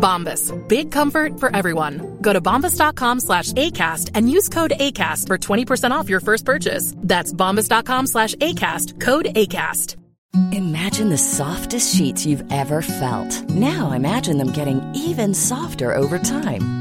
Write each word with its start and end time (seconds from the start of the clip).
Bombas. 0.00 0.50
Big 0.68 0.90
comfort 0.90 1.38
for 1.38 1.54
everyone. 1.54 2.18
Go 2.20 2.32
to 2.32 2.40
bombas.com 2.40 3.20
slash 3.20 3.52
ACAST 3.52 4.10
and 4.14 4.30
use 4.30 4.48
code 4.48 4.72
ACAST 4.80 5.26
for 5.26 5.38
20% 5.38 5.90
off 5.90 6.08
your 6.08 6.20
first 6.20 6.44
purchase. 6.44 6.94
That's 6.96 7.32
bombas.com 7.32 8.06
slash 8.06 8.34
ACAST. 8.36 9.00
Code 9.00 9.26
ACAST. 9.26 9.96
Imagine 10.52 11.08
the 11.08 11.18
softest 11.18 11.94
sheets 11.94 12.24
you've 12.24 12.44
ever 12.52 12.82
felt. 12.82 13.50
Now 13.50 13.90
imagine 13.90 14.38
them 14.38 14.52
getting 14.52 14.80
even 14.94 15.34
softer 15.34 15.92
over 15.92 16.20
time. 16.20 16.79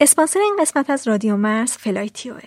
اسپانسر 0.00 0.40
این 0.40 0.56
قسمت 0.60 0.90
از 0.90 1.08
رادیو 1.08 1.36
مرز 1.36 1.72
فلایتیوه. 1.72 2.42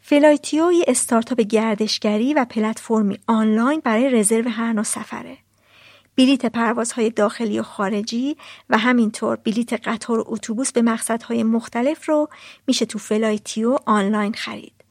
فلایتیو 0.00 0.72
یه 0.72 0.84
استارتاپ 0.88 1.40
گردشگری 1.40 2.34
و 2.34 2.44
پلتفرمی 2.44 3.18
آنلاین 3.26 3.80
برای 3.84 4.10
رزرو 4.10 4.50
هر 4.50 4.72
نوع 4.72 4.84
سفره. 4.84 5.38
بلیت 6.16 6.46
پروازهای 6.46 7.10
داخلی 7.10 7.58
و 7.58 7.62
خارجی 7.62 8.36
و 8.70 8.78
همینطور 8.78 9.36
بلیت 9.36 9.88
قطار 9.88 10.18
و 10.18 10.24
اتوبوس 10.26 10.72
به 10.72 10.82
مقصدهای 10.82 11.42
مختلف 11.42 12.08
رو 12.08 12.28
میشه 12.66 12.86
تو 12.86 12.98
فلایتیو 12.98 13.78
آنلاین 13.86 14.32
خرید. 14.32 14.84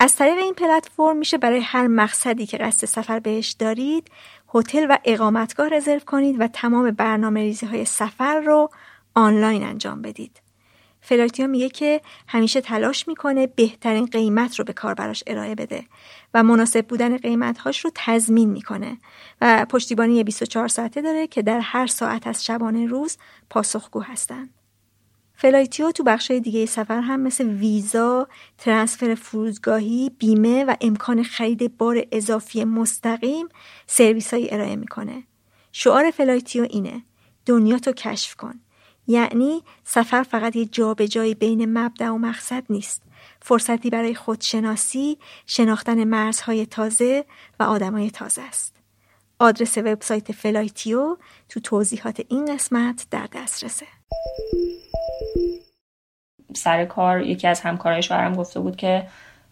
از 0.00 0.16
طریق 0.16 0.38
این 0.38 0.54
پلتفرم 0.54 1.16
میشه 1.16 1.38
برای 1.38 1.60
هر 1.60 1.86
مقصدی 1.86 2.46
که 2.46 2.56
قصد 2.56 2.86
سفر 2.86 3.18
بهش 3.18 3.50
دارید 3.50 4.10
هتل 4.54 4.86
و 4.90 4.98
اقامتگاه 5.04 5.68
رزرو 5.68 6.00
کنید 6.00 6.40
و 6.40 6.48
تمام 6.48 6.90
برنامه 6.90 7.40
ریزی 7.40 7.66
های 7.66 7.84
سفر 7.84 8.40
رو 8.40 8.70
آنلاین 9.14 9.62
انجام 9.62 10.02
بدید. 10.02 10.45
فلایتیو 11.06 11.46
میگه 11.46 11.68
که 11.68 12.00
همیشه 12.28 12.60
تلاش 12.60 13.08
می‌کنه 13.08 13.46
بهترین 13.46 14.06
قیمت 14.06 14.58
رو 14.58 14.64
به 14.64 14.72
کاربراش 14.72 15.24
ارائه 15.26 15.54
بده 15.54 15.84
و 16.34 16.42
مناسب 16.42 16.86
بودن 16.86 17.16
قیمتهاش 17.16 17.84
رو 17.84 17.90
تضمین 17.94 18.50
می‌کنه 18.50 18.98
و 19.40 19.66
پشتیبانی 19.68 20.24
24 20.24 20.68
ساعته 20.68 21.02
داره 21.02 21.26
که 21.26 21.42
در 21.42 21.60
هر 21.60 21.86
ساعت 21.86 22.26
از 22.26 22.44
شبانه 22.44 22.86
روز 22.86 23.16
پاسخگو 23.50 24.00
هستن. 24.00 24.48
فلایتیو 25.34 25.90
تو 25.90 26.02
بخش 26.04 26.30
دیگه 26.30 26.66
سفر 26.66 27.00
هم 27.00 27.20
مثل 27.20 27.48
ویزا، 27.48 28.28
ترانسفر 28.58 29.14
فرودگاهی، 29.14 30.10
بیمه 30.18 30.64
و 30.64 30.74
امکان 30.80 31.22
خرید 31.22 31.78
بار 31.78 32.04
اضافی 32.12 32.64
مستقیم 32.64 33.48
سرویس 33.86 34.30
ارائه 34.34 34.76
می‌کنه. 34.76 35.22
شعار 35.72 36.10
فلایتیو 36.10 36.66
اینه 36.70 37.02
دنیاتو 37.46 37.92
کشف 37.92 38.34
کن. 38.34 38.60
یعنی 39.06 39.62
سفر 39.84 40.22
فقط 40.22 40.56
یه 40.56 40.64
جابجایی 40.64 41.34
بین 41.34 41.78
مبدأ 41.78 42.08
و 42.08 42.18
مقصد 42.18 42.64
نیست. 42.70 43.02
فرصتی 43.40 43.90
برای 43.90 44.14
خودشناسی، 44.14 45.18
شناختن 45.46 46.04
مرزهای 46.04 46.66
تازه 46.66 47.24
و 47.60 47.62
آدمای 47.62 48.10
تازه 48.10 48.42
است. 48.42 48.76
آدرس 49.38 49.78
وبسایت 49.78 50.32
فلایتیو 50.32 51.16
تو 51.48 51.60
توضیحات 51.60 52.22
این 52.28 52.54
قسمت 52.54 53.06
در 53.10 53.28
دسترسه. 53.32 53.86
سر 56.54 56.84
کار 56.84 57.22
یکی 57.22 57.46
از 57.46 57.60
همکارای 57.60 58.02
شوهرم 58.02 58.34
گفته 58.34 58.60
بود 58.60 58.76
که 58.76 59.06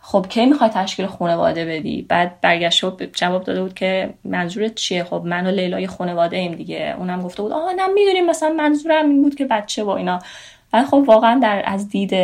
خب 0.06 0.26
کی 0.28 0.46
می‌خوای 0.46 0.70
تشکیل 0.70 1.06
خانواده 1.06 1.64
بدی؟ 1.64 2.06
بعد 2.08 2.40
برگشت 2.40 2.84
و 2.84 2.96
جواب 3.12 3.44
داده 3.44 3.62
بود 3.62 3.74
که 3.74 4.14
منظورت 4.24 4.74
چیه؟ 4.74 5.04
خب 5.04 5.22
من 5.24 5.46
و 5.46 5.50
لیلا 5.50 5.86
خانواده 5.86 6.36
ایم 6.36 6.52
دیگه. 6.52 6.94
اونم 6.98 7.22
گفته 7.22 7.42
بود 7.42 7.52
آها 7.52 7.72
نه 7.72 7.86
می‌دونیم 7.94 8.26
مثلا 8.26 8.54
منظورم 8.56 9.10
این 9.10 9.22
بود 9.22 9.34
که 9.34 9.44
بچه 9.44 9.84
و 9.84 9.96
اینا. 9.96 10.18
ولی 10.72 10.84
خب 10.84 11.04
واقعا 11.06 11.40
در 11.42 11.62
از 11.66 11.88
دید 11.88 12.14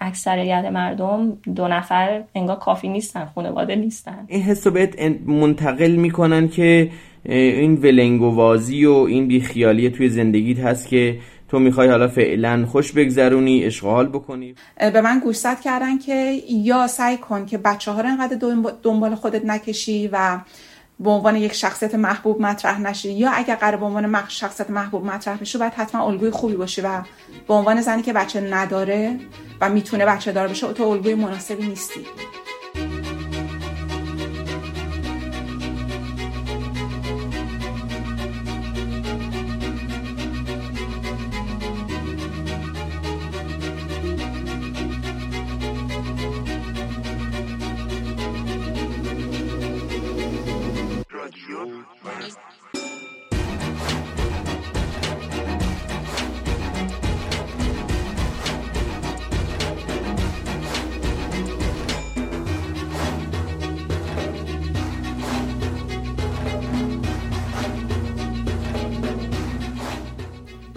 اکثریت 0.00 0.64
مردم 0.64 1.36
دو 1.54 1.68
نفر 1.68 2.22
انگار 2.34 2.56
کافی 2.56 2.88
نیستن 2.88 3.28
خانواده 3.34 3.76
نیستن. 3.76 4.24
این 4.26 4.42
حس 4.42 4.66
بهت 4.66 5.00
منتقل 5.26 5.90
می‌کنن 5.90 6.48
که 6.48 6.90
این 7.24 7.74
ولنگوازی 7.74 8.84
و 8.84 8.92
این 8.92 9.28
بیخیالی 9.28 9.90
توی 9.90 10.08
زندگیت 10.08 10.58
هست 10.58 10.88
که 10.88 11.18
تو 11.48 11.58
می‌خوای 11.58 11.88
حالا 11.88 12.08
فعلا 12.08 12.66
خوش 12.66 12.92
بگذرونی 12.92 13.64
اشغال 13.64 14.08
بکنی. 14.08 14.54
به 14.78 15.00
من 15.00 15.18
گوشزد 15.18 15.60
کردن 15.60 15.98
که 15.98 16.42
یا 16.48 16.86
سعی 16.86 17.16
کن 17.16 17.46
که 17.46 17.58
بچه 17.58 17.90
ها 17.90 18.00
رو 18.00 18.08
انقدر 18.08 18.36
دنبال 18.82 19.14
خودت 19.14 19.44
نکشی 19.44 20.08
و 20.12 20.38
به 21.00 21.10
عنوان 21.10 21.36
یک 21.36 21.52
شخصیت 21.52 21.94
محبوب 21.94 22.40
مطرح 22.40 22.80
نشی 22.80 23.12
یا 23.12 23.30
اگر 23.30 23.54
قرار 23.54 23.76
به 23.76 23.84
عنوان 23.84 24.24
شخصیت 24.28 24.70
محبوب 24.70 25.04
مطرح 25.04 25.36
بشی 25.36 25.58
باید 25.58 25.72
حتما 25.72 26.06
الگوی 26.06 26.30
خوبی 26.30 26.54
باشی 26.54 26.80
و 26.80 27.02
به 27.48 27.54
عنوان 27.54 27.80
زنی 27.80 28.02
که 28.02 28.12
بچه 28.12 28.40
نداره 28.40 29.18
و 29.60 29.70
می‌تونه 29.70 30.06
بچه 30.06 30.32
دار 30.32 30.48
بشه 30.48 30.72
تو 30.72 30.82
الگوی 30.82 31.14
مناسبی 31.14 31.66
نیستی. 31.66 32.00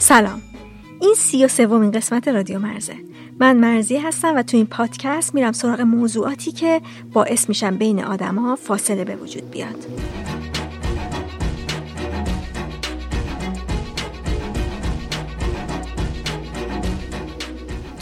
سلام. 0.07 0.42
این 1.01 1.13
سی 1.18 1.45
و 1.45 1.48
سومین 1.48 1.92
قسمت 1.92 2.27
رادیو 2.27 2.59
مرزه. 2.59 2.95
من 3.39 3.57
مرزی 3.57 3.98
هستم 3.98 4.36
و 4.36 4.44
تو 4.44 4.57
این 4.57 4.65
پادکست 4.65 5.36
میرم 5.36 5.51
سراغ 5.51 5.81
موضوعاتی 5.81 6.51
که 6.51 6.81
باعث 7.13 7.50
میشن 7.50 7.75
بین 7.75 8.04
آدما 8.04 8.56
فاصله 8.56 9.06
به 9.06 9.15
وجود 9.15 9.51
بیاد. 9.51 9.86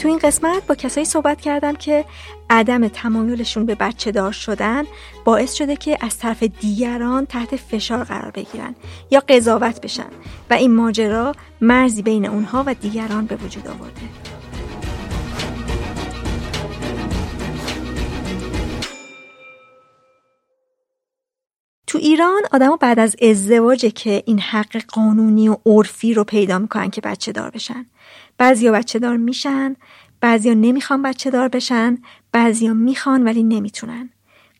تو 0.06 0.10
این 0.10 0.18
قسمت 0.18 0.66
با 0.66 0.74
کسایی 0.74 1.06
صحبت 1.06 1.40
کردم 1.40 1.74
که 1.74 2.04
عدم 2.50 2.88
تمایلشون 2.88 3.66
به 3.66 3.74
بچه 3.74 4.12
دار 4.12 4.32
شدن 4.32 4.84
باعث 5.24 5.54
شده 5.54 5.76
که 5.76 5.98
از 6.00 6.18
طرف 6.18 6.42
دیگران 6.42 7.26
تحت 7.26 7.56
فشار 7.56 8.04
قرار 8.04 8.30
بگیرن 8.30 8.74
یا 9.10 9.22
قضاوت 9.28 9.80
بشن 9.80 10.10
و 10.50 10.54
این 10.54 10.74
ماجرا 10.74 11.34
مرزی 11.60 12.02
بین 12.02 12.26
اونها 12.26 12.64
و 12.66 12.74
دیگران 12.74 13.26
به 13.26 13.36
وجود 13.36 13.68
آورده. 13.68 14.00
تو 21.86 21.98
ایران 21.98 22.42
آدما 22.52 22.76
بعد 22.76 22.98
از 22.98 23.16
ازدواج 23.22 23.86
که 23.94 24.22
این 24.26 24.38
حق 24.38 24.82
قانونی 24.88 25.48
و 25.48 25.56
عرفی 25.66 26.14
رو 26.14 26.24
پیدا 26.24 26.58
می‌کنن 26.58 26.90
که 26.90 27.00
بچه 27.00 27.32
دار 27.32 27.50
بشن. 27.50 27.86
بعضیا 28.38 28.72
بچه 28.72 28.98
دار 28.98 29.16
میشن 29.16 29.76
بعضیا 30.20 30.54
نمی‌خوان 30.54 31.02
بچه 31.02 31.30
دار 31.30 31.48
بشن 31.48 31.98
بعضیا 32.32 32.74
می‌خوان 32.74 33.24
ولی 33.24 33.42
نمی‌تونن. 33.42 34.10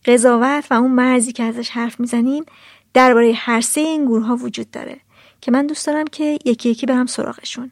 قضاوت 0.05 0.67
و 0.71 0.73
اون 0.73 0.91
مرزی 0.91 1.31
که 1.31 1.43
ازش 1.43 1.69
حرف 1.69 1.99
می‌زنیم 1.99 2.43
درباره 2.93 3.33
هر 3.35 3.61
سه 3.61 3.81
این 3.81 4.05
گروه 4.05 4.25
ها 4.25 4.35
وجود 4.35 4.71
داره 4.71 4.99
که 5.41 5.51
من 5.51 5.67
دوست 5.67 5.87
دارم 5.87 6.05
که 6.05 6.39
یکی 6.45 6.69
یکی 6.69 6.85
برم 6.85 7.05
سراغشون. 7.05 7.71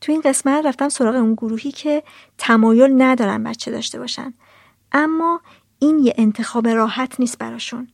تو 0.00 0.12
این 0.12 0.20
قسمت 0.20 0.66
رفتم 0.66 0.88
سراغ 0.88 1.14
اون 1.14 1.34
گروهی 1.34 1.72
که 1.72 2.02
تمایل 2.38 3.02
ندارن 3.02 3.44
بچه 3.44 3.70
داشته 3.70 3.98
باشن. 3.98 4.34
اما 4.92 5.40
این 5.78 5.98
یه 5.98 6.14
انتخاب 6.18 6.68
راحت 6.68 7.20
نیست 7.20 7.38
براشون. 7.38 7.88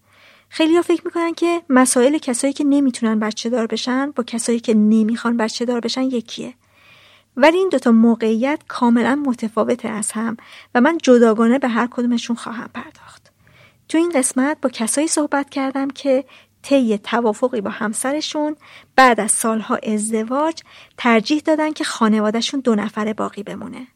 خیلی 0.49 0.77
ها 0.77 0.83
فکر 0.83 1.03
می‌کنن 1.05 1.35
که 1.35 1.63
مسائل 1.69 2.19
کسایی 2.19 2.53
که 2.53 2.65
نمی‌تونن 2.65 3.19
بچه 3.19 3.51
دار 3.51 3.67
بشن 3.67 4.11
با 4.11 4.25
کسایی 4.25 4.61
که 4.61 4.75
نمی‌خوان 4.75 5.37
بچه 5.37 5.65
دار 5.65 5.81
بشن 5.81 6.03
یکیه. 6.03 6.55
ولی 7.37 7.59
این 7.59 7.69
دوتا 7.69 7.93
موقعیت 7.93 8.61
کاملا 8.69 9.15
متفاوته 9.27 9.89
از 9.89 10.13
هم 10.13 10.37
و 10.75 10.81
من 10.81 10.99
جداگانه 11.03 11.59
به 11.59 11.69
هر 11.69 11.89
کدومشون 11.91 12.37
خواهم 12.37 12.71
پرداخت 12.75 13.33
تو 13.89 13.99
این 13.99 14.13
قسمت 14.15 14.59
با 14.63 14.71
کسایی 14.71 15.09
صحبت 15.09 15.51
کردم 15.51 15.91
که 15.91 16.25
طی 16.63 16.99
توافقی 16.99 17.61
با 17.61 17.71
همسرشون 17.71 18.57
بعد 18.97 19.21
از 19.21 19.31
سالها 19.31 19.77
ازدواج 19.83 20.63
ترجیح 20.97 21.43
دادن 21.45 21.73
که 21.73 21.85
خانوادهشون 21.85 22.61
دو 22.61 22.75
نفره 22.75 23.15
باقی 23.15 23.43
بمونه. 23.43 23.87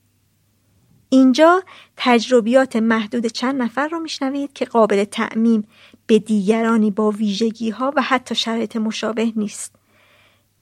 اینجا 1.08 1.62
تجربیات 1.96 2.76
محدود 2.76 3.26
چند 3.26 3.62
نفر 3.62 3.88
رو 3.88 4.00
میشنوید 4.00 4.52
که 4.52 4.64
قابل 4.64 5.04
تعمیم 5.04 5.68
به 6.06 6.18
دیگرانی 6.18 6.90
با 6.90 7.10
ویژگی 7.10 7.70
ها 7.70 7.92
و 7.96 8.02
حتی 8.02 8.34
شرایط 8.34 8.76
مشابه 8.76 9.32
نیست. 9.36 9.77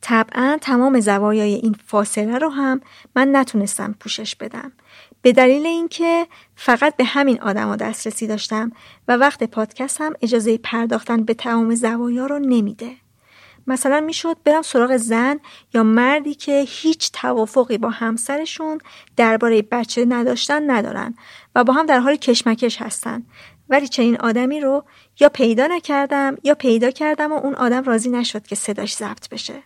طبعا 0.08 0.58
تمام 0.60 1.00
زوایای 1.00 1.54
این 1.54 1.76
فاصله 1.86 2.38
رو 2.38 2.48
هم 2.48 2.80
من 3.16 3.36
نتونستم 3.36 3.94
پوشش 4.00 4.36
بدم. 4.36 4.72
به 5.22 5.32
دلیل 5.32 5.66
اینکه 5.66 6.26
فقط 6.56 6.96
به 6.96 7.04
همین 7.04 7.40
آدما 7.42 7.76
دسترسی 7.76 8.26
داشتم 8.26 8.72
و 9.08 9.16
وقت 9.16 9.44
پادکست 9.44 10.00
هم 10.00 10.12
اجازه 10.22 10.58
پرداختن 10.58 11.24
به 11.24 11.34
تمام 11.34 11.74
زوایا 11.74 12.26
رو 12.26 12.38
نمیده. 12.38 12.90
مثلا 13.66 14.00
می‌شد 14.00 14.36
برم 14.44 14.62
سراغ 14.62 14.96
زن 14.96 15.40
یا 15.74 15.82
مردی 15.82 16.34
که 16.34 16.64
هیچ 16.68 17.12
توافقی 17.12 17.78
با 17.78 17.90
همسرشون 17.90 18.78
درباره 19.16 19.62
بچه 19.62 20.04
نداشتن 20.04 20.70
ندارن 20.70 21.14
و 21.54 21.64
با 21.64 21.72
هم 21.72 21.86
در 21.86 22.00
حال 22.00 22.16
کشمکش 22.16 22.82
هستن. 22.82 23.22
ولی 23.68 23.88
چنین 23.88 24.16
آدمی 24.16 24.60
رو 24.60 24.84
یا 25.20 25.28
پیدا 25.28 25.66
نکردم 25.66 26.36
یا 26.44 26.54
پیدا 26.54 26.90
کردم 26.90 27.32
و 27.32 27.36
اون 27.36 27.54
آدم 27.54 27.82
راضی 27.82 28.10
نشد 28.10 28.46
که 28.46 28.54
صداش 28.54 28.94
ضبط 28.94 29.28
بشه. 29.28 29.62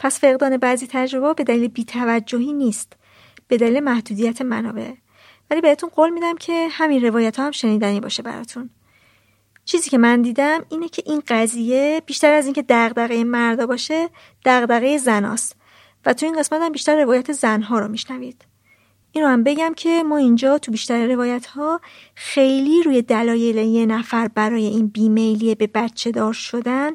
پس 0.00 0.20
فقدان 0.20 0.56
بعضی 0.56 0.86
تجربه 0.90 1.34
به 1.34 1.44
دلیل 1.44 1.68
بیتوجهی 1.68 2.52
نیست. 2.52 2.92
به 3.48 3.56
دلیل 3.56 3.80
محدودیت 3.80 4.42
منابع. 4.42 4.92
ولی 5.50 5.60
بهتون 5.60 5.90
قول 5.90 6.10
میدم 6.10 6.36
که 6.36 6.68
همین 6.70 7.04
روایت 7.04 7.36
ها 7.36 7.46
هم 7.46 7.50
شنیدنی 7.50 8.00
باشه 8.00 8.22
براتون. 8.22 8.70
چیزی 9.64 9.90
که 9.90 9.98
من 9.98 10.22
دیدم 10.22 10.64
اینه 10.68 10.88
که 10.88 11.02
این 11.06 11.22
قضیه 11.28 12.02
بیشتر 12.06 12.32
از 12.32 12.44
اینکه 12.44 12.64
دغدغه 12.68 13.24
مردا 13.24 13.66
باشه 13.66 14.08
دغدغه 14.44 14.98
زناست 14.98 15.56
و 16.06 16.14
تو 16.14 16.26
این 16.26 16.38
قسمت 16.38 16.62
هم 16.62 16.72
بیشتر 16.72 17.02
روایت 17.02 17.32
زنها 17.32 17.78
رو 17.78 17.88
میشنوید. 17.88 18.44
این 19.12 19.24
رو 19.24 19.30
هم 19.30 19.44
بگم 19.44 19.72
که 19.76 20.02
ما 20.02 20.16
اینجا 20.16 20.58
تو 20.58 20.72
بیشتر 20.72 21.06
روایت 21.06 21.46
ها 21.46 21.80
خیلی 22.14 22.82
روی 22.82 23.02
دلایل 23.02 23.56
یه 23.56 23.86
نفر 23.86 24.28
برای 24.28 24.66
این 24.66 24.86
بیمیلی 24.86 25.54
به 25.54 25.66
بچه 25.66 26.10
دار 26.10 26.32
شدن 26.32 26.90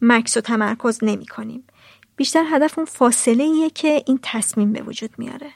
مکس 0.00 0.36
و 0.36 0.40
تمرکز 0.40 0.98
نمی 1.02 1.26
کنیم. 1.26 1.64
بیشتر 2.20 2.44
هدف 2.46 2.78
اون 2.78 2.84
فاصله 2.84 3.44
ایه 3.44 3.70
که 3.70 4.02
این 4.06 4.18
تصمیم 4.22 4.72
به 4.72 4.82
وجود 4.82 5.10
میاره. 5.18 5.50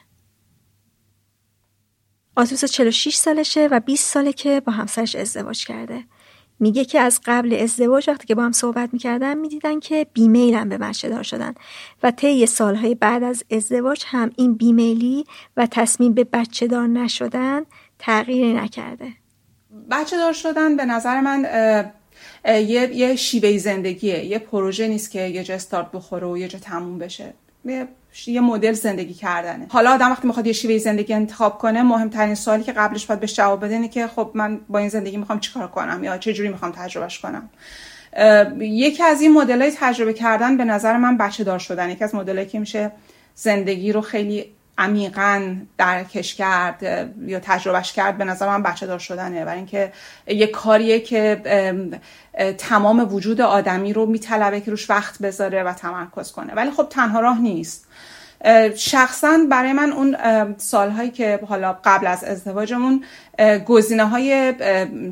آتوس 2.35 2.65
46 2.65 3.15
سالشه 3.15 3.67
و 3.71 3.79
20 3.79 4.13
ساله 4.13 4.33
که 4.33 4.59
با 4.59 4.73
همسرش 4.73 5.15
ازدواج 5.15 5.65
کرده. 5.65 6.03
میگه 6.59 6.85
که 6.85 6.99
از 6.99 7.21
قبل 7.25 7.53
ازدواج 7.53 8.09
وقتی 8.09 8.27
که 8.27 8.35
با 8.35 8.43
هم 8.43 8.51
صحبت 8.51 8.89
می‌کردن 8.93 9.37
می‌دیدن 9.37 9.79
که 9.79 10.07
بیمیلن 10.13 10.69
به 10.69 10.77
بچه 10.77 11.09
دار 11.09 11.23
شدن 11.23 11.53
و 12.03 12.11
طی 12.11 12.45
سالهای 12.45 12.95
بعد 12.95 13.23
از 13.23 13.43
ازدواج 13.51 14.03
هم 14.07 14.31
این 14.37 14.55
بیمیلی 14.55 15.25
و 15.57 15.67
تصمیم 15.67 16.13
به 16.13 16.23
بچه 16.23 16.67
دار 16.67 16.87
نشدن 16.87 17.61
تغییری 17.99 18.53
نکرده 18.53 19.13
بچه 19.91 20.17
دار 20.17 20.33
شدن 20.33 20.77
به 20.77 20.85
نظر 20.85 21.21
من 21.21 21.45
یه, 22.45 22.95
یه 22.95 23.15
شیوه 23.15 23.57
زندگیه. 23.57 24.25
یه 24.25 24.39
پروژه 24.39 24.87
نیست 24.87 25.11
که 25.11 25.21
یه 25.21 25.43
جا 25.43 25.55
استارت 25.55 25.91
بخوره 25.91 26.27
و 26.27 26.37
یه 26.37 26.47
جا 26.47 26.59
تموم 26.59 26.99
بشه. 26.99 27.33
یه 28.27 28.41
مدل 28.41 28.71
زندگی 28.71 29.13
کردنه. 29.13 29.65
حالا 29.69 29.93
آدم 29.93 30.11
وقتی 30.11 30.27
می‌خواد 30.27 30.47
یه 30.47 30.53
شیوه 30.53 30.77
زندگی 30.77 31.13
انتخاب 31.13 31.57
کنه 31.57 31.83
مهمترین 31.83 32.35
سوالی 32.35 32.63
که 32.63 32.71
قبلش 32.71 33.05
باید 33.05 33.19
بهش 33.19 33.35
جواب 33.35 33.65
بده 33.65 33.87
که 33.87 34.07
خب 34.07 34.31
من 34.33 34.59
با 34.69 34.79
این 34.79 34.89
زندگی 34.89 35.17
می‌خوام 35.17 35.39
چیکار 35.39 35.67
کنم 35.67 36.03
یا 36.03 36.17
چه 36.17 36.33
جوری 36.33 36.49
می‌خوام 36.49 36.71
تجربهش 36.71 37.19
کنم. 37.19 37.49
یکی 38.59 39.03
از 39.03 39.21
این 39.21 39.33
مدل 39.33 39.61
های 39.61 39.71
تجربه 39.79 40.13
کردن 40.13 40.57
به 40.57 40.65
نظر 40.65 40.97
من 40.97 41.17
بچه 41.17 41.43
دار 41.43 41.59
شدن 41.59 41.89
یکی 41.89 42.03
از 42.03 42.15
مدل 42.15 42.43
که 42.43 42.59
میشه 42.59 42.91
زندگی 43.35 43.91
رو 43.91 44.01
خیلی 44.01 44.45
عمیقا 44.77 45.55
درکش 45.77 46.35
کرد 46.35 46.83
یا 47.25 47.39
تجربهش 47.39 47.93
کرد 47.93 48.17
به 48.17 48.23
نظر 48.23 48.47
من 48.47 48.63
بچه 48.63 48.87
دار 48.87 48.99
شدنه. 48.99 49.45
برای 49.45 49.57
اینکه 49.57 49.91
یه 50.27 50.47
کاریه 50.47 50.99
که 50.99 51.41
تمام 52.57 53.13
وجود 53.13 53.41
آدمی 53.41 53.93
رو 53.93 54.05
میطلبه 54.05 54.61
که 54.61 54.71
روش 54.71 54.89
وقت 54.89 55.21
بذاره 55.21 55.63
و 55.63 55.73
تمرکز 55.73 56.31
کنه. 56.31 56.53
ولی 56.53 56.71
خب 56.71 56.87
تنها 56.89 57.19
راه 57.19 57.39
نیست. 57.39 57.87
شخصا 58.75 59.37
برای 59.49 59.73
من 59.73 59.91
اون 59.91 60.17
سالهایی 60.57 61.09
که 61.09 61.39
حالا 61.47 61.77
قبل 61.83 62.07
از 62.07 62.23
ازدواجمون 62.23 63.03
گزینه 63.65 64.05
های 64.05 64.53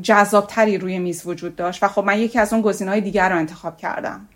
جذابتری 0.02 0.78
روی 0.78 0.98
میز 0.98 1.26
وجود 1.26 1.56
داشت. 1.56 1.82
و 1.82 1.88
خب 1.88 2.04
من 2.04 2.18
یکی 2.18 2.38
از 2.38 2.52
اون 2.52 2.62
گزینه 2.62 2.90
های 2.90 3.00
دیگر 3.00 3.28
رو 3.28 3.36
انتخاب 3.36 3.76
کردم. 3.76 4.28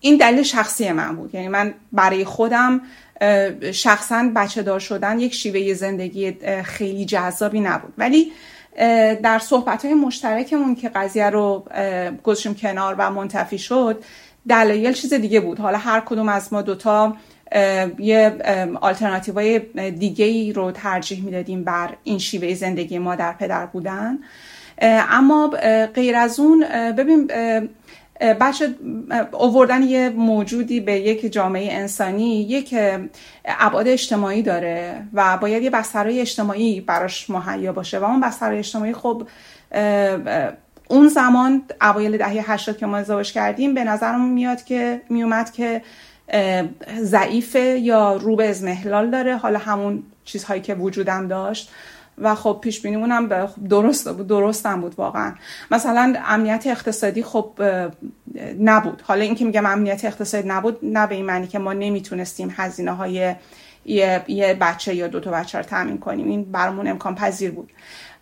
این 0.00 0.16
دلیل 0.20 0.42
شخصی 0.42 0.92
من 0.92 1.16
بود. 1.16 1.34
یعنی 1.34 1.48
من 1.48 1.74
برای 1.92 2.24
خودم 2.24 2.80
شخصا 3.72 4.30
بچه 4.36 4.62
دار 4.62 4.80
شدن 4.80 5.20
یک 5.20 5.34
شیوه 5.34 5.74
زندگی 5.74 6.32
خیلی 6.62 7.04
جذابی 7.04 7.60
نبود. 7.60 7.92
ولی 7.98 8.32
در 9.22 9.38
صحبت 9.38 9.84
های 9.84 9.94
مشترکمون 9.94 10.74
که 10.74 10.88
قضیه 10.88 11.30
رو 11.30 11.64
گذاشتیم 12.24 12.54
کنار 12.54 12.94
و 12.98 13.10
منتفی 13.10 13.58
شد 13.58 14.04
دلایل 14.48 14.92
چیز 14.92 15.14
دیگه 15.14 15.40
بود. 15.40 15.60
حالا 15.60 15.78
هر 15.78 16.00
کدوم 16.00 16.28
از 16.28 16.52
ما 16.52 16.62
دوتا 16.62 17.16
یه 17.98 18.36
آلترناتیو 18.80 19.34
های 19.34 19.58
دیگه 19.90 20.24
ای 20.24 20.52
رو 20.52 20.70
ترجیح 20.70 21.24
می‌دادیم 21.24 21.64
بر 21.64 21.88
این 22.04 22.18
شیوه 22.18 22.54
زندگی 22.54 22.98
ما 22.98 23.14
در 23.14 23.32
پدر 23.32 23.66
بودن. 23.66 24.18
اما 24.82 25.48
غیر 25.94 26.16
از 26.16 26.40
اون 26.40 26.64
ببین 26.92 27.30
بچه 28.20 28.74
اووردن 29.32 29.82
یه 29.82 30.08
موجودی 30.08 30.80
به 30.80 30.92
یک 30.92 31.32
جامعه 31.32 31.72
انسانی 31.72 32.42
یک 32.42 32.74
ابعاد 33.44 33.88
اجتماعی 33.88 34.42
داره 34.42 35.02
و 35.12 35.36
باید 35.36 35.62
یه 35.62 35.70
بسترهای 35.70 36.20
اجتماعی 36.20 36.80
براش 36.80 37.30
مهیا 37.30 37.72
باشه 37.72 37.98
و 37.98 38.04
اون 38.04 38.20
بسترهای 38.20 38.58
اجتماعی 38.58 38.92
خب 38.92 39.28
اون 40.88 41.08
زمان 41.08 41.62
اوایل 41.80 42.18
دهه 42.18 42.52
80 42.52 42.76
که 42.76 42.86
ما 42.86 42.96
ازدواج 42.96 43.32
کردیم 43.32 43.74
به 43.74 43.84
نظرم 43.84 44.28
میاد 44.28 44.64
که 44.64 45.02
میومد 45.08 45.52
که 45.52 45.82
ضعیفه 47.00 47.60
یا 47.60 48.16
رو 48.16 48.36
به 48.36 48.48
ازمهلال 48.48 49.10
داره. 49.10 49.36
حالا 49.36 49.58
همون 49.58 50.02
چیزهایی 50.24 50.60
که 50.60 50.74
وجودم 50.74 51.28
داشت. 51.28 51.70
و 52.18 52.34
خب 52.34 52.58
پیش 52.62 52.80
بینیمون 52.80 53.28
به 53.28 53.48
درست 53.68 54.08
بود 54.08 54.26
درستم 54.26 54.80
بود 54.80 54.94
واقعا. 54.98 55.34
مثلا 55.70 56.14
امنیت 56.26 56.66
اقتصادی 56.66 57.22
خب 57.22 57.62
نبود. 58.60 59.02
حالا 59.06 59.22
اینکه 59.22 59.44
میگم 59.44 59.66
امنیت 59.66 60.04
اقتصادی 60.04 60.48
نبود 60.48 60.78
نه 60.82 61.06
به 61.06 61.14
این 61.14 61.26
معنی 61.26 61.46
که 61.46 61.58
ما 61.58 61.72
نمی‌تونستیم 61.72 62.54
هزینه 62.56 62.92
های 62.92 63.34
یه, 63.84 64.22
یه 64.28 64.54
بچه 64.60 64.94
یا 64.94 65.06
دو 65.06 65.20
تا 65.20 65.30
بچه 65.30 65.58
رو 65.58 65.64
تامین 65.64 65.98
کنیم. 65.98 66.28
این 66.28 66.52
برامون 66.52 66.88
امکان 66.88 67.14
پذیر 67.14 67.50
بود. 67.50 67.72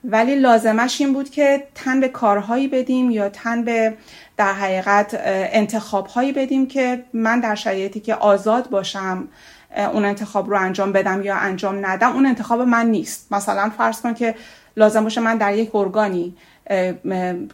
ولی 0.04 0.34
لازمش 0.34 1.00
این 1.00 1.12
بود 1.12 1.30
که 1.30 1.66
تن 1.74 2.00
به 2.00 2.08
کارهایی 2.08 2.68
بدیم 2.68 3.10
یا 3.10 3.28
تن 3.28 3.64
به 3.64 3.94
در 4.36 4.52
حقیقت 4.52 5.20
انتخابهایی 5.52 6.32
بدیم 6.32 6.66
که 6.66 7.04
من 7.12 7.40
در 7.40 7.54
شرایطی 7.54 8.00
که 8.00 8.14
آزاد 8.14 8.70
باشم 8.70 9.28
اون 9.76 10.04
انتخاب 10.04 10.50
رو 10.50 10.56
انجام 10.60 10.92
بدم 10.92 11.22
یا 11.22 11.36
انجام 11.36 11.86
ندم 11.86 12.12
اون 12.12 12.26
انتخاب 12.26 12.60
من 12.60 12.86
نیست. 12.86 13.32
مثلا 13.32 13.70
فرض 13.78 14.00
کن 14.00 14.14
که 14.14 14.34
لازم 14.76 15.04
باشه 15.04 15.20
من 15.20 15.36
در 15.36 15.56
یک 15.56 15.74
ارگانی 15.74 16.36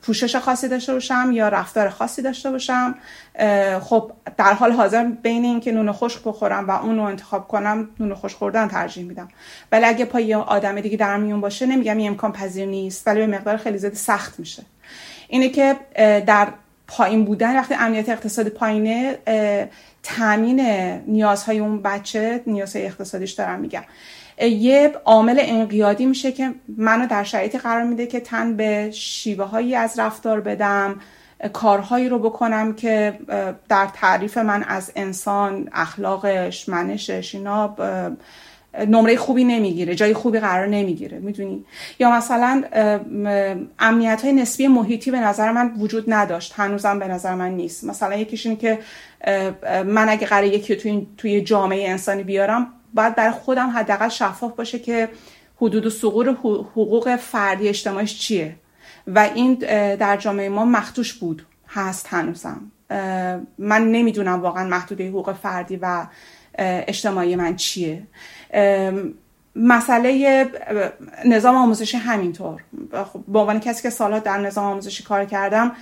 پوشش 0.02 0.36
خاصی 0.36 0.68
داشته 0.68 0.92
باشم 0.92 1.30
یا 1.32 1.48
رفتار 1.48 1.88
خاصی 1.88 2.22
داشته 2.22 2.50
باشم. 2.50 2.94
خب 3.80 4.12
در 4.36 4.52
حال 4.52 4.72
حاضر 4.72 5.04
بین 5.04 5.44
اینکه 5.44 5.72
نون 5.72 5.92
خشک 5.92 6.20
بخورم 6.24 6.68
و 6.68 6.70
اون 6.70 6.96
رو 6.96 7.02
انتخاب 7.02 7.48
کنم 7.48 7.88
نون 8.00 8.14
خشک 8.14 8.36
خوردن 8.36 8.68
ترجیح 8.68 9.04
میدم. 9.04 9.28
ولی 9.72 9.84
اگه 9.84 10.04
پای 10.04 10.34
آدم 10.34 10.80
دیگه 10.80 10.96
در 10.96 11.16
میون 11.16 11.40
باشه 11.40 11.66
نمیگم 11.66 11.96
این 11.96 12.08
امکان 12.08 12.32
پذیر 12.32 12.66
نیست 12.66 13.06
ولی 13.06 13.20
به 13.20 13.26
مقدار 13.26 13.56
خیلی 13.56 13.78
زیاد 13.78 13.94
سخت 13.94 14.40
میشه. 14.40 14.62
اینه 15.28 15.48
که 15.48 15.76
در 16.26 16.48
پایین 16.86 17.24
بودن 17.24 17.56
وقتی 17.56 17.74
امنیت 17.74 18.08
اقتصادی 18.08 18.50
پایینه 18.50 19.18
تامین 20.02 20.60
نیازهای 21.06 21.58
اون 21.58 21.82
بچه 21.82 22.42
نیازهای 22.46 22.86
اقتصادیش 22.86 23.32
دارم 23.32 23.60
میگم. 23.60 23.84
یه 24.40 24.92
عامل 25.04 25.38
انقیادی 25.42 26.06
میشه 26.06 26.32
که 26.32 26.54
منو 26.76 27.06
در 27.06 27.24
شرایطی 27.24 27.58
قرار 27.58 27.82
میده 27.82 28.06
که 28.06 28.20
تن 28.20 28.56
به 28.56 28.90
شیوه 28.90 29.44
هایی 29.44 29.74
از 29.74 29.98
رفتار 29.98 30.40
بدم 30.40 31.00
کارهایی 31.52 32.08
رو 32.08 32.18
بکنم 32.18 32.74
که 32.74 33.18
در 33.68 33.88
تعریف 33.94 34.38
من 34.38 34.62
از 34.62 34.92
انسان 34.96 35.68
اخلاقش 35.72 36.68
منشش 36.68 37.34
اینا 37.34 37.76
نمره 38.78 39.16
خوبی 39.16 39.44
نمی‌گیره 39.44 39.94
جای 39.94 40.14
خوبی 40.14 40.38
قرار 40.38 40.66
نمی‌گیره 40.66 41.18
می‌دونی؟ 41.18 41.64
یا 41.98 42.10
مثلا 42.10 42.64
امنیت 43.78 44.22
های 44.22 44.32
نسبی 44.32 44.68
محیطی 44.68 45.10
به 45.10 45.20
نظر 45.20 45.52
من 45.52 45.74
وجود 45.78 46.04
نداشت 46.08 46.52
هنوزم 46.56 46.98
به 46.98 47.08
نظر 47.08 47.34
من 47.34 47.50
نیست. 47.50 47.84
مثلا 47.84 48.16
یکیش 48.16 48.46
این 48.46 48.56
که 48.56 48.78
من 49.86 50.08
اگه 50.08 50.26
قرار 50.26 50.44
یکی 50.44 50.76
توی, 50.76 51.06
توی 51.16 51.40
جامعه 51.40 51.90
انسانی 51.90 52.22
بیارم 52.22 52.66
باید 52.94 53.14
برای 53.14 53.30
خودم 53.30 53.70
حداقل 53.70 54.08
شفاف 54.08 54.52
باشه 54.52 54.78
که 54.78 55.08
حدود 55.56 55.86
و 55.86 55.90
سقور 55.90 56.28
حقوق 56.30 57.16
فردی 57.16 57.68
اجتماعیش 57.68 58.18
چیه. 58.18 58.56
و 59.06 59.30
این 59.34 59.54
در 59.94 60.16
جامعه 60.16 60.48
ما 60.48 60.64
مختوش 60.64 61.12
بود 61.12 61.46
هست 61.68 62.06
هنوزم. 62.10 62.60
من 63.58 63.92
نمی‌دونم 63.92 64.40
واقعا 64.40 64.68
محدوده 64.68 65.08
حقوق 65.08 65.32
فردی 65.32 65.76
و 65.82 66.06
اجتماعی 66.58 67.36
من 67.36 67.56
چیه. 67.56 68.02
مسئله 69.56 70.46
نظام 71.24 71.56
آموزشی 71.56 71.96
همینطور. 71.96 72.62
خب، 73.12 73.20
به 73.28 73.38
عنوان 73.38 73.60
کسی 73.60 73.82
که 73.82 73.90
سالها 73.90 74.18
در 74.18 74.38
نظام 74.38 74.64
آموزشی 74.64 75.02
کار 75.02 75.24
کردم 75.24 75.72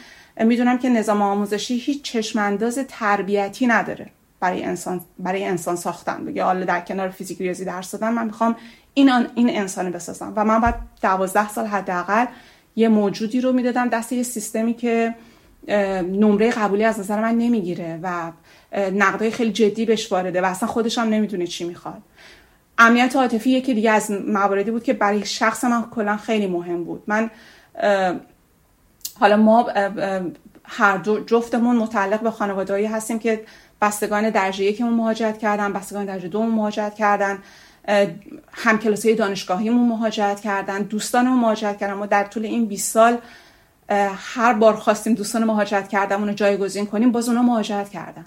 می‌دونم 0.40 0.78
که 0.78 0.88
نظام 0.88 1.22
آموزشی 1.22 1.76
هیچ 1.76 2.02
چشمانداز 2.02 2.78
تربیتی 2.88 3.66
نداره 3.66 4.06
برای 4.40 4.64
انسان 4.64 5.00
برای 5.18 5.44
انسان 5.44 5.76
ساختن. 5.76 6.24
بگه 6.24 6.44
حالا 6.44 6.64
در 6.64 6.80
کنار 6.80 7.08
فیزیک 7.08 7.38
ریاضی 7.38 7.64
درس 7.64 7.92
دادن 7.92 8.12
من 8.12 8.24
می‌خوام 8.24 8.56
این 8.94 9.10
این 9.34 9.50
انسان 9.50 9.90
بسازم. 9.90 10.32
و 10.36 10.44
من 10.44 10.60
بعد 10.60 10.74
دوازده 11.02 11.48
سال 11.48 11.66
حداقل 11.66 12.26
یه 12.76 12.88
موجودی 12.88 13.40
رو 13.40 13.52
می‌دادم 13.52 13.88
دست 13.88 14.12
یه 14.12 14.22
سیستمی 14.22 14.74
که 14.74 15.14
نمره 16.02 16.50
قبولی 16.50 16.84
از 16.84 17.00
نظر 17.00 17.20
من 17.20 17.34
نمی‌گیره 17.34 17.98
و 18.02 18.32
نقدای 18.76 19.30
خیلی 19.30 19.52
جدی 19.52 19.86
بهش 19.86 20.12
وارده 20.12 20.40
و 20.40 20.44
اصلا 20.44 20.68
خودش 20.68 20.98
هم 20.98 21.08
نمی‌دونه 21.08 21.46
چی 21.46 21.64
می‌خواد. 21.64 22.02
امنیت 22.78 23.16
عاطفی 23.16 23.50
یکی 23.50 23.74
دیگه 23.74 23.90
از 23.90 24.10
مواردی 24.10 24.70
بود 24.70 24.82
که 24.82 24.92
برای 24.92 25.26
شخص 25.26 25.64
من 25.64 25.84
کلا 25.90 26.16
خیلی 26.16 26.46
مهم 26.46 26.84
بود. 26.84 27.02
من 27.06 27.30
حالا 29.20 29.36
ما 29.36 29.68
هر 30.64 30.96
دو 30.96 31.24
جفتمون 31.24 31.76
متعلق 31.76 32.20
به 32.20 32.30
خانوادهایی 32.30 32.86
هستیم 32.86 33.18
که 33.18 33.44
بستگان 33.82 34.30
درجه 34.30 34.64
یکمون 34.64 34.94
مهاجرت 34.94 35.38
کردن 35.38 35.72
بستگان 35.72 36.04
درجه 36.04 36.28
دومون 36.28 36.54
مهاجرت 36.54 36.94
کردن 36.94 37.38
همکلاسی 38.52 39.14
دانشگاهیمون 39.14 39.88
مهاجرت 39.88 40.40
کردن 40.40 40.82
دوستانمون 40.82 41.38
مهاجرت 41.38 41.78
کردن. 41.78 41.94
ما 41.94 42.06
در 42.06 42.24
طول 42.24 42.44
این 42.44 42.66
20 42.66 42.92
سال 42.92 43.18
هر 44.34 44.52
بار 44.52 44.74
خواستیم 44.76 45.14
دوستان 45.14 45.44
مهاجرت 45.44 45.88
کردن 45.88 46.28
رو 46.28 46.32
جایگزین 46.32 46.86
کنیم 46.86 47.12
باز 47.12 47.28
اونا 47.28 47.42
مهاجرت 47.42 47.88
کردن. 47.90 48.24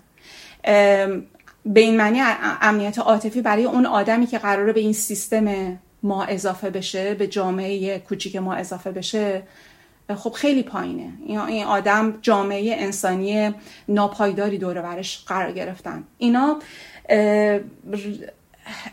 به 1.66 1.80
این 1.80 1.98
معنی 1.98 2.22
امنیت 2.62 3.00
عاطفی 3.00 3.42
برای 3.42 3.66
اون 3.66 3.86
آدمی 3.86 4.28
که 4.28 4.38
قراره 4.38 4.74
به 4.74 4.80
این 4.80 4.94
سیستم 4.94 5.78
ما 6.04 6.24
اضافه 6.24 6.70
بشه 6.70 7.14
به 7.14 7.28
جامعه 7.28 8.00
کوچیک 8.00 8.36
ما 8.36 8.54
اضافه 8.54 8.92
بشه 8.92 9.44
خب 10.16 10.32
خیلی 10.32 10.64
پایینه. 10.64 11.10
این 11.26 11.64
آدم 11.66 12.18
جامعه 12.22 12.76
انسانی 12.78 13.54
ناپایداری 13.88 14.58
دور 14.58 14.82
برش 14.82 15.24
قرار 15.28 15.52
گرفتن. 15.52 16.04
اینا 16.18 16.60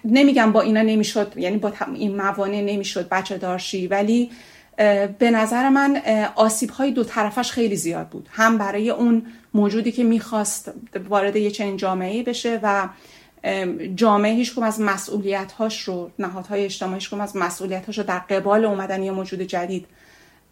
نمیگم 0.04 0.52
با 0.52 0.60
اینا 0.60 0.82
نمی‌شد 0.82 1.32
یعنی 1.37 1.56
با 1.56 1.72
این 1.94 2.16
موانع 2.16 2.60
نمی‌شد 2.60 3.08
بچه 3.08 3.38
دارشی 3.38 3.87
ولی 3.87 4.30
به 5.18 5.30
نظر 5.32 5.68
من 5.68 6.02
آسیب 6.34 6.70
های 6.70 6.90
دو 6.90 7.04
طرفش 7.04 7.50
خیلی 7.50 7.76
زیاد 7.76 8.08
بود. 8.08 8.28
هم 8.32 8.58
برای 8.58 8.90
اون 8.90 9.26
موجودی 9.55 9.93
که 9.93 10.05
می‌خواست 10.05 10.73
وارد 11.09 11.37
یه 11.37 11.50
چنین 11.50 11.76
جامعه 11.76 12.23
بشه 12.23 12.61
و 12.62 12.88
جامعه 13.95 14.35
هیچ 14.35 14.59
از 14.59 14.81
مسئولیت 14.81 15.52
هاش 15.52 15.83
رو 15.83 16.11
نهادهای 16.19 16.64
اجتماعی 16.64 16.99
هیچ 16.99 17.14
از 17.14 17.37
مسئولیت 17.37 17.87
هاش 17.87 17.99
رو 17.99 18.05
در 18.05 18.19
قبال 18.19 18.64
اومدن 18.64 19.02
یه 19.02 19.11
موجود 19.11 19.40
جدید 19.40 19.87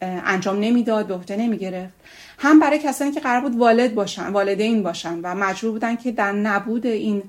انجام 0.01 0.61
نمی‌داد 0.61 1.07
به 1.07 1.15
عهده 1.15 1.37
نمی‌گرفت. 1.37 1.95
هم 2.39 2.61
برای 2.61 2.79
کسانی 2.79 3.13
که 3.13 3.21
قرار 3.21 3.41
بود 3.41 3.57
والد 3.57 3.95
باشن 3.95 4.29
والدین 4.29 4.83
باشن 4.83 5.21
و 5.23 5.35
مجبور 5.35 5.71
بودن 5.71 5.97
که 5.97 6.13
در 6.13 6.33
نبود 6.33 6.87
این 6.87 7.23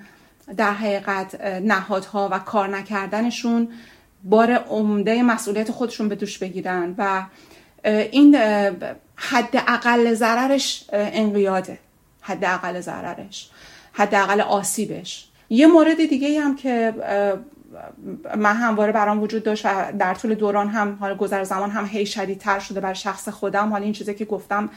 در 0.58 0.74
حقیقت 0.74 1.42
نهادها 1.42 2.30
و 2.32 2.40
کار 2.40 2.68
نکردنشون 2.68 3.70
بار 4.24 4.52
عمده 4.52 5.24
مسئولیت 5.24 5.72
خودشون 5.72 6.10
به 6.10 6.16
دوش 6.16 6.38
بگیرن 6.38 6.96
و 6.98 7.26
این 8.12 8.38
حد 9.18 9.64
اقل 9.68 10.14
ضررش 10.14 10.86
انقیاده. 10.94 11.80
حد 12.22 12.46
اقل 12.46 12.80
ضررش. 12.82 13.50
حد 13.94 14.16
اقل 14.16 14.42
آسیبش. 14.42 15.28
یه 15.50 15.68
مورد 15.68 16.06
دیگه 16.06 16.42
هم 16.42 16.56
که 16.56 16.94
من 18.38 18.56
همواره 18.56 18.92
برام 18.92 19.22
وجود 19.22 19.44
داشت 19.44 19.66
و 19.66 19.92
در 20.00 20.14
طول 20.14 20.34
دوران 20.36 20.70
هم 20.70 20.98
حال 21.00 21.16
گذر 21.16 21.44
زمان 21.44 21.72
هم 21.72 21.86
هی 21.86 22.06
شدیدتر 22.06 22.60
شده 22.60 22.80
بر 22.80 22.94
شخص 22.94 23.30
خودم 23.30 23.70
حالا 23.70 23.84
این 23.84 23.94
چیزی 23.94 24.14
که 24.14 24.26
گفتم 24.26 24.70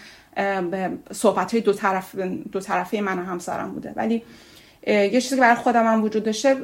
صحبت 1.13 1.53
های 1.53 1.61
دو, 1.61 1.73
طرف 1.73 2.15
دو 2.53 2.61
طرفه 2.61 3.01
من 3.01 3.19
و 3.19 3.25
همسرم 3.25 3.73
بوده. 3.73 3.93
ولی 3.97 4.23
یه 4.87 5.21
چیزی 5.21 5.35
که 5.35 5.41
برای 5.41 5.55
خودم 5.55 5.87
هم 5.87 6.03
وجود 6.05 6.25
داشته 6.25 6.57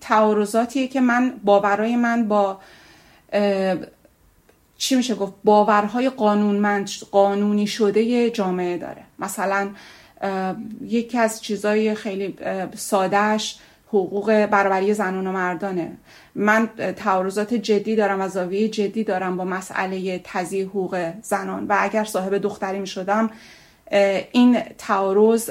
تعارضاتیه 0.00 0.88
که 0.88 1.00
من 1.00 1.32
باورای 1.44 1.96
من 1.96 2.28
با 2.28 2.60
چی 4.78 4.94
میشه 4.94 5.14
گفت؟ 5.14 5.32
باورهای 5.44 6.10
قانونمند 6.10 6.90
قانونی 7.10 7.66
شده 7.66 8.30
جامعه 8.30 8.78
داره. 8.78 9.02
مثلا 9.18 9.70
یکی 10.82 11.18
از 11.18 11.42
چیزای 11.42 11.94
خیلی 11.94 12.36
سادهش 12.76 13.58
حقوق 13.88 14.46
برابری 14.46 14.94
زنان 14.94 15.26
و 15.26 15.32
مردانه. 15.32 15.92
من 16.34 16.68
تعارضات 16.96 17.54
جدی 17.54 17.96
دارم 17.96 18.20
و 18.20 18.28
زاویه 18.28 18.68
جدی 18.68 19.04
دارم 19.04 19.36
با 19.36 19.44
مسئله 19.44 20.20
تضییع 20.24 20.64
حقوق 20.64 21.12
زنان. 21.22 21.66
و 21.66 21.76
اگر 21.80 22.04
صاحب 22.04 22.38
دختری 22.38 22.78
می 22.78 22.86
شدم 22.86 23.30
این 24.32 24.60
تعارض 24.78 25.50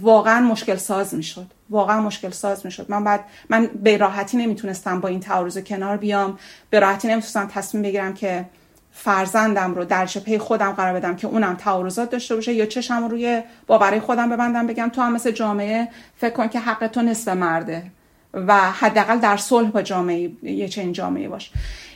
واقعا 0.00 0.40
مشکل 0.40 0.76
ساز 0.76 1.14
می 1.14 1.22
شد 1.22 1.46
واقعا 1.72 2.00
مشکل 2.00 2.30
ساز 2.30 2.66
می 2.66 2.72
شد 2.72 2.86
من 2.88 3.04
بعد 3.04 3.24
من 3.48 3.66
به 3.82 3.96
راحتی 3.96 4.36
نمی‌تونستم 4.36 5.00
با 5.00 5.08
این 5.08 5.20
تعارض 5.20 5.58
کنار 5.58 5.96
بیام. 5.96 6.38
به 6.70 6.80
راحتی 6.80 7.08
نمی‌تونستم 7.08 7.48
تصمیم 7.54 7.82
بگیرم 7.82 8.14
که 8.14 8.44
فرزندم 8.92 9.74
رو 9.74 9.84
در 9.84 10.06
پی 10.06 10.38
خودم 10.38 10.72
قرار 10.72 10.94
بدم 10.94 11.16
که 11.16 11.26
اونم 11.26 11.54
تعارضات 11.54 12.10
داشته 12.10 12.34
باشه 12.34 12.52
یا 12.52 12.66
چشم 12.66 13.04
روی 13.04 13.42
باورای 13.66 14.00
خودم 14.00 14.30
ببندم 14.30 14.66
بگم 14.66 14.88
تو 14.88 15.02
هم 15.02 15.12
مثل 15.12 15.30
جامعه 15.30 15.88
فکر 16.16 16.34
کن 16.34 16.48
که 16.48 16.60
حق 16.60 16.86
تو 16.86 17.02
نصف 17.02 17.28
مرده 17.28 17.82
و 18.34 18.54
حداقل 18.56 19.18
در 19.18 19.36
صلح 19.36 19.70
با 19.70 19.82
جامعه 19.82 20.30
یه 20.42 20.68
چنین 20.68 20.92
جامعه 20.92 21.28
باش. 21.28 21.50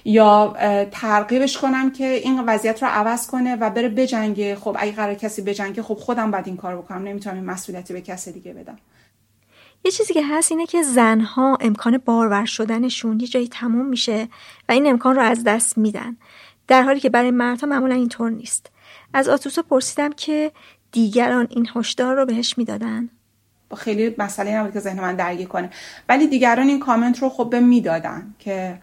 یا 0.04 0.56
ترغیبش 0.90 1.58
کنم 1.58 1.90
که 1.90 2.04
این 2.04 2.44
وضعیت 2.46 2.82
رو 2.82 2.88
عوض 2.88 3.26
کنه 3.26 3.56
و 3.56 3.70
بره 3.70 3.88
بجنگه. 3.88 4.56
خب 4.56 4.76
اگه 4.78 4.92
قرار 4.92 5.14
کسی 5.14 5.42
بجنگه 5.42 5.82
خب 5.82 5.94
خودم 5.94 6.30
باید 6.30 6.46
این 6.46 6.56
کار 6.56 6.76
بکنم. 6.76 7.02
نمی‌تونم 7.02 7.36
این 7.36 7.44
مسئولیتی 7.44 7.92
به 7.94 8.00
کسی 8.00 8.32
دیگه 8.32 8.52
بدم. 8.52 8.78
یه 9.86 9.92
چیزی 9.92 10.14
که 10.14 10.26
هست 10.26 10.52
اینه 10.52 10.66
که 10.66 10.82
زنها 10.82 11.58
امکان 11.60 11.98
بارور 11.98 12.44
شدنشون 12.44 13.20
یه 13.20 13.26
جایی 13.26 13.48
تموم 13.48 13.86
میشه 13.86 14.28
و 14.68 14.72
این 14.72 14.86
امکان 14.86 15.16
رو 15.16 15.22
از 15.22 15.44
دست 15.44 15.78
میدن. 15.78 16.16
در 16.68 16.82
حالی 16.82 17.00
که 17.00 17.10
برای 17.10 17.30
مردها 17.30 17.66
معمولا 17.66 17.94
اینطور 17.94 18.30
نیست. 18.30 18.70
از 19.14 19.28
آتوسا 19.28 19.62
پرسیدم 19.62 20.12
که 20.12 20.52
دیگران 20.92 21.46
این 21.50 21.68
هشدار 21.74 22.16
رو 22.16 22.26
بهش 22.26 22.58
می‌دادن. 22.58 23.08
خیلی 23.76 24.14
مسئله 24.18 24.56
نبود 24.56 24.72
که 24.72 24.80
ذهن 24.80 25.00
من 25.00 25.16
درگیر 25.16 25.48
کنه. 25.48 25.70
ولی 26.08 26.26
دیگران 26.26 26.68
این 26.68 26.80
کامنت 26.80 27.22
رو 27.22 27.28
خب 27.28 27.50
به 27.50 27.60
می‌دادن 27.60 28.34
که 28.38 28.78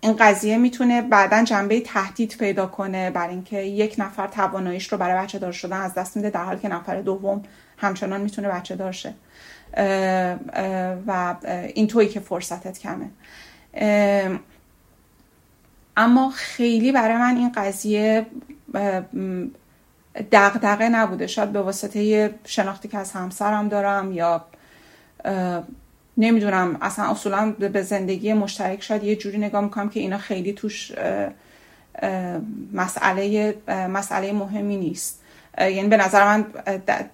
این 0.00 0.16
قضیه 0.18 0.58
می‌تونه 0.58 1.02
بعدا 1.02 1.44
جنبه 1.44 1.80
تهدید 1.80 2.36
پیدا 2.38 2.66
کنه 2.66 3.10
بر 3.10 3.28
اینکه 3.28 3.58
یک 3.58 3.94
نفر 3.98 4.26
تواناییش 4.26 4.92
رو 4.92 4.98
برای 4.98 5.22
بچه 5.22 5.38
دار 5.38 5.52
شدن 5.52 5.80
از 5.80 5.94
دست 5.94 6.16
میده 6.16 6.30
در 6.30 6.44
حالی 6.44 6.60
که 6.60 6.68
نفر 6.68 7.00
دوم 7.00 7.42
همچنان 7.82 8.20
می‌تونه 8.20 8.48
بچه 8.48 8.76
دار 8.76 8.92
شه. 8.92 9.14
و 11.06 11.34
این 11.74 11.86
تویی 11.86 12.08
که 12.08 12.20
فرصتت 12.20 12.78
کمه. 12.78 13.10
اما 15.96 16.30
خیلی 16.30 16.92
برای 16.92 17.16
من 17.16 17.36
این 17.36 17.52
قضیه 17.52 18.26
دغدغه 20.32 20.88
نبوده. 20.88 21.26
شاید 21.26 21.52
به 21.52 21.62
واسطه 21.62 22.34
شناختی 22.44 22.88
که 22.88 22.98
از 22.98 23.12
همسرم 23.12 23.68
دارم 23.68 24.12
یا 24.12 24.44
نمی‌دونم 26.16 26.78
اصلا 26.80 27.10
اصولا 27.10 27.50
به 27.50 27.82
زندگی 27.82 28.32
مشترک 28.32 28.82
شاید 28.82 29.04
یه 29.04 29.16
جوری 29.16 29.38
نگاه 29.38 29.64
می‌کنم 29.64 29.88
که 29.88 30.00
اینا 30.00 30.18
خیلی 30.18 30.52
توش 30.52 30.92
مسئله 32.72 33.54
مسئله 33.68 34.32
مهمی 34.32 34.76
نیست. 34.76 35.21
یعنی 35.58 35.88
به 35.88 35.96
نظر 35.96 36.24
من 36.24 36.46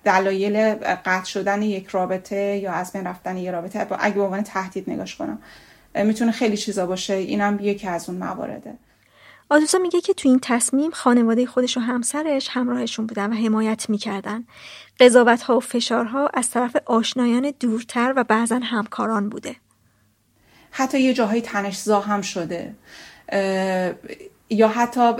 دلایل 0.04 0.74
قطع 0.74 1.24
شدن 1.24 1.62
یک 1.62 1.86
رابطه 1.86 2.56
یا 2.56 2.72
از 2.72 2.92
بین 2.92 3.06
رفتن 3.06 3.36
یک 3.36 3.48
رابطه 3.48 3.86
اگه 3.98 4.14
به 4.14 4.22
عنوان 4.22 4.42
تهدید 4.42 4.90
نگاش 4.90 5.16
کنم 5.16 5.38
می‌تونه 5.94 6.32
خیلی 6.32 6.56
چیزا 6.56 6.86
باشه. 6.86 7.14
اینم 7.14 7.58
یکی 7.60 7.88
از 7.88 8.08
اون 8.08 8.18
موارده. 8.18 8.74
آدوسا 9.50 9.78
میگه 9.78 10.00
که 10.00 10.14
تو 10.14 10.28
این 10.28 10.38
تصمیم 10.42 10.90
خانواده 10.90 11.46
خودش 11.46 11.76
و 11.76 11.80
همسرش 11.80 12.48
همراهشون 12.52 13.06
بودن 13.06 13.32
و 13.32 13.36
حمایت 13.36 13.90
می‌کردن. 13.90 14.44
قضاوت 15.00 15.42
ها 15.42 15.56
و 15.56 15.60
فشارها 15.60 16.30
از 16.34 16.50
طرف 16.50 16.76
آشنایان 16.86 17.52
دورتر 17.60 18.12
و 18.16 18.24
بعضا 18.24 18.60
همکاران 18.62 19.28
بوده. 19.28 19.56
حتی 20.70 21.00
یه 21.00 21.14
جاهای 21.14 21.40
تنشزا 21.40 22.00
هم 22.00 22.22
شده. 22.22 22.74
یا 24.50 24.68
حتی 24.68 25.12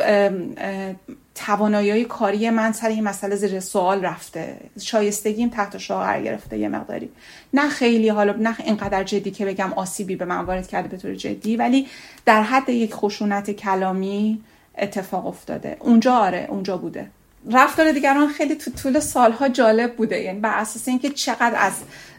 توانایی 1.47 2.04
کاری 2.04 2.50
من 2.50 2.73
سر 2.73 2.88
این 2.88 3.04
مسئله 3.04 3.37
زیر 3.37 3.61
سوال 3.61 4.04
رفته. 4.04 4.57
شایستگیم 4.80 5.49
تحت 5.49 5.78
شعار 5.78 6.23
گرفته 6.23 6.59
یه 6.59 6.68
مقداری. 6.68 7.11
نه 7.54 7.68
خیلی 7.68 8.09
حالا 8.09 8.33
نه 8.33 8.57
اینقدر 8.61 9.04
جدی 9.04 9.30
که 9.30 9.47
بگم 9.47 9.73
آسیبی 9.73 10.16
به 10.16 10.25
من 10.25 10.45
وارد 10.45 10.68
کرده 10.68 10.88
به 10.88 10.97
طور 10.97 11.14
جدی 11.14 11.57
ولی 11.57 11.87
در 12.25 12.42
حد 12.42 12.68
یک 12.68 12.95
خشونت 12.95 13.50
کلامی 13.50 14.40
اتفاق 14.78 15.26
افتاده. 15.26 15.76
اونجا 15.80 16.14
آره 16.14 16.47
اونجا 16.49 16.76
بوده. 16.76 17.07
رفتار 17.52 17.92
دیگران 17.92 18.28
خیلی 18.28 18.54
تو 18.54 18.71
طول 18.71 19.00
سالها 19.00 19.49
جالب 19.49 19.97
بوده. 19.97 20.21
یعنی 20.21 20.40
بر 20.40 20.59
اساس 20.59 20.88
اینکه 20.88 21.11
چقدر 21.11 21.54
از 21.57 21.73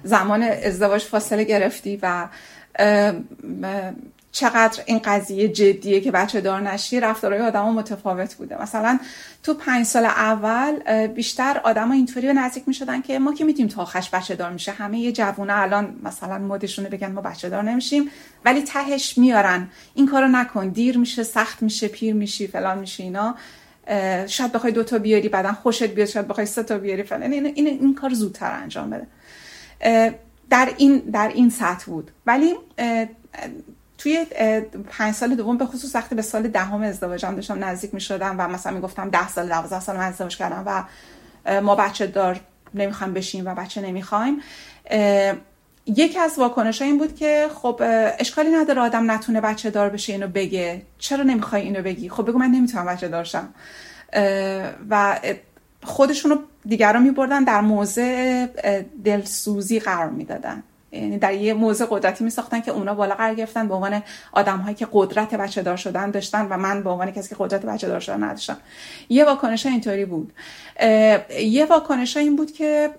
زمان 0.04 0.44
ازدواج 0.44 1.02
فاصله 1.02 1.44
گرفتی 1.44 2.00
و 2.02 2.28
چقدر 4.32 4.84
این 4.86 5.00
قضیه 5.00 5.48
جدیه 5.48 6.02
که 6.02 6.12
بچه 6.12 6.42
دار 6.42 6.62
نشی 6.62 7.00
رفتارهای 7.00 7.42
آدما 7.42 7.72
متفاوت 7.72 8.36
بوده. 8.36 8.62
مثلا 8.62 9.00
تو 9.44 9.54
پنج 9.54 9.86
سال 9.86 10.06
اول 10.06 11.08
بیشتر 11.08 11.62
آدما 11.64 11.94
اینطوری 11.94 12.28
به 12.28 12.34
نزدیک 12.34 12.64
می 12.68 12.74
شدن 12.74 13.02
که 13.02 13.20
ما 13.20 13.34
که 13.34 13.44
میدیم 13.44 13.68
تا 13.68 13.82
آخرش 13.82 14.10
بچه 14.10 14.36
دار 14.36 14.52
میشه. 14.52 14.72
همه 14.72 15.00
یه 15.00 15.12
جوونه 15.12 15.60
الان 15.60 16.00
مثلا 16.04 16.38
مدشونه 16.38 16.90
بگن 16.90 17.12
ما 17.12 17.22
بچه 17.22 17.50
دار 17.50 17.64
نمیشیم 17.64 18.10
ولی 18.46 18.62
تهش 18.62 19.18
میارن. 19.18 19.68
این 19.96 20.08
کارو 20.08 20.28
نکن 20.28 20.68
دیر 20.68 20.98
میشه 20.98 21.24
سخت 21.24 21.64
میشه 21.64 21.88
پیر 21.88 22.14
میشی 22.14 22.48
فلان 22.48 22.78
میشه 22.78 23.04
اینا. 23.04 23.36
شاید 24.28 24.52
بخوای 24.52 24.74
دوتا 24.74 24.98
بیاری 24.98 25.30
بعدا 25.30 25.54
خوشت 25.54 25.84
بیاد 25.84 26.08
شاید 26.08 26.28
بخوای 26.28 26.46
سه 26.46 26.64
تا 26.64 26.78
بیاری 26.78 27.04
فلان. 27.04 27.34
این, 27.34 27.46
این, 27.46 27.68
این 27.68 27.96
کار 27.96 28.14
زودتر 28.14 28.52
انجام 28.52 28.90
بده. 28.90 29.08
در 30.50 30.74
این 30.78 30.98
در 30.98 31.28
این 31.28 31.50
سطح 31.50 31.86
بود. 31.86 32.12
ولی 32.26 32.56
توی 34.00 34.26
پنج 34.90 35.14
سال 35.14 35.36
دوم 35.36 35.58
به 35.58 35.66
خصوص 35.66 35.96
وقتی 35.96 36.16
به 36.16 36.22
سال 36.22 36.48
دهم 36.48 36.82
ازدواجم 36.82 37.36
داشتم 37.36 37.64
نزدیک 37.64 37.94
می 37.94 38.02
شدم 38.02 38.36
و 38.40 38.48
مثلا 38.48 38.74
می 38.74 38.82
گفتم 38.82 39.10
ده 39.10 39.30
سال 39.30 39.48
دوازده 39.48 39.80
سال 39.80 39.98
من 39.98 40.04
ازدواج 40.04 40.38
کردم 40.38 40.64
و 40.66 40.84
ما 41.62 41.76
بچه 41.76 42.08
دار 42.08 42.40
نمی‌خوایم 42.74 43.14
بشیم 43.14 43.46
و 43.46 43.56
بچه 43.56 43.82
نمی‌خوایم. 43.82 44.42
یکی 45.86 46.20
از 46.20 46.40
واکنش 46.40 46.82
این 46.82 46.98
بود 46.98 47.16
که 47.16 47.48
خب 47.62 47.82
اشکالی 48.20 48.50
نداره 48.50 48.82
آدم 48.82 49.12
نتونه 49.12 49.42
بچه 49.42 49.70
دار 49.70 49.90
بشه 49.90 50.14
اینو 50.14 50.28
بگه. 50.28 50.82
چرا 51.00 51.24
نمی‌خوای 51.24 51.62
اینو 51.62 51.82
بگی؟ 51.82 52.10
خب 52.10 52.30
بگو 52.30 52.40
من 52.40 52.48
نمی‌تونم 52.48 52.86
بچه 52.86 53.08
دارشم 53.08 53.50
و 54.90 55.20
خودشونو 55.84 56.36
دیگران 56.66 57.04
میبردن 57.04 57.44
در 57.44 57.62
موضع 57.62 58.46
دلسوزی 59.04 59.80
قرار 59.80 60.10
می‌دادن. 60.10 60.64
در 61.22 61.34
یه 61.34 61.54
موضع 61.54 61.86
قدرتی 61.90 62.24
می 62.24 62.30
ساختن 62.30 62.62
که 62.62 62.72
اونا 62.72 62.94
بالا 62.94 63.16
قرار 63.16 63.36
گرفتن 63.36 63.68
به 63.68 63.74
عنوان 63.74 64.04
آدم 64.32 64.58
هایی 64.58 64.76
که 64.76 64.88
قدرت 64.92 65.36
بچه 65.36 65.62
دار 65.62 65.78
شدن 65.78 66.12
داشتن 66.12 66.48
و 66.50 66.58
من 66.58 66.84
به 66.84 66.90
عنوان 66.90 67.12
کسی 67.12 67.30
که 67.30 67.36
قدرت 67.40 67.66
بچه 67.66 67.88
دار 67.88 68.00
شدن 68.00 68.24
نداشتم. 68.24 68.58
یه 69.10 69.26
واکنش 69.26 69.66
اینطوری 69.66 70.06
بود. 70.06 70.34
یه 71.40 71.66
واکنش 71.70 72.18
این 72.18 72.36
بود 72.36 72.52
که 72.52 72.90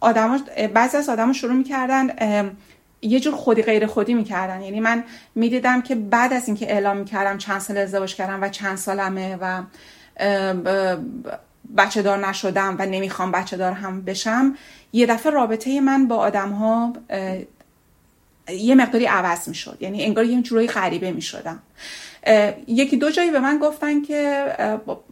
آدم 0.00 0.38
بعضی 0.74 0.96
از 0.96 1.08
آدم 1.08 1.32
شروع 1.32 1.54
می‌کردن 1.54 2.10
یه 3.02 3.20
جور 3.20 3.34
خودی 3.34 3.62
غیر 3.62 3.86
خودی 3.86 4.14
می‌کردن. 4.14 4.62
یعنی 4.62 4.80
من 4.80 5.04
می‌دیدم 5.34 5.82
که 5.82 5.94
بعد 5.94 6.32
از 6.32 6.46
اینکه 6.46 6.72
اعلام 6.72 6.96
می‌کردم 6.96 7.38
چند 7.38 7.60
سال 7.60 7.78
ازدواج 7.78 8.14
کردم 8.14 8.42
و 8.42 8.48
چند 8.48 8.76
سالمه 8.76 9.38
و 9.40 9.62
بچه 11.76 12.02
دار 12.02 12.28
نشدم 12.28 12.76
و 12.78 12.86
نمی‌خوام 12.86 13.32
بچه 13.32 13.56
دار 13.56 13.72
هم 13.72 14.02
بشم 14.02 14.54
یه 14.92 15.06
دفعه 15.06 15.32
رابطه 15.32 15.80
من 15.80 16.08
با 16.08 16.16
آدم 16.16 16.50
ها 16.50 16.92
یه 18.48 18.74
مقداری 18.74 19.06
عوض 19.06 19.48
می 19.48 19.54
شد 19.54 19.78
یعنی 19.80 20.04
انگار 20.04 20.24
یه 20.24 20.42
جورایی 20.42 20.68
غریبه 20.68 21.12
می 21.12 21.22
شدم 21.22 21.62
یکی 22.66 22.96
دو 22.96 23.10
جایی 23.10 23.30
به 23.30 23.40
من 23.40 23.58
گفتن 23.58 24.02
که 24.02 24.52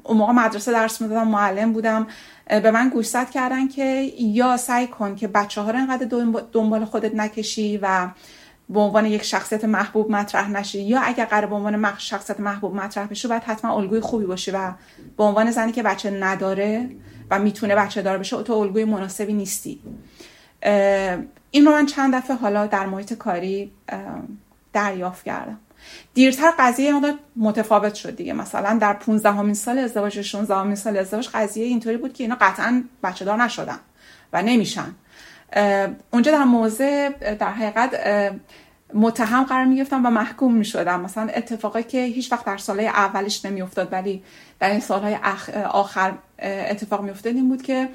اون 0.03 0.17
موقع 0.17 0.33
مدرسه 0.33 0.73
درس 0.73 1.01
می‌دادم 1.01 1.29
معلم 1.29 1.73
بودم. 1.73 2.07
به 2.49 2.71
من 2.71 2.89
گوشزد 2.89 3.31
کردن 3.31 3.69
که 3.69 4.13
یا 4.19 4.57
سعی 4.57 4.87
کن 4.87 5.17
که 5.17 5.29
بچه 5.29 5.61
ها 5.61 5.71
رو 5.71 5.79
انقدر 5.79 6.07
دنبال 6.53 6.85
خودت 6.85 7.15
نکشی 7.15 7.79
و 7.83 8.09
به 8.69 8.81
عنوان 8.81 9.07
یک 9.07 9.23
شخصیت 9.23 9.65
محبوب 9.65 10.11
مطرح 10.11 10.51
نشی 10.51 10.83
یا 10.83 11.01
اگر 11.01 11.25
قرار 11.25 11.47
به 11.47 11.55
عنوان 11.55 11.95
شخصیت 11.99 12.41
محبوب 12.41 12.75
مطرح 12.75 13.07
بشی 13.07 13.29
باید 13.29 13.43
حتما 13.43 13.77
الگوی 13.77 14.01
خوبی 14.01 14.25
باشی 14.25 14.51
و 14.51 14.73
به 15.17 15.25
عنوان 15.25 15.51
زنی 15.51 15.73
که 15.73 15.83
بچه 15.83 16.11
نداره 16.11 16.91
و 17.31 17.39
می‌تونه 17.39 17.75
بچه 17.75 18.03
دار 18.03 18.19
بشه 18.19 18.43
تو 18.43 18.53
الگوی 18.53 18.85
مناسبی 18.85 19.33
نیستی. 19.33 19.81
این 21.51 21.67
رو 21.67 21.73
من 21.73 21.87
چند 21.87 22.15
دفعه 22.15 22.37
حالا 22.37 22.67
در 22.67 22.87
محیط 22.87 23.13
کاری 23.13 23.73
دریافت 24.73 25.25
کردم. 25.25 25.59
دیرتر 26.15 26.53
قضیه 26.59 26.93
مقدار 26.93 27.15
متفاوت 27.37 27.95
شد 27.95 28.17
دیگه. 28.17 28.33
مثلا 28.33 28.79
در 28.81 28.93
15 28.93 29.33
همین 29.33 29.55
سال 29.55 29.79
ازدواج 29.79 30.23
16 30.23 30.55
همین 30.55 30.75
سال 30.75 30.97
ازدواج 30.97 31.29
قضیه 31.35 31.65
اینطوری 31.65 31.97
بود 31.97 32.13
که 32.13 32.25
اینا 32.25 32.37
قطعا 32.41 32.85
بچه 33.03 33.25
دار 33.25 33.43
نشدن 33.43 33.79
و 34.33 34.43
نمیشن. 34.43 34.95
اونجا 36.13 36.33
در 36.33 36.45
موضع 36.45 37.09
در 37.35 37.53
حقیقت 37.53 37.91
متهم 38.95 39.45
قرار 39.45 39.65
می‌گرفتم 39.65 40.07
و 40.07 40.11
محکوم 40.11 40.55
می‌شدم. 40.55 41.01
مثلا 41.01 41.29
اتفاقی 41.35 41.83
که 41.83 42.05
هیچ 42.05 42.33
وقت 42.33 42.45
در 42.45 42.57
سالهای 42.57 42.89
اولش 42.89 43.45
نمیافتاد 43.45 43.93
ولی 43.93 44.23
در 44.61 44.71
این 44.71 44.81
سالهای 44.81 45.15
آخر 45.71 46.13
اتفاق 46.43 47.03
میافتاد 47.03 47.35
این 47.35 47.49
بود 47.49 47.63
که 47.63 47.89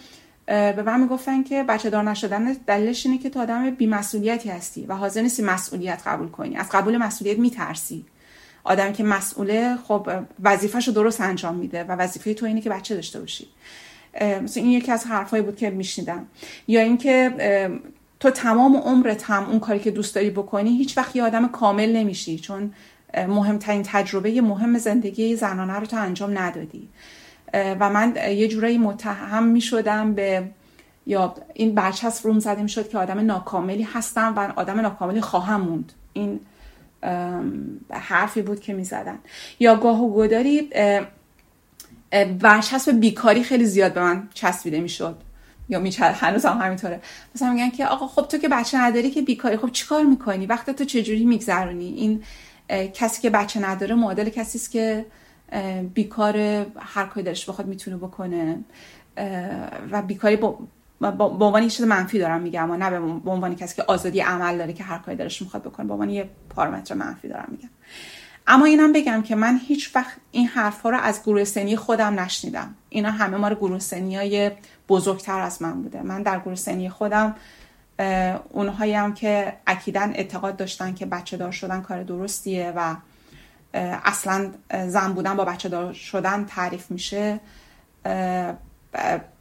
به 0.47 0.83
من 0.85 0.99
می‌گفتن 0.99 1.43
که 1.43 1.63
بچه 1.63 1.89
دار 1.89 2.03
نشدن 2.03 2.53
دلیلش 2.53 3.05
اینه 3.05 3.17
که 3.17 3.29
تو 3.29 3.39
آدم 3.39 3.69
بیمسئولیتی 3.69 4.49
هستی 4.49 4.85
و 4.85 4.95
حاضر 4.95 5.21
نیستی 5.21 5.43
مسئولیت 5.43 6.01
قبول 6.05 6.29
کنی. 6.29 6.57
از 6.57 6.69
قبول 6.69 6.97
مسئولیت 6.97 7.39
میترسی. 7.39 8.05
آدم 8.63 8.93
که 8.93 9.03
مسئوله 9.03 9.77
خب 9.87 10.09
وظیفهش 10.43 10.87
رو 10.87 10.93
درست 10.93 11.21
انجام 11.21 11.55
میده 11.55 11.83
و 11.83 11.91
وظیفه 11.91 12.33
تو 12.33 12.45
اینه 12.45 12.61
که 12.61 12.69
بچه 12.69 12.95
داشته 12.95 13.19
باشی. 13.19 13.47
مثلا 14.21 14.63
این 14.63 14.71
یکی 14.71 14.91
از 14.91 15.05
حرفایی 15.05 15.43
بود 15.43 15.55
که 15.55 15.69
میشنیدم. 15.69 16.27
یا 16.67 16.81
اینکه 16.81 17.31
تو 18.19 18.29
تمام 18.29 18.77
عمرت 18.77 19.23
هم 19.23 19.49
اون 19.49 19.59
کاری 19.59 19.79
که 19.79 19.91
دوست 19.91 20.15
داری 20.15 20.29
بکنی 20.29 20.77
هیچ 20.77 20.97
وقت 20.97 21.15
یه 21.15 21.23
آدم 21.23 21.47
کامل 21.47 21.95
نمیشی 21.95 22.39
چون 22.39 22.73
مهمترین 23.17 23.83
تجربه 23.85 24.41
مهم 24.41 24.77
زندگی 24.77 25.35
زنانه 25.35 25.73
رو 25.73 25.85
تو 25.85 25.97
انجام 25.97 26.37
ندادی. 26.37 26.89
و 27.53 27.89
من 27.89 28.15
یه 28.15 28.47
جورایی 28.47 28.77
متهم 28.77 29.43
می 29.43 29.61
شدم 29.61 30.13
به 30.13 30.43
یا 31.07 31.35
این 31.53 31.75
برچسب 31.75 32.27
روم 32.27 32.39
زده 32.39 32.61
می 32.61 32.69
شد 32.69 32.89
که 32.89 32.97
آدم 32.97 33.19
ناکاملی 33.19 33.83
هستم 33.83 34.33
و 34.37 34.53
آدم 34.55 34.79
ناکاملی 34.79 35.21
خواهم 35.21 35.61
موند. 35.61 35.93
این 36.13 36.39
حرفی 37.89 38.41
بود 38.41 38.59
که 38.59 38.73
می 38.73 38.83
زدن 38.83 39.17
یا 39.59 39.75
گاه 39.75 40.01
و 40.01 40.13
گداری 40.13 40.69
برچسب 42.39 42.91
بیکاری 42.91 43.43
خیلی 43.43 43.65
زیاد 43.65 43.93
به 43.93 44.01
من 44.01 44.29
چسبیده 44.33 44.79
می 44.79 44.89
شد 44.89 45.17
یا 45.69 45.79
میچه 45.79 46.05
هنوز 46.05 46.45
هم 46.45 46.57
همینطوره. 46.57 47.01
مثلا 47.35 47.53
میگن 47.53 47.69
که 47.69 47.85
آقا 47.85 48.07
خب 48.07 48.27
تو 48.27 48.37
که 48.37 48.49
بچه 48.49 48.77
نداری 48.77 49.11
که 49.11 49.21
بیکاری 49.21 49.57
خب 49.57 49.71
چیکار 49.71 50.03
می‌کنی؟ 50.03 50.45
وقت 50.45 50.69
تو 50.69 50.85
چجوری 50.85 51.25
میگذرونی؟ 51.25 51.85
این 51.87 52.23
کسی 52.93 53.21
که 53.21 53.29
بچه 53.29 53.59
نداره 53.59 53.95
معادل 53.95 54.29
کسی 54.29 54.57
است 54.57 54.71
که 54.71 55.05
بیکار 55.93 56.37
هر 56.79 57.05
کاری 57.05 57.23
دلش 57.25 57.49
بخواد 57.49 57.67
می‌تونه 57.67 57.97
بکنه. 57.97 58.59
و 59.91 60.01
بیکاری 60.01 60.35
با 60.35 60.57
به 60.99 61.23
عنوان 61.23 61.67
چیز 61.67 61.85
منفی 61.85 62.19
دارم 62.19 62.41
میگم 62.41 62.71
و 62.71 62.77
نه 62.77 62.89
به 63.19 63.31
عنوان 63.31 63.55
کسی 63.55 63.75
که 63.75 63.83
آزادی 63.87 64.19
عمل 64.19 64.57
داره 64.57 64.73
که 64.73 64.83
هر 64.83 64.97
کاری 64.97 65.17
دلش 65.17 65.41
می‌خواد 65.41 65.63
بکنه 65.63 65.87
به 65.87 65.93
عنوان 65.93 66.09
یه 66.09 66.29
پارامتر 66.49 66.95
منفی 66.95 67.27
دارم 67.27 67.47
میگم. 67.51 67.69
اما 68.47 68.65
اینم 68.65 68.93
بگم 68.93 69.21
که 69.21 69.35
من 69.35 69.59
هیچ 69.67 69.95
وقت 69.95 70.17
این 70.31 70.47
حرفها 70.47 70.89
رو 70.89 70.97
از 70.97 71.21
گروه 71.23 71.43
سنی 71.43 71.75
خودم 71.75 72.19
نشنیدم. 72.19 72.75
اینا 72.89 73.11
همه 73.11 73.37
ما 73.37 73.47
رو 73.47 73.55
گروه 73.55 73.79
سنی 73.79 74.15
های 74.15 74.51
بزرگتر 74.89 75.39
از 75.39 75.61
من 75.61 75.81
بوده. 75.81 76.01
من 76.01 76.23
در 76.23 76.39
گروه 76.39 76.55
سنی 76.55 76.89
خودم 76.89 77.35
اونهایی 78.49 78.93
هم 78.93 79.13
که 79.13 79.53
اکیدن 79.67 80.13
اعتقاد 80.13 80.57
داشتن 80.57 80.93
که 80.93 81.05
بچه 81.05 81.37
دار 81.37 81.51
شدن 81.51 81.81
کار 81.81 82.03
درستیه 82.03 82.73
و 82.75 82.95
اصلا 84.03 84.51
زن 84.87 85.13
بودن 85.13 85.35
با 85.35 85.45
بچه 85.45 85.69
دار 85.69 85.93
شدن 85.93 86.45
تعریف 86.45 86.91
میشه. 86.91 87.39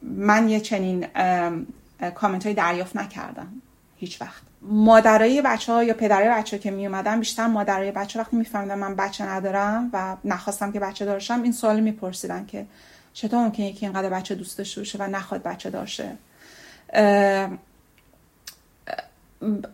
من 0.01 0.49
یه 0.49 0.59
چنین 0.59 1.07
کامنت 2.15 2.45
های 2.45 2.55
دریافت 2.55 2.95
نکردم 2.95 3.47
هیچ 3.97 4.21
وقت. 4.21 4.50
مادرای 4.61 5.41
بچه 5.41 5.73
ها 5.73 5.83
یا 5.83 5.93
پدرای 5.93 6.29
بچه 6.29 6.57
ها 6.57 6.63
که 6.63 6.71
می 6.71 6.87
اومدن 6.87 7.19
بیشتر 7.19 7.47
مادرای 7.47 7.91
بچه 7.91 8.19
وقتی 8.19 8.37
میفهمیدن 8.37 8.75
من 8.75 8.95
بچه 8.95 9.25
ندارم 9.25 9.89
و 9.93 10.17
نخواستم 10.25 10.71
که 10.71 10.79
بچه 10.79 11.05
داشتم 11.05 11.43
این 11.43 11.51
سوال 11.51 11.79
میپرسیدن 11.79 12.45
که 12.45 12.65
چطور 13.13 13.39
ممکنه 13.39 13.65
یکی 13.65 13.85
اینقدر 13.85 14.09
بچه 14.09 14.35
دوست 14.35 14.57
داشته 14.57 14.81
باشه 14.81 14.97
و 14.97 15.07
نخواد 15.07 15.43
بچه 15.43 15.69
داشته 15.69 16.17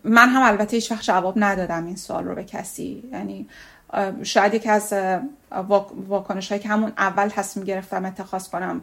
من 0.04 0.28
هم 0.28 0.42
البته 0.42 0.76
هیچ 0.76 0.92
وقت 0.92 1.02
جواب 1.02 1.34
ندادم 1.36 1.86
این 1.86 1.96
سوال 1.96 2.24
رو 2.24 2.34
به 2.34 2.44
کسی. 2.44 3.02
یعنی 3.12 3.48
شاید 4.22 4.54
یکی 4.54 4.68
از 4.68 4.94
واکنش 6.08 6.48
هایی 6.48 6.62
که 6.62 6.68
همون 6.68 6.92
اول 6.98 7.28
تصمیم 7.28 7.66
گرفتم 7.66 8.04
اتخاذ 8.04 8.48
کنم 8.48 8.82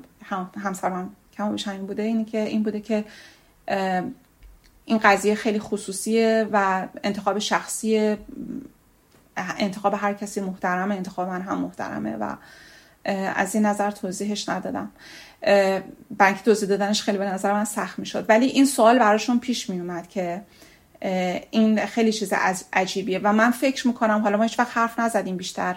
همسرم 0.57 1.15
کم 1.37 1.55
این 1.71 1.85
بوده 1.85 2.03
اینی 2.03 2.25
که 2.25 2.41
این 2.41 2.63
بوده 2.63 2.81
که 2.81 3.05
این 4.85 4.97
قضیه 4.97 5.35
خیلی 5.35 5.59
خصوصیه 5.59 6.47
و 6.51 6.87
انتخاب 7.03 7.39
شخصی 7.39 8.17
انتخاب 9.37 9.93
هر 9.97 10.13
کسی 10.13 10.41
محترمه 10.41 10.95
انتخاب 10.95 11.29
من 11.29 11.41
هم 11.41 11.57
محترمه 11.57 12.15
و 12.15 12.35
از 13.35 13.55
این 13.55 13.65
نظر 13.65 13.91
توضیحش 13.91 14.49
ندادم. 14.49 14.91
بنک 16.17 16.43
توضیح 16.43 16.69
دادنش 16.69 17.01
خیلی 17.01 17.17
به 17.17 17.25
نظر 17.25 17.53
من 17.53 17.65
سخت 17.65 17.99
می 17.99 18.05
شد 18.05 18.25
ولی 18.29 18.45
این 18.45 18.65
سوال 18.65 18.99
براشون 18.99 19.39
پیش 19.39 19.69
می 19.69 19.79
اومد 19.79 20.07
که 20.07 20.41
این 21.51 21.85
خیلی 21.85 22.13
چیز 22.13 22.33
از 22.33 22.65
عجیبیه 22.73 23.19
و 23.23 23.33
من 23.33 23.51
فکر 23.51 23.87
می‌کنم 23.87 24.21
حالا 24.21 24.37
ما 24.37 24.43
هیچ 24.43 24.59
وقت 24.59 24.77
حرف 24.77 24.99
نزدیم 24.99 25.37
بیشتر 25.37 25.75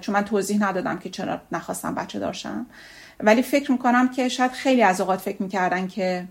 چون 0.00 0.14
من 0.14 0.24
توضیح 0.24 0.62
ندادم 0.62 0.98
که 0.98 1.10
چرا 1.10 1.40
نخواستم 1.52 1.94
بچه 1.94 2.18
داشتم 2.18 2.66
ولی 3.20 3.42
فکر 3.42 3.72
می‌کنم 3.72 4.08
که 4.08 4.28
شاید 4.28 4.50
خیلی 4.50 4.82
از 4.82 5.00
اوقات 5.00 5.20
فکر 5.20 5.42
می‌کردن 5.42 5.86
که 5.86 6.24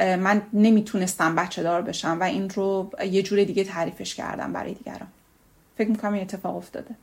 من 0.00 0.42
نمی‌تونستم 0.52 1.34
بچه 1.34 1.62
دار 1.62 1.82
بشم 1.82 2.16
و 2.20 2.22
این 2.22 2.50
رو 2.50 2.90
یه 3.10 3.22
جور 3.22 3.44
دیگه 3.44 3.64
تعریفش 3.64 4.14
کردم 4.14 4.52
برای 4.52 4.74
دیگران. 4.74 5.08
فکر 5.78 5.90
می‌کنم 5.90 6.12
این 6.12 6.22
اتفاق 6.22 6.56
افتاده. 6.56 6.94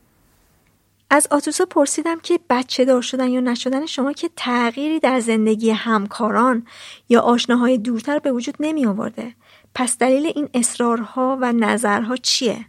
از 1.09 1.27
آتوسا 1.31 1.65
پرسیدم 1.65 2.19
که 2.19 2.39
بچه 2.49 2.85
دار 2.85 3.01
شدن 3.01 3.27
یا 3.27 3.39
نشدن 3.39 3.85
شما 3.85 4.13
که 4.13 4.29
تغییری 4.35 4.99
در 4.99 5.19
زندگی 5.19 5.71
همکاران 5.71 6.67
یا 7.09 7.21
آشناهای 7.21 7.77
دورتر 7.77 8.19
به 8.19 8.31
وجود 8.31 8.55
نمی 8.59 8.85
آورده. 8.85 9.33
پس 9.75 9.97
دلیل 9.97 10.31
این 10.35 10.49
اصرارها 10.53 11.37
و 11.41 11.51
نظرها 11.53 12.15
چیه؟ 12.15 12.65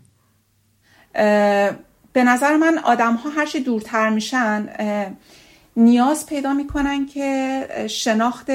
به 2.13 2.25
نظر 2.25 2.57
من 2.57 2.79
آدم 2.79 3.15
ها 3.15 3.31
هرچی 3.31 3.61
دورتر 3.61 4.11
میشن 4.11 4.69
نیاز 5.77 6.27
پیدا 6.27 6.53
می‌کنن 6.55 7.07
که 7.07 7.67
شناخت 7.91 8.51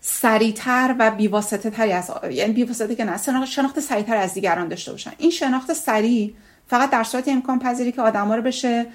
سریعتر 0.00 0.94
و 0.98 1.10
بیواسطه 1.10 1.70
تری 1.70 1.92
از 1.92 2.10
یعنی 2.30 2.52
بیواسطه 2.52 2.94
که 2.94 3.04
نه 3.04 3.46
شناخت 3.46 3.80
سریعتر 3.80 4.16
از 4.16 4.34
دیگران 4.34 4.68
داشته 4.68 4.90
باشن. 4.90 5.12
این 5.18 5.30
شناخت 5.30 5.72
سریع 5.72 6.34
فقط 6.68 6.90
در 6.90 7.02
صورت 7.02 7.28
امکان 7.28 7.58
پذیری 7.58 7.92
که 7.92 8.02
آدما 8.02 8.34
رو 8.34 8.42
بشه 8.42 8.86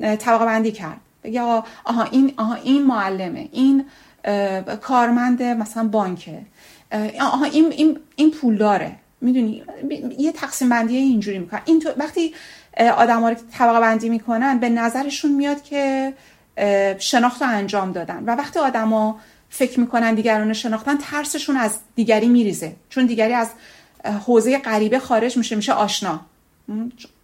طبقه 0.00 0.44
بندی 0.44 0.72
کرد. 0.72 1.00
بگه 1.24 1.40
آها 1.40 2.04
این 2.10 2.34
آها 2.36 2.54
این 2.54 2.86
معلمه 2.86 3.48
این 3.52 3.84
کارمند 4.82 5.42
مثلا 5.42 5.88
بانکه. 5.88 6.38
آها 7.20 7.44
این 7.44 7.72
این 7.72 7.98
این 8.16 8.30
پولداره. 8.30 8.96
می‌دونی؟ 9.20 9.62
یه 10.18 10.32
تقسیم 10.32 10.68
بندی 10.68 10.96
اینجوری 10.96 11.38
می‌کنن 11.38 11.60
این 11.64 11.80
تو 11.80 11.88
وقتی 11.96 12.34
آدم 12.96 13.20
ها 13.20 13.28
رو 13.28 13.36
طبقه 13.58 13.80
بندی 13.80 14.08
می‌کنن 14.08 14.58
به 14.58 14.68
نظرشون 14.68 15.32
میاد 15.32 15.62
که 15.62 16.12
شناخت 16.98 17.42
رو 17.42 17.48
انجام 17.48 17.92
دادن. 17.92 18.24
و 18.26 18.30
وقتی 18.30 18.58
آدما 18.58 19.20
فکر 19.50 19.80
می‌کنن 19.80 20.14
دیگران 20.14 20.52
شناختن 20.52 20.98
ترسشون 20.98 21.56
از 21.56 21.78
دیگری 21.94 22.28
میریزه. 22.28 22.76
چون 22.88 23.06
دیگری 23.06 23.32
از 23.32 23.50
حوزه 24.26 24.58
غریبه 24.58 24.98
خارج 24.98 25.36
میشه 25.36 25.56
میشه 25.56 25.72
آشنا. 25.72 26.20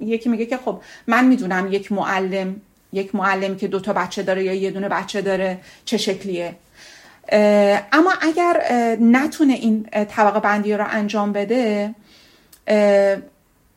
یکی 0.00 0.28
میگه 0.28 0.46
که 0.46 0.56
خب 0.56 0.80
من 1.06 1.24
می‌دونم 1.24 1.72
یک 1.72 1.92
معلم 1.92 2.56
یک 2.92 3.14
معلمی 3.14 3.56
که 3.56 3.68
دوتا 3.68 3.92
بچه 3.92 4.22
داره 4.22 4.44
یا 4.44 4.52
یه 4.52 4.70
دونه 4.70 4.88
بچه 4.88 5.22
داره 5.22 5.60
چه 5.84 5.96
شکلیه. 5.96 6.54
اما 7.92 8.12
اگر 8.20 8.62
نتونه 9.00 9.52
این 9.52 9.86
طبقه 10.08 10.40
بندی 10.40 10.74
رو 10.74 10.86
انجام 10.90 11.32
بده 11.32 11.94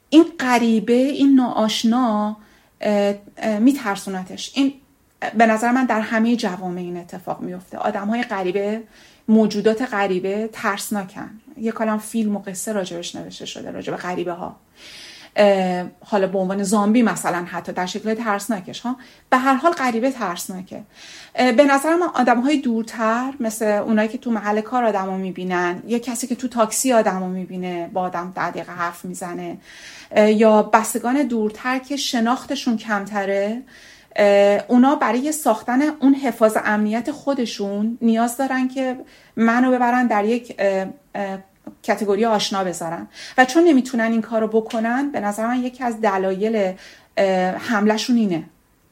این 0.09 0.25
غریبه 0.39 0.93
این 0.93 1.35
ناآشنا 1.35 2.37
میترسونتش. 3.59 4.51
این 4.55 4.73
به 5.37 5.45
نظر 5.45 5.71
من 5.71 5.85
در 5.85 6.01
همه 6.01 6.35
جوامع 6.35 6.81
این 6.81 6.97
اتفاق 6.97 7.41
میفته. 7.41 7.77
آدم 7.77 8.07
های 8.07 8.23
غریبه 8.23 8.83
موجودات 9.27 9.81
غریبه 9.81 10.49
ترسناکن. 10.53 11.29
یه 11.57 11.71
کلام 11.71 11.99
فیلم 11.99 12.35
و 12.35 12.39
قصه 12.39 12.71
راجبش 12.71 13.15
نوشته 13.15 13.45
شده 13.45 13.71
راجب 13.71 13.95
غریبه 13.95 14.33
ها 14.33 14.55
حالا 16.03 16.27
به 16.27 16.37
عنوان 16.39 16.63
زامبی 16.63 17.01
مثلا 17.01 17.45
حتی 17.45 17.71
در 17.71 17.85
شکل 17.85 18.13
ترسناکش 18.13 18.79
ها؟ 18.79 18.97
به 19.29 19.37
هر 19.37 19.53
حال 19.53 19.71
غریبه 19.71 20.11
ترسناکه. 20.11 20.83
به 21.33 21.65
نظر 21.65 21.95
من 21.95 22.07
آدم 22.13 22.39
های 22.39 22.57
دورتر 22.57 23.33
مثل 23.39 23.65
اونایی 23.65 24.09
که 24.09 24.17
تو 24.17 24.31
محل 24.31 24.61
کار 24.61 24.85
آدم 24.85 25.13
می‌بینن 25.13 25.83
یا 25.87 25.99
کسی 25.99 26.27
که 26.27 26.35
تو 26.35 26.47
تاکسی 26.47 26.93
آدم 26.93 27.21
می‌بینه 27.21 27.89
با 27.93 28.01
آدم 28.01 28.33
در 28.35 28.49
دقیقه 28.49 28.71
حرف 28.71 29.05
می‌زنه 29.05 29.57
یا 30.17 30.63
بستگان 30.63 31.23
دورتر 31.23 31.79
که 31.79 31.97
شناختشون 31.97 32.77
کمتره 32.77 33.61
اونا 34.67 34.95
برای 34.95 35.31
ساختن 35.31 35.81
اون 35.81 36.13
حفاظ 36.13 36.57
امنیت 36.65 37.11
خودشون 37.11 37.97
نیاز 38.01 38.37
دارن 38.37 38.67
که 38.67 38.97
منو 39.35 39.71
ببرن 39.71 40.07
در 40.07 40.25
یک 40.25 40.61
کتگوری 41.83 42.25
آشنا 42.25 42.63
بذارن. 42.63 43.07
و 43.37 43.45
چون 43.45 43.63
نمی‌تونن 43.63 44.11
این 44.11 44.21
کارو 44.21 44.47
بکنن 44.47 45.11
به 45.11 45.19
نظر 45.19 45.47
من 45.47 45.63
یکی 45.63 45.83
از 45.83 46.01
دلایل 46.01 46.73
حملهشون 47.57 48.15
اینه. 48.15 48.43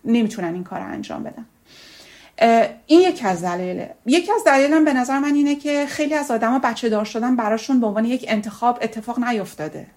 نمی‌تونن 0.05 0.53
این 0.53 0.63
کار 0.63 0.79
رو 0.79 0.85
انجام 0.85 1.23
بدن. 1.23 1.45
این 2.85 3.01
یکی 3.01 3.27
از 3.27 3.43
دلایله 3.43 3.95
یکی 4.05 4.31
از 4.31 4.43
دلایلم 4.45 4.85
به 4.85 4.93
نظر 4.93 5.19
من 5.19 5.35
اینه 5.35 5.55
که 5.55 5.85
خیلی 5.85 6.13
از 6.13 6.31
آدما 6.31 6.59
بچه 6.59 6.89
دار 6.89 7.05
شدن 7.05 7.35
براشون 7.35 7.79
به 7.79 7.87
عنوان 7.87 8.05
یک 8.05 8.25
انتخاب 8.27 8.79
اتفاق 8.81 9.19
نیفتاده. 9.19 9.87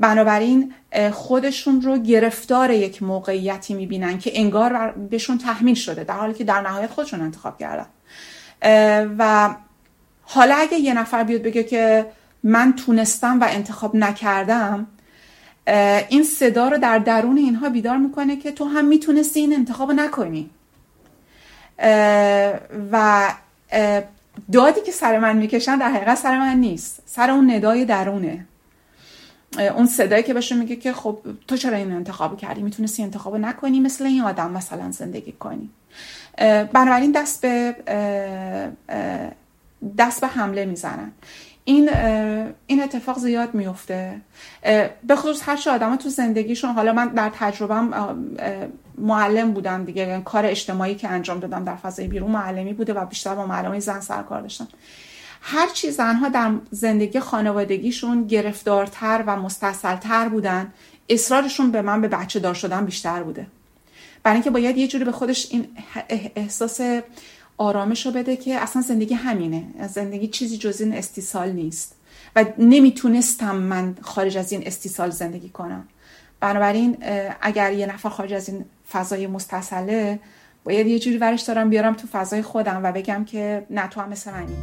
بنابراین 0.00 0.74
خودشون 1.12 1.82
رو 1.82 1.98
گرفتار 1.98 2.70
یک 2.70 3.02
موقعیتی 3.02 3.74
می‌بینن 3.74 4.18
که 4.18 4.30
انگار 4.34 4.92
بهشون 4.92 5.38
تحمیل 5.38 5.74
شده 5.74 6.04
در 6.04 6.14
حالی 6.14 6.34
که 6.34 6.44
در 6.44 6.60
نهایت 6.60 6.90
خودشون 6.90 7.20
انتخاب 7.20 7.58
کردن. 7.58 7.86
و 9.18 9.54
حالا 10.22 10.54
اگه 10.54 10.78
یه 10.78 10.94
نفر 10.94 11.24
بیاد 11.24 11.42
بگه 11.42 11.64
که 11.64 12.06
من 12.42 12.72
تونستم 12.72 13.40
و 13.40 13.46
انتخاب 13.50 13.96
نکردم 13.96 14.86
این 16.08 16.22
صدا 16.22 16.68
رو 16.68 16.78
در 16.78 16.98
درون 16.98 17.36
اینها 17.36 17.68
بیدار 17.68 17.96
می‌کنه 17.96 18.36
که 18.36 18.52
تو 18.52 18.64
هم 18.64 18.84
می‌تونستی 18.84 19.40
این 19.40 19.54
انتخاب 19.54 19.92
نکنی. 19.92 20.50
و 22.92 23.28
دادی 24.52 24.80
که 24.80 24.92
سر 24.92 25.18
من 25.18 25.36
می‌کشن 25.36 25.78
در 25.78 25.90
حقیقت 25.90 26.18
سر 26.18 26.38
من 26.38 26.56
نیست. 26.56 27.02
سر 27.06 27.30
اون 27.30 27.50
ندای 27.50 27.84
درونه. 27.84 28.46
اون 29.58 29.86
صدایی 29.86 30.22
که 30.22 30.34
بهشون 30.34 30.58
میگه 30.58 30.76
که 30.76 30.92
خب 30.92 31.18
تو 31.48 31.56
چرا 31.56 31.76
این 31.76 31.92
انتخاب 31.92 32.36
کردی؟ 32.36 32.62
می‌تونستی 32.62 33.02
انتخاب 33.02 33.36
نکنی 33.36 33.80
مثل 33.80 34.06
این 34.06 34.22
آدم 34.22 34.50
مثلا 34.50 34.90
زندگی 34.90 35.32
کنی. 35.32 35.70
بنابراین 36.72 37.12
دست 37.12 37.40
به 37.40 37.74
دست 39.98 40.20
به 40.20 40.26
حمله 40.26 40.64
می‌زنن. 40.64 41.12
این 41.64 41.90
این 42.66 42.82
اتفاق 42.82 43.18
زیاد 43.18 43.54
میفته 43.54 44.20
به 45.06 45.16
خصوص 45.16 45.48
هر 45.48 45.56
چه 45.56 45.70
آدم 45.70 45.96
تو 45.96 46.08
زندگیشون 46.08 46.70
حالا 46.70 46.92
من 46.92 47.08
در 47.08 47.30
تجربم 47.38 48.16
معلم 48.98 49.52
بودم 49.52 49.84
دیگه 49.84 50.06
یعنی 50.08 50.22
کار 50.22 50.46
اجتماعی 50.46 50.94
که 50.94 51.08
انجام 51.08 51.40
دادم 51.40 51.64
در 51.64 51.76
فضای 51.76 52.08
بیرون 52.08 52.30
معلمی 52.30 52.72
بوده 52.72 52.92
و 52.92 53.06
بیشتر 53.06 53.34
با 53.34 53.46
معلمای 53.46 53.80
زن 53.80 54.00
سرکار 54.00 54.40
داشتم. 54.40 54.68
هرچی 55.44 55.90
زنها 55.90 56.28
در 56.28 56.52
زندگی 56.70 57.20
خانوادگیشون 57.20 58.26
گرفتارتر 58.26 59.24
و 59.26 59.36
مستحصلتر 59.36 60.28
بودن 60.28 60.72
اصرارشون 61.08 61.70
به 61.70 61.82
من 61.82 62.00
به 62.00 62.08
بچه 62.08 62.40
دار 62.40 62.54
شدن 62.54 62.84
بیشتر 62.84 63.22
بوده. 63.22 63.46
برای 64.22 64.34
اینکه 64.34 64.50
باید 64.50 64.76
یه 64.76 64.88
جوری 64.88 65.04
به 65.04 65.12
خودش 65.12 65.48
این 65.50 65.68
احساس 66.36 66.80
آرامش 67.58 68.06
رو 68.06 68.12
بده 68.12 68.36
که 68.36 68.54
اصلا 68.54 68.82
زندگی 68.82 69.14
همینه. 69.14 69.64
زندگی 69.88 70.28
چیزی 70.28 70.58
جز 70.58 70.80
این 70.80 70.94
استیصال 70.94 71.52
نیست. 71.52 71.96
و 72.36 72.44
نمی‌تونستم 72.58 73.56
من 73.56 73.96
خارج 74.00 74.38
از 74.38 74.52
این 74.52 74.66
استیصال 74.66 75.10
زندگی 75.10 75.48
کنم. 75.48 75.88
بنابراین 76.40 76.96
اگر 77.40 77.72
یه 77.72 77.86
نفر 77.86 78.08
خارج 78.08 78.32
از 78.32 78.48
این 78.48 78.64
فضای 78.92 79.26
مستصله 79.26 80.18
باید 80.64 80.86
یه 80.86 80.98
جوری 80.98 81.18
ورش 81.18 81.42
دارم 81.42 81.70
بیارم 81.70 81.94
تو 81.94 82.06
فضای 82.12 82.42
خودم 82.42 82.80
و 82.84 82.92
بگم 82.92 83.24
که 83.24 83.66
نه 83.70 83.86
تو 83.86 84.00
هم 84.00 84.08
مثل 84.08 84.30
منی. 84.30 84.56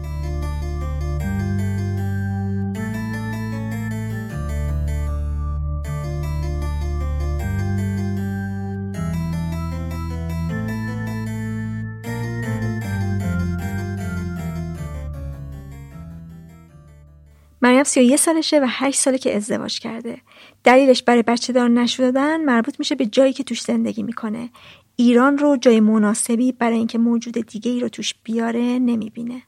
مریم 17.79 17.83
31 17.83 18.15
سالشه 18.15 18.59
و 18.59 18.65
8 18.69 18.99
ساله 18.99 19.17
که 19.17 19.35
ازدواج 19.35 19.79
کرده. 19.79 20.21
دلیلش 20.63 21.03
برای 21.03 21.23
بچه 21.23 21.53
دار 21.53 21.69
نشدن 21.69 22.43
مربوط 22.43 22.79
میشه 22.79 22.95
به 22.95 23.05
جایی 23.05 23.33
که 23.33 23.43
توش 23.43 23.61
زندگی 23.61 24.03
می‌کنه. 24.03 24.49
ایران 24.95 25.37
رو 25.37 25.57
جای 25.57 25.79
مناسبی 25.79 26.51
برای 26.51 26.77
اینکه 26.77 26.97
موجود 26.97 27.33
دیگه 27.47 27.71
ای 27.71 27.79
رو 27.79 27.89
توش 27.89 28.15
بیاره 28.23 28.61
نمی‌بینه. 28.61 29.41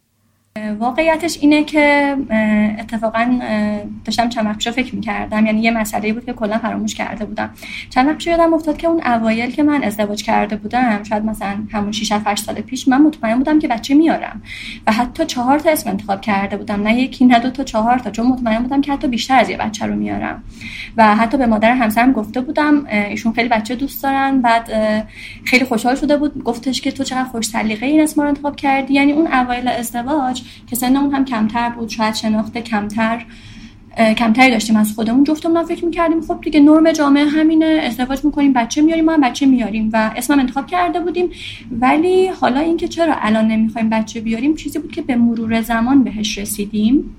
واقعیتش 0.80 1.38
اینه 1.42 1.64
که 1.64 2.16
اتفاقا 2.80 3.40
داشتم 4.06 4.30
چند 4.30 4.46
وقت 4.46 4.72
فکر 4.72 4.96
می‌کردم. 4.96 5.46
یعنی 5.46 5.62
یه 5.62 5.72
مسئله 5.72 6.14
بود 6.14 6.26
که 6.26 6.34
کلا 6.34 6.58
فراموش 6.58 6.96
کرده 6.96 7.26
بودم. 7.26 7.50
چند 7.90 8.08
وقت 8.08 8.28
یادم 8.28 8.54
افتاد 8.54 8.78
که 8.78 8.88
اون 8.88 9.02
اوایل 9.06 9.52
که 9.52 9.64
من 9.64 9.84
ازدواج 9.84 10.24
کرده 10.24 10.56
بودم 10.56 11.04
شاید 11.04 11.26
مثلا 11.26 11.56
همون 11.72 11.92
6 11.92 12.12
8 12.26 12.46
سال 12.46 12.56
پیش 12.56 12.88
من 12.88 13.02
مطمئن 13.02 13.38
بودم 13.38 13.60
که 13.60 13.68
بچه 13.68 13.94
میارم 13.94 14.42
و 14.88 14.92
حتی 14.92 15.26
چهار 15.26 15.60
تا 15.60 15.70
اسم 15.70 15.90
انتخاب 15.90 16.22
کرده 16.22 16.58
بودم. 16.58 16.84
نه 16.84 16.96
یکی 16.96 17.26
نه 17.26 17.40
دو 17.40 17.50
تا 17.50 17.64
چهار 17.64 18.00
تا. 18.00 18.12
چون 18.12 18.28
مطمئن 18.28 18.60
بودم 18.62 18.82
که 18.82 18.94
حتی 18.94 19.08
بیشتر 19.08 19.40
از 19.40 19.50
یه 19.50 19.58
بچه 19.58 19.86
رو 19.86 19.96
میارم. 19.96 20.44
و 20.98 21.16
حتی 21.16 21.38
به 21.38 21.46
مادر 21.46 21.72
همسرم 21.72 22.12
گفته 22.12 22.42
بودم 22.42 22.86
ایشون 22.86 23.34
خیلی 23.34 23.50
بچه 23.50 23.76
دوست 23.76 24.04
دارن. 24.04 24.42
بعد 24.42 24.70
خیلی 25.46 25.66
خوشحال 25.66 25.96
شده 25.96 26.18
بود. 26.18 26.44
گفتش 26.44 26.82
که 26.82 26.92
تو 26.92 27.04
چقدر 27.04 27.24
خوش 27.24 27.46
سلیقه 27.46 27.86
این 27.86 28.02
اسم 28.02 28.22
رو 28.22 28.28
انتخاب 28.28 28.56
کردی. 28.56 28.94
یعنی 28.94 29.12
اون 29.12 29.34
اوایل 29.34 29.68
ازدواج 29.68 30.41
که 30.68 30.76
سنمون 30.76 31.16
هم 31.16 31.26
کمتر 31.26 31.70
بود 31.70 31.90
شاید 31.90 32.16
شناخته 32.16 32.62
کمتر 32.62 33.26
کمتری 33.98 34.52
داشتیم 34.52 34.76
از 34.76 34.94
خودمون. 34.94 35.24
جفتمون 35.24 35.64
فکر 35.64 35.86
می‌کردیم 35.86 36.22
خب 36.22 36.42
دیگه 36.42 36.60
نرم 36.60 36.92
جامعه 36.92 37.26
همینه 37.26 37.66
ازدواج 37.66 38.26
می‌کنیم 38.26 38.54
بچه 38.54 38.82
میاریم 38.82 39.06
ما 39.06 39.14
هم 39.14 39.22
بچه 39.22 39.46
میاریم 39.46 39.90
و 39.94 40.12
اسمم 40.16 40.40
انتخاب 40.40 40.68
کرده 40.68 41.00
بودیم. 41.00 41.30
ولی 41.72 42.28
حالا 42.28 42.60
اینکه 42.60 42.88
چرا 42.88 43.16
الان 43.22 43.48
نمی‌خوایم 43.48 43.90
بچه 43.90 44.22
بیاریم 44.22 44.56
چیزی 44.56 44.80
بود 44.80 44.92
که 44.92 45.02
به 45.02 45.16
مرور 45.16 45.62
زمان 45.62 46.04
بهش 46.04 46.38
رسیدیم. 46.38 47.16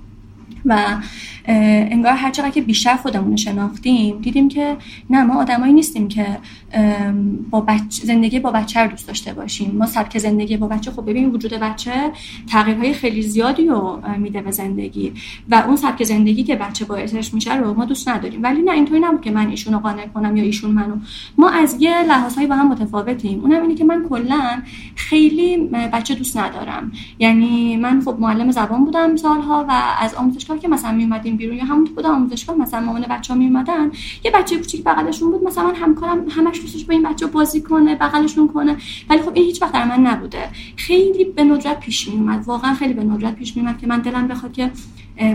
و 0.65 0.97
انگار 1.45 2.13
هر 2.13 2.31
چقدر 2.31 2.49
که 2.49 2.61
بیشتر 2.61 2.95
خودمون 2.95 3.35
شناختیم 3.35 4.21
دیدیم 4.21 4.47
که 4.47 4.77
نه 5.09 5.23
ما 5.23 5.41
آدمایی 5.41 5.73
نیستیم 5.73 6.07
که 6.07 6.25
با 7.49 7.61
بچه 7.61 8.05
زندگی 8.05 8.39
با 8.39 8.51
بچه 8.51 8.79
رو 8.79 8.87
دوست 8.87 9.07
داشته 9.07 9.33
باشیم. 9.33 9.75
ما 9.77 9.85
سبک 9.85 10.17
زندگی 10.17 10.57
با 10.57 10.67
بچه 10.67 10.91
خب 10.91 11.01
ببینیم 11.01 11.33
وجود 11.33 11.53
بچه 11.53 11.91
تغییرهای 12.47 12.93
خیلی 12.93 13.21
زیادی 13.21 13.65
رو 13.65 13.99
میده 14.17 14.41
به 14.41 14.51
زندگی 14.51 15.13
و 15.49 15.55
اون 15.67 15.75
سبک 15.75 16.03
زندگی 16.03 16.43
که 16.43 16.55
بچه 16.55 16.85
باعثش 16.85 17.33
میشه 17.33 17.55
رو 17.55 17.73
ما 17.73 17.85
دوست 17.85 18.09
نداریم. 18.09 18.43
ولی 18.43 18.61
نه 18.61 18.71
اینطوری 18.71 18.99
نبود 18.99 19.21
که 19.21 19.31
من 19.31 19.49
ایشونو 19.49 19.79
قانع 19.79 20.07
کنم 20.07 20.37
یا 20.37 20.43
ایشون 20.43 20.71
منو. 20.71 20.95
ما 21.37 21.49
از 21.49 21.77
یه 21.79 22.03
لحاظهایی 22.03 22.47
با 22.47 22.55
هم 22.55 22.67
متفاوتیم. 22.67 23.39
اونم 23.39 23.61
اینه 23.61 23.75
که 23.75 23.83
من 23.83 24.05
کلا 24.09 24.61
خیلی 24.95 25.57
بچه 25.67 26.15
دوست 26.15 26.37
ندارم. 26.37 26.91
یعنی 27.19 27.77
من 27.77 28.01
خب 28.01 28.15
معلم 28.19 28.51
زبان 28.51 28.85
بودم 28.85 29.15
سالها 29.15 29.65
و 29.69 29.71
از 29.99 30.15
آموزشگاه 30.15 30.52
که 30.59 30.67
مثلا 30.67 30.91
میومدیم 30.91 31.37
بیرون 31.37 31.57
یا 31.57 31.65
همون 31.65 31.85
تو 31.85 32.07
آموزشگاه 32.07 32.57
مثلا 32.57 32.79
مامان 32.79 33.01
بچه‌ها 33.01 33.39
می 33.39 33.45
اومدن 33.45 33.91
یه 34.23 34.31
بچه 34.31 34.57
کوچیک 34.57 34.83
بغلشون 34.83 35.31
بود 35.31 35.43
مثلا 35.43 35.63
من 35.63 35.75
همکارم 35.75 36.25
همش 36.29 36.61
دوستش 36.61 36.85
با 36.85 36.93
این 36.93 37.03
بچه 37.03 37.25
بازی 37.25 37.61
کنه 37.61 37.95
بغلشون 37.95 38.47
کنه 38.47 38.77
ولی 39.09 39.21
خب 39.21 39.31
این 39.33 39.45
هیچ 39.45 39.61
وقت 39.61 39.73
در 39.73 39.85
من 39.85 40.07
نبوده. 40.07 40.49
خیلی 40.75 41.25
به 41.25 41.43
ندرت 41.43 41.79
پیش 41.79 42.07
می 42.07 42.15
اومد 42.15 42.43
واقعا 42.45 42.73
خیلی 42.73 42.93
به 42.93 43.03
ندرت 43.03 43.35
پیش 43.35 43.57
می 43.57 43.61
اومد 43.61 43.77
که 43.77 43.87
من 43.87 43.99
دلم 43.99 44.27
بخواد 44.27 44.53
که 44.53 44.71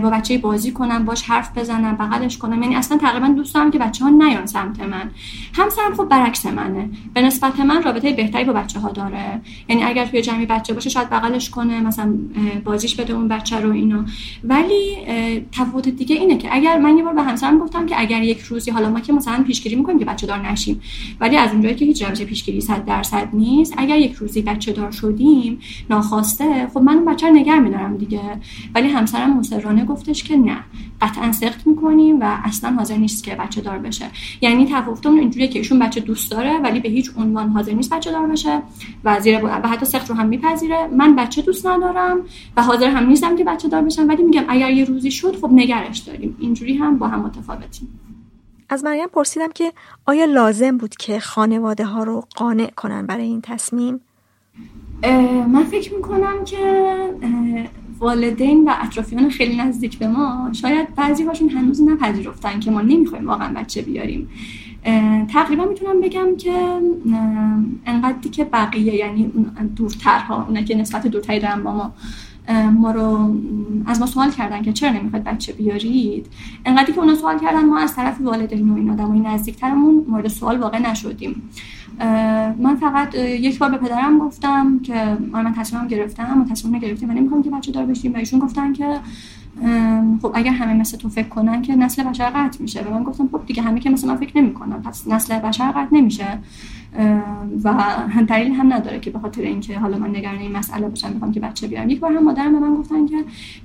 با 0.03 0.09
بچه 0.09 0.37
بازی 0.37 0.71
کنم 0.71 1.05
باش 1.05 1.23
حرف 1.23 1.57
بزنم 1.57 1.95
بغلش 1.95 2.37
کنم. 2.37 2.63
یعنی 2.63 2.75
اصلا 2.75 2.97
تقریبا 2.97 3.27
دوست 3.27 3.55
دارم 3.55 3.71
که 3.71 3.79
بچه 3.79 4.03
ها 4.03 4.09
نیان 4.09 4.45
سمت 4.45 4.79
من. 4.79 5.11
همسرم 5.53 5.93
خب 5.97 6.05
برعکس 6.05 6.45
منه. 6.45 6.89
به 7.13 7.21
نسبت 7.21 7.59
من 7.59 7.83
رابطه 7.83 8.13
بهتری 8.13 8.43
با 8.43 8.53
بچه 8.53 8.79
ها 8.79 8.89
داره. 8.89 9.41
یعنی 9.69 9.83
اگر 9.83 10.05
توی 10.05 10.21
جمعی 10.21 10.45
بچه 10.45 10.73
باشه 10.73 10.89
شاید 10.89 11.09
بغلش 11.09 11.49
کنه 11.49 11.81
مثلا 11.81 12.13
بازیش 12.65 12.95
بده 12.95 13.13
اون 13.13 13.27
بچه 13.27 13.59
رو 13.59 13.71
اینا. 13.71 14.05
ولی 14.43 14.97
تفاوت 15.51 15.89
دیگه 15.89 16.15
اینه 16.15 16.37
که 16.37 16.49
اگر 16.51 16.77
من 16.77 16.97
یه 16.97 17.03
بار 17.03 17.13
به 17.13 17.21
همسرم 17.21 17.57
گفتم 17.59 17.85
که 17.85 18.01
اگر 18.01 18.23
یک 18.23 18.39
روزی 18.39 18.71
حالا 18.71 18.89
ما 18.89 18.99
که 18.99 19.13
مثلا 19.13 19.43
پیشگیری 19.43 19.75
می‌کنیم 19.75 19.99
که 19.99 20.05
بچه 20.05 20.27
دار 20.27 20.51
نشیم 20.51 20.81
ولی 21.19 21.37
از 21.37 21.51
اونجایی 21.51 21.75
که 21.75 21.85
هیچ 21.85 22.03
روش 22.03 22.21
پیشگیری 22.21 22.61
100 22.61 22.85
درصد 22.85 23.29
نیست 23.33 23.73
اگر 23.77 23.97
یک 23.97 24.13
روزی 24.13 24.41
بچه 24.41 24.73
دار 24.73 24.91
شدیم 24.91 25.59
ناخواسته 25.89 26.67
خب 26.73 26.79
من 26.79 27.05
بچه 27.05 27.27
رو 27.27 27.33
نگه 27.33 27.59
میدارم 27.59 27.97
دیگه. 27.97 28.21
ولی 28.75 28.87
همسرم 28.87 29.37
مصرانه 29.69 29.85
گفتش 29.85 30.23
که 30.23 30.37
نه. 30.37 30.63
قطعا 31.01 31.31
سخت 31.31 31.67
می‌کنیم 31.67 32.19
و 32.19 32.37
اصلا 32.43 32.69
حاضر 32.69 32.97
نیست 32.97 33.23
که 33.23 33.35
بچه 33.35 33.61
دار 33.61 33.77
بشه. 33.77 34.05
یعنی 34.41 34.65
تفاوتمون 34.65 35.19
اینجوریه 35.19 35.47
که 35.47 35.59
ایشون 35.59 35.79
بچه 35.79 35.99
دوست 35.99 36.31
داره 36.31 36.57
ولی 36.57 36.79
به 36.79 36.89
هیچ 36.89 37.11
عنوان 37.17 37.49
حاضر 37.49 37.73
نیست 37.73 37.93
بچه 37.93 38.11
دار 38.11 38.27
بشه 38.27 38.61
و 39.03 39.19
زیر 39.19 39.45
و 39.45 39.67
حتی 39.67 39.85
سخت 39.85 40.09
رو 40.09 40.15
هم 40.15 40.27
میپذیره. 40.27 40.87
من 40.87 41.15
بچه 41.15 41.41
دوست 41.41 41.67
ندارم 41.67 42.17
و 42.57 42.63
حاضر 42.63 42.89
هم 42.89 43.07
نیستم 43.07 43.35
که 43.35 43.43
بچه 43.43 43.67
دار 43.67 43.81
بشم. 43.81 44.07
ولی 44.07 44.23
میگم 44.23 44.43
اگر 44.47 44.71
یه 44.71 44.85
روزی 44.85 45.11
شد 45.11 45.35
خب 45.41 45.49
نگرش 45.51 45.97
داریم. 45.97 46.35
اینجوری 46.39 46.77
هم 46.77 46.97
با 46.97 47.07
هم 47.07 47.19
متفاوتیم. 47.19 47.99
از 48.69 48.83
مریم 48.83 49.07
پرسیدم 49.07 49.51
که 49.55 49.73
آیا 50.05 50.25
لازم 50.25 50.77
بود 50.77 50.95
که 50.95 51.19
خانواده 51.19 51.85
ها 51.85 52.03
رو 52.03 52.23
قانع 52.35 52.69
کنن 52.69 53.05
برای 53.05 53.23
این 53.23 53.41
تصمیم؟ 53.41 54.01
من 55.47 55.63
فکر 55.63 55.93
می‌کنم 55.93 56.45
که 56.45 56.59
والدین 57.99 58.63
و 58.69 58.73
اطرافیان 58.81 59.29
خیلی 59.29 59.57
نزدیک 59.57 59.97
به 59.97 60.07
ما 60.07 60.49
شاید 60.53 60.95
بعضی 60.95 61.23
هاشون 61.23 61.49
هنوز 61.49 61.81
نپذیرفتن 61.81 62.59
که 62.59 62.71
ما 62.71 62.81
نمی‌خوایم 62.81 63.27
واقعا 63.27 63.53
بچه 63.53 63.81
بیاریم. 63.81 64.29
تقریبا 65.33 65.65
می‌تونم 65.65 66.01
بگم 66.01 66.27
که 66.37 66.79
انقدری 67.85 68.29
که 68.29 68.43
بقیه 68.43 68.95
یعنی 68.95 69.31
دورترها 69.75 70.45
اونا 70.45 70.61
که 70.61 70.75
نسبت 70.75 71.07
دورتری 71.07 71.39
دارن 71.39 71.63
با 71.63 71.73
ما 71.73 71.93
ما 72.71 72.91
رو 72.91 73.35
از 73.85 73.99
ما 73.99 74.05
سوال 74.05 74.31
کردن 74.31 74.61
که 74.61 74.73
چرا 74.73 74.91
نمی‌خواد 74.91 75.23
بچه 75.23 75.53
بیارید؟ 75.53 76.27
انقدری 76.65 76.93
که 76.93 76.99
اونا 76.99 77.15
سوال 77.15 77.39
کردن 77.39 77.65
ما 77.65 77.79
از 77.79 77.95
طرف 77.95 78.21
والدین 78.21 78.69
و 78.69 78.75
این 78.75 78.89
آدمای 78.89 79.19
نزدیکترمون 79.19 80.05
مورد 80.07 80.27
سوال 80.27 80.57
واقع 80.57 80.79
نشدیم. 80.79 81.41
من 82.59 82.75
فقط 82.75 83.15
یک 83.15 83.59
بار 83.59 83.69
به 83.69 83.77
پدرم 83.77 84.19
گفتم 84.19 84.79
که 84.79 85.17
من 85.31 85.53
تصمیمم 85.53 85.87
گرفتم 85.87 86.41
و 86.41 86.45
تصمیم 86.51 86.79
گرفتیم. 86.79 87.09
و 87.09 87.13
نمی‌خوام 87.13 87.43
که 87.43 87.49
بچه 87.49 87.71
دار 87.71 87.85
بشیم. 87.85 88.13
و 88.13 88.17
ایشون 88.17 88.39
گفتن 88.39 88.73
که 88.73 88.99
خب 90.21 90.31
اگر 90.33 90.51
همه 90.51 90.73
مثل 90.73 90.97
تو 90.97 91.09
فکر 91.09 91.27
کنن 91.27 91.61
که 91.61 91.75
نسل 91.75 92.03
بشر 92.03 92.29
قطع 92.29 92.61
میشه. 92.61 92.81
و 92.81 92.93
من 92.93 93.03
گفتم 93.03 93.29
خب 93.31 93.45
دیگه 93.45 93.61
همه 93.61 93.79
که 93.79 93.89
مثل 93.89 94.07
من 94.07 94.15
فکر 94.15 94.37
نمی‌کنن. 94.37 94.81
پس 94.81 95.07
نسل 95.07 95.39
بشر 95.39 95.71
قطع 95.71 95.95
نمیشه. 95.95 96.25
و 97.63 97.73
هم 97.73 98.25
دلیل 98.25 98.51
هم 98.51 98.73
نداره 98.73 98.99
که 98.99 99.11
به 99.11 99.19
خاطر 99.19 99.41
اینکه 99.41 99.79
حالا 99.79 99.97
من 99.97 100.09
نگران 100.09 100.37
این 100.37 100.57
مسئله 100.57 100.89
باشم 100.89 101.11
می‌خوام 101.11 101.31
که 101.31 101.39
بچه 101.39 101.67
بیارم. 101.67 101.89
یک 101.89 101.99
بار 101.99 102.13
هم 102.13 102.23
مادرم 102.23 102.53
به 102.53 102.59
من 102.59 102.75
گفتن 102.75 103.05
که 103.05 103.15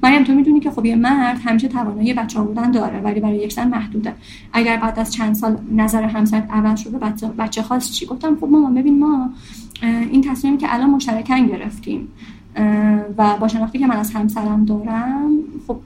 مریم 0.02 0.24
تو 0.24 0.34
می‌دونی 0.34 0.60
که 0.60 0.70
خب 0.70 0.84
یه 0.84 0.96
مرد 0.96 1.40
همیشه 1.44 1.68
توانایی 1.68 2.14
بچه 2.14 2.38
آوردن 2.38 2.70
داره 2.70 3.00
ولی 3.00 3.20
برای 3.20 3.36
یک 3.36 3.52
زن 3.52 3.68
محدوده. 3.68 4.14
اگر 4.52 4.76
بعد 4.76 4.98
از 4.98 5.12
چند 5.12 5.34
سال 5.34 5.58
نظر 5.72 6.02
همسر 6.02 6.42
عوض 6.50 6.80
شده 6.80 6.98
بچه, 6.98 7.26
بچه 7.26 7.62
خاص 7.62 7.90
چی؟ 7.90 8.06
گفتم 8.06 8.36
خب 8.40 8.48
مامان 8.50 8.74
ببین 8.74 8.98
ما 8.98 9.30
این 9.82 10.20
تصمیمی 10.20 10.56
که 10.56 10.74
الان 10.74 10.90
مشترکن 10.90 11.46
گرفتیم. 11.46 12.08
و 13.18 13.36
با 13.40 13.48
شناختی 13.48 13.78
که 13.78 13.86
من 13.86 13.96
از 13.96 14.12
همسرم 14.12 14.64
دارم 14.64 15.30
خب 15.66 15.76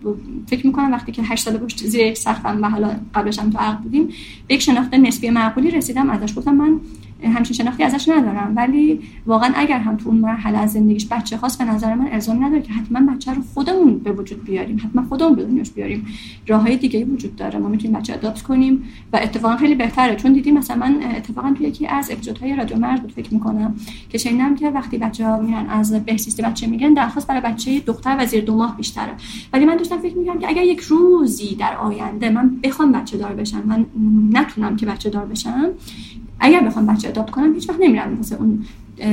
فکر 0.46 0.66
می‌کنم 0.66 0.92
وقتی 0.92 1.12
که 1.12 1.22
هشت 1.22 1.44
ساله 1.44 1.58
پشت 1.58 1.86
زیر 1.86 2.00
یک 2.00 2.18
و 2.62 2.70
حالا 2.70 2.90
قبلش 3.14 3.38
هم 3.38 3.50
تو 3.50 3.58
عقد 3.58 3.78
بودیم 3.78 4.08
به 4.46 4.54
یک 4.54 4.62
شناخت 4.62 4.94
نسبی 4.94 5.30
معقولی 5.30 5.70
رسیدم 5.70 6.10
ازش 6.10 6.38
گفتم 6.38 6.54
من 6.54 6.80
همچین 7.22 7.56
شناختی 7.56 7.82
ازش 7.82 8.08
ندارم. 8.08 8.52
ولی 8.56 9.00
واقعا 9.26 9.52
اگر 9.56 9.78
هم 9.78 9.96
تو 9.96 10.08
اون 10.08 10.18
مرحله 10.18 10.58
از 10.58 10.72
زندگیش 10.72 11.06
بچه 11.10 11.36
خواست 11.36 11.58
به 11.58 11.64
نظر 11.64 11.94
من 11.94 12.08
الزامی 12.12 12.40
نداره 12.40 12.62
که 12.62 12.72
حتما 12.72 13.12
بچه 13.12 13.34
رو 13.34 13.42
خودمون 13.54 13.98
به 13.98 14.12
وجود 14.12 14.44
بیاریم. 14.44 14.76
حتما 14.84 15.02
خودمون 15.08 15.34
به 15.34 15.44
دنیاش 15.44 15.70
بیاریم. 15.70 16.06
راههای 16.46 16.76
دیگه 16.76 17.04
وجود 17.04 17.36
داره. 17.36 17.58
ما 17.58 17.68
می‌تونیم 17.68 17.98
بچه 17.98 18.14
اداپت 18.14 18.42
کنیم 18.42 18.84
و 19.12 19.20
اتفاقا 19.22 19.56
خیلی 19.56 19.74
بهتره. 19.74 20.16
چون 20.16 20.32
دیدیم 20.32 20.58
مثلا 20.58 20.76
من 20.76 21.02
اتفاقا 21.16 21.54
تو 21.58 21.64
یکی 21.64 21.86
از 21.86 22.10
اپیزودهای 22.10 22.56
رادیو 22.56 22.76
مرز 22.76 23.00
بود 23.00 23.12
فکر 23.12 23.34
می‌کنم 23.34 23.74
که 24.08 24.18
شنیدم 24.18 24.54
که 24.54 24.70
وقتی 24.70 24.98
بچه 24.98 25.26
ها 25.26 25.40
میرن 25.40 25.66
از 25.66 26.04
بهزیستی 26.04 26.42
بچه 26.42 26.66
میگن 26.66 26.92
درخواست 26.92 27.26
برای 27.26 27.40
بچه 27.40 27.80
دختر 27.80 28.16
و 28.18 28.26
زیر 28.26 28.44
دو 28.44 28.56
ماه 28.56 28.76
بیشتره. 28.76 29.12
ولی 29.52 29.64
من 29.64 29.76
داشتم 29.76 29.98
فکر 29.98 30.16
می‌کنم 30.16 30.38
که 30.38 30.48
اگر 30.48 30.62
یک 30.62 30.80
روزی 30.80 31.54
در 31.54 31.76
آینده 31.76 32.30
من 32.30 32.56
بخوام 32.62 32.92
بچه 32.92 33.18
دار 33.18 33.32
بشم 33.32 33.62
من 33.66 33.86
نتونم 34.32 34.76
که 34.76 34.86
بچه 34.86 35.10
دار 35.10 35.26
بشم 35.26 35.68
اگر 36.40 36.60
بخوام 36.60 36.86
بچه 36.86 37.08
اداپت 37.08 37.30
کنم 37.30 37.54
هیچ 37.54 37.68
وقت 37.68 37.78
نمیرم 37.80 38.16
واسه 38.16 38.36
اون 38.36 38.64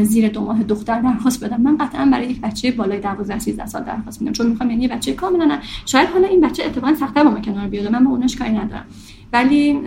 زیر 0.04 0.30
دو 0.30 0.42
ماه 0.42 0.64
دختر 0.64 1.02
درخواست 1.02 1.44
بدم. 1.44 1.62
من 1.62 1.78
قطعا 1.78 2.06
برای 2.06 2.28
یک 2.28 2.42
بچه 2.42 2.72
بالای 2.72 3.00
12 3.00 3.40
13 3.40 3.66
سال 3.66 3.84
درخواست 3.84 4.22
میدم. 4.22 4.34
چون 4.34 4.48
می‌خوام 4.48 4.70
یعنی 4.70 4.88
بچه 4.88 5.14
کاملا 5.14 5.46
نه. 5.46 5.60
شاید 5.86 6.10
حالا 6.10 6.28
این 6.28 6.42
بچه 6.42 6.64
اتفاقا 6.66 6.94
سخته 6.94 7.24
با 7.24 7.30
من 7.30 7.42
کنار 7.42 7.68
بیاد. 7.68 7.92
من 7.92 8.04
با 8.04 8.12
اونش 8.12 8.36
کاری 8.36 8.52
ندارم. 8.52 8.86
ولی 9.34 9.80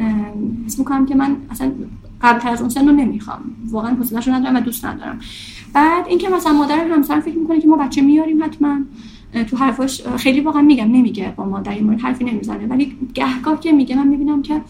حس 0.66 0.79
می‌کنم 0.79 1.07
که 1.07 1.14
من 1.14 1.37
اصلا 1.51 1.72
قبل 2.22 2.48
از 2.48 2.61
اون 2.61 2.70
سن 2.70 2.88
رو 2.88 2.92
نمی‌خوام. 2.92 3.40
واقعا 3.70 3.94
حوصله‌اش 3.94 4.29
ندارم 4.29 4.57
و 4.57 4.61
دوست 4.61 4.85
ندارم. 4.85 5.18
بعد 5.74 6.07
اینکه 6.09 6.29
مثلا 6.29 6.53
مادر 6.53 6.87
همسر 6.90 7.20
فکر 7.20 7.38
می‌کنه 7.38 7.61
که 7.61 7.68
ما 7.68 7.77
بچه 7.77 8.03
میاریم 8.03 8.44
حتما 8.44 8.81
تو 9.51 9.57
حرفاش 9.57 10.07
خیلی 10.07 10.40
واقعا 10.40 10.62
میگم. 10.62 10.85
نمیگه 10.85 11.33
با 11.37 11.44
ما 11.44 11.61
در 11.61 11.72
این 11.72 11.85
مورد 11.85 12.01
حرفی 12.01 12.24
نمی‌زنه. 12.24 12.66
ولی 12.66 12.96
گهگاه 13.14 13.61
که 13.61 13.72
میگه 13.72 13.96
من 13.96 14.07
می‌بینم 14.07 14.42
که 14.42 14.61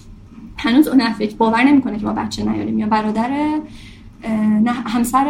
هنوز 0.59 0.89
اون 0.89 1.13
فکر 1.13 1.37
باور 1.37 1.63
نمی‌کنه 1.63 1.99
که 1.99 2.05
ما 2.05 2.13
بچه 2.13 2.45
نیاریم 2.45 2.79
یا 2.79 2.87
برادر 2.87 3.61
همسر 4.67 5.27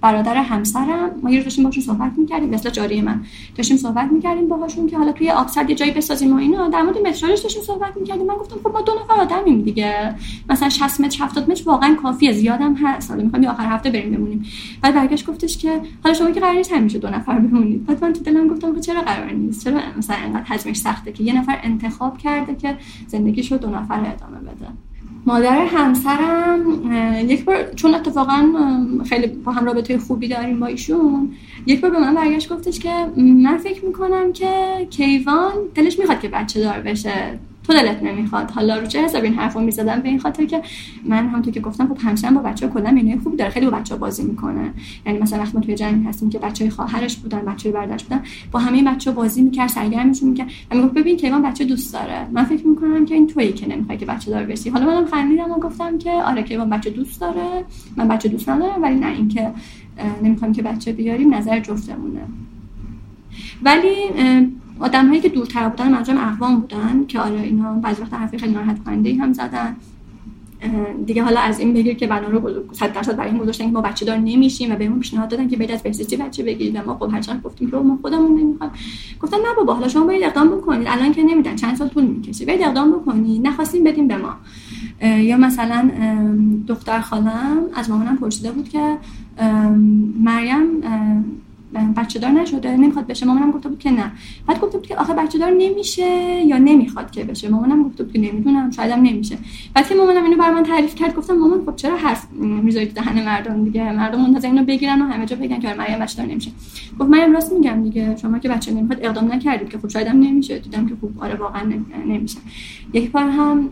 برادر 0.00 0.36
همسرم. 0.36 1.10
ما 1.22 1.30
یه 1.30 1.42
داشتیم 1.42 1.64
باشون 1.64 1.82
صحبت 1.82 2.12
می‌کردیم 2.16 2.48
مثل 2.48 2.70
جاری 2.70 3.00
من. 3.00 3.20
داشتیم 3.56 3.76
صحبت 3.76 4.12
می‌کردیم 4.12 4.48
باهاشون 4.48 4.86
که 4.86 4.98
حالا 4.98 5.12
توی 5.12 5.30
آبسرد 5.30 5.70
یه 5.70 5.76
جایی 5.76 5.90
بسازیم 5.90 6.32
و 6.32 6.36
اینا. 6.36 6.68
در 6.68 6.82
مورد 6.82 6.98
مترالش 6.98 7.40
داشتیم 7.40 7.62
صحبت 7.62 7.96
می‌کردیم. 7.96 8.26
من 8.26 8.34
گفتم 8.34 8.56
خب 8.64 8.72
ما 8.72 8.80
دو 8.80 8.92
نفر 9.04 9.20
آدمیم 9.20 9.62
دیگه. 9.62 10.14
مثلا 10.50 10.68
60 10.68 11.00
متر 11.00 11.24
70 11.24 11.50
متر 11.50 11.62
واقعا 11.66 11.94
کافیه 11.94 12.32
زیادم 12.32 12.74
هست. 12.74 13.10
حالا 13.10 13.24
می‌خوایم 13.24 13.44
آخر 13.44 13.66
هفته 13.66 13.90
بریم 13.90 14.14
بمونیم. 14.14 14.44
بعد 14.82 14.94
برگشت 14.94 15.26
گفتش 15.26 15.58
که 15.58 15.80
حالا 16.04 16.14
شما 16.14 16.30
که 16.30 16.40
قرار 16.40 16.54
نیست 16.54 16.72
همیشه 16.72 16.98
دو 16.98 17.08
نفر 17.08 17.38
بمونید. 17.38 17.86
بعد 17.86 18.04
من 18.04 18.12
تو 18.12 18.20
دلم 18.20 18.48
گفتم 18.48 18.74
که 18.74 18.80
چرا 18.80 19.00
قرار 19.00 19.30
نیست؟ 19.30 19.64
چرا 19.64 19.80
مثلا 19.98 20.16
انقدر 20.16 20.42
حجمش 20.42 20.76
سخته 20.76 21.12
که 21.12 21.24
یه 21.24 21.38
نفر 21.38 21.58
انتخاب 21.62 22.18
کرده 22.18 22.54
که 22.54 22.76
زندگیشو 23.06 23.56
دو 23.56 23.70
نفر 23.70 24.00
ادامه 24.00 24.38
بده؟ 24.38 24.87
مادر 25.28 25.66
همسرم 25.66 26.60
یک 27.28 27.44
بار 27.44 27.72
چون 27.76 27.94
اتفاقا 27.94 28.52
خیلی 29.08 29.26
با 29.26 29.52
هم 29.52 29.64
رابطه 29.64 29.98
خوبی 29.98 30.28
داریم 30.28 30.60
با 30.60 30.66
ایشون 30.66 31.32
یک 31.66 31.80
بار 31.80 31.90
به 31.90 31.98
من 31.98 32.14
برگشت 32.14 32.52
گفتش 32.52 32.78
که 32.78 32.90
من 33.16 33.58
فکر 33.58 33.84
می‌کنم 33.84 34.32
که 34.32 34.86
کیوان 34.90 35.52
دلش 35.74 35.98
می‌خواد 35.98 36.20
که 36.20 36.28
بچه 36.28 36.60
دار 36.60 36.80
بشه. 36.80 37.38
تو 37.68 37.74
دلت 37.74 38.02
نمی‌خواد. 38.02 38.50
حالا 38.50 38.78
رو 38.78 38.86
چه 38.86 39.04
حساب 39.04 39.24
این 39.24 39.34
حرفو 39.34 39.60
می‌زدم؟ 39.60 40.00
به 40.00 40.08
این 40.08 40.18
خاطر 40.18 40.44
که 40.44 40.62
من 41.04 41.28
هم 41.28 41.42
تو 41.42 41.50
که 41.50 41.60
گفتم 41.60 41.88
خب 41.88 41.98
همسرم 42.00 42.34
با 42.34 42.40
بچه‌ها 42.40 42.72
کلا 42.74 42.88
اینه 42.88 43.18
خوب 43.18 43.36
داره. 43.36 43.50
خیلی 43.50 43.66
با 43.66 43.78
بچه‌ها 43.78 44.00
بازی 44.00 44.22
می‌کنه. 44.22 44.70
یعنی 45.06 45.18
مثلا 45.18 45.38
وقتی 45.38 45.52
ما 45.54 45.60
توی 45.60 45.74
جنگ 45.74 46.06
هستیم 46.06 46.30
که 46.30 46.38
بچهای 46.38 46.70
خواهرش 46.70 47.16
بودن 47.16 47.38
بچهای 47.38 47.72
برادرش 47.72 48.04
بودن 48.04 48.22
با 48.52 48.58
همه 48.58 48.82
بچه‌ها 48.82 49.16
بازی 49.16 49.42
می‌کرد 49.42 49.68
سرگرمشون 49.68 50.28
می‌کرد. 50.28 50.48
و 50.70 50.76
می‌گفت 50.76 50.94
ببین 50.94 51.16
کیوان 51.16 51.42
بچه 51.42 51.64
دوست 51.64 51.92
داره. 51.92 52.26
من 52.32 52.44
فکر 52.44 52.66
می‌کنم 52.66 53.04
که 53.04 53.14
این 53.14 53.26
تویی 53.26 53.52
که 53.52 53.68
نمی‌خوای 53.68 53.98
که 53.98 54.06
بچه 54.06 54.30
دار 54.30 54.44
بشی 54.44 54.70
حالا 54.70 54.86
منم 54.86 55.06
خندیدم 55.06 55.50
و 55.50 55.54
گفتم 55.54 55.98
که 55.98 56.10
آره 56.10 56.42
کیوان 56.42 56.70
بچه 56.70 56.90
دوست 56.90 57.20
داره. 57.20 57.64
من 57.96 58.08
بچه 58.08 58.28
دوست 58.28 58.48
ندارم 58.48 58.82
ولی 58.82 58.94
نه 58.94 59.06
اینکه 59.06 59.50
نمی‌خوام 60.22 60.52
که 60.52 60.62
بچه 60.62 60.92
بیاریم 60.92 61.34
نظر 61.34 61.60
جفتمونه. 61.60 62.20
ولی 63.62 63.94
آدم 64.80 65.08
هایی 65.08 65.20
که 65.20 65.28
دورتر 65.28 65.68
بودن 65.68 65.92
منظورم 65.92 66.18
اقوام 66.18 66.60
بودن 66.60 67.04
که 67.08 67.20
آره 67.20 67.40
اینا 67.40 67.72
بعضی 67.72 68.02
وقت 68.02 68.14
حرفی 68.14 68.38
خیلی 68.38 68.52
ناراحت 68.52 68.84
کننده 68.84 69.14
هم 69.14 69.32
زدن. 69.32 69.76
دیگه 71.06 71.22
حالا 71.22 71.40
از 71.40 71.58
این 71.58 71.74
بگیر 71.74 71.94
که 71.94 72.06
بنا 72.06 72.28
رو 72.28 72.50
100 72.72 72.92
درصد 72.92 73.16
برای 73.16 73.30
این 73.30 73.38
گذاشتن 73.38 73.64
که 73.64 73.70
ما 73.70 73.80
بچه 73.80 74.06
دار 74.06 74.16
نمیشیم 74.16 74.72
و 74.72 74.76
بهمون 74.76 75.00
پیشنهاد 75.00 75.28
دادن 75.28 75.48
که 75.48 75.56
برید 75.56 75.70
از 75.70 75.82
بهزیستی 75.82 76.16
بچه 76.16 76.42
بگیرید 76.42 76.76
ما 76.76 76.98
خب 76.98 77.10
هرچند 77.12 77.42
گفتیم 77.42 77.70
که 77.70 77.76
ما 77.76 77.98
خودمون 78.02 78.40
نمی‌خوایم 78.40 78.72
گفتن 79.20 79.36
نه 79.36 79.54
بابا 79.56 79.74
حالا 79.74 79.88
شما 79.88 80.06
باید 80.06 80.22
اقدام 80.22 80.48
بکنید. 80.48 80.88
الان 80.90 81.12
که 81.12 81.22
نمیدن 81.22 81.56
چند 81.56 81.76
سال 81.76 81.88
طول 81.88 82.04
می‌کشه. 82.04 82.46
باید 82.46 82.62
اقدام 82.62 82.90
بکنید. 82.90 83.46
نخواستیم 83.46 83.84
بدیم 83.84 84.08
به 84.08 84.16
ما. 84.16 84.34
یا 85.18 85.36
مثلا 85.36 85.90
دختر 86.66 87.00
خالم 87.00 87.58
از 87.74 87.90
مامانم 87.90 88.16
پرسیده 88.16 88.52
بود 88.52 88.68
که 88.68 88.96
مریم 90.20 90.62
بچه 91.96 92.18
دار 92.18 92.30
نشده 92.30 92.76
نمی‌خواد 92.76 93.06
بشه. 93.06 93.26
مامانم 93.26 93.50
گفته 93.50 93.68
بود 93.68 93.78
که 93.78 93.90
نه. 93.90 94.12
بعد 94.46 94.60
گفته 94.60 94.78
بود 94.78 94.86
که 94.86 94.96
آخه 94.96 95.14
بچه 95.14 95.38
دار 95.38 95.50
نمیشه 95.50 96.42
یا 96.46 96.58
نمی‌خواد 96.58 97.10
که 97.10 97.24
بشه. 97.24 97.48
مامانم 97.48 97.82
گفته 97.82 98.04
بود 98.04 98.12
که 98.12 98.18
نمی‌دونم 98.18 98.70
شایدم 98.70 99.02
نمیشه. 99.02 99.38
بعد 99.74 99.88
که 99.88 99.94
مامانم 99.94 100.24
اینو 100.24 100.36
بر 100.36 100.50
من 100.50 100.62
تعریف 100.62 100.94
کرد 100.94 101.14
گفتم 101.14 101.34
مامان 101.34 101.64
خب 101.66 101.76
چرا 101.76 101.96
حرف 101.96 102.30
می‌ذارید 102.32 102.94
دهن 102.94 103.24
مردم 103.24 103.64
دیگه؟ 103.64 103.92
مردم 103.92 104.20
منتظر 104.20 104.48
اینو 104.48 104.64
بگیرن 104.64 105.02
و 105.02 105.04
همه 105.04 105.26
جا 105.26 105.36
بگن 105.36 105.60
که 105.60 105.74
مریم 105.74 105.98
بچه 105.98 106.16
دار 106.16 106.26
نمیشه. 106.26 106.50
گفت 106.98 107.10
مریم 107.10 107.32
راست 107.32 107.52
میگم 107.52 107.82
دیگه. 107.82 108.16
شما 108.16 108.38
که 108.38 108.48
بچه 108.48 108.72
نمی‌خواد 108.72 109.04
اقدام 109.04 109.32
نکردید 109.32 109.68
که 109.68 109.78
خب 109.78 109.88
شایدم 109.88 110.20
نمیشه. 110.20 110.58
دیدم 110.58 110.86
که 110.86 110.94
خب 111.00 111.24
آره 111.24 111.34
واقعا 111.34 111.62
نمیشه. 112.06 112.38
یک 112.92 113.10
بار 113.10 113.30
هم 113.30 113.70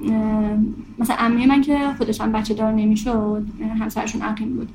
مثلا 0.99 1.17
عمه 1.17 1.47
من 1.47 1.61
که 1.61 1.79
خودش 1.99 2.21
هم 2.21 2.33
بچه 2.33 2.55
دار 2.55 2.73
نمی‌شد 2.73 3.47
همسرشون 3.81 4.23
عقیم 4.23 4.57
بود. 4.57 4.69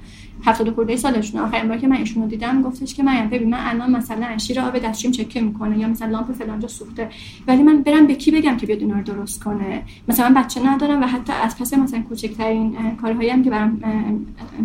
70 0.45 0.69
خورده 0.69 0.95
سالشون 0.95 1.41
آخرین 1.41 1.67
بار 1.67 1.77
که 1.77 1.87
من 1.87 1.95
ایشونو 1.95 2.27
دیدم 2.27 2.61
گفتش 2.61 2.93
که 2.93 3.03
من 3.03 3.29
ببین 3.29 3.49
من 3.49 3.59
الان 3.61 3.91
مثلا 3.91 4.37
شیر 4.37 4.59
آب 4.59 4.79
دستشویم 4.79 5.11
چکه 5.11 5.41
می‌کنه 5.41 5.79
یا 5.79 5.87
مثلا 5.87 6.07
لامپ 6.07 6.31
فلانجا 6.31 6.67
سوخته. 6.67 7.09
ولی 7.47 7.63
من 7.63 7.81
برم 7.81 8.07
به 8.07 8.15
کی 8.15 8.31
بگم 8.31 8.57
که 8.57 8.65
بیاد 8.65 8.79
اینا 8.79 8.95
رو 8.95 9.03
درست 9.03 9.43
کنه؟ 9.43 9.83
مثلا 10.07 10.33
بچه 10.37 10.67
ندارم 10.67 11.01
و 11.01 11.05
حتی 11.05 11.33
از 11.43 11.57
پس 11.57 11.73
مثلا 11.73 12.01
کوچکترین 12.01 12.75
کارهایی 13.01 13.29
هم 13.29 13.43
که 13.43 13.49
برام 13.49 13.81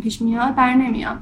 پیش 0.02 0.22
میاد 0.22 0.54
بر 0.54 0.74
نمیام 0.74 1.18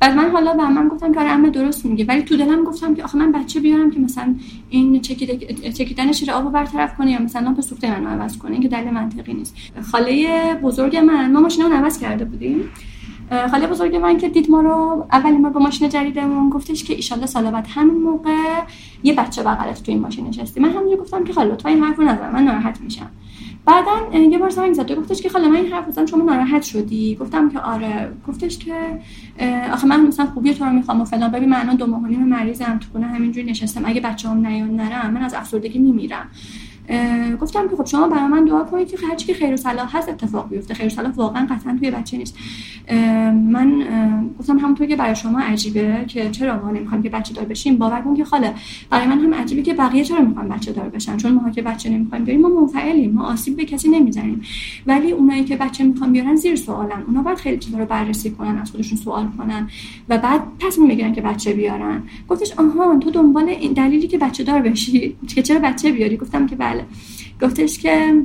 بعد 0.00 0.16
من 0.16 0.30
حالا 0.30 0.54
به 0.54 0.68
من 0.68 0.88
گفتم 0.88 1.14
که 1.14 1.20
آره 1.20 1.50
درست 1.50 1.86
میگه. 1.86 2.04
ولی 2.04 2.22
تو 2.22 2.36
دلم 2.36 2.64
گفتم 2.64 2.94
که 2.94 3.04
آخه 3.04 3.18
من 3.18 3.32
بچه 3.32 3.60
بیارم 3.60 3.90
که 3.90 4.00
مثلا 4.00 4.34
این 4.70 5.00
چکیدن 5.00 6.12
شیر 6.12 6.30
آبو 6.30 6.50
برطرف 6.50 6.96
کنه 6.96 7.10
یا 7.10 7.22
مثلا 7.22 7.42
لامپ 7.42 7.60
سوخته 7.60 8.00
منو 8.00 8.08
عوض 8.08 8.38
کنه. 8.38 8.60
که 8.60 8.68
دلیل 8.68 8.90
منطقی 8.90 9.34
نیست. 9.34 9.56
خاله 9.82 10.54
بزرگ 10.54 10.96
من 10.96 11.32
ما 11.32 11.40
ماشینمون 11.40 11.72
عوض 11.72 11.98
کرده 11.98 12.24
بودیم. 12.24 12.60
خاله 13.50 13.66
بزرگ 13.66 13.96
من 13.96 14.18
که 14.18 14.28
دید 14.28 14.50
ما 14.50 14.60
رو 14.60 15.06
اولین 15.12 15.42
بار 15.42 15.52
با 15.52 15.60
ماشین 15.60 15.88
جدیدمون 15.88 16.50
گفتش 16.50 16.84
که 16.84 16.94
ایشالله 16.94 17.26
سال 17.26 17.50
بعد 17.50 17.66
همین 17.70 18.02
موقع 18.02 18.62
یه 19.02 19.14
بچه 19.14 19.42
بغلت 19.42 19.82
تو 19.82 19.92
این 19.92 20.00
ماشین 20.00 20.26
نشستی 20.26 20.60
من 20.60 20.70
همونجا 20.70 20.96
گفتم 20.96 21.24
که 21.24 21.32
خاله 21.32 21.52
لطفا 21.52 21.68
این 21.68 21.82
حرفو 21.82 22.02
نزن 22.02 22.32
من 22.32 22.42
ناراحت 22.42 22.80
میشم. 22.80 23.10
بعدا 23.64 24.18
یه 24.30 24.38
بار 24.38 24.50
زنگ 24.50 24.72
زد 24.74 24.92
گفتش 24.92 25.22
که 25.22 25.28
خاله 25.28 25.48
من 25.48 25.56
این 25.56 25.72
حرف 25.72 25.90
زدم 25.90 26.06
شما 26.06 26.24
ناراحت 26.24 26.62
شدی؟ 26.62 27.14
گفتم 27.14 27.50
که 27.50 27.58
آره. 27.58 28.12
گفتش 28.28 28.58
که 28.58 28.74
آخه 29.72 29.86
من 29.86 30.06
مثلا 30.06 30.26
خوبی 30.26 30.54
تو 30.54 30.64
رو 30.64 30.72
می‌خوام 30.72 31.00
و 31.00 31.04
فلان. 31.04 31.30
ببین 31.30 31.48
من 31.48 31.60
الان 31.60 31.76
دو 31.76 31.86
ماه 31.86 32.00
مریضم 32.00 32.78
تو 32.78 32.86
خونه 32.92 33.06
همینجوری 33.06 33.50
نشستم. 33.50 33.82
اگه 33.84 34.00
بچه‌ام 34.00 34.46
نیان 34.46 34.76
نرم. 34.76 35.10
من 35.10 35.22
از 35.22 35.34
افسردگی 35.34 35.78
میمیرم. 35.78 36.26
گفتم 37.40 37.68
که 37.68 37.76
خب 37.76 37.86
شما 37.86 38.08
برای 38.08 38.26
من 38.26 38.44
دعا 38.44 38.64
کنید 38.64 38.88
که 38.88 38.96
هرچی 39.08 39.26
که 39.26 39.34
خیر 39.34 39.52
و 39.52 39.56
صلاح 39.56 39.96
هست 39.96 40.08
اتفاق 40.08 40.48
بیفته. 40.48 40.74
خیر 40.74 40.86
و 40.86 40.90
صلاح 40.90 41.12
واقعا 41.12 41.46
قطعا 41.50 41.76
توی 41.78 41.90
بچه 41.90 42.16
نیست. 42.16 42.36
من 43.32 43.84
گفتم 44.38 44.58
همونطور 44.58 44.86
که 44.86 44.96
برای 44.96 45.16
شما 45.16 45.40
عجیبه 45.40 46.04
که 46.08 46.30
چرا 46.30 46.64
ما 46.64 46.70
نمی‌خوایم 46.70 47.02
که 47.02 47.08
بچه 47.08 47.34
دار 47.34 47.44
بشیم 47.44 47.76
باور 47.76 48.00
کن 48.00 48.14
که 48.14 48.24
خاله. 48.24 48.54
برای 48.90 49.06
من 49.06 49.20
هم 49.20 49.34
عجیبه 49.34 49.62
که 49.62 49.74
بقیه 49.74 50.04
چرا 50.04 50.20
می‌خوان 50.20 50.48
بچه 50.48 50.72
دار 50.72 50.88
بشن؟ 50.88 51.16
چون 51.16 51.32
ما 51.32 51.50
که 51.50 51.62
بچه 51.62 51.90
نمی‌خوایم 51.90 52.24
بیاریم 52.24 52.42
ما 52.42 52.60
منفعلیم 52.60 53.12
ما 53.12 53.24
آسیب 53.24 53.56
به 53.56 53.64
کسی 53.64 53.88
نمی‌زنیم. 53.88 54.42
ولی 54.86 55.10
اونایی 55.10 55.44
که 55.44 55.56
بچه 55.56 55.84
می‌خوان 55.84 56.12
بیارن 56.12 56.36
زیر 56.36 56.56
سوالن. 56.56 57.02
اونا 57.06 57.22
باید 57.22 57.38
خیلی 57.38 57.58
چیزا 57.58 57.78
رو 57.78 57.86
بررسی 57.86 58.30
کنن 58.30 58.58
از 58.58 58.70
خودشون 58.70 58.98
سوال 58.98 59.28
کنن 59.38 59.68
و 60.08 60.18
بعد 60.18 60.40
تصمیم 60.58 60.88
بگیرن 60.88 61.12
که 61.12 61.20
بچه 61.20 61.52
بیارن. 61.52 62.02
گفتش 62.28 62.52
آها 62.52 62.98
تو 62.98 63.10
دنبال 63.10 63.48
این 63.48 63.72
دلیلی 63.72 64.08
که 64.08 64.18
بچه 64.18 64.44
دار 64.44 64.60
بشی. 64.60 65.16
که 65.34 65.42
چرا 65.42 65.58
بچه 65.58 65.92
بیاری؟ 65.92 66.16
گفتم 66.16 66.46
که 66.46 66.56
بله. 66.56 66.75
گفتش 67.42 67.78
که 67.78 68.22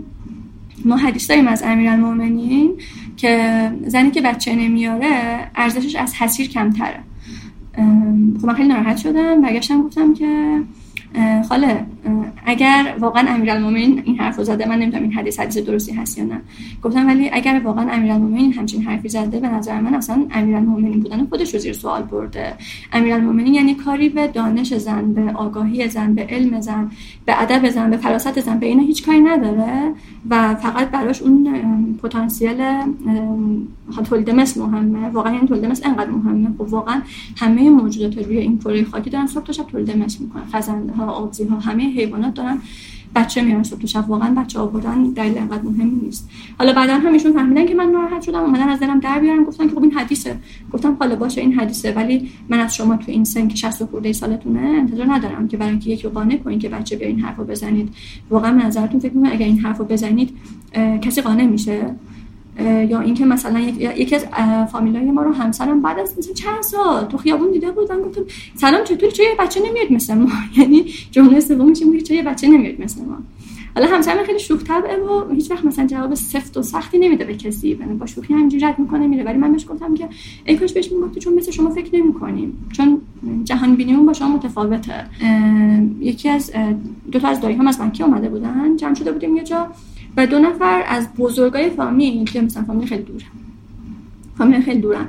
ما 0.86 0.98
حدیث 0.98 1.30
داریم 1.30 1.48
از 1.48 1.64
امیرالمومنین 1.66 2.72
که 3.18 3.72
زنی 3.88 4.12
که 4.12 4.22
بچه 4.22 4.56
نمیاره 4.56 5.08
ارزشش 5.56 5.96
از 5.96 6.14
حسیر 6.14 6.50
کمتره. 6.50 7.00
خب 8.42 8.46
من 8.46 8.54
خیلی 8.54 8.68
ناراحت 8.68 8.98
شدم 8.98 9.42
برگشتم 9.42 9.82
گفتم 9.82 10.14
که 10.14 10.62
خاله 11.50 11.86
اگر 12.46 12.96
واقعا 13.00 13.28
امیرالمومنین 13.28 14.02
این 14.06 14.20
حرف 14.20 14.38
رو 14.38 14.44
زده 14.44 14.70
من 14.70 14.80
نمی‌دونم 14.80 15.04
این 15.04 15.14
حدیث 15.14 15.40
حدیث 15.40 15.58
درستی 15.58 15.94
هست 15.94 16.18
یا 16.18 16.24
نه. 16.24 16.42
گفتم 16.84 17.08
ولی 17.08 17.30
اگر 17.34 17.62
واقعا 17.64 17.90
امیرالمومنین 17.90 18.54
همچین 18.54 18.82
حرفی 18.82 19.10
زده 19.10 19.40
به 19.40 19.48
نظر 19.48 19.82
من 19.82 19.94
اصلا 19.94 20.26
امیرالمومنین 20.32 21.00
بودن 21.00 21.26
خودش 21.26 21.54
رو 21.54 21.60
زیر 21.60 21.74
سوال 21.74 22.04
برده. 22.04 22.54
امیرالمومنین 22.94 23.54
یعنی 23.54 23.76
کاری 23.76 24.10
به 24.10 24.28
دانش 24.28 24.74
زن 24.74 25.14
به 25.14 25.32
آگاهی 25.32 25.88
زن 25.88 26.16
به 26.16 26.28
علم 26.30 26.62
زن 26.62 26.92
به 27.26 27.42
ادب 27.42 27.70
زن 27.70 27.90
به 27.90 27.98
فراست 27.98 28.40
زن 28.40 28.60
به 28.60 28.66
اینا 28.66 28.84
هیچ 28.84 29.06
کاری 29.06 29.20
نداره 29.20 29.94
و 30.30 30.56
فقط 30.56 30.88
براش 30.90 31.22
اون 31.22 31.48
پتانسیل 32.04 32.58
تولید 34.10 34.30
مثل 34.30 34.62
مهمه. 34.62 35.10
واقعا 35.10 35.34
این 35.34 35.48
تولید 35.48 35.66
مثل 35.66 35.90
انقدر 35.90 36.10
مهمه. 36.12 36.50
خب 36.58 36.74
واقعا 36.74 37.02
همه 37.38 37.70
موجودات 37.70 38.26
روی 38.26 38.38
این 38.38 38.58
کره 38.60 38.84
خاکی 38.84 39.10
دارن 39.10 39.28
صبح 39.28 39.44
تا 39.44 39.54
شب 39.54 39.64
تولید 39.64 39.98
مثل 39.98 40.24
می‌کنن 40.24 40.44
خزنده 40.54 40.94
ها 41.04 41.12
آبزی 41.12 41.44
ها 41.44 41.60
همه 41.60 41.84
حیوانات 41.84 42.34
دارن 42.34 42.58
بچه 43.16 43.42
میارن 43.42 43.64
صبح 43.64 43.86
شب. 43.86 44.10
واقعا 44.10 44.34
بچه 44.34 44.60
آوردن 44.60 45.04
دلیل 45.04 45.38
انقدر 45.38 45.62
مهمی 45.62 46.00
نیست. 46.04 46.30
حالا 46.60 46.74
بعدا 46.74 46.98
همیشون 46.98 47.34
فهمیدن 47.34 47.66
که 47.66 47.76
من 47.76 47.86
ناراحت 47.86 48.22
شدم 48.22 48.40
اومدن 48.40 48.70
از 48.70 48.80
دلم 48.80 49.00
در 49.00 49.20
بیارن 49.20 49.44
گفتن 49.44 49.68
که 49.68 49.76
خب 49.76 49.84
این 49.84 49.92
حدیثه. 49.92 50.40
گفتم 50.74 50.98
حالا 51.00 51.16
باشه 51.16 51.42
این 51.42 51.54
حدیثه. 51.54 51.92
ولی 51.92 52.30
من 52.50 52.60
از 52.60 52.76
شما 52.76 52.98
تو 52.98 53.12
این 53.12 53.24
سن 53.24 53.48
که 53.48 53.56
60 53.56 53.86
خورده 53.86 54.14
سالتونه 54.14 54.60
انتظار 54.60 55.14
ندارم 55.14 55.48
که 55.48 55.58
برای 55.58 55.72
اینکه 55.72 55.90
یکی 55.90 56.08
قانع 56.08 56.38
کنین 56.38 56.60
که 56.60 56.70
بچه 56.70 56.96
بیا 56.96 57.08
این 57.08 57.20
حرفو 57.20 57.44
بزنید. 57.44 57.94
واقعا 58.30 58.52
من 58.52 58.66
نظرتون 58.66 59.00
فکر 59.00 59.14
می‌کنم 59.14 59.32
اگر 59.34 59.46
این 59.46 59.60
حرفو 59.60 59.84
بزنید 59.84 60.38
کسی 61.02 61.22
قانع 61.22 61.46
میشه؟ 61.46 61.96
یا 62.60 63.00
اینکه 63.00 63.26
مثلا 63.26 63.60
یکی 63.60 64.16
از 64.16 64.26
فامیلای 64.72 65.12
ما 65.12 65.22
رو 65.22 65.34
همسرم 65.34 65.82
بعد 65.82 66.00
از 66.00 66.18
مثلا 66.18 66.34
چند 66.34 66.62
سال 66.62 67.06
تو 67.06 67.18
خیابون 67.18 67.52
دیده 67.52 67.72
بودن 67.72 68.02
گفتم 68.02 68.22
سلام 68.56 68.84
چطوری؟ 68.84 69.12
چه 69.12 69.24
بچه 69.40 69.60
نمیاد 69.60 69.92
مثل 69.92 70.14
ما؟ 70.14 70.30
یعنی 70.58 70.86
جمله 71.12 71.40
سومش 71.40 71.82
این 71.82 72.04
چه 72.04 72.24
بچه 72.24 72.48
نمیاد 72.48 72.82
مثل 72.82 73.02
ما؟ 73.06 73.18
حالا 73.76 73.88
همسرم 73.88 74.24
خیلی 74.24 74.40
شوخ 74.40 74.64
طبعه 74.64 74.98
و 74.98 75.32
هیچ 75.34 75.52
وقت 75.52 75.66
مثلا 75.66 75.88
جواب 75.88 76.14
سفت 76.14 76.58
و 76.58 76.62
سختی 76.62 77.00
نمیده 77.00 77.26
به 77.26 77.36
کسی. 77.36 77.70
یعنی 77.70 77.94
با 77.94 78.06
شوخی 78.06 78.34
همینجوری 78.34 78.66
رد 78.66 78.80
می‌کنه 78.80 79.08
میره. 79.08 79.24
ولی 79.24 79.38
من 79.38 79.52
بهش 79.52 79.66
گفتم 79.70 79.94
که 79.94 80.08
ای 80.46 80.58
کاش 80.58 80.74
بهش 80.74 80.92
می‌گفتی 80.92 81.20
چون 81.20 81.34
مثل 81.34 81.52
شما 81.52 81.70
فکر 81.70 81.96
نمی‌کنیم. 81.96 82.66
چون 82.72 83.02
جهان 83.44 83.76
بینیمون 83.76 84.06
با 84.06 84.14
شما 84.14 84.28
متفاوته. 84.28 85.06
یکی 86.00 86.30
از 86.30 86.52
دو 87.12 87.20
تا 87.20 87.28
از 87.28 87.42
دایی 87.42 87.60
از 87.68 87.82
مکه 87.82 88.04
اومده 88.04 88.30
بودن 88.30 88.76
جمع 88.78 88.94
شده 88.94 89.12
بودیم 89.12 89.36
یه 89.36 89.44
جا. 89.44 89.68
و 90.18 90.28
دو 90.28 90.40
نفر 90.40 90.84
از 90.88 91.14
بزرگای 91.14 91.70
فامیل 91.70 92.26
که 92.26 92.42
مثلا 92.42 92.64
فامیل 92.64 92.88
خیلی 92.88 93.04
دوره 93.04 93.26
فامیل 94.38 94.62
خیلی 94.62 94.82
دورن. 94.82 95.06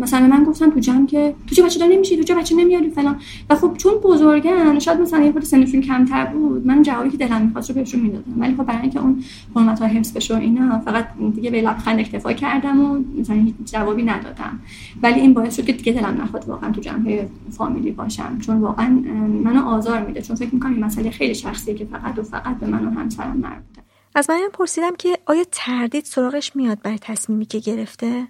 مثلا 0.00 0.26
من 0.26 0.44
گفتم 0.44 0.70
تو 0.70 0.80
جمع 0.80 1.06
که 1.06 1.34
تو 1.46 1.54
چه 1.54 1.62
بچه 1.62 1.88
نمیشی؟ 1.88 2.16
تو 2.16 2.22
چه 2.22 2.34
بچه 2.34 2.56
نمیاری 2.56 2.90
فلان. 2.90 3.16
و 3.50 3.54
خب 3.54 3.74
چون 3.76 3.92
بزرگن 3.94 4.78
شاید 4.78 5.00
مثلا 5.00 5.24
یه 5.24 5.32
خورده 5.32 5.46
سنشون 5.46 5.80
کمتر 5.80 6.26
بود 6.26 6.66
من 6.66 6.82
جوابی 6.82 7.10
که 7.10 7.16
دلم 7.16 7.42
می‌خواست 7.42 7.70
رو 7.70 7.74
بهشون 7.74 8.00
می‌دادم. 8.00 8.40
ولی 8.40 8.54
خب 8.54 8.64
برای 8.64 8.80
اینکه 8.80 9.00
اون 9.00 9.22
حرمت 9.56 9.82
ها 9.82 9.86
حفظ 9.86 10.12
بشه 10.12 10.36
اینا 10.36 10.78
فقط 10.78 11.08
دیگه 11.34 11.50
به 11.50 11.62
لبخند 11.62 12.00
اکتفا 12.00 12.32
کردم 12.32 12.80
و 12.80 12.98
مثلا 13.20 13.36
هیچ 13.36 13.54
جوابی 13.64 14.02
ندادم. 14.02 14.60
ولی 15.02 15.20
این 15.20 15.34
باعث 15.34 15.56
شد 15.56 15.64
که 15.64 15.72
دیگه 15.72 15.92
دلم 15.92 16.22
نخواد 16.22 16.48
واقعا 16.48 16.70
تو 16.70 16.80
جمع 16.80 17.18
فامیلی 17.50 17.90
باشم. 17.90 18.38
چون 18.40 18.56
واقعا 18.56 19.02
منو 19.44 19.64
آزار 19.64 20.06
میده. 20.06 20.22
چون 20.22 20.36
فکر 20.36 20.54
می‌کنم 20.54 20.72
این 20.72 20.84
مسئله 20.84 21.10
خیلی 21.10 21.34
شخصیه 21.34 21.74
که 21.74 21.84
فقط 21.84 22.18
و 22.18 22.22
فقط 22.22 22.58
به 22.58 22.66
من 22.66 22.86
و 22.86 22.90
همسرم 22.90 23.36
مربوطه. 23.36 23.85
از 24.16 24.30
من 24.30 24.48
پرسیدم 24.52 24.96
که 24.96 25.18
آیا 25.26 25.44
تردید 25.52 26.04
سراغش 26.04 26.56
میاد 26.56 26.82
برای 26.82 26.98
تصمیمی 26.98 27.46
که 27.46 27.58
گرفته؟ 27.58 28.28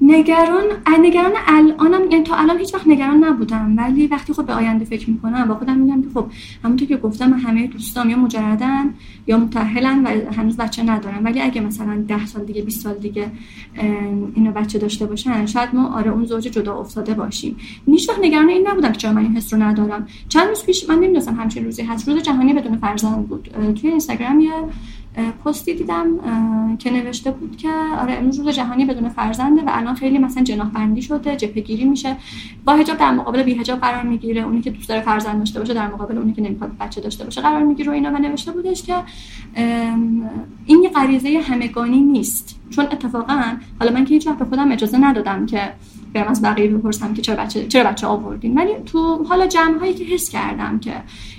نگران 0.00 0.64
نگران 1.00 1.32
الانم 1.46 2.10
یعنی 2.10 2.24
تا 2.24 2.36
الان 2.36 2.58
هیچ 2.58 2.74
وقت 2.74 2.88
نگران 2.88 3.24
نبودم. 3.24 3.74
ولی 3.78 4.06
وقتی 4.06 4.32
خود 4.32 4.46
به 4.46 4.52
آینده 4.52 4.84
فکر 4.84 5.10
می‌کنم 5.10 5.48
با 5.48 5.54
خودم 5.54 5.76
میگم 5.76 6.02
که 6.02 6.08
خب 6.14 6.26
همونطور 6.64 6.88
که 6.88 6.96
گفتم 6.96 7.32
همه 7.32 7.66
دوستام 7.66 8.10
یا 8.10 8.16
مجردن 8.16 8.94
یا 9.26 9.38
متأهلن 9.38 10.04
و 10.04 10.32
هنوز 10.32 10.56
بچه 10.56 10.82
ندارن. 10.82 11.24
ولی 11.24 11.40
اگه 11.40 11.60
مثلا 11.60 12.04
ده 12.08 12.26
سال 12.26 12.44
دیگه 12.44 12.62
20 12.62 12.80
سال 12.82 12.94
دیگه 12.94 13.30
اینو 14.34 14.52
بچه 14.52 14.78
داشته 14.78 15.06
باشن 15.06 15.46
شاید 15.46 15.74
ما 15.74 15.88
آره 15.88 16.10
اون 16.10 16.24
زوج 16.24 16.42
جدا 16.42 16.74
افتاده 16.74 17.14
باشیم. 17.14 17.56
هیچ 17.86 18.08
وقت 18.08 18.18
نگران 18.22 18.48
این 18.48 18.68
نبودم 18.68 18.92
که 18.92 18.98
چرا 18.98 19.12
من 19.12 19.22
این 19.22 19.36
حس 19.36 19.52
رو 19.52 19.62
ندارم. 19.62 20.06
چند 20.28 20.48
روز 20.48 20.64
پیش 20.64 20.88
من 20.88 20.94
نمی‌دونستم 20.94 21.34
همچین 21.34 21.64
روزی 21.64 21.82
هست. 21.82 22.08
روز 22.08 22.22
جهانی 22.22 22.52
بدون 22.52 22.76
فرزند 22.76 23.28
بود. 23.28 23.50
توی 23.80 23.90
اینستاگرام 23.90 24.40
یه 24.40 24.50
پستی 25.44 25.74
دیدم 25.74 26.06
که 26.78 26.90
نوشته 26.90 27.30
بود 27.30 27.56
که 27.56 27.68
آره 28.00 28.14
امروز 28.14 28.38
روز 28.38 28.48
جهانی 28.48 28.84
بدون 28.84 29.08
فرزنده 29.08 29.62
و 29.62 29.68
الان 29.68 29.94
خیلی 29.94 30.18
مثلا 30.18 30.42
جناح 30.42 30.70
بندی 30.70 31.02
شده 31.02 31.36
جبهه 31.36 31.84
میشه. 31.84 32.16
با 32.64 32.72
حجاب 32.72 32.96
در 32.96 33.10
مقابل 33.10 33.42
بی 33.42 33.54
حجاب 33.54 33.80
قرار 33.80 34.02
می‌گیره. 34.02 34.42
اونی 34.42 34.60
که 34.60 34.70
دوست 34.70 34.88
داره 34.88 35.00
فرزند 35.00 35.38
داشته 35.38 35.58
باشه 35.58 35.74
در 35.74 35.88
مقابل 35.88 36.18
اونی 36.18 36.32
که 36.32 36.42
نمی‌خواد 36.42 36.70
بچه 36.80 37.00
داشته 37.00 37.24
باشه 37.24 37.40
قرار 37.40 37.62
می‌گیره 37.62 37.90
و 37.90 37.94
اینا. 37.94 38.10
و 38.10 38.18
نوشته 38.18 38.52
بودش 38.52 38.82
که 38.82 38.94
این 40.66 40.82
یه 40.82 40.88
غریزه 40.88 41.40
همگانی 41.48 42.00
نیست. 42.00 42.60
چون 42.70 42.84
اتفاقا 42.84 43.56
حالا 43.80 43.92
من 43.92 44.04
که 44.04 44.14
هیچ 44.14 44.28
به 44.28 44.44
خودم 44.44 44.72
اجازه 44.72 44.98
ندادم 44.98 45.46
که 45.46 45.72
برم 46.14 46.28
از 46.28 46.42
بقیه 46.42 46.68
بپرسم 46.68 47.14
که 47.14 47.22
چرا 47.22 47.36
بچه 47.36 47.66
چرا 47.66 47.90
بچه 47.90 48.06
آوردین. 48.06 48.58
ولی 48.58 48.70
تو 48.86 49.24
حالا 49.28 49.46
جمع 49.46 49.78
هایی 49.78 49.94
که 49.94 50.04
حس 50.04 50.30
کردم 50.30 50.78
که 50.78 50.92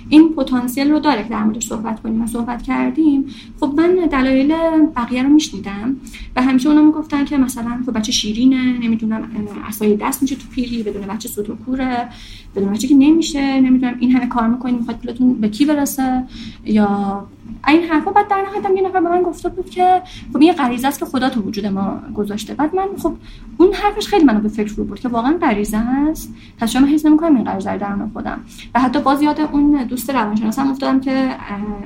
این 0.08 0.34
پتانسیل 0.34 0.90
رو 0.90 1.00
داره 1.00 1.22
که 1.22 1.28
در 1.28 1.44
موردش 1.44 1.66
صحبت 1.66 2.02
کنیم 2.02 2.22
و 2.22 2.26
صحبت 2.26 2.62
کردیم. 2.62 3.24
خب 3.60 3.72
من 3.76 3.94
دلایل 4.12 4.54
بقیه 4.96 5.22
رو 5.22 5.28
میشنیدم 5.28 5.96
و 6.36 6.42
همیشه 6.42 6.68
اونا 6.68 6.82
می‌گفتن 6.82 7.24
که 7.24 7.36
مثلا 7.36 7.80
خب 7.86 7.98
بچه 7.98 8.12
شیرینه 8.12 8.78
نمی‌دونم 8.78 9.28
اسای 9.68 9.96
دست 9.96 10.22
میشه 10.22 10.36
تو 10.36 10.48
پیری 10.54 10.82
بدون 10.82 11.02
بچه 11.02 11.28
سوت 11.28 11.50
و 11.50 11.56
کوره 11.56 12.08
بدون 12.56 12.72
بچه 12.72 12.88
که 12.88 12.94
نمیشه 12.94 13.60
نمی‌دونم 13.60 13.96
این 14.00 14.12
همه 14.12 14.26
کار 14.26 14.48
می‌کنین 14.48 14.74
می‌خواد 14.74 14.96
پولتون 14.96 15.34
به 15.34 15.48
کی 15.48 15.64
برسه؟ 15.64 16.24
یا 16.64 17.26
این 17.68 17.82
حرفا 17.82 18.10
بعد 18.10 18.28
در 18.28 18.42
نهایت 18.42 18.76
یه 18.76 18.88
نفر 18.88 19.00
به 19.00 19.08
من 19.08 19.22
گفته 19.22 19.48
بود 19.48 19.70
که 19.70 20.02
خب 20.32 20.40
این 20.40 20.52
غریزه 20.52 20.88
است 20.88 20.98
که 20.98 21.04
خدا 21.04 21.28
تو 21.28 21.40
وجود 21.40 21.66
ما 21.66 22.00
گذاشته. 22.14 22.54
بعد 22.54 22.74
من 22.74 22.86
خب 23.02 23.14
اون 23.56 23.72
حرفش 23.72 24.06
خیلی 24.06 24.24
منو 24.24 24.40
به 24.40 24.48
فکر 24.48 24.74
رو 24.76 24.84
برد 24.84 25.00
که 25.00 25.08
واقعا 25.08 25.38
غریزه 25.42 25.76
است 25.76 26.34
پس 26.58 26.70
شما 26.70 26.86
حس 26.86 27.06
نمی‌کنم 27.06 27.36
این 27.36 27.44
غریزه 27.44 27.70
رو 27.70 27.78
درون 27.78 28.10
خودم. 28.12 28.40
و 28.74 28.80
حتی 28.80 29.00
باز 29.00 29.22
یاد 29.22 29.40
اون 29.40 29.84
دوست 29.84 30.10
روانشناسم 30.10 30.68
افتادم 30.68 31.00
که 31.00 31.36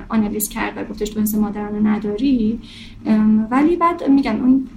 آنالیز 0.09 0.49
کرد 0.49 0.79
و 0.79 0.85
گفتش 0.85 1.11
تو 1.11 1.21
حس 1.21 1.35
مادرانه 1.35 1.91
نداری. 1.91 2.61
ولی 3.51 3.77
بعد 3.77 4.09
میگم 4.09 4.45
اون 4.45 4.69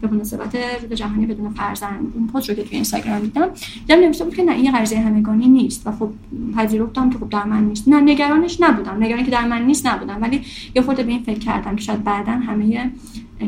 به 0.00 0.08
مناسبت 0.08 0.56
روز 0.82 0.92
جهانی 0.92 1.26
بدون 1.26 1.50
فرزند 1.50 2.12
اون 2.14 2.26
پست 2.26 2.48
رو 2.48 2.54
که 2.54 2.62
توی 2.62 2.74
اینستاگرام 2.74 3.20
دیدم 3.20 3.48
دیدم 3.86 4.00
نوشته 4.00 4.24
بود 4.24 4.34
که 4.34 4.44
نه 4.44 4.52
این 4.52 4.72
غریزه 4.72 4.98
همگانی 4.98 5.48
نیست 5.48 5.86
و 5.86 5.92
خب 5.92 6.10
پذیرفتم 6.56 7.10
که 7.10 7.18
خب 7.18 7.28
در 7.28 7.44
من 7.44 7.64
نیست. 7.64 7.88
نه 7.88 8.00
نگرانش 8.00 8.60
نبودم. 8.60 9.02
نگرانی 9.02 9.24
که 9.24 9.30
در 9.30 9.46
من 9.46 9.66
نیست 9.66 9.86
نبودم. 9.86 10.22
ولی 10.22 10.40
یه 10.74 10.82
خورده 10.82 11.02
به 11.02 11.10
این 11.10 11.22
فکر 11.22 11.38
کردم 11.38 11.76
که 11.76 11.82
شاید 11.82 12.04
بعدا 12.04 12.32
همه 12.32 12.90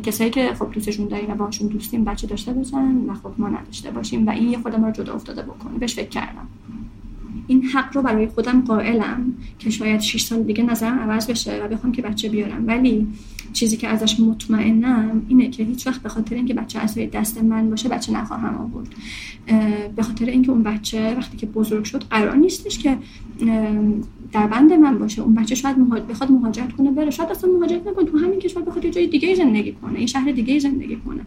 کسایی 0.03 0.31
که 0.31 0.55
خب 0.55 0.73
دوستشون 0.73 1.09
داریم 1.09 1.31
و 1.31 1.35
باشون 1.35 1.69
دوستیم 1.69 2.05
بچه 2.05 2.27
داشته 2.27 2.53
باشن 2.53 2.97
و 3.09 3.15
خب 3.15 3.33
ما 3.39 3.49
نداشته 3.49 3.91
باشیم 3.91 4.27
و 4.27 4.31
این 4.31 4.49
یه 4.49 4.59
خورده 4.59 4.79
ما 4.79 4.87
رو 4.87 4.93
جدا 4.93 5.15
افتاده 5.15 5.43
بکنه. 5.43 5.79
بهش 5.79 5.95
فکر 5.95 6.09
کردم. 6.09 6.47
این 7.47 7.63
حق 7.63 7.97
رو 7.97 8.03
برای 8.03 8.27
خودم 8.27 8.61
قائلم 8.61 9.35
که 9.59 9.71
شاید 9.71 10.01
6 10.01 10.23
سال 10.23 10.43
دیگه 10.43 10.63
نظرم 10.65 10.99
عوض 10.99 11.31
بشه 11.31 11.65
و 11.65 11.69
بخوام 11.69 11.93
که 11.93 12.03
بچه 12.03 12.29
بیارم. 12.29 12.65
ولی 12.67 13.07
چیزی 13.53 13.77
که 13.77 13.89
ازش 13.89 14.21
مطمئنم 14.21 15.23
اینه 15.29 15.49
که 15.49 15.63
هیچ 15.63 15.87
وقت 15.87 16.03
به 16.03 16.09
خاطر 16.09 16.35
اینکه 16.35 16.55
بچه 16.55 16.79
از 16.79 16.99
دست 17.13 17.43
من 17.43 17.71
باشه 17.71 17.89
بچه 17.89 18.13
نخواهم 18.13 18.57
آورد. 18.57 18.89
به 19.97 20.03
خاطر 20.03 20.27
اینکه 20.27 20.51
اون 20.51 20.63
بچه 20.63 21.15
وقتی 21.15 21.37
که 21.37 21.47
بزرگ 21.47 21.85
شد 21.85 22.05
قرار 22.11 22.37
نیستش 22.37 22.79
که 22.79 22.97
در 24.33 24.47
بند 24.47 24.73
من 24.73 24.99
باشه. 24.99 25.23
اون 25.23 25.35
بچه 25.35 25.55
شاید 25.55 25.79
مهاجر 25.79 26.05
بخواد 26.05 26.31
مهاجرت 26.31 26.73
کنه 26.73 26.91
بره. 26.91 27.11
شاید 27.11 27.31
اصلا 27.31 27.51
مهاجرت 27.51 27.87
نکنه. 27.87 28.05
تو 28.05 28.19
همین 28.19 28.39
کشور 28.39 28.63
بخواد 28.63 28.85
یه 28.85 28.91
جای 28.91 29.07
دیگه 29.07 29.35
زندگی 29.35 29.73
کنه 29.73 30.01
یه 30.01 30.07
شهر 30.07 30.33
دیگه 30.33 30.59
زندگی 30.59 30.97
کنه. 30.97 31.21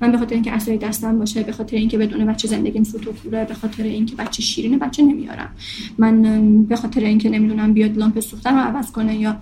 من 0.00 0.12
به 0.12 0.18
خاطر 0.18 0.34
اینکه 0.34 0.52
اصلی 0.52 0.78
دستم 0.78 1.18
باشه 1.18 1.42
به 1.42 1.52
خاطر 1.52 1.76
اینکه 1.76 1.98
بدون 1.98 2.26
بچه 2.26 2.48
زندگیم 2.48 2.84
سوت 2.84 3.08
و 3.08 3.12
کوره 3.12 3.44
به 3.44 3.54
خاطر 3.54 3.82
اینکه 3.82 4.16
بچه 4.16 4.42
شیرینه 4.42 4.78
بچه 4.78 5.02
نمیارم. 5.02 5.50
من 5.98 6.22
به 6.62 6.76
خاطر 6.76 7.00
اینکه 7.00 7.30
نمی‌دونم 7.30 7.72
بیاد 7.72 7.96
لامپ 7.98 8.20
سوختن 8.20 8.54
رو 8.54 8.60
عوض 8.60 8.90
کنه 8.90 9.16
یا 9.16 9.36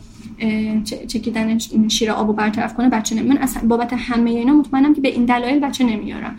چکیدن 0.84 1.58
شیر 1.88 2.10
آب 2.10 2.28
و 2.28 2.32
برطرف 2.32 2.74
کنه 2.74 2.88
بچه 2.88 3.14
نمی... 3.14 3.28
من 3.28 3.38
اصلا 3.38 3.68
بابت 3.68 3.92
همه 3.92 4.30
اینا 4.30 4.52
مطمئنم 4.52 4.94
که 4.94 5.00
به 5.00 5.08
این 5.08 5.24
دلایل 5.24 5.60
بچه 5.60 5.84
نمیارم. 5.84 6.36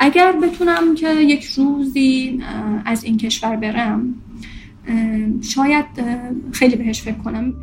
اگر 0.00 0.32
بتونم 0.32 0.94
که 0.94 1.14
یک 1.14 1.44
روزی 1.44 2.40
از 2.84 3.04
این 3.04 3.16
کشور 3.16 3.56
برم 3.56 4.14
شاید 5.42 5.86
خیلی 6.52 6.76
بهش 6.76 7.02
فکر 7.02 7.18
کنم. 7.18 7.54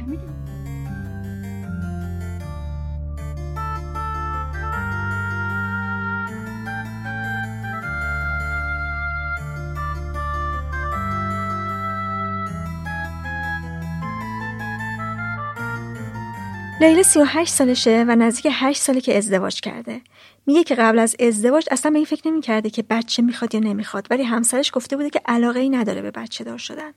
لیلا 16.82 17.04
38 17.04 17.54
سالشه 17.54 18.06
و 18.08 18.16
نزدیک 18.16 18.54
8 18.56 18.82
ساله 18.82 19.02
که 19.02 19.18
ازدواج 19.18 19.62
کرده. 19.62 20.02
میگه 20.46 20.64
که 20.64 20.76
قبل 20.76 21.00
از 21.00 21.16
ازدواج 21.20 21.68
اصلا 21.72 21.92
به 21.92 21.98
این 21.98 22.06
فکر 22.06 22.28
نمی‌کرده 22.28 22.70
که 22.70 22.84
بچه 22.90 23.22
می‌خواد 23.22 23.56
یا 23.56 23.60
نمی‌خواد 23.60 24.08
ولی 24.10 24.24
همسرش 24.24 24.72
گفته 24.74 24.96
بوده 24.96 25.10
که 25.10 25.22
علاقه 25.26 25.60
ای 25.60 25.70
نداره 25.70 26.02
به 26.02 26.12
بچه 26.12 26.44
دار 26.44 26.58
شدن. 26.58 26.92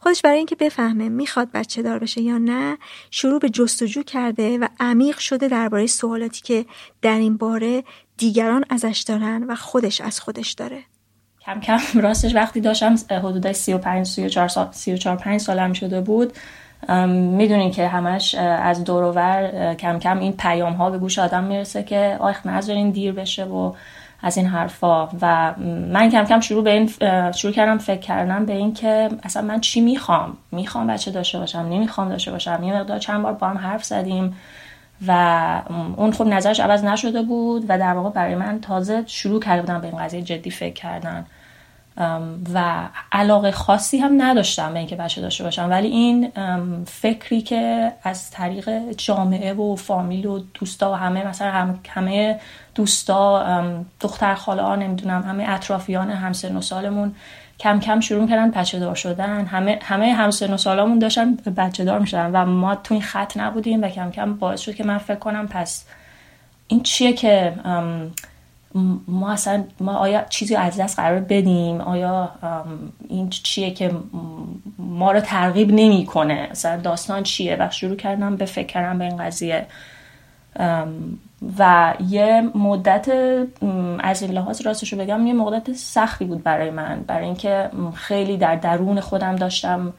خودش 0.00 0.22
برای 0.22 0.36
اینکه 0.36 0.54
بفهمه 0.54 1.08
می‌خواد 1.08 1.52
بچه 1.52 1.82
دار 1.82 1.98
بشه 1.98 2.20
یا 2.20 2.38
نه 2.38 2.78
شروع 3.10 3.38
به 3.38 3.50
جستجو 3.50 4.02
کرده 4.02 4.58
و 4.58 4.68
عمیق 4.80 5.18
شده 5.18 5.48
درباره 5.48 5.86
سوالاتی 5.86 6.42
که 6.42 6.66
در 7.02 7.18
این 7.18 7.36
باره 7.36 7.84
دیگران 8.16 8.64
ازش 8.70 9.04
دارن 9.08 9.44
و 9.48 9.54
خودش 9.54 10.00
از 10.00 10.20
خودش 10.20 10.52
داره. 10.52 10.82
کم 11.46 11.60
کم 11.60 12.00
راستش 12.00 12.34
وقتی 12.34 12.60
داشتم 12.60 12.94
حدود 13.10 13.52
35 13.52 14.06
34 14.06 14.48
سال 14.48 14.68
34 14.72 15.16
5 15.16 15.40
سالم 15.40 15.72
شده 15.72 16.00
بود 16.00 16.32
می‌دونین 17.08 17.70
که 17.70 17.88
همش 17.88 18.34
از 18.34 18.84
دور 18.84 19.74
کم 19.74 19.98
کم 19.98 20.18
این 20.18 20.32
پیام 20.32 20.72
ها 20.72 20.90
به 20.90 20.98
گوش 20.98 21.18
آدم 21.18 21.44
می‌رسه 21.44 21.82
که 21.82 22.16
آخ 22.20 22.46
نذارین 22.46 22.90
دیر 22.90 23.12
بشه 23.12 23.44
و 23.44 23.72
از 24.22 24.36
این 24.36 24.46
حرفا. 24.46 25.08
و 25.20 25.54
من 25.92 26.10
کم 26.10 26.24
کم 26.24 26.40
شروع 26.40 26.64
به 26.64 26.70
این 26.70 26.90
شروع 27.32 27.52
کردم 27.52 27.78
فکر 27.78 28.00
کردم 28.00 28.46
به 28.46 28.52
این 28.52 28.74
که 28.74 29.08
اصلا 29.22 29.42
من 29.42 29.60
چی 29.60 29.80
می‌خوام؟ 29.80 30.36
می‌خوام 30.52 30.86
بچه 30.86 31.10
داشته 31.10 31.38
باشم 31.38 31.58
نمی‌خوام 31.58 32.08
داشته 32.08 32.30
باشم. 32.30 32.62
یه 32.62 32.76
مقدار 32.76 32.98
چند 32.98 33.22
بار 33.22 33.32
با 33.32 33.48
هم 33.48 33.58
حرف 33.58 33.84
زدیم 33.84 34.36
و 35.06 35.62
اون 35.96 36.12
خب 36.12 36.26
نظرش 36.26 36.60
عوض 36.60 36.84
نشده 36.84 37.22
بود 37.22 37.64
و 37.68 37.78
در 37.78 37.94
واقع 37.94 38.10
برای 38.10 38.34
من 38.34 38.60
تازه 38.60 39.02
شروع 39.06 39.40
کرده 39.40 39.60
بودم 39.62 39.80
به 39.80 39.86
این 39.86 39.98
قضیه 39.98 40.22
جدی 40.22 40.50
فکر 40.50 40.74
کردن. 40.74 41.26
و 42.54 42.88
علاقه 43.12 43.50
خاصی 43.50 43.98
هم 43.98 44.22
نداشتم 44.22 44.72
به 44.72 44.78
اینکه 44.78 44.96
بچه 44.96 45.20
داشته 45.20 45.44
باشم. 45.44 45.70
ولی 45.70 45.88
این 45.88 46.32
فکری 46.86 47.42
که 47.42 47.92
از 48.02 48.30
طریق 48.30 48.92
جامعه 48.92 49.54
و 49.54 49.76
فامیل 49.76 50.26
و 50.26 50.40
دوستا 50.54 50.92
و 50.92 50.94
همه 50.94 51.26
مثلا 51.26 51.74
همه 51.88 52.40
دوستا 52.74 53.44
دختر 54.00 54.34
خاله 54.34 54.62
ها 54.62 54.76
نمی‌دونم 54.76 55.22
همه 55.22 55.44
اطرافیان 55.48 56.10
همسن 56.10 56.56
و 56.56 56.60
سالمون 56.60 57.14
کم 57.60 57.80
کم 57.80 58.00
شروع 58.00 58.28
کردن 58.28 58.50
بچه 58.50 58.78
دار 58.78 58.94
شدن. 58.94 59.46
همه 59.46 59.78
همه 59.82 60.12
همسن 60.12 60.52
و 60.52 60.98
داشتن 60.98 61.34
بچه 61.34 61.84
دار 61.84 61.98
می‌شدن 61.98 62.30
و 62.32 62.46
ما 62.46 62.74
تو 62.74 62.94
این 62.94 63.02
خط 63.02 63.36
نبودیم 63.36 63.82
و 63.82 63.88
کم 63.88 64.10
کم 64.10 64.34
باعث 64.34 64.60
شد 64.60 64.74
که 64.74 64.84
من 64.84 64.98
فکر 64.98 65.18
کنم 65.18 65.48
پس 65.48 65.84
این 66.68 66.82
چیه 66.82 67.12
که 67.12 67.52
ما 69.08 69.30
اصلا 69.32 69.64
ما 69.80 69.94
آیا 69.94 70.24
چیزی 70.28 70.56
از 70.56 70.76
دست 70.76 70.98
قرار 70.98 71.20
بدیم؟ 71.20 71.80
آیا 71.80 72.30
این 73.08 73.30
چیه 73.30 73.70
که 73.70 73.90
ما 74.78 75.12
رو 75.12 75.20
ترغیب 75.20 75.70
نمی‌کنه؟ 75.72 76.48
اصلا 76.50 76.76
داستان 76.80 77.22
چیه؟ 77.22 77.56
و 77.60 77.70
شروع 77.70 77.96
کردم 77.96 78.36
به 78.36 78.44
فکر 78.44 78.66
کردم 78.66 78.98
به 78.98 79.04
این 79.04 79.16
قضیه. 79.16 79.66
و 81.58 81.94
یه 82.08 82.50
مدت 82.54 83.08
از 83.98 84.22
این 84.22 84.30
لحاظ 84.30 84.66
راستشو 84.66 84.96
بگم 84.96 85.26
یه 85.26 85.32
مدت 85.32 85.72
سختی 85.72 86.24
بود 86.24 86.42
برای 86.42 86.70
من. 86.70 87.04
برای 87.06 87.24
اینکه 87.24 87.70
خیلی 87.94 88.36
در 88.36 88.56
درون 88.56 89.00
خودم 89.00 89.36
داشتم 89.36 89.92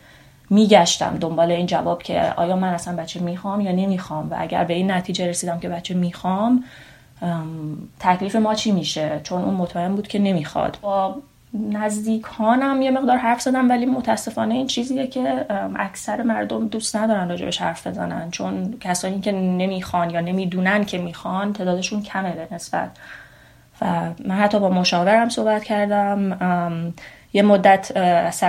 میگشتم 0.50 1.18
دنبال 1.18 1.52
این 1.52 1.66
جواب 1.66 2.04
که 2.04 2.34
آیا 2.36 2.56
من 2.56 2.74
اصلا 2.74 2.96
بچه 2.96 3.20
می‌خوام 3.20 3.62
یا 3.62 3.72
نمی‌خوام. 3.72 4.32
و 4.32 4.36
اگر 4.40 4.64
به 4.64 4.74
این 4.74 4.92
نتیجه 4.92 5.28
رسیدم 5.28 5.60
که 5.60 5.70
بچه 5.70 5.94
می‌خوام 5.94 6.64
تکلیف 8.00 8.36
ما 8.36 8.54
چی 8.54 8.72
میشه؟ 8.72 9.20
چون 9.24 9.42
اون 9.42 9.54
مطمئن 9.54 9.96
بود 9.96 10.08
که 10.08 10.20
نمی‌خواد. 10.20 10.78
با 10.82 11.16
نزدیکانم 11.72 12.82
یه 12.82 12.92
مقدار 12.92 13.18
حرف 13.18 13.42
زدم 13.42 13.70
ولی 13.70 13.86
متاسفانه 13.86 14.54
این 14.54 14.68
چیزیه 14.68 15.08
که 15.08 15.46
اکثر 15.76 16.22
مردم 16.22 16.68
دوست 16.68 16.96
ندارن 16.96 17.30
راجبش 17.30 17.62
حرف 17.62 17.88
بزنن. 17.88 18.32
چون 18.32 18.78
کسانی 18.80 19.20
که 19.20 19.32
نمی‌خوان 19.32 20.10
یا 20.10 20.22
نمی‌دونن 20.22 20.86
که 20.86 20.98
می‌خوان 20.98 21.54
تعدادشون 21.54 22.02
کمه 22.02 22.32
به 22.32 22.56
نسبت. 22.56 22.90
و 23.82 23.86
من 24.26 24.36
حتی 24.36 24.60
با 24.60 24.70
مشاورم 24.70 25.30
صحبت 25.30 25.64
کردم. 25.64 26.94
یه 27.34 27.42
مدت 27.42 27.98
از 27.98 28.44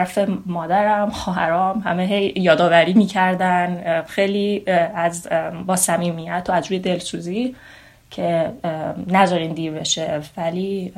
مادرم 0.46 1.10
خواهرام 1.10 1.78
همه 1.78 2.38
یادآوری 2.38 2.94
می‌کردن. 2.94 4.02
خیلی 4.02 4.64
از 4.94 5.28
با 5.66 5.76
صمیمیت 5.76 6.46
و 6.48 6.52
از 6.52 6.66
روی 6.66 6.78
دلسوزی 6.78 7.56
که 8.14 8.52
نذارین 9.06 9.52
دیر 9.52 9.72
بشه. 9.72 10.20
ولی 10.36 10.92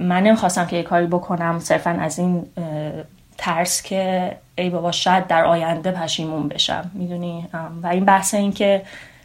من 0.00 0.22
نمی‌خواستم 0.22 0.66
که 0.66 0.76
یه 0.76 0.82
کاری 0.82 1.06
بکنم. 1.06 1.58
صرفا 1.58 1.90
از 1.90 2.18
این 2.18 2.46
ترس 3.38 3.82
که 3.82 4.32
ای 4.58 4.70
بابا 4.70 4.92
شاید 4.92 5.26
در 5.26 5.44
آینده 5.44 5.90
پشیمون 5.90 6.48
بشم. 6.48 6.90
می‌دونی؟ 6.94 7.46
و 7.82 7.86
این 7.86 8.04
بحث 8.04 8.34
این 8.34 8.52
که 8.52 8.82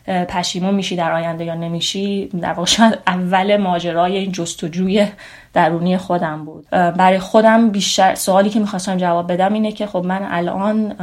پشیمون 0.07 0.75
میشی 0.75 0.95
در 0.95 1.11
آینده 1.11 1.45
یا 1.45 1.55
نمیشی 1.55 2.27
در 2.27 2.53
واقع 2.53 2.65
شاید 2.65 2.97
اول 3.07 3.57
ماجرای 3.57 4.17
این 4.17 4.31
جستجوی 4.31 5.07
درونی 5.53 5.97
خودم 5.97 6.45
بود. 6.45 6.69
برای 6.69 7.19
خودم 7.19 7.69
بیشتر 7.69 8.15
سوالی 8.15 8.49
که 8.49 8.59
می‌خواستم 8.59 8.97
جواب 8.97 9.31
بدم 9.31 9.53
اینه 9.53 9.71
که 9.71 9.87
خب 9.87 10.05
من 10.05 10.27
الان 10.31 10.95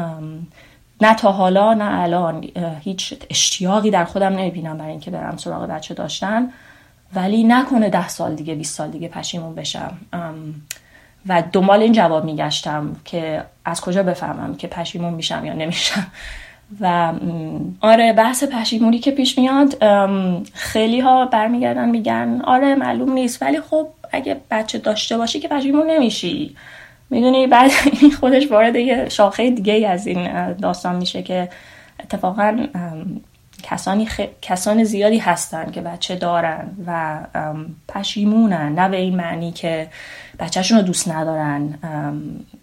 نه 1.00 1.14
تا 1.14 1.32
حالا 1.32 1.74
نه 1.74 2.00
الان 2.02 2.44
هیچ 2.80 3.14
اشتیاقی 3.30 3.90
در 3.90 4.04
خودم 4.04 4.32
نمی‌بینم 4.32 4.78
برای 4.78 4.90
اینکه 4.90 5.10
برم 5.10 5.36
سراغ 5.36 5.66
بچه 5.66 5.94
داشتن. 5.94 6.48
ولی 7.14 7.44
نکنه 7.44 7.90
ده 7.90 8.08
سال 8.08 8.34
دیگه 8.34 8.54
20 8.54 8.76
سال 8.76 8.90
دیگه 8.90 9.08
پشیمون 9.08 9.54
بشم. 9.54 9.96
و 11.28 11.42
دنبال 11.52 11.82
این 11.82 11.92
جواب 11.92 12.24
میگشتم 12.24 12.96
که 13.04 13.44
از 13.64 13.80
کجا 13.80 14.02
بفهمم 14.02 14.56
که 14.56 14.66
پشیمون 14.66 15.14
میشم 15.14 15.44
یا 15.44 15.52
نمیشم. 15.52 16.06
و 16.80 17.12
آره 17.80 18.12
بحث 18.12 18.44
پشیمونی 18.44 18.98
که 18.98 19.10
پیش 19.10 19.38
میاد 19.38 19.84
خیلی 20.52 21.00
ها 21.00 21.26
برمیگردن 21.26 21.88
میگن 21.88 22.40
آره 22.44 22.74
معلوم 22.74 23.12
نیست. 23.12 23.42
ولی 23.42 23.60
خب 23.60 23.88
اگه 24.12 24.40
بچه 24.50 24.78
داشته 24.78 25.18
باشی 25.18 25.40
که 25.40 25.48
پشیمون 25.48 25.90
نمیشی. 25.90 26.56
می‌دونی 27.10 27.46
بعد 27.46 27.70
این 28.00 28.10
خودش 28.10 28.50
وارد 28.50 28.76
یه 28.76 29.08
شاخه 29.08 29.50
دیگه 29.50 29.88
از 29.88 30.06
این 30.06 30.52
داستان 30.52 30.96
میشه 30.96 31.22
که 31.22 31.48
اتفاقا 32.00 32.66
کسانی 33.62 34.06
خ... 34.06 34.20
کسان 34.42 34.84
زیادی 34.84 35.18
هستن 35.18 35.70
که 35.70 35.80
بچه 35.80 36.16
دارن 36.16 36.70
و 36.86 37.20
پشیمونن. 37.88 38.72
نه 38.78 38.88
به 38.88 38.96
این 38.96 39.16
معنی 39.16 39.52
که 39.52 39.88
بچهشون 40.38 40.78
رو 40.78 40.84
دوست 40.84 41.08
ندارن. 41.08 41.78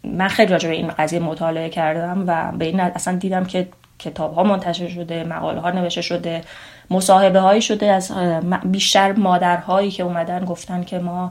من 0.03 0.27
خیلی 0.27 0.51
راجع 0.51 0.69
به 0.69 0.75
این 0.75 0.87
قضیه 0.87 1.19
مطالعه 1.19 1.69
کردم 1.69 2.23
و 2.27 2.51
به 2.57 2.65
این 2.65 2.79
اصلا 2.79 3.17
دیدم 3.17 3.45
که 3.45 3.67
کتاب 3.99 4.33
ها 4.33 4.43
منتشر 4.43 4.89
شده 4.89 5.23
مقاله 5.23 5.59
ها 5.59 5.71
نوشته 5.71 6.01
شده 6.01 6.41
مصاحبه 6.89 7.39
هایی 7.39 7.61
شده 7.61 7.85
از 7.91 8.11
بیشتر 8.65 9.11
مادرهایی 9.11 9.91
که 9.91 10.03
اومدن 10.03 10.45
گفتن 10.45 10.83
که 10.83 10.99
ما 10.99 11.29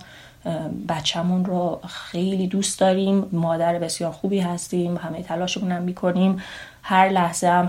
بچهمون 0.88 1.44
رو 1.44 1.80
خیلی 1.88 2.46
دوست 2.46 2.80
داریم 2.80 3.24
مادر 3.32 3.78
بسیار 3.78 4.12
خوبی 4.12 4.40
هستیم 4.40 4.96
همه 4.96 5.22
تلاشمون 5.22 5.72
هم 5.72 5.82
می‌کنیم. 5.82 6.42
هر 6.82 7.08
لحظه 7.08 7.46
هم 7.46 7.68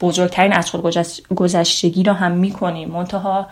بزرگترین 0.00 0.52
از 0.52 0.70
خود 0.70 0.96
گذشتگی 1.34 2.02
رو 2.02 2.12
هم 2.12 2.32
می‌کنیم. 2.32 2.88
منتها 2.88 3.46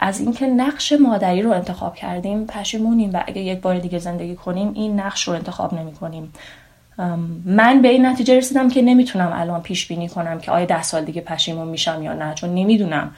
از 0.00 0.20
اینکه 0.20 0.46
نقش 0.46 0.92
مادری 0.92 1.42
رو 1.42 1.50
انتخاب 1.50 1.94
کردیم 1.94 2.46
پشیمونیم 2.46 3.10
و 3.14 3.22
اگه 3.26 3.40
یک 3.40 3.60
بار 3.60 3.78
دیگه 3.78 3.98
زندگی 3.98 4.36
کنیم 4.36 4.72
این 4.74 5.00
نقش 5.00 5.28
رو 5.28 5.34
انتخاب 5.34 5.74
نمی 5.74 5.92
کنیم 5.92 6.32
من 7.44 7.82
به 7.82 7.88
این 7.88 8.06
نتیجه 8.06 8.36
رسیدم 8.36 8.68
که 8.70 8.82
نمی‌تونم 8.82 9.30
الان 9.34 9.62
پیش 9.62 9.86
بینی 9.86 10.08
کنم 10.08 10.40
که 10.40 10.50
آیا 10.50 10.66
ده 10.66 10.82
سال 10.82 11.04
دیگه 11.04 11.20
پشیمون 11.20 11.68
میشم 11.68 12.02
یا 12.02 12.12
نه 12.12 12.34
چون 12.34 12.54
نمی‌دونم. 12.54 13.10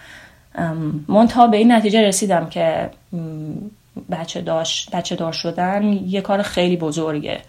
منتها 1.09 1.47
به 1.47 1.57
این 1.57 1.73
نتیجه 1.73 2.03
رسیدم 2.03 2.47
که 2.47 2.91
بچه, 4.11 4.41
داشت، 4.41 4.91
بچه 4.97 5.17
دار 5.17 5.33
شدن 5.33 5.83
یه 5.93 6.21
کار 6.21 6.43
خیلی 6.43 6.77
بزرگه 6.77 7.41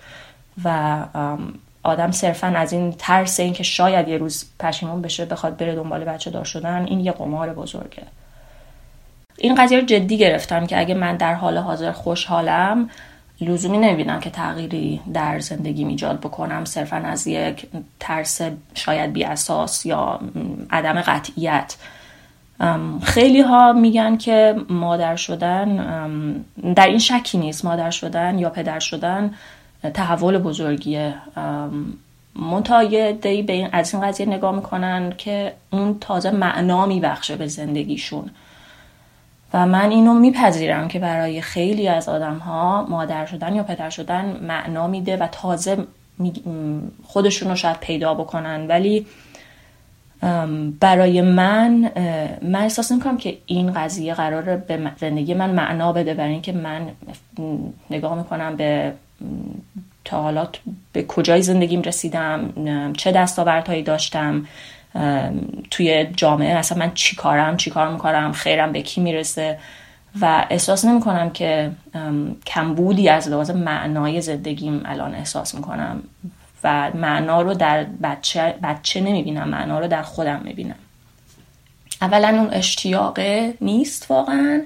و 0.64 0.98
آدم 1.84 2.12
صرفا 2.12 2.48
از 2.48 2.74
این 2.74 2.92
ترس 2.92 3.40
این 3.40 3.54
که 3.54 3.64
شاید 3.64 4.08
یه 4.08 4.18
روز 4.18 4.46
پشیمون 4.60 5.02
بشه 5.02 5.26
بخواد 5.26 5.58
بره 5.58 5.76
دنبال 5.76 6.04
بچه 6.04 6.32
دار 6.32 6.46
شدن 6.46 6.86
این 6.86 7.00
یه 7.00 7.12
قمار 7.12 7.54
بزرگه. 7.54 8.04
این 9.38 9.56
قضیه 9.56 9.80
رو 9.80 9.86
جدی 9.86 10.18
گرفتم 10.18 10.68
که 10.68 10.80
اگه 10.80 10.94
من 10.94 11.18
در 11.18 11.34
حال 11.34 11.58
حاضر 11.58 11.92
خوشحالم 11.92 12.90
لزومی 13.42 13.78
نمی‌بینم 13.78 14.20
که 14.20 14.30
تغییری 14.30 15.02
در 15.14 15.40
زندگی 15.40 15.86
ایجاد 15.86 16.20
بکنم. 16.20 16.66
صرفا 16.66 16.98
از 16.98 17.28
یک 17.28 17.68
ترس 18.00 18.42
شاید 18.74 19.14
بی 19.14 19.24
اساس 19.24 19.86
یا 19.86 20.20
عدم 20.70 21.02
قطعیت. 21.02 21.76
خیلی 23.04 23.42
ها 23.42 23.74
میگن 23.74 24.18
که 24.18 24.56
مادر 24.70 25.16
شدن 25.16 25.76
در 26.76 26.88
این 26.88 27.00
شکی 27.00 27.38
نیست 27.38 27.66
مادر 27.66 27.90
شدن 27.90 28.40
یا 28.40 28.50
پدر 28.50 28.80
شدن 28.80 29.34
تحول 29.94 30.38
بزرگیه. 30.38 31.14
منتها 32.36 32.84
یه 32.84 33.12
دی 33.12 33.42
به 33.42 33.54
این 33.54 33.70
از 33.72 33.94
این 33.94 34.04
قضیه 34.04 34.26
نگاه 34.26 34.56
می‌کنن 34.56 35.14
که 35.18 35.54
اون 35.72 35.98
تازه 36.00 36.32
معنا 36.32 36.86
میبخشه 36.86 37.36
به 37.36 37.48
زندگیشون. 37.48 38.30
و 39.54 39.66
من 39.66 39.92
اینو 39.92 40.14
میپذیرم 40.14 40.88
که 40.88 41.00
برای 41.00 41.42
خیلی 41.42 41.88
از 41.88 42.10
آدم 42.10 42.38
ها 42.38 42.86
مادر 42.90 43.26
شدن 43.26 43.56
یا 43.56 43.64
پدر 43.64 43.90
شدن 43.90 44.40
معنا 44.42 44.88
میده 44.88 45.18
و 45.18 45.28
تازه 45.28 45.78
خودشون 47.04 47.50
رو 47.50 47.56
شاید 47.56 47.80
پیدا 47.80 48.14
بکنن. 48.14 48.68
ولی 48.68 49.06
برای 50.80 51.22
من 51.22 51.92
من 52.42 52.62
احساس 52.62 52.92
می‌کنم 52.92 53.18
که 53.18 53.38
این 53.46 53.74
قضیه 53.74 54.14
قرار 54.14 54.58
به 54.58 54.92
زندگی 55.00 55.34
من 55.34 55.50
معنا 55.50 55.94
بده 55.94 56.14
برای 56.14 56.32
اینکه 56.32 56.52
من 56.52 56.82
نگاه 57.90 58.18
می‌کنم 58.18 58.56
به 58.56 58.94
تا 60.06 60.22
حالا 60.22 60.48
به 60.94 61.04
کجای 61.04 61.42
زندگیم 61.42 61.82
رسیدم 61.82 62.54
چه 62.98 63.12
دستاوردهایی 63.12 63.84
داشتم 63.84 64.46
توی 65.72 66.08
جامعه 66.16 66.54
اصلا 66.54 66.78
من 66.78 66.92
چی 66.94 67.16
کارم 67.16 67.58
چی 67.58 67.70
کار 67.70 67.92
می‌کنم 67.92 68.32
خیرم 68.32 68.72
به 68.72 68.82
کی 68.82 69.02
می‌رسه؟ 69.02 69.60
و 70.22 70.46
احساس 70.50 70.86
نمی 70.86 71.02
کنم 71.02 71.30
که 71.30 71.72
کمبودی 72.46 73.10
از 73.10 73.28
لحاظ 73.28 73.50
معنای 73.50 74.22
زندگیم 74.22 74.82
الان 74.86 75.16
احساس 75.16 75.56
می‌کنم. 75.56 76.04
و 76.64 76.92
معنا 76.96 77.42
رو 77.42 77.54
در 77.54 77.84
بچه, 77.84 78.56
بچه 78.64 79.02
نمی‌بینم 79.02 79.50
معنا 79.50 79.80
رو 79.80 79.88
در 79.88 80.02
خودم 80.02 80.42
می‌بینم. 80.44 80.76
اولا 82.02 82.28
اون 82.28 82.50
اشتیاقه 82.52 83.54
نیست 83.62 84.12
واقعا 84.12 84.62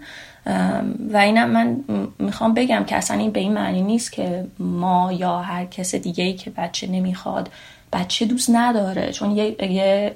و 1.13 1.17
اینم 1.17 1.49
من 1.49 1.77
می‌خوام 2.19 2.53
بگم 2.53 2.83
که 2.83 2.95
اصلا 2.95 3.17
این 3.17 3.31
به 3.31 3.39
این 3.39 3.53
معنی 3.53 3.81
نیست 3.81 4.11
که 4.11 4.45
ما 4.59 5.11
یا 5.11 5.39
هر 5.41 5.65
کس 5.65 5.95
دیگه 5.95 6.23
ای 6.23 6.33
که 6.33 6.49
بچه 6.49 6.87
نمی‌خواد 6.87 7.49
بچه 7.93 8.25
دوست 8.25 8.49
نداره. 8.53 9.11
چون 9.11 9.31
یه, 9.31 9.71
یه 9.71 10.15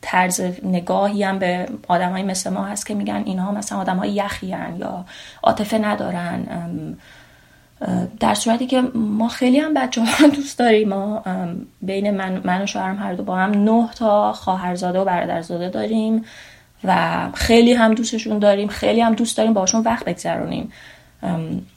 طرز 0.00 0.40
نگاهی 0.62 1.22
هم 1.22 1.38
به 1.38 1.68
آدم 1.88 2.12
های 2.12 2.22
مثل 2.22 2.50
ما 2.50 2.64
هست 2.64 2.86
که 2.86 2.94
میگن 2.94 3.22
اینها 3.26 3.52
مثلا 3.52 3.78
آدم 3.78 3.96
های 3.96 4.10
یخی 4.10 4.46
یا 4.46 5.04
عاطفه 5.42 5.78
ندارن. 5.78 6.46
در 8.20 8.34
صورتی 8.34 8.66
که 8.66 8.80
ما 8.94 9.28
خیلی 9.28 9.58
هم 9.58 9.74
بچه 9.74 10.04
ها 10.04 10.26
دوست 10.26 10.58
داریم. 10.58 10.88
ما 10.88 11.22
بین 11.82 12.10
من, 12.10 12.40
من 12.44 12.62
و 12.62 12.66
شوهرم 12.66 12.98
هر 12.98 13.14
دو 13.14 13.22
با 13.22 13.36
هم 13.36 13.50
نه 13.50 13.88
تا 13.96 14.32
خواهرزاده 14.32 14.98
و 14.98 15.04
برادرزاده 15.04 15.68
داریم 15.68 16.24
و 16.84 17.16
خیلی 17.34 17.72
هم 17.72 17.94
دوستشون 17.94 18.38
داریم 18.38 18.68
خیلی 18.68 19.00
هم 19.00 19.14
دوست 19.14 19.36
داریم 19.36 19.52
باشون 19.52 19.80
وقت 19.80 20.04
بگذرونیم. 20.04 20.72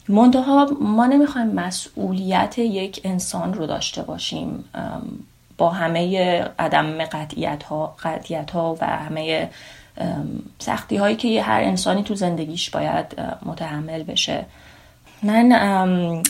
منتها 0.08 0.70
ما 0.80 1.06
نمی‌خوایم 1.06 1.46
مسئولیت 1.46 2.58
یک 2.58 3.00
انسان 3.04 3.54
رو 3.54 3.66
داشته 3.66 4.02
باشیم. 4.02 4.64
با 5.58 5.70
همه 5.70 6.40
عدم 6.58 7.04
قطعیت 7.04 7.62
ها, 7.62 7.96
قطعیت 8.02 8.50
ها 8.50 8.76
و 8.80 8.86
همه 8.86 9.50
سختی 10.58 10.96
هایی 10.96 11.16
که 11.16 11.42
هر 11.42 11.60
انسانی 11.60 12.02
تو 12.02 12.14
زندگیش 12.14 12.70
باید 12.70 13.06
متحمل 13.46 14.02
بشه. 14.02 14.44
من 15.22 16.22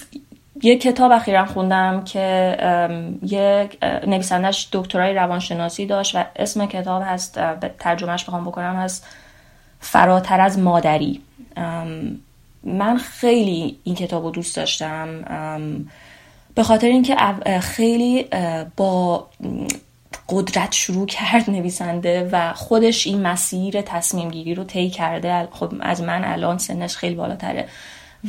یه 0.62 0.78
کتاب 0.78 1.12
اخیرا 1.12 1.46
خوندم 1.46 2.04
که 2.04 2.56
یک 3.22 3.78
نویسندش 4.06 4.68
دکترای 4.72 5.14
روانشناسی 5.14 5.86
داشت 5.86 6.16
و 6.16 6.24
اسم 6.36 6.66
کتاب 6.66 7.02
هست 7.06 7.40
ترجمهش 7.78 8.24
بخوام 8.24 8.44
بکنم 8.44 8.76
هست 8.76 9.06
فراتر 9.80 10.40
از 10.40 10.58
مادری. 10.58 11.20
من 12.64 12.96
خیلی 12.96 13.78
این 13.84 13.94
کتاب 13.94 14.24
رو 14.24 14.30
دوست 14.30 14.56
داشتم. 14.56 15.24
به 16.54 16.62
خاطر 16.62 16.86
اینکه 16.86 17.16
خیلی 17.60 18.26
با 18.76 19.26
قدرت 20.28 20.72
شروع 20.72 21.06
کرد 21.06 21.50
نویسنده 21.50 22.28
و 22.32 22.52
خودش 22.52 23.06
این 23.06 23.22
مسیر 23.22 23.80
تصمیم 23.80 24.30
گیری 24.30 24.54
رو 24.54 24.64
طی 24.64 24.90
کرده. 24.90 25.48
خب 25.50 25.72
از 25.80 26.02
من 26.02 26.24
الان 26.24 26.58
سنش 26.58 26.96
خیلی 26.96 27.14
بالاتره. 27.14 27.68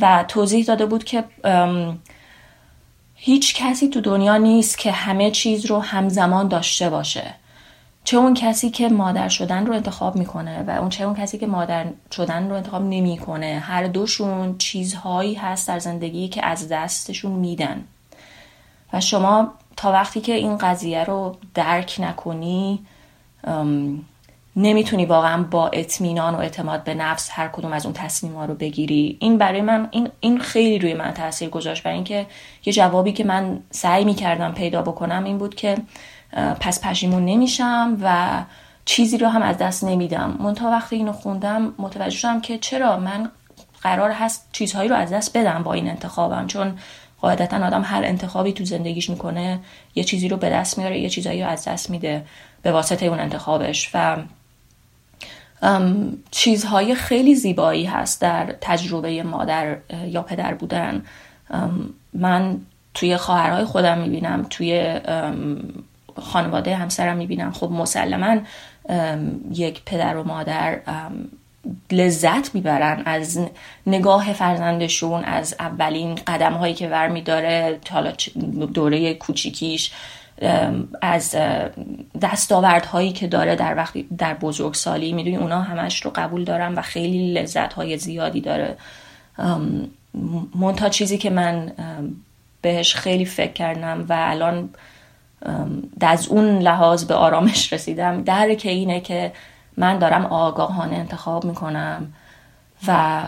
و 0.02 0.26
توضیح 0.28 0.66
داده 0.66 0.86
بود 0.86 1.04
که 1.04 1.24
هیچ 3.16 3.56
کسی 3.56 3.90
تو 3.90 4.02
دنیا 4.02 4.38
نیست 4.38 4.78
که 4.78 4.92
همه 4.92 5.32
چیز 5.32 5.66
رو 5.66 5.80
همزمان 5.80 6.48
داشته 6.48 6.90
باشه. 6.90 7.34
چه 8.04 8.18
اون 8.18 8.34
کسی 8.34 8.70
که 8.70 8.90
مادر 8.90 9.30
شدن 9.30 9.66
رو 9.66 9.74
انتخاب 9.74 10.16
می‌کنه 10.16 10.64
و 10.68 10.70
اون 10.70 10.90
چه 10.90 11.04
اون 11.04 11.16
کسی 11.16 11.38
که 11.38 11.48
مادر 11.48 11.86
شدن 12.12 12.50
رو 12.50 12.56
انتخاب 12.56 12.82
نمی‌کنه. 12.82 13.64
هر 13.66 13.88
دوشون 13.88 14.58
چیزهایی 14.58 15.34
هست 15.34 15.68
در 15.68 15.80
زندگی 15.80 16.28
که 16.28 16.46
از 16.46 16.68
دستشون 16.68 17.32
میدن. 17.32 17.84
و 18.94 19.00
شما 19.00 19.54
تا 19.78 19.92
وقتی 19.92 20.22
که 20.22 20.34
این 20.34 20.58
قضیه 20.58 21.04
رو 21.04 21.36
درک 21.54 21.96
نکنی 22.00 22.80
نمی‌تونی 24.56 25.06
واقعا 25.06 25.44
با 25.44 25.68
اطمینان 25.68 26.36
و 26.36 26.38
اعتماد 26.38 26.84
به 26.84 26.94
نفس 26.94 27.30
هر 27.32 27.48
کدوم 27.48 27.74
از 27.74 27.86
اون 27.86 27.94
تصمیم 27.94 28.34
ها 28.36 28.46
رو 28.46 28.54
بگیری. 28.54 29.18
این 29.20 29.38
برای 29.38 29.62
من 29.62 29.88
این, 29.92 30.10
این 30.20 30.40
خیلی 30.40 30.80
روی 30.80 30.94
من 30.94 31.12
تاثیر 31.12 31.50
گذاشت 31.50 31.84
برای 31.84 31.96
اینکه 31.96 32.26
یه 32.66 32.74
جوابی 32.74 33.12
که 33.12 33.24
من 33.24 33.60
سعی 33.72 34.06
می‌کردم 34.06 34.52
پیدا 34.52 34.82
بکنم 34.82 35.24
این 35.24 35.38
بود 35.38 35.56
که 35.56 35.78
پس 36.60 36.82
پشیمون 36.82 37.26
نمیشم 37.26 37.98
و 38.02 38.44
چیزی 38.86 39.18
رو 39.18 39.28
هم 39.28 39.42
از 39.42 39.58
دست 39.58 39.84
نمیدم. 39.84 40.38
من 40.40 40.54
تا 40.54 40.70
وقتی 40.70 40.96
اینو 40.96 41.12
خوندم 41.12 41.74
متوجه 41.78 42.18
شدم 42.18 42.42
که 42.42 42.58
چرا 42.58 43.00
من 43.00 43.32
قرار 43.82 44.12
هست 44.12 44.50
چیزهایی 44.52 44.90
رو 44.90 44.96
از 44.96 45.14
دست 45.14 45.38
بدم 45.38 45.64
با 45.64 45.74
این 45.74 45.90
انتخابم. 45.90 46.48
چون 46.48 46.78
قاعدتا 47.22 47.66
آدم 47.68 47.82
هر 47.86 48.04
انتخابی 48.04 48.54
تو 48.54 48.66
زندگیش 48.66 49.10
می‌کنه 49.10 49.60
یه 49.96 50.04
چیزی 50.04 50.30
رو 50.30 50.38
به 50.38 50.50
دست 50.50 50.78
میاره 50.78 51.00
یه 51.00 51.10
چیزایی 51.10 51.44
رو 51.44 51.50
از 51.50 51.68
دست 51.68 51.90
میده 51.90 52.26
به 52.62 52.72
واسطه 52.72 53.06
اون 53.06 53.20
انتخابش. 53.20 53.92
و 53.94 54.18
چیزهای 56.32 56.96
خیلی 56.96 57.36
زیبایی 57.36 57.86
هست 57.86 58.22
در 58.22 58.56
تجربه 58.62 59.24
مادر 59.24 59.78
یا 60.08 60.22
پدر 60.22 60.54
بودن. 60.54 61.04
من 62.14 62.58
توی 62.94 63.18
خواهرهای 63.18 63.66
خودم 63.66 63.98
می‌بینم 63.98 64.46
توی 64.50 65.00
خانواده 66.22 66.76
همسرم 66.76 67.18
می‌بینم. 67.18 67.52
خب 67.52 67.72
مسلما 67.72 68.38
یک 69.52 69.82
پدر 69.86 70.18
و 70.18 70.24
مادر 70.24 70.80
لذت 71.92 72.56
می‌برن 72.56 73.02
از 73.06 73.40
نگاه 73.88 74.34
فرزندشون 74.34 75.24
از 75.24 75.56
اولین 75.60 76.16
قدم 76.16 76.54
هایی 76.54 76.74
که 76.74 76.90
ور 76.90 77.08
میداره 77.08 77.80
حالا 77.92 78.14
دوره 78.74 79.14
کوچیکیش. 79.14 79.92
از 81.02 81.36
دستاوردهایی 82.22 83.12
که 83.12 83.28
داره 83.28 83.56
در 83.56 83.78
وقتی 83.78 84.04
در 84.18 84.34
بزرگسالی 84.34 85.14
می‌دونی 85.14 85.38
اونا 85.38 85.62
همش 85.62 86.02
رو 86.06 86.12
قبول 86.16 86.44
دارن 86.44 86.74
و 86.74 86.82
خیلی 86.82 87.34
لذت 87.34 87.74
های 87.74 87.98
زیادی 87.98 88.42
داره. 88.42 88.78
منتها 90.56 90.90
چیزی 90.90 91.18
که 91.18 91.30
من 91.30 91.72
بهش 92.62 92.96
خیلی 92.96 93.26
فکر 93.26 93.54
کردم 93.54 94.06
و 94.10 94.16
الان 94.20 94.70
از 96.02 96.28
اون 96.28 96.60
لحاظ 96.60 97.04
به 97.04 97.14
آرامش 97.14 97.74
رسیدم 97.74 98.24
درک 98.24 98.62
اینه 98.66 99.00
که 99.00 99.32
من 99.78 100.00
دارم 100.00 100.26
آگاهانه 100.26 100.96
انتخاب 100.96 101.46
می‌کنم. 101.46 102.14
و 102.88 103.22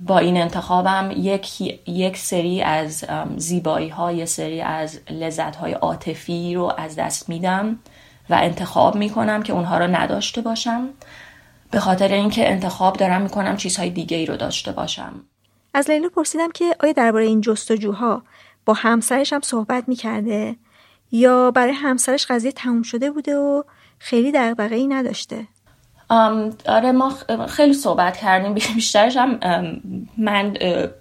با 0.00 0.18
این 0.18 0.36
انتخابم 0.36 1.10
یک, 1.16 1.60
یک 1.88 2.16
سری 2.16 2.62
از 2.62 3.04
زیبایی 3.36 3.88
ها 3.88 4.26
سری 4.26 4.60
از 4.60 5.00
لذت 5.10 5.56
های 5.56 5.72
عاطفی 5.72 6.54
رو 6.54 6.72
از 6.78 6.96
دست 6.96 7.28
میدم 7.28 7.78
و 8.30 8.34
انتخاب 8.34 8.96
می‌کنم 8.96 9.42
که 9.42 9.52
اونها 9.52 9.78
رو 9.78 9.86
نداشته 9.86 10.40
باشم. 10.40 10.88
به 11.70 11.80
خاطر 11.80 12.12
اینکه 12.12 12.50
انتخاب 12.50 12.96
دارم 12.96 13.22
می‌کنم 13.22 13.56
چیزهای 13.56 13.90
دیگه 13.90 14.16
ای 14.16 14.26
رو 14.26 14.36
داشته 14.36 14.72
باشم. 14.72 15.12
از 15.74 15.90
لیلا 15.90 16.08
پرسیدم 16.08 16.50
که 16.50 16.76
آیا 16.80 16.92
درباره 16.92 17.26
این 17.26 17.40
جستجوها 17.40 18.22
با 18.66 18.74
همسرش 18.74 19.32
هم 19.32 19.40
صحبت 19.40 19.88
می‌کرده؟ 19.88 20.56
یا 21.12 21.50
برای 21.50 21.72
همسرش 21.72 22.26
قضیه 22.26 22.52
تموم 22.52 22.82
شده 22.82 23.10
بوده 23.10 23.36
و 23.36 23.62
خیلی 23.98 24.32
دغدغه 24.32 24.76
ای 24.76 24.86
نداشته؟ 24.86 25.46
آره 26.10 26.92
ما 26.92 27.12
خیلی 27.48 27.72
صحبت 27.72 28.16
کردیم 28.16 28.54
بیشترش 28.54 29.16
هم 29.16 29.38
من 30.16 30.56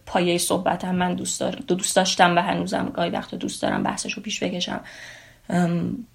پایه 0.05 0.37
صحبتم 0.37 0.95
من 0.95 1.15
دوست, 1.15 1.39
دار... 1.39 1.51
دوست 1.51 1.95
داشتم 1.95 2.35
و 2.35 2.39
هنوزم 2.41 2.89
گاهی 2.93 3.09
وقت 3.09 3.35
دوست 3.35 3.61
دارم 3.61 3.83
بحثش 3.83 4.13
رو 4.13 4.23
پیش 4.23 4.43
بکشم. 4.43 4.79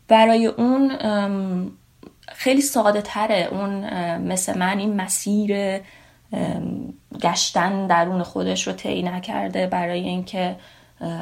برای 0.09 0.47
اون 0.47 0.93
خیلی 2.29 2.61
ساده 2.61 3.03
تره. 3.03 3.49
اون 3.51 3.89
مثل 4.19 4.59
من 4.59 4.79
این 4.79 4.97
مسیر 4.97 5.81
گشتن 7.23 7.87
درون 7.87 8.23
خودش 8.23 8.67
رو 8.67 8.73
طی 8.73 9.03
نکرده 9.03 9.67
برای 9.67 10.01
اینکه 10.01 10.57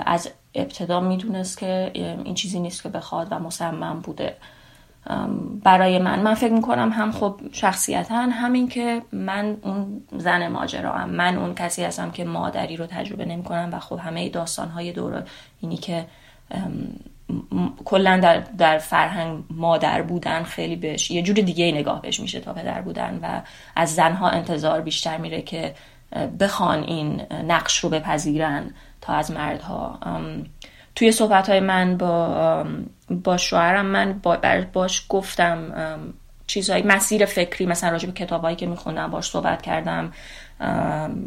از 0.07 0.31
ابتدا 0.55 1.01
می‌دونست 1.01 1.59
که 1.59 1.91
این 1.95 2.35
چیزی 2.35 2.61
نیست 2.61 2.83
که 2.83 2.89
بخواد 2.89 3.29
و 3.31 3.39
مصمم 3.39 4.01
بوده. 4.01 4.37
برای 5.65 5.99
من 5.99 6.23
من 6.23 6.35
فکر 6.35 6.53
می‌کنم 6.53 6.93
هم 6.93 7.13
خب 7.13 7.41
شخصیتا 7.53 8.15
همین 8.15 8.69
که 8.69 9.03
من 9.13 9.57
اون 9.63 10.03
زن 10.17 10.49
ماجرا 10.49 10.93
هم. 10.93 11.11
من 11.11 11.37
اون 11.37 11.55
کسی 11.55 11.85
هستم 11.85 12.11
که 12.11 12.25
مادری 12.25 12.77
رو 12.77 12.87
تجربه 12.87 13.25
نمی‌کنم 13.25 13.71
و 13.73 13.79
خب 13.79 13.99
همه 13.99 14.29
داستانهای 14.29 14.93
دور 14.93 15.23
اینی 15.61 15.77
که 15.77 16.07
کلا 17.85 18.21
در, 18.23 18.41
در 18.41 18.79
فرهنگ 18.79 19.45
مادر 19.51 20.03
بودن 20.03 20.43
خیلی 20.43 20.77
بهش 20.77 21.11
یه 21.11 21.23
جور 21.23 21.37
دیگه 21.37 21.73
نگاه 21.73 22.03
بهش 22.03 22.21
میشه 22.21 22.41
تا 22.41 22.53
پدر 22.53 22.81
بودن 22.81 23.19
و 23.23 23.43
از 23.77 23.95
زنها 23.95 24.29
انتظار 24.29 24.81
بیشتر 24.81 25.17
میره 25.17 25.43
که 25.43 25.75
بخوان 26.41 26.83
این 26.83 27.23
نقش 27.49 27.79
رو 27.79 27.91
بپذیرن 27.91 28.71
تا 29.01 29.13
از 29.13 29.31
مردها 29.31 29.99
توی 30.95 31.13
صحبت 31.13 31.49
های 31.49 31.61
من 31.61 31.97
با 31.97 32.67
با 33.11 33.37
شوهرم 33.37 33.87
من 33.87 34.13
با 34.23 34.39
باش 34.73 35.07
گفتم 35.09 35.73
چیزهای 36.47 36.83
مسیر 36.83 37.25
فکری 37.25 37.67
مثلا 37.67 37.91
راجع 37.91 38.07
به 38.07 38.13
کتابایی 38.13 38.57
که 38.57 38.67
میخوندم 38.67 39.11
باش 39.11 39.31
صحبت 39.31 39.63
کردم 39.63 40.13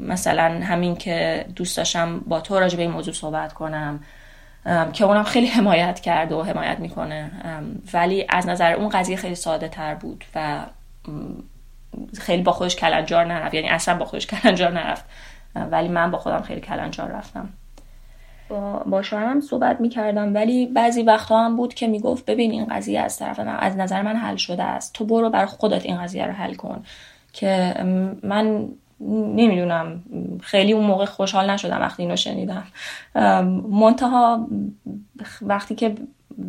مثلا 0.08 0.60
همین 0.64 0.96
که 0.96 1.46
دوست 1.56 1.78
داشتم 1.78 2.20
با 2.20 2.42
تو 2.42 2.60
راجع 2.60 2.78
به 2.78 2.82
این 2.82 2.92
موضوع 2.92 3.14
صحبت 3.14 3.54
کنم 3.54 4.00
که 4.94 5.06
اونم 5.06 5.24
خیلی 5.24 5.48
حمایت 5.48 6.00
کرد 6.00 6.32
و 6.32 6.44
حمایت 6.44 6.80
می‌کنه 6.80 7.32
ولی 7.94 8.26
از 8.30 8.48
نظر 8.48 8.74
اون 8.74 8.90
قضیه 8.90 9.18
خیلی 9.18 9.36
ساده 9.36 9.68
تر 9.68 9.96
بود 9.96 10.26
و 10.36 10.66
خیلی 12.20 12.44
با 12.44 12.52
خودش 12.52 12.76
کلنجار 12.76 13.26
نرفت 13.26 13.54
یعنی 13.54 13.70
اصلا 13.70 13.98
با 13.98 14.06
خودش 14.06 14.28
کلنجار 14.28 14.72
نرفت 14.72 15.06
ولی 15.56 15.88
من 15.88 16.12
با 16.12 16.18
خودم 16.18 16.42
خیلی 16.42 16.62
کلنجار 16.62 17.12
رفتم. 17.12 17.50
با, 18.54 18.84
با 18.86 19.02
شوهرم 19.02 19.42
صحبت 19.42 19.82
می‌کردم. 19.82 20.34
ولی 20.34 20.66
بعضی 20.66 21.04
وقتها 21.04 21.46
هم 21.46 21.56
بود 21.56 21.74
که 21.74 21.88
می‌گفت 21.88 22.26
ببین 22.26 22.52
این 22.52 22.66
قضیه 22.66 23.00
از 23.00 23.20
طرف 23.20 23.40
من 23.40 23.56
از 23.60 23.78
نظر 23.78 24.02
من 24.02 24.16
حل 24.16 24.36
شده 24.36 24.64
است. 24.64 24.94
تو 24.94 25.06
برو 25.06 25.30
بر 25.30 25.46
خودت 25.46 25.86
این 25.86 25.98
قضیه 25.98 26.26
رو 26.26 26.32
حل 26.32 26.54
کن. 26.54 26.84
که 27.34 27.74
من 28.24 28.68
نمی‌دونم 29.00 30.04
خیلی 30.42 30.74
اون 30.74 30.86
موقع 30.86 31.06
خوشحال 31.06 31.50
نشدم 31.50 31.82
وقتی 31.82 32.04
اینو 32.04 32.16
شنیدم. 32.16 32.64
منتها 33.72 34.48
وقتی 35.42 35.76
که 35.76 35.96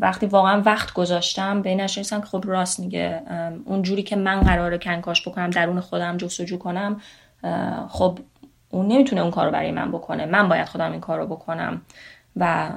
وقتی 0.01 0.27
واقعا 0.27 0.63
وقت 0.63 0.93
گذاشتم 0.93 1.63
به 1.63 1.75
نشستم 1.75 2.21
که 2.21 2.27
خب 2.27 2.45
راست 2.47 2.81
میگه. 2.81 3.23
اون 3.65 3.83
جوری 3.83 4.03
که 4.03 4.17
من 4.17 4.41
قراره 4.41 4.79
کنکاش 4.79 5.29
بکنم 5.29 5.51
درون 5.51 5.81
خودم 5.81 6.17
جستجو 6.17 6.59
کنم 6.59 7.01
خب 7.89 8.19
اون 8.75 8.89
نمی‌تونه 8.89 9.23
اون 9.23 9.31
کار 9.31 9.47
رو 9.47 9.53
برای 9.53 9.73
من 9.73 9.93
بکنه. 9.93 10.27
من 10.27 10.49
باید 10.49 10.69
خودم 10.69 10.93
این 10.93 11.01
کار 11.01 11.19
رو 11.19 11.27
بکنم. 11.27 11.83
و 12.37 12.71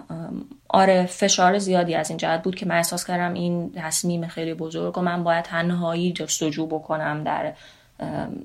آره 0.70 1.06
فشار 1.06 1.58
زیادی 1.58 1.96
از 1.96 2.10
این 2.10 2.18
جهت 2.18 2.44
بود 2.44 2.56
که 2.56 2.66
من 2.66 2.76
احساس 2.76 3.06
کردم 3.06 3.34
این 3.34 3.72
تصمیم 3.76 4.28
خیلی 4.28 4.54
بزرگ 4.54 4.98
و 4.98 5.02
من 5.02 5.24
باید 5.24 5.46
تنهایی 5.46 6.14
جستجو 6.14 6.66
بکنم 6.68 7.24
در 7.24 7.54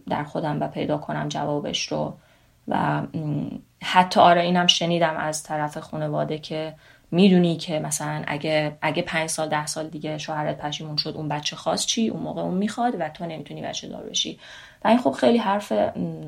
در 0.09 0.25
خودم 0.25 0.61
و 0.61 0.69
پیدا 0.69 0.99
کنم 0.99 1.29
جوابش 1.29 1.89
رو. 1.93 2.15
و 2.69 3.03
حتی 3.83 4.21
آره 4.21 4.43
اینم 4.43 4.67
شنیدم 4.67 5.17
از 5.17 5.43
طرف 5.43 5.79
خانواده 5.79 6.39
که 6.39 6.75
می‌دونی 7.15 7.57
که 7.57 7.79
مثلا 7.79 8.23
اگه 8.27 8.77
اگه 8.83 9.03
پنج 9.03 9.31
سال 9.31 9.49
ده 9.49 9.67
سال 9.67 9.89
دیگه 9.89 10.19
شوهرت 10.19 10.59
پشیمون 10.59 10.97
شد 10.97 11.15
اون 11.17 11.29
بچه 11.29 11.57
خواست 11.57 11.87
چی؟ 11.87 12.09
اون 12.09 12.23
موقع 12.23 12.43
اون 12.43 12.55
می‌خواد 12.55 12.95
و 13.01 13.09
تو 13.09 13.27
نمی‌تونی 13.27 13.63
بچه 13.63 13.89
دار 13.89 14.03
بشی. 14.03 14.39
و 14.85 14.89
این 14.89 14.99
خب 14.99 15.11
خیلی 15.11 15.39
حرف 15.39 15.73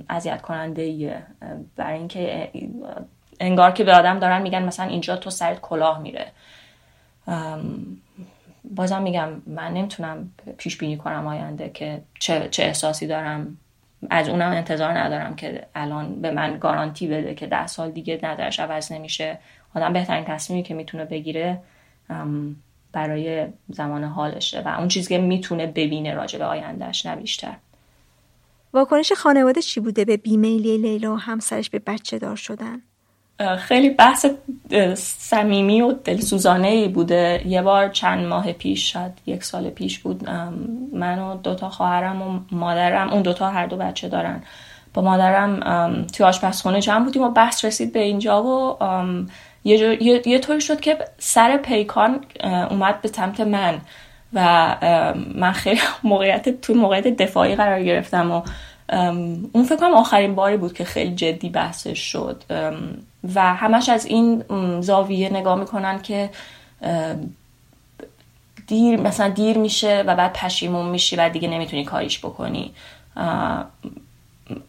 اذیت 0.09 0.43
کننده 0.43 0.82
ایه 0.82 1.22
برای 1.76 1.99
اینکه 1.99 2.51
انگار 3.41 3.72
که 3.72 3.85
به 3.85 3.95
آدم 3.95 4.18
دارن 4.18 4.43
میگن 4.43 4.62
مثلا 4.62 4.87
اینجا 4.87 5.16
تو 5.16 5.30
سرت 5.30 5.61
کلاه 5.61 5.99
میره. 5.99 6.26
بازم 8.64 9.03
میگم 9.03 9.28
من 9.47 9.72
نمی‌تونم 9.72 10.30
پیش 10.59 10.78
بینی 10.78 10.97
کنم 10.97 11.26
آینده 11.26 11.68
که 11.68 12.03
چه, 12.18 12.49
چه 12.51 12.62
احساسی 12.62 13.07
دارم. 13.07 13.59
از 14.11 14.28
اونم 14.28 14.51
انتظار 14.51 14.99
ندارم 14.99 15.37
که 15.37 15.66
الان 15.74 16.20
به 16.20 16.30
من 16.30 16.59
گارانتی 16.59 17.07
بده 17.07 17.35
که 17.35 17.47
ده 17.47 17.66
سال 17.66 17.91
دیگه 17.91 18.20
نظرش 18.22 18.61
عوض 18.61 18.93
نمیشه. 18.93 19.39
آدم 19.77 19.93
بهترین 19.93 20.25
تصمیمی 20.25 20.62
که 20.62 20.75
می‌تونه 20.75 21.05
بگیره 21.05 21.61
برای 22.93 23.47
زمان 23.68 24.05
حالشه 24.05 24.62
و 24.66 24.68
اون 24.79 24.89
چیزی 24.89 25.09
که 25.09 25.18
می‌تونه 25.18 25.66
ببینه 25.66 26.14
راجع 26.14 26.39
به 26.39 26.45
آیندهش 26.45 27.07
نه 27.07 27.16
بیشتر. 27.16 27.55
واکنش 28.72 29.12
خانواده 29.12 29.62
چی 29.62 29.81
بوده 29.81 30.05
به 30.05 30.16
بیمیلی 30.16 30.79
لیلا 30.79 31.14
و 31.14 31.18
همسرش 31.18 31.70
به 31.70 31.79
بچه 31.79 32.18
دار 32.18 32.37
شدن؟ 32.37 32.83
خیلی 33.59 33.91
بحث 33.91 34.27
صمیمی 34.97 35.81
و 35.81 35.93
دلسوزانه 35.93 36.68
ای 36.68 36.89
بوده. 36.89 37.43
یه 37.47 37.62
بار 37.62 37.89
چند 37.89 38.27
ماه 38.27 38.53
پیش 38.53 38.93
شاید 38.93 39.12
یک 39.27 39.45
سال 39.45 39.70
پیش 39.70 39.99
بود 39.99 40.31
من 40.93 41.18
و 41.18 41.37
دوتا 41.37 41.70
خواهرم 41.70 42.22
و 42.22 42.41
مادرم 42.53 43.12
اون 43.12 43.22
دوتا 43.22 43.51
هر 43.51 43.66
دو 43.66 43.77
بچه 43.77 44.09
دارن. 44.09 44.43
با 44.95 45.03
مادرم 45.03 46.07
توی 46.07 46.27
آشپزخونه 46.27 46.81
جمع 46.81 47.05
بودیم 47.05 47.22
و 47.22 47.31
بحث 47.31 47.64
رسید 47.64 47.93
به 47.93 48.01
اینجا 48.01 48.43
و 48.43 48.77
یه, 49.64 50.02
یه،, 50.02 50.28
یه 50.28 50.38
طوری 50.38 50.60
شد 50.60 50.80
که 50.80 50.98
سر 51.18 51.56
پیکان 51.56 52.24
اومد 52.70 53.02
به 53.02 53.08
سمت 53.08 53.40
من 53.40 53.80
و 54.32 54.76
من 55.34 55.52
خیلی 55.52 55.80
موقعیت 56.04 56.60
توی 56.60 56.74
موقعیت 56.74 57.06
دفاعی 57.08 57.54
قرار 57.54 57.82
گرفتم 57.82 58.30
و 58.30 58.42
اون 59.52 59.64
فکر 59.64 59.76
کنم 59.76 59.94
آخرین 59.94 60.34
باری 60.34 60.56
بود 60.56 60.72
که 60.72 60.84
خیلی 60.84 61.14
جدی 61.14 61.48
بحثش 61.48 61.98
شد. 61.98 62.42
و 63.34 63.54
همش 63.54 63.88
از 63.88 64.06
این 64.06 64.44
زاویه 64.80 65.30
نگاه 65.30 65.58
می‌کنن 65.58 66.02
که 66.02 66.30
دیر 68.66 69.00
مثلا 69.00 69.28
دیر 69.28 69.58
میشه 69.58 70.04
و 70.06 70.16
بعد 70.16 70.32
پشیمون 70.32 70.86
میشی 70.86 71.16
و 71.16 71.28
دیگه 71.28 71.48
نمی‌تونی 71.48 71.84
کاریش 71.84 72.18
بکنی. 72.18 72.74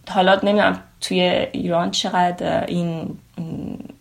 حالا 0.09 0.39
نمی‌دونم 0.43 0.83
توی 1.01 1.19
ایران 1.51 1.91
چقدر 1.91 2.65
این 2.65 3.17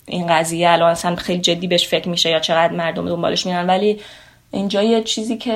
این 0.06 0.26
قضیه 0.26 0.70
الان 0.70 0.90
اصلا 0.90 1.16
خیلی 1.16 1.40
جدی 1.40 1.66
بهش 1.66 1.88
فکر 1.88 2.08
میشه 2.08 2.30
یا 2.30 2.40
چقدر 2.40 2.72
مردم 2.72 3.08
دنبالش 3.08 3.46
میرن 3.46 3.66
ولی 3.66 4.00
اینجا 4.50 4.82
یه 4.82 5.02
چیزی 5.02 5.36
که 5.36 5.52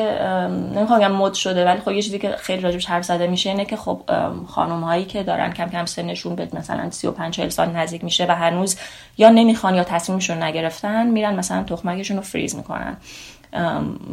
نمی‌خوام 0.75 1.01
بگم 1.01 1.13
مد 1.13 1.35
شده 1.35 1.65
ولی 1.65 1.81
خب 1.81 1.91
یه 1.91 2.03
چیزی 2.03 2.19
که 2.19 2.31
خیلی 2.31 2.63
راجبش 2.63 2.87
حرف 2.87 3.05
زده 3.05 3.27
میشه 3.27 3.51
اینه 3.51 3.65
که 3.65 3.77
خب 3.77 4.01
خانم 4.49 4.85
هایی 4.85 5.05
که 5.05 5.23
دارن 5.23 5.53
کم 5.53 5.69
کم 5.69 5.85
سنشون 5.85 6.35
به 6.37 6.49
مثلا 6.53 6.91
35 6.91 7.35
40 7.35 7.49
سال 7.49 7.71
نزدیک 7.71 8.05
میشه 8.05 8.27
و 8.29 8.31
هنوز 8.31 8.77
یا 9.19 9.29
نمی‌خوان 9.29 9.75
یا 9.75 9.85
تصمیمشون 9.85 10.43
نگرفتن 10.43 11.07
میرن 11.07 11.35
مثلا 11.35 11.65
تخمکشون 11.65 12.17
رو 12.17 12.23
فریز 12.23 12.57
می‌کنن. 12.57 12.97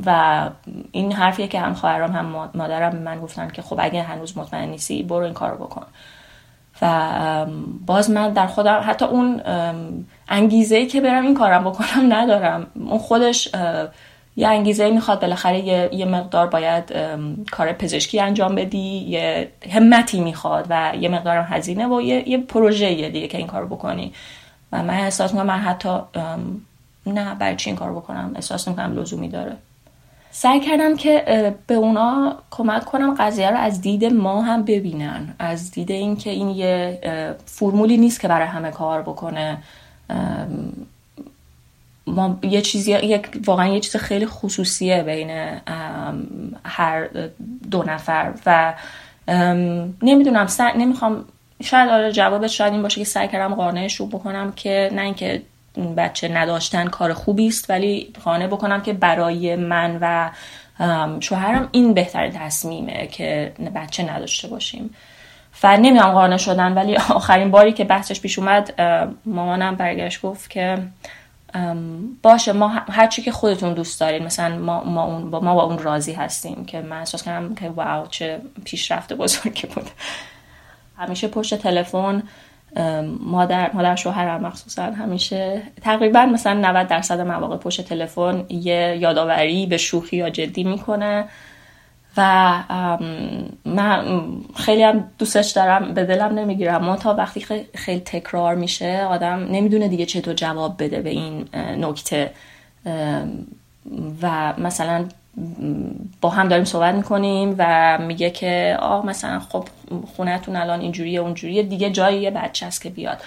و 0.05 0.49
این 0.91 1.11
حرفیه 1.11 1.47
که 1.47 1.59
هم 1.59 1.73
خواهرام 1.73 2.11
هم 2.11 2.49
مادرم 2.53 2.91
به 2.91 2.99
من 2.99 3.19
گفتن 3.19 3.47
که 3.47 3.61
خب 3.61 3.79
اگه 3.79 4.03
هنوز 4.03 4.37
مطمئن 4.37 4.69
نیستی 4.69 5.03
برو 5.03 5.23
این 5.23 5.33
کارو 5.33 5.57
بکن. 5.57 5.85
و 6.81 7.45
باز 7.85 8.11
من 8.11 8.33
در 8.33 8.47
خودم 8.47 8.83
حتی 8.85 9.05
اون 9.05 9.41
انگیزه 10.29 10.85
که 10.85 11.01
برم 11.01 11.23
این 11.23 11.33
کارم 11.33 11.63
بکنم 11.63 12.13
ندارم. 12.13 12.67
اون 12.75 12.97
خودش 12.97 13.49
یه 14.37 14.47
انگیزه 14.47 14.89
می‌خواد 14.89 15.21
بالاخره 15.21 15.59
یه،, 15.93 16.05
مقدار 16.05 16.47
باید 16.47 16.93
کار 17.51 17.73
پزشکی 17.73 18.19
انجام 18.19 18.55
بدی 18.55 19.05
یه 19.07 19.51
همتی 19.71 20.19
می‌خواد 20.19 20.65
و 20.69 20.93
یه 20.99 21.09
مقدار 21.09 21.37
هزینه 21.37 21.87
و 21.87 22.01
یه, 22.01 22.29
یه 22.29 22.37
پروژه 22.37 23.09
دیگه 23.09 23.27
که 23.27 23.37
این 23.37 23.47
کار 23.47 23.65
بکنی. 23.65 24.13
و 24.71 24.83
من 24.83 24.89
احساس 24.89 25.31
می‌کنم 25.31 25.47
من 25.47 25.59
حتی 25.59 25.99
نه 27.05 27.35
برای 27.35 27.55
چی 27.55 27.69
این 27.69 27.79
کار 27.79 27.91
بکنم؟ 27.91 28.31
احساس 28.35 28.67
می‌کنم 28.67 28.99
لزومی 28.99 29.29
داره. 29.29 29.57
سعی 30.37 30.59
کردم 30.59 30.95
که 30.95 31.55
به 31.67 31.73
اونا 31.73 32.37
کمک 32.51 32.85
کنم 32.85 33.15
قضیه 33.19 33.49
رو 33.49 33.57
از 33.57 33.81
دید 33.81 34.05
ما 34.05 34.41
هم 34.41 34.63
ببینن. 34.63 35.35
از 35.39 35.71
دید 35.71 35.91
اینکه 35.91 36.29
این 36.29 36.49
یه 36.49 36.99
فرمولی 37.45 37.97
نیست 37.97 38.19
که 38.19 38.27
برای 38.27 38.47
همه 38.47 38.71
کار 38.71 39.01
بکنه. 39.01 39.57
ما 42.07 42.39
یه 42.43 42.61
چیزی 42.61 42.91
یک 42.91 43.29
واقعا 43.45 43.67
یه 43.67 43.79
چیز 43.79 43.95
خیلی 43.95 44.25
خصوصیه 44.25 45.03
بین 45.03 45.59
هر 46.65 47.07
دو 47.71 47.83
نفر. 47.83 48.33
و 48.45 48.73
نمی‌دونم 50.01 50.47
نمی‌خوام 50.77 51.25
شاید 51.63 51.89
آره 51.89 52.11
جوابش 52.11 52.57
شاید 52.57 52.73
این 52.73 52.81
باشه 52.81 53.01
که 53.01 53.05
سعی 53.05 53.27
کردم 53.27 53.55
قانعش 53.55 53.95
رو 53.95 54.05
بکنم 54.05 54.51
که 54.51 54.91
نه 54.93 55.01
اینکه 55.01 55.41
بچه 55.97 56.27
نداشتن 56.27 56.87
کار 56.87 57.13
خوبی 57.13 57.47
است 57.47 57.69
ولی 57.69 58.13
قانع 58.23 58.47
بکنم 58.47 58.81
که 58.81 58.93
برای 58.93 59.55
من 59.55 59.97
و 60.01 60.29
شوهرم 61.19 61.69
این 61.71 61.93
بهترین 61.93 62.31
تصمیمه 62.31 63.07
که 63.07 63.53
بچه 63.75 64.03
نداشته 64.03 64.47
باشیم. 64.47 64.95
و 65.63 65.77
نمی‌دونم 65.77 66.11
قانع 66.11 66.37
شدن 66.37 66.73
ولی 66.73 66.97
آخرین 66.97 67.51
باری 67.51 67.73
که 67.73 67.83
بحثش 67.83 68.21
پیش 68.21 68.39
اومد 68.39 68.81
مامانم 69.25 69.75
برگشت 69.75 70.21
گفت 70.21 70.49
که 70.49 70.77
باشه 72.21 72.53
ما 72.53 72.67
هرچی 72.67 73.21
که 73.21 73.31
خودتون 73.31 73.73
دوست 73.73 73.99
دارید 73.99 74.23
مثلا 74.23 74.57
ما, 74.57 74.83
ما, 74.83 75.03
اون 75.03 75.31
با 75.31 75.39
ما 75.39 75.55
با 75.55 75.63
اون 75.63 75.77
راضی 75.77 76.13
هستیم 76.13 76.65
که 76.65 76.81
من 76.81 76.99
احساس 76.99 77.23
کردم 77.23 77.55
که 77.55 77.69
واو 77.69 78.07
چه 78.07 78.41
پیشرفت 78.65 79.13
بزرگی 79.13 79.67
بود. 79.67 79.89
همیشه 80.97 81.27
پشت 81.27 81.55
تلفن 81.55 82.23
مادر 83.19 83.71
مادر 83.73 83.95
شوهرم 83.95 84.41
مخصوصا 84.41 84.83
همیشه 84.83 85.61
تقریبا 85.81 86.25
مثلا 86.25 86.53
90 86.53 86.87
درصد 86.87 87.19
مواقع 87.19 87.57
پشت 87.57 87.81
تلفن 87.81 88.45
یه 88.49 88.97
یادآوری 88.99 89.65
به 89.65 89.77
شوخی 89.77 90.17
یا 90.17 90.29
جدی 90.29 90.63
می‌کنه. 90.63 91.25
و 92.17 92.53
من 93.65 94.05
خیلی 94.55 94.83
هم 94.83 95.03
دوستش 95.17 95.51
دارم 95.51 95.93
به 95.93 96.05
دلم 96.05 96.39
نمی‌گیرم. 96.39 96.83
ما 96.83 96.95
تا 96.95 97.13
وقتی 97.13 97.45
خیلی 97.75 97.99
تکرار 97.99 98.55
میشه 98.55 99.05
آدم 99.09 99.47
نمی‌دونه 99.51 99.87
دیگه 99.87 100.05
چطور 100.05 100.33
جواب 100.33 100.83
بده 100.83 101.01
به 101.01 101.09
این 101.09 101.47
نکته. 101.55 102.31
و 104.21 104.53
مثلا 104.57 105.05
با 106.21 106.29
هم 106.29 106.47
داریم 106.47 106.65
صحبت 106.65 106.95
می‌کنیم 106.95 107.55
و 107.57 107.97
میگه 108.01 108.29
که 108.29 108.77
آه 108.79 109.05
مثلا 109.05 109.39
خب 109.39 109.65
خونهتون 110.15 110.55
الان 110.55 110.79
اینجوریه 110.81 111.19
اونجوریه. 111.19 111.63
دیگه 111.63 111.89
جایی 111.89 112.21
یه 112.21 112.31
بچه 112.31 112.65
است 112.65 112.81
که 112.81 112.89
بیاد. 112.89 113.17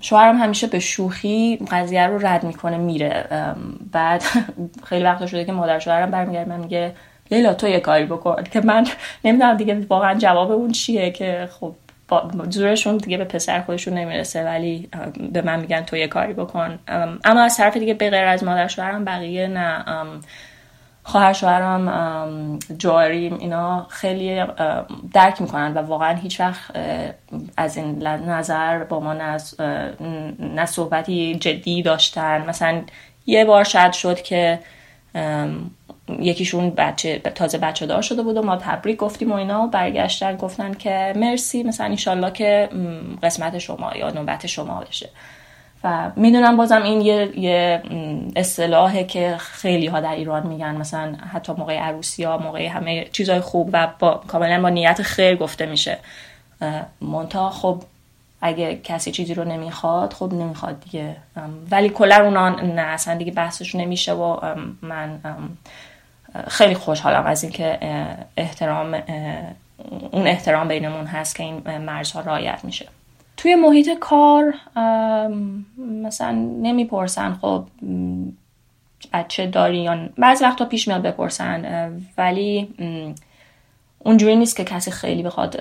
شوهرم 0.00 0.36
همیشه 0.36 0.66
به 0.66 0.78
شوخی 0.78 1.58
قضیه 1.70 2.06
رو 2.06 2.26
رد 2.26 2.44
می‌کنه 2.44 2.78
میره. 2.78 3.24
بعد 3.92 4.22
خیلی 4.88 5.04
وقت 5.04 5.26
شده 5.26 5.44
که 5.44 5.52
مادر 5.52 5.78
شوهرم 5.78 6.10
برمیگرده 6.10 6.50
من 6.50 6.60
میگه 6.60 6.92
لیلا 7.30 7.54
تو 7.54 7.68
یه 7.68 7.80
کاری 7.80 8.04
بکن. 8.04 8.42
که 8.42 8.60
من 8.60 8.86
نمی‌دونم 9.24 9.56
دیگه 9.56 9.86
واقعا 9.90 10.14
جواب 10.14 10.50
اون 10.50 10.72
چیه 10.72 11.10
که 11.10 11.48
خب 11.60 11.74
زورشون 12.50 12.96
دیگه 12.96 13.16
به 13.16 13.24
پسر 13.24 13.60
خودشون 13.60 13.94
نمی‌رسه 13.94 14.44
ولی 14.44 14.88
به 15.32 15.42
من 15.42 15.60
میگن 15.60 15.80
تو 15.80 15.96
یه 15.96 16.06
کاری 16.06 16.32
بکن. 16.32 16.78
اما 17.24 17.42
از 17.42 17.56
طرف 17.56 17.76
دیگه 17.76 17.94
به 17.94 18.10
غیر 18.10 18.24
از 18.24 18.44
مادر 18.44 18.68
شوهرم 18.68 19.04
بقیه 19.04 19.46
نه. 19.46 19.84
خواهر 21.02 21.32
شوهرم 21.32 22.58
جاریم 22.78 23.38
اینا 23.38 23.86
خیلی 23.90 24.44
درک 25.12 25.40
می‌کنن 25.40 25.72
و 25.74 25.78
واقعا 25.78 26.14
هیچ 26.14 26.40
وقت 26.40 26.76
از 27.56 27.76
این 27.76 28.06
نظر 28.06 28.84
با 28.84 29.00
ما 29.00 29.12
نه 30.38 30.66
صحبتی 30.66 31.34
جدی 31.34 31.82
داشتن. 31.82 32.44
مثلا 32.48 32.82
یه 33.26 33.44
بار 33.44 33.64
شاید 33.64 33.92
شد 33.92 34.22
که 34.22 34.58
یکیشون 36.20 36.70
بچه 36.70 37.18
تازه 37.18 37.58
بچه 37.58 37.86
دار 37.86 38.02
شده 38.02 38.22
بود 38.22 38.36
و 38.36 38.42
ما 38.42 38.56
تبریک 38.56 38.96
گفتیم 38.96 39.32
و 39.32 39.34
اینا. 39.34 39.62
و 39.62 39.66
برگشتن 39.66 40.36
گفتن 40.36 40.74
که 40.74 41.12
مرسی 41.16 41.62
مثلا 41.62 41.86
انشالله 41.86 42.30
که 42.30 42.68
قسمت 43.22 43.58
شما 43.58 43.92
یا 43.96 44.10
نوبت 44.10 44.46
شما 44.46 44.80
بشه. 44.80 45.08
و 45.84 46.10
می‌دونم 46.16 46.56
بازم 46.56 46.82
این 46.82 47.00
یه, 47.00 47.38
یه 47.38 47.82
اصطلاحه 48.36 49.04
که 49.04 49.36
خیلی 49.38 49.86
ها 49.86 50.00
در 50.00 50.14
ایران 50.14 50.46
میگن. 50.46 50.76
مثلا 50.76 51.14
حتی 51.32 51.52
موقع 51.52 51.78
عروسی 51.78 52.24
ها 52.24 52.38
موقع 52.38 52.66
همه 52.66 53.04
چیزهای 53.12 53.40
خوب 53.40 53.70
و 53.72 53.88
با 53.98 54.20
کاملا 54.26 54.62
با 54.62 54.68
نیت 54.68 55.02
خیر 55.02 55.36
گفته 55.36 55.66
میشه. 55.66 55.98
مونتا 57.00 57.50
خب 57.50 57.82
اگه 58.40 58.80
کسی 58.84 59.10
چیزی 59.10 59.34
رو 59.34 59.44
نمی‌خواد 59.44 60.12
خب 60.12 60.32
نمی‌خواد 60.32 60.80
دیگه. 60.80 61.16
ولی 61.70 61.88
کلا 61.88 62.24
اونا 62.24 62.48
نه 62.48 62.82
اصلا 62.82 63.14
دیگه 63.14 63.32
بحثش 63.32 63.74
نمیشه 63.74 64.12
و 64.12 64.54
من 64.82 65.18
خیلی 66.48 66.74
خوشحالم 66.74 67.26
از 67.26 67.42
اینکه 67.42 67.78
احترام 68.36 69.02
اون 70.10 70.26
احترام 70.26 70.68
بینمون 70.68 71.06
هست 71.06 71.36
که 71.36 71.42
این 71.42 71.78
مرزها 71.78 72.20
رعایت 72.20 72.64
میشه. 72.64 72.88
توی 73.36 73.54
محیط 73.54 73.90
کار 74.00 74.54
مثلا 75.78 76.32
نمی‌پرسن 76.62 77.34
خب 77.34 77.64
بچه 79.12 79.46
داری 79.46 79.78
یا 79.78 80.08
بعضی 80.18 80.44
وقتا 80.44 80.64
پیش 80.64 80.88
میاد 80.88 81.02
بپرسن 81.02 81.92
ولی 82.18 82.74
اونجوری 83.98 84.36
نیست 84.36 84.56
که 84.56 84.64
کسی 84.64 84.90
خیلی 84.90 85.22
بخواد 85.22 85.60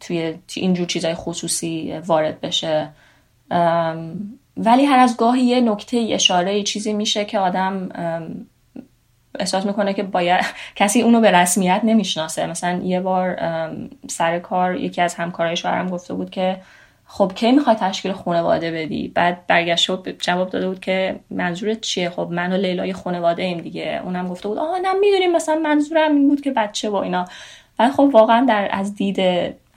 توی 0.00 0.34
اینجور 0.54 0.86
چیزای 0.86 1.14
خصوصی 1.14 1.98
وارد 2.06 2.40
بشه. 2.40 2.88
ولی 4.56 4.84
هر 4.84 4.98
از 4.98 5.16
گاهی 5.16 5.42
یه 5.42 5.60
نکته 5.60 6.08
اشاره 6.10 6.62
چیزی 6.62 6.92
میشه 6.92 7.24
که 7.24 7.38
آدم 7.38 7.88
احساس 9.38 9.66
می‌کنه 9.66 9.94
که 9.94 10.02
باید 10.02 10.44
کسی 10.76 11.02
اونو 11.02 11.20
به 11.20 11.30
رسمیت 11.30 11.80
نمی‌شناسه. 11.84 12.46
مثلا 12.46 12.80
یه 12.84 13.00
بار 13.00 13.38
سر 14.08 14.38
کار 14.38 14.76
یکی 14.76 15.02
از 15.02 15.14
همکارای 15.14 15.56
شوهرم 15.56 15.88
گفته 15.88 16.14
بود 16.14 16.30
که 16.30 16.60
خب 17.08 17.32
کی 17.34 17.52
می‌خوای 17.52 17.76
تشکیل 17.76 18.12
خانواده 18.12 18.70
بدی؟ 18.70 19.08
بعد 19.08 19.46
برگشت 19.46 19.90
و 19.90 20.02
جواب 20.18 20.50
داده 20.50 20.68
بود 20.68 20.80
که 20.80 21.20
منظورت 21.30 21.80
چیه؟ 21.80 22.10
خب 22.10 22.28
من 22.30 22.52
و 22.52 22.56
لیلای 22.56 22.92
خانواده 22.92 23.42
ایم 23.42 23.60
دیگه. 23.60 24.00
اونم 24.04 24.28
گفته 24.28 24.48
بود 24.48 24.58
آها 24.58 24.76
نه 24.76 24.92
می‌دونیم 24.92 25.32
مثلا 25.32 25.54
منظورم 25.54 26.12
این 26.12 26.28
بود 26.28 26.40
که 26.40 26.50
بچه 26.50 26.90
با 26.90 27.02
اینا. 27.02 27.24
ولی 27.78 27.90
خب 27.90 28.10
واقعا 28.12 28.46
در 28.48 28.68
از 28.72 28.94
دید 28.94 29.20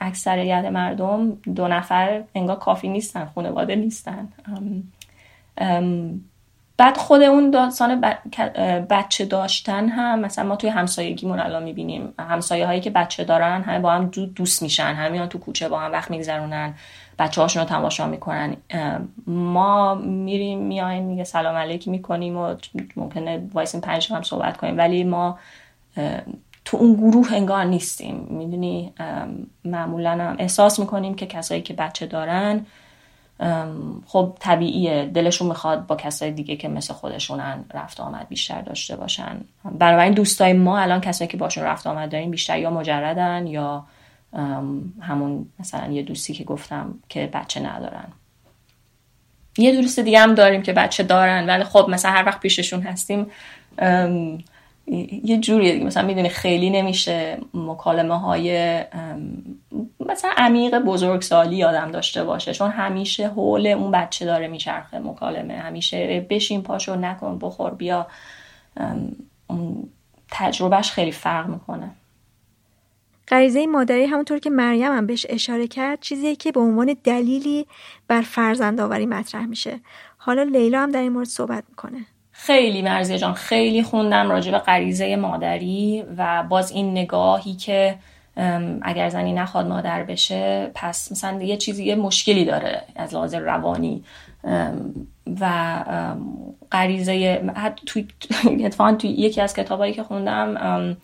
اکثریت 0.00 0.64
مردم 0.64 1.32
دو 1.54 1.68
نفر 1.68 2.22
انگار 2.34 2.56
کافی 2.56 2.88
نیستن 2.88 3.24
خانواده 3.34 3.76
نیستن. 3.76 4.28
بعد 6.76 6.96
خود 6.96 7.22
اون 7.22 7.50
داستان 7.50 8.04
بچه 8.90 9.24
داشتن 9.24 9.88
هم 9.88 10.18
مثلا 10.18 10.44
ما 10.44 10.56
توی 10.56 10.70
همسایگیمون 10.70 11.40
الان 11.40 11.62
می‌بینیم 11.62 12.14
همسایه 12.18 12.66
هایی 12.66 12.80
که 12.80 12.90
بچه 12.90 13.24
دارن 13.24 13.62
همه 13.62 13.78
با 13.78 13.90
هم 13.90 14.06
دوست 14.34 14.62
میشن 14.62 14.94
همیان 14.94 15.28
تو 15.28 15.38
کوچه 15.38 15.68
با 15.68 15.78
هم 15.80 15.92
وقت 15.92 16.10
میگذرونن. 16.10 16.74
بچه 17.20 17.40
هاشون 17.40 17.62
رو 17.62 17.68
تماشا 17.68 18.06
می‌کنن. 18.06 18.56
ما 19.26 19.94
میریم 19.94 20.58
میایم 20.58 21.04
میگه 21.04 21.24
سلام 21.24 21.56
علیکی 21.56 21.90
می‌کنیم 21.90 22.36
و 22.36 22.54
ممکنه 22.96 23.48
وایسیم 23.54 23.80
پنج 23.80 24.12
هم 24.12 24.22
صحبت 24.22 24.56
کنیم. 24.56 24.78
ولی 24.78 25.04
ما 25.04 25.38
تو 26.64 26.76
اون 26.76 26.94
گروه 26.94 27.32
انگار 27.32 27.64
نیستیم. 27.64 28.26
می‌دونی؟ 28.30 28.92
معمولا 29.64 30.10
هم 30.10 30.36
احساس 30.38 30.78
می‌کنیم 30.78 31.14
که 31.14 31.26
کسایی 31.26 31.62
که 31.62 31.74
بچه 31.74 32.06
دارن 32.06 32.66
خب 34.06 34.36
طبیعیه. 34.40 35.10
دلشون 35.14 35.48
می‌خواد 35.48 35.86
با 35.86 35.96
کسای 35.96 36.30
دیگه 36.30 36.56
که 36.56 36.68
مثل 36.68 36.94
خودشونن 36.94 37.64
رفت 37.74 38.00
آمد 38.00 38.26
بیشتر 38.28 38.60
داشته 38.60 38.96
باشن. 38.96 39.40
این 39.80 40.12
دوستای 40.12 40.52
ما 40.52 40.78
الان 40.78 41.00
کسایی 41.00 41.28
که 41.28 41.36
باشون 41.36 41.64
رفت 41.64 41.86
آمد 41.86 42.10
داریم 42.10 42.30
بیشتر 42.30 42.58
یا 42.58 42.70
مجردن 42.70 43.46
یا 43.46 43.84
همون 45.00 45.46
مثلا 45.60 45.92
یه 45.92 46.02
دوستی 46.02 46.32
که 46.32 46.44
گفتم 46.44 46.94
که 47.08 47.30
بچه 47.32 47.60
ندارن. 47.60 48.08
یه 49.58 49.80
دوست 49.80 50.00
دیگه 50.00 50.18
هم 50.18 50.34
داریم 50.34 50.62
که 50.62 50.72
بچه 50.72 51.02
دارن 51.02 51.46
ولی 51.46 51.64
خب 51.64 51.86
مثلا 51.90 52.10
هر 52.10 52.24
وقت 52.26 52.40
پیششون 52.40 52.80
هستیم 52.80 53.26
یه 55.24 55.38
جوریه 55.40 55.72
دیگه. 55.72 55.84
مثلا 55.84 56.06
می‌دونی 56.06 56.28
خیلی 56.28 56.70
نمیشه 56.70 57.38
مکالمه 57.54 58.20
های 58.20 58.80
مثلا 60.06 60.30
عمیق 60.36 60.78
بزرگسالی 60.78 61.64
آدم 61.64 61.90
داشته 61.90 62.24
باشه 62.24 62.54
چون 62.54 62.70
همیشه 62.70 63.28
حول 63.28 63.66
اون 63.66 63.90
بچه 63.90 64.26
داره 64.26 64.48
میچرخه 64.48 64.98
مکالمه. 64.98 65.54
همیشه 65.54 66.26
بشین 66.30 66.62
پاشو 66.62 66.94
نکن 66.96 67.38
بخور 67.38 67.70
بیا. 67.70 68.06
تجربهش 70.30 70.90
خیلی 70.90 71.12
فرق 71.12 71.46
می‌کنه. 71.46 71.90
غریزه 73.30 73.66
مادری 73.66 74.04
همونطور 74.04 74.38
که 74.38 74.50
مریم 74.50 74.92
هم 74.92 75.06
بهش 75.06 75.26
اشاره 75.28 75.66
کرد 75.66 76.00
چیزیه 76.00 76.36
که 76.36 76.52
به 76.52 76.60
عنوان 76.60 76.96
دلیلی 77.04 77.66
بر 78.08 78.20
فرزند 78.20 78.80
آوری 78.80 79.06
مطرح 79.06 79.46
میشه. 79.46 79.80
حالا 80.16 80.42
لیلا 80.42 80.80
هم 80.80 80.90
در 80.90 81.00
این 81.00 81.12
مورد 81.12 81.26
صحبت 81.26 81.64
می‌کنه. 81.68 82.06
خیلی 82.32 82.82
مرزیه 82.82 83.18
جان 83.18 83.34
خیلی 83.34 83.82
خوندم 83.82 84.30
راجع 84.30 84.52
به 84.52 84.58
غریزه 84.58 85.16
مادری 85.16 86.04
و 86.16 86.44
باز 86.48 86.70
این 86.70 86.90
نگاهی 86.90 87.54
که 87.54 87.98
اگر 88.82 89.08
زنی 89.08 89.32
نخواد 89.32 89.66
مادر 89.66 90.02
بشه 90.02 90.70
پس 90.74 91.12
مثلا 91.12 91.42
یه 91.42 91.56
چیزی 91.56 91.84
یه 91.84 91.94
مشکلی 91.94 92.44
داره 92.44 92.82
از 92.96 93.14
لحاظ 93.14 93.34
روانی. 93.34 94.04
و 95.40 95.84
غریزه 96.72 97.42
توی 97.86 98.06
اتفاقا 98.64 98.92
توی 98.92 99.10
یکی 99.10 99.40
از 99.40 99.54
کتابایی 99.54 99.92
که 99.92 100.02
خوندم 100.02 100.96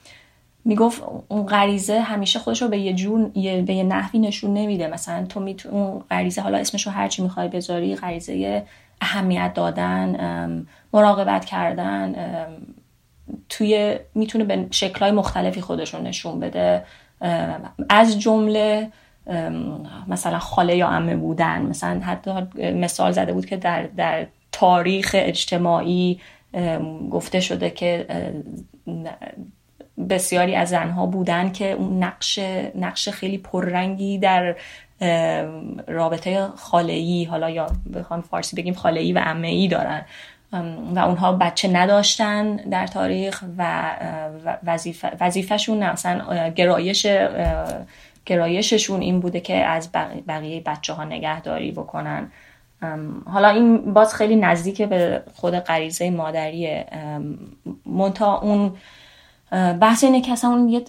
می‌گفت 0.67 1.03
اون 1.29 1.47
غریزه 1.47 2.01
همیشه 2.01 2.39
خودش 2.39 2.63
رو 2.63 2.69
به 2.69 2.79
یه 2.79 2.93
جور 2.93 3.29
به 3.63 3.75
یه 3.75 3.83
نحوی 3.83 4.19
نشون 4.19 4.55
نمیده. 4.55 4.87
مثلا 4.89 5.27
تو 5.27 5.41
میتون 5.41 5.73
اون 5.73 6.05
غریزه 6.11 6.43
حالا 6.43 6.59
اسمش 6.59 6.87
رو 6.87 6.93
هرچی 6.93 7.23
می‌خوای 7.23 7.49
بذاری 7.49 7.97
غریزه 7.97 8.63
اهمیت 9.01 9.55
دادن 9.55 10.67
مراقبت 10.93 11.45
کردن 11.45 12.15
توی 13.49 13.97
می‌تونه 14.15 14.45
به 14.45 14.67
شکلهای 14.71 15.11
مختلفی 15.11 15.61
خودشون 15.61 16.03
نشون 16.03 16.41
بده. 16.41 16.85
از 17.89 18.21
جمله 18.21 18.89
مثلا 20.09 20.39
خاله 20.39 20.77
یا 20.77 20.89
امه 20.89 21.17
بودن. 21.17 21.63
مثلا 21.63 22.01
حتی 22.01 22.31
مثال 22.59 23.13
زده 23.13 23.33
بود 23.33 23.47
که 23.47 23.57
در, 23.57 23.83
در 23.83 24.27
تاریخ 24.53 25.11
اجتماعی 25.19 26.21
گفته 27.11 27.41
شده 27.41 27.71
که 27.71 28.07
بسیاری 30.11 30.55
از 30.55 30.69
زنها 30.69 31.07
بودن 31.07 31.53
که 31.53 31.73
اون 31.73 32.03
نقش 32.03 32.39
نقش 32.75 33.09
خیلی 33.09 33.39
پررنگی 33.39 34.19
در 34.19 34.57
رابطه 35.89 36.47
خاله‌ای 36.57 37.25
حالا 37.25 37.51
یا 37.51 37.67
بخوام 37.95 38.21
فارسی 38.21 38.57
بگیم 38.57 38.75
خاله‌ای 38.75 39.13
و 39.13 39.19
عمه‌ای 39.19 39.69
دارن. 39.69 40.05
و 40.95 40.99
اونها 40.99 41.33
بچه 41.33 41.69
نداشتن 41.69 42.57
در 42.57 42.87
تاریخ 42.87 43.45
و 43.59 43.91
وظیفه 44.67 45.13
وظیفهشون 45.21 45.91
مثلا 45.91 46.49
گرایش 46.49 47.07
گرایششون 48.27 49.01
این 49.01 49.21
بوده 49.21 49.41
که 49.41 49.57
از 49.57 49.91
بقیه 50.29 50.61
بچه 50.61 50.93
ها 50.93 51.05
نگهداری 51.05 51.73
بکنن. 51.73 52.31
حالا 53.33 53.49
این 53.49 53.93
باز 53.95 54.15
خیلی 54.15 54.37
نزدیک 54.37 54.83
به 54.83 55.23
خود 55.35 55.55
غریزه 55.55 56.11
مادریه. 56.11 56.87
مونتا 57.87 58.39
اون 58.39 58.73
بحث 59.53 60.05
اینه 60.05 60.21
که 60.21 60.33
اصلا 60.33 60.51
اون 60.51 60.69
یه 60.69 60.85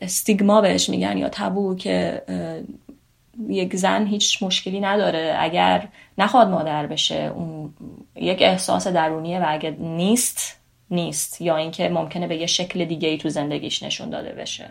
استیگما 0.00 0.60
بهش 0.60 0.88
میگن 0.88 1.18
یا 1.18 1.28
تبو 1.28 1.74
که 1.74 2.22
یک 3.48 3.76
زن 3.76 4.06
هیچ 4.06 4.42
مشکلی 4.42 4.80
نداره 4.80 5.36
اگر 5.38 5.88
نخواد 6.18 6.48
مادر 6.48 6.86
بشه. 6.86 7.32
اون 7.34 7.74
یک 8.14 8.42
احساس 8.42 8.86
درونیه 8.86 9.40
و 9.40 9.44
اگر 9.48 9.70
نیست 9.70 10.60
نیست. 10.90 11.40
یا 11.40 11.56
اینکه 11.56 11.88
ممکنه 11.88 12.26
به 12.26 12.36
یه 12.36 12.46
شکل 12.46 12.84
دیگه 12.84 13.08
ای 13.08 13.18
تو 13.18 13.28
زندگیش 13.28 13.82
نشون 13.82 14.10
داده 14.10 14.32
بشه. 14.32 14.70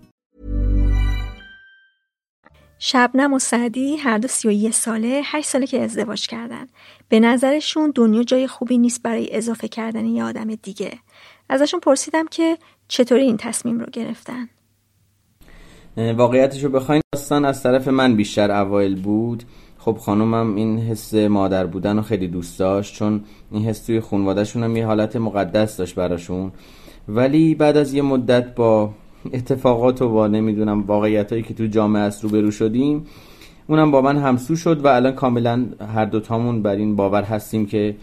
شبنم 2.83 3.33
و 3.33 3.39
سعدی 3.39 3.97
هر 3.97 4.17
دو 4.17 4.27
سی 4.27 4.67
و 4.67 4.71
ساله 4.71 5.21
هشت 5.25 5.47
ساله 5.47 5.67
که 5.67 5.81
ازدواج 5.81 6.27
کردن. 6.27 6.67
به 7.09 7.19
نظرشون 7.19 7.91
دنیا 7.95 8.23
جای 8.23 8.47
خوبی 8.47 8.77
نیست 8.77 9.03
برای 9.03 9.35
اضافه 9.35 9.67
کردن 9.67 10.05
یه 10.05 10.23
آدم 10.23 10.55
دیگه. 10.55 10.91
ازشون 11.49 11.79
پرسیدم 11.79 12.27
که 12.27 12.57
چطوری 12.87 13.21
این 13.21 13.37
تصمیم 13.37 13.79
رو 13.79 13.85
گرفتن؟ 13.93 14.49
واقعیتش 15.97 16.63
رو 16.63 16.69
بخواین 16.69 17.01
داستان 17.13 17.45
از 17.45 17.63
طرف 17.63 17.87
من 17.87 18.15
بیشتر 18.15 18.51
اوایل 18.51 19.01
بود. 19.01 19.43
خب 19.77 19.97
خانومم 19.97 20.55
این 20.55 20.79
حس 20.79 21.13
مادر 21.13 21.65
بودن 21.65 21.95
رو 21.95 22.01
خیلی 22.01 22.27
دوست 22.27 22.59
داشت 22.59 22.95
چون 22.95 23.23
این 23.51 23.65
حس 23.65 23.85
توی 23.85 23.99
خانوادهشون 23.99 24.63
هم 24.63 24.75
یه 24.75 24.85
حالت 24.85 25.15
مقدس 25.15 25.77
داشت 25.77 25.95
براشون. 25.95 26.51
ولی 27.07 27.55
بعد 27.55 27.77
از 27.77 27.93
یه 27.93 28.01
مدت 28.01 28.55
با 28.55 28.93
اتفاقات 29.33 30.01
و 30.01 30.09
با 30.09 30.27
نمی‌دونم 30.27 30.81
واقعیت 30.81 31.31
هایی 31.31 31.43
که 31.43 31.53
تو 31.53 31.65
جامعه 31.65 32.01
است 32.01 32.23
روبرو 32.23 32.51
شدیم 32.51 33.05
اونم 33.67 33.91
با 33.91 34.01
من 34.01 34.17
همسو 34.17 34.55
شد 34.55 34.85
و 34.85 34.87
الان 34.87 35.11
کاملا 35.11 35.65
هر 35.95 36.05
دوتامون 36.05 36.61
بر 36.61 36.75
این 36.75 36.95
باور 36.95 37.23
هستیم 37.23 37.65
که 37.65 37.95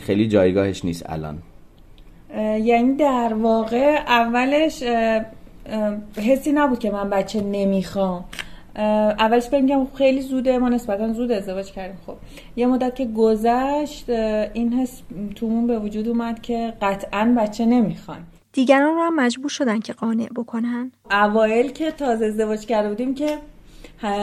خیلی 0.00 0.28
جایگاهش 0.28 0.84
نیست 0.84 1.10
الان. 1.10 1.38
یعنی 2.62 2.94
در 2.96 3.34
واقع 3.34 3.96
اولش 4.06 4.82
حسی 6.16 6.52
نبود 6.52 6.78
که 6.78 6.90
من 6.90 7.10
بچه 7.10 7.40
نمی‌خوام. 7.40 8.24
اولش 9.18 9.48
بگم 9.48 9.86
خیلی 9.94 10.20
زوده 10.20 10.58
ما 10.58 10.68
نسبتا 10.68 11.12
زود 11.12 11.32
ازدواج 11.32 11.72
کردیم. 11.72 11.96
خب 12.06 12.14
یه 12.56 12.66
مدت 12.66 12.94
که 12.94 13.06
گذشت 13.16 14.10
این 14.54 14.72
حس 14.72 15.02
تومون 15.34 15.66
به 15.66 15.78
وجود 15.78 16.08
اومد 16.08 16.42
که 16.42 16.72
قطعا 16.82 17.34
بچه 17.38 17.66
نمی‌خوان. 17.66 18.18
دیگران 18.54 18.94
رو 18.94 19.02
هم 19.02 19.16
مجبور 19.16 19.48
شدن 19.50 19.80
که 19.80 19.92
قانع 19.92 20.28
بکنن. 20.36 20.92
اوایل 21.10 21.72
که 21.72 21.90
تازه 21.90 22.26
ازدواج 22.26 22.66
کرده 22.66 22.88
بودیم 22.88 23.14
که 23.14 23.38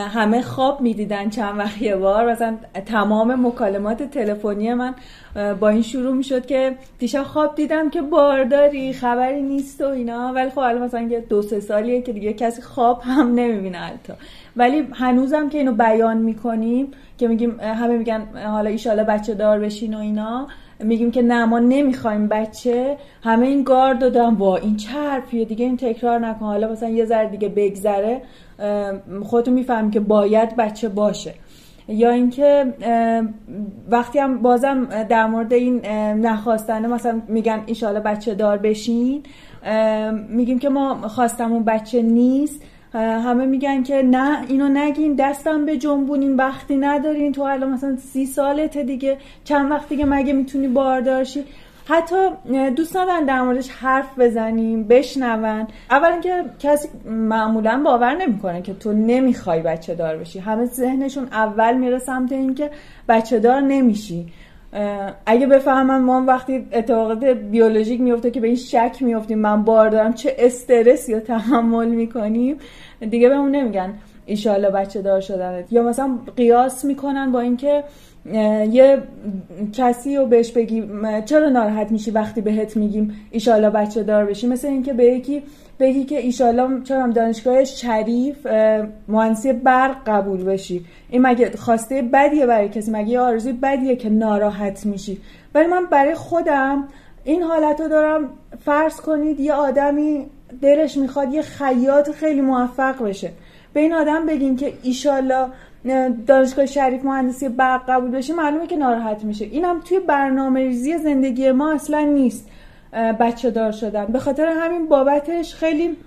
همه 0.09 0.41
خواب 0.41 0.82
می‌دیدن 0.82 1.29
چند 1.29 1.59
وقت 1.59 1.82
یه 1.82 1.95
بار. 1.95 2.32
مثلا 2.32 2.57
تمام 2.86 3.47
مکالمات 3.47 4.03
تلفنی 4.03 4.73
من 4.73 4.95
با 5.59 5.69
این 5.69 5.82
شروع 5.82 6.13
می‌شد 6.13 6.45
که 6.45 6.75
دیشب 6.99 7.23
خواب 7.23 7.55
دیدم 7.55 7.89
که 7.89 8.01
بارداری 8.01 8.93
خبری 8.93 9.41
نیست 9.41 9.82
و 9.82 9.86
اینا. 9.86 10.34
ولی 10.36 10.49
خب 10.49 10.59
الان 10.59 10.82
مثلا 10.82 11.01
یه 11.01 11.19
دو 11.19 11.41
سه 11.41 11.59
سالیه 11.59 12.01
که 12.01 12.13
دیگه 12.13 12.34
کسی 12.34 12.61
خواب 12.61 13.01
هم 13.01 13.36
نمی‌بینه 13.36 13.77
حتی. 13.77 14.13
ولی 14.55 14.88
هنوزم 14.93 15.49
که 15.49 15.57
اینو 15.57 15.71
بیان 15.71 16.17
می‌کنیم 16.17 16.91
که 17.17 17.27
میگیم 17.27 17.59
همه 17.59 17.97
میگن 17.97 18.27
حالا 18.45 18.69
ایشالا 18.69 19.03
بچه 19.03 19.34
دار 19.34 19.59
بشین 19.59 19.93
و 19.93 19.99
اینا. 19.99 20.47
میگیم 20.84 21.11
که 21.11 21.21
نه 21.21 21.45
ما 21.45 21.59
نمی‌خوایم 21.59 22.27
بچه 22.27 22.97
همه 23.23 23.47
این 23.47 23.63
گارد 23.63 23.99
دادم 23.99 24.36
با 24.36 24.57
این 24.57 24.75
چرفیه 24.77 25.45
دیگه 25.45 25.65
این 25.65 25.77
تکرار 25.77 26.19
نکن. 26.19 26.45
حالا 26.45 26.71
مثلا 26.71 26.89
یه 26.89 27.05
ذره 27.05 27.29
دیگه 27.29 27.49
بگذره 27.49 28.21
خودتون 29.23 29.53
میفهم 29.53 29.91
که 29.91 29.99
باید 29.99 30.55
بچه 30.55 30.89
باشه. 30.89 31.34
یا 31.88 32.11
اینکه 32.11 32.73
وقتی 33.89 34.19
هم 34.19 34.41
بازم 34.41 34.86
در 35.09 35.27
مورد 35.27 35.53
این 35.53 35.86
نخواستنه 36.25 36.88
مثلا 36.88 37.21
میگن 37.27 37.63
ایشالا 37.65 37.99
بچه 37.99 38.34
دار 38.34 38.57
بشین. 38.57 39.23
میگیم 40.29 40.59
که 40.59 40.69
ما 40.69 41.07
خواستمون 41.07 41.63
بچه 41.63 42.01
نیست. 42.01 42.61
همه 42.99 43.45
میگن 43.45 43.83
که 43.83 44.03
نه 44.03 44.45
اینو 44.47 44.69
نگین 44.69 45.15
دستم 45.15 45.65
به 45.65 45.77
جنبونین 45.77 46.35
وقتی 46.35 46.75
ندارین 46.75 47.31
تو 47.31 47.41
الان 47.41 47.71
مثلا 47.71 47.95
سی 47.95 48.25
سالته 48.25 48.83
دیگه. 48.83 49.17
چند 49.43 49.71
وقت 49.71 49.89
دیگه 49.89 50.05
مگه 50.05 50.33
می‌تونی 50.33 50.67
باردارشی 50.67 51.43
حتی 51.85 52.15
دوست 52.75 52.97
ندارن 52.97 53.25
در 53.25 53.41
موردش 53.41 53.69
حرف 53.69 54.19
بزنیم 54.19 54.83
بشنون. 54.83 55.67
اول 55.91 56.11
اینکه 56.11 56.43
کسی 56.59 56.89
معمولا 57.05 57.81
باور 57.85 58.15
نمی‌کنه 58.15 58.61
که 58.61 58.73
تو 58.73 58.93
نمی‌خوای 58.93 59.61
بچه 59.61 59.95
دار 59.95 60.17
بشی. 60.17 60.39
همه 60.39 60.65
ذهنشون 60.65 61.27
اول 61.31 61.77
میره 61.77 61.99
سمت 61.99 62.31
اینکه 62.31 62.71
بچه 63.09 63.39
دار 63.39 63.61
نمیشی. 63.61 64.25
اگه 65.26 65.47
بفهمم 65.47 66.01
ما 66.01 66.24
وقتی 66.28 66.67
اتفاقات 66.72 67.24
بیولوژیک 67.24 68.01
میفته 68.01 68.32
که 68.32 68.39
به 68.39 68.47
این 68.47 68.55
شک 68.55 68.97
میفتیم 69.01 69.39
من 69.39 69.63
بار 69.63 69.89
دارم 69.89 70.13
چه 70.13 70.36
استرس 70.39 71.09
یا 71.09 71.19
تحمل 71.19 71.88
می‌کنیم 71.88 72.57
دیگه 73.09 73.30
به 73.30 73.36
اون 73.36 73.51
نمیگن. 73.51 73.93
ایشالله 74.26 74.69
بچه 74.69 75.01
دار 75.01 75.22
شدنت. 75.22 75.74
یا 75.74 75.84
مثلا 75.84 76.19
قیاس 76.38 76.86
می‌کنن 76.86 77.32
با 77.32 77.39
اینکه 77.39 77.84
یه 78.26 78.97
کسی 79.74 80.17
رو 80.17 80.26
بهش 80.26 80.51
بگی 80.51 80.84
چرا 81.26 81.49
ناراحت 81.49 81.91
میشی 81.91 82.11
وقتی 82.11 82.41
بهت 82.41 82.78
میگیم 82.78 83.15
ایشالا 83.32 83.69
بچه 83.69 84.03
دار 84.03 84.26
بشی؟ 84.26 84.47
مثل 84.47 84.67
اینکه 84.67 84.93
به 84.93 85.03
یکی 85.03 85.43
بگی 85.80 86.03
که 86.03 86.17
ایشالا 86.17 86.82
چرا 86.84 87.07
دانشگاه 87.07 87.63
شریف 87.63 88.47
مهندسی 89.07 89.53
برق 89.53 89.95
قبول 90.05 90.43
بشی. 90.43 90.86
این 91.09 91.22
مگه 91.22 91.51
خواسته 91.57 92.01
بدیه 92.01 92.45
برای 92.45 92.69
کسی؟ 92.69 92.91
مگه 92.91 93.19
آرزوی 93.19 93.53
بدیه 93.53 93.95
که 93.95 94.09
ناراحت 94.09 94.86
میشی؟ 94.86 95.17
ولی 95.55 95.67
من 95.67 95.86
برای 95.86 96.15
خودم 96.15 96.88
این 97.24 97.43
حالت 97.43 97.82
رو 97.82 97.88
دارم 97.88 98.30
فرض 98.65 98.95
کنید 98.95 99.39
یه 99.39 99.53
آدمی 99.53 100.26
دلش 100.61 100.97
می‌خواد 100.97 101.34
یه 101.34 101.41
خیاط 101.41 102.11
خیلی 102.11 102.41
موفق 102.41 103.03
بشه. 103.03 103.30
به 103.74 103.80
این 103.80 103.93
آدم 103.93 104.26
بگین 104.26 104.55
که 104.55 104.74
ایشالا 104.84 105.47
دانشگاه 106.27 106.65
شریف 106.65 107.05
مهندسی 107.05 107.49
برق 107.49 107.89
قبول 107.89 108.11
بشه 108.11 108.34
معلومه 108.34 108.67
که 108.67 108.75
ناراحت 108.75 109.23
میشه. 109.23 109.45
اینم 109.45 109.79
توی 109.79 109.99
برنامه 109.99 110.59
ریزی 110.59 110.97
زندگی 110.97 111.51
ما 111.51 111.73
اصلا 111.73 111.99
نیست 111.99 112.49
بچه 113.19 113.51
دار 113.51 113.71
شدن. 113.71 114.05
به 114.05 114.19
خاطر 114.19 114.45
همین 114.45 114.88
بابتش 114.88 115.55
خیلی 115.55 115.97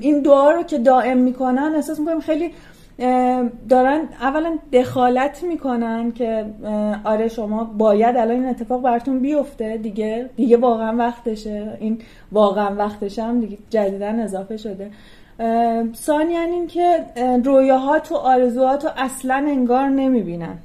این 0.00 0.20
دعا 0.20 0.50
رو 0.50 0.62
که 0.62 0.78
دائم 0.78 1.16
می‌کنن 1.16 1.72
احساس 1.74 2.00
می‌کنم 2.00 2.20
خیلی 2.20 2.50
دارن 3.68 4.00
اولا 4.20 4.58
دخالت 4.72 5.42
می‌کنن 5.42 6.12
که 6.12 6.46
آره 7.04 7.28
شما 7.28 7.64
باید 7.64 8.16
الان 8.16 8.36
این 8.36 8.46
اتفاق 8.46 8.82
براتون 8.82 9.20
بیفته 9.20 9.76
دیگه 9.76 10.30
دیگه 10.36 10.56
واقعا 10.56 10.96
وقتشه. 10.96 11.76
این 11.80 11.98
واقعا 12.32 12.74
وقتشه 12.74 13.22
هم 13.22 13.40
دیگه 13.40 13.58
جدیدن 13.70 14.20
اضافه 14.20 14.56
شده. 14.56 14.90
ثانیا 15.94 16.40
این 16.40 16.66
که 16.66 17.04
رویاهات 17.44 18.12
و 18.12 18.14
آرزوهات 18.14 18.84
رو 18.84 18.90
اصلا 18.96 19.34
انگار 19.34 19.88
نمی‌بینن. 19.88 20.58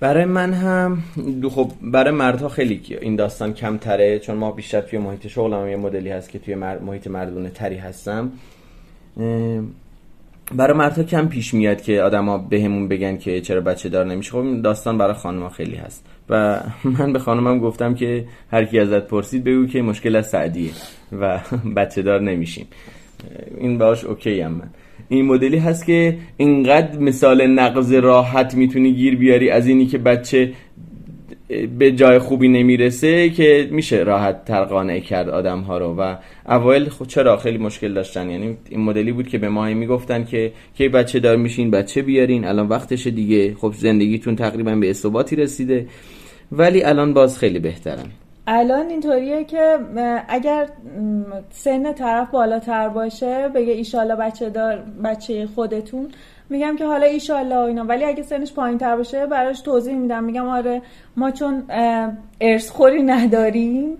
برای 0.00 0.24
من 0.24 0.52
هم 0.52 1.02
خب 1.50 1.70
برای 1.82 2.14
مردها 2.14 2.48
خیلی 2.48 2.98
این 3.00 3.16
داستان 3.16 3.54
کمتره 3.54 4.18
چون 4.18 4.36
ما 4.36 4.52
بیشتر 4.52 4.80
توی 4.80 4.98
محیط 4.98 5.26
شغلم 5.26 5.68
یه 5.68 5.76
مدلی 5.76 6.10
هست 6.10 6.30
که 6.30 6.38
توی 6.38 6.54
محیط 6.54 7.06
مردونه 7.06 7.50
تری 7.50 7.76
هستم. 7.76 8.32
برای 10.54 10.76
مردها 10.76 11.02
کم 11.02 11.28
پیش 11.28 11.54
میاد 11.54 11.82
که 11.82 12.02
آدما 12.02 12.38
بهمون 12.38 12.88
بگن 12.88 13.16
که 13.16 13.40
چرا 13.40 13.60
بچه 13.60 13.88
دار 13.88 14.06
نمیشه. 14.06 14.32
خب 14.32 14.62
داستان 14.62 14.98
برای 14.98 15.14
خانمها 15.14 15.48
خیلی 15.48 15.76
هست. 15.76 16.06
و 16.30 16.60
من 16.84 17.12
به 17.12 17.18
خانمم 17.18 17.58
گفتم 17.58 17.94
که 17.94 18.24
هر 18.52 18.64
کی 18.64 18.78
ازت 18.78 19.06
پرسید 19.06 19.44
بگو 19.44 19.66
که 19.66 19.82
مشکل 19.82 20.16
از 20.16 20.28
سعدیه 20.28 20.70
و 21.20 21.40
بچه 21.76 22.02
دار 22.02 22.20
نمیشیم. 22.20 22.66
این 23.58 23.78
باش 23.78 24.04
اوکی 24.04 24.40
هم 24.40 24.52
من. 24.52 24.70
این 25.08 25.26
مدلی 25.26 25.58
هست 25.58 25.86
که 25.86 26.18
اینقدر 26.36 26.98
مثال 26.98 27.46
نقض 27.46 27.92
راحت 27.92 28.54
می‌تونی 28.54 28.92
گیر 28.92 29.16
بیاری 29.16 29.50
از 29.50 29.66
اینی 29.66 29.86
که 29.86 29.98
بچه 29.98 30.52
به 31.78 31.92
جای 31.92 32.18
خوبی 32.18 32.48
نمی‌رسه 32.48 33.30
که 33.30 33.68
میشه 33.70 33.96
راحت 33.96 34.44
تر 34.44 34.64
قانع 34.64 35.00
کرد 35.00 35.28
آدم 35.28 35.60
ها 35.60 35.78
رو. 35.78 35.94
و 35.98 36.16
اوایل 36.48 36.88
خود 36.88 37.08
چرا 37.08 37.36
خیلی 37.36 37.58
مشکل 37.58 37.94
داشتن؟ 37.94 38.30
یعنی 38.30 38.56
این 38.70 38.80
مدلی 38.80 39.12
بود 39.12 39.28
که 39.28 39.38
به 39.38 39.48
ما 39.48 39.64
می‌گفتن 39.64 40.24
که 40.24 40.52
کی 40.74 40.88
بچه 40.88 41.20
دار 41.20 41.36
میشین 41.36 41.70
بچه 41.70 42.02
بیارین. 42.02 42.44
الان 42.44 42.68
وقتش 42.68 43.06
دیگه. 43.06 43.54
خب 43.54 43.72
زندگیتون 43.76 44.36
تقریبا 44.36 44.74
به 44.74 44.90
اثباتی 44.90 45.36
رسیده. 45.36 45.86
ولی 46.52 46.82
الان 46.82 47.14
باز 47.14 47.38
خیلی 47.38 47.58
بهترن. 47.58 48.06
الان 48.48 48.88
اینطوریه 48.90 49.44
که 49.44 49.78
اگر 50.28 50.66
سن 51.50 51.92
طرف 51.92 52.30
بالاتر 52.30 52.88
باشه 52.88 53.48
بگه 53.54 53.72
ایشالا 53.72 54.16
بچه 54.16 54.50
دار 54.50 54.82
بچه 55.04 55.46
خودتون 55.54 56.08
میگم 56.50 56.76
که 56.76 56.86
حالا 56.86 57.06
ایشالله 57.06 57.56
اینا. 57.56 57.84
ولی 57.84 58.04
اگه 58.04 58.22
سنش 58.22 58.52
پایین 58.52 58.78
تر 58.78 58.96
باشه 58.96 59.26
براش 59.26 59.60
توضیح 59.60 59.94
میدم. 59.94 60.24
میگم 60.24 60.48
آره 60.48 60.82
ما 61.16 61.30
چون 61.30 61.64
ارث 62.40 62.70
خوری 62.70 63.02
نداریم 63.02 63.96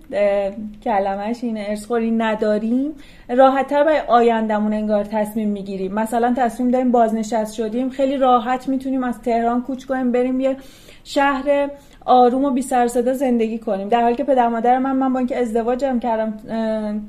کلمش 0.84 1.44
اینه 1.44 1.64
ارث 1.68 1.86
خوری 1.86 2.10
نداریم 2.10 2.92
راحت 3.28 3.66
تر 3.66 3.84
برای 3.84 4.00
آیندمون 4.08 4.72
انگار 4.72 5.04
تصمیم 5.04 5.48
می‌گیریم. 5.48 5.94
مثلا 5.94 6.34
تصمیم 6.36 6.70
داریم 6.70 6.92
بازنشست 6.92 7.54
شدیم 7.54 7.90
خیلی 7.90 8.16
راحت 8.16 8.68
می‌تونیم 8.68 9.04
از 9.04 9.22
تهران 9.22 9.62
کوچ 9.62 9.84
کنیم 9.84 10.12
بریم 10.12 10.40
یه 10.40 10.56
شهر 11.04 11.70
آروم 12.06 12.44
و 12.44 12.50
بی 12.50 12.62
سر 12.62 12.86
زندگی 12.86 13.58
کنیم. 13.58 13.88
در 13.88 14.02
حالی 14.02 14.14
که 14.14 14.24
پدر 14.24 14.48
مادر 14.48 14.78
من 14.78 14.96
من 14.96 15.12
با 15.12 15.18
اینکه 15.18 15.38
ازدواجم 15.38 15.98
کردم 15.98 16.34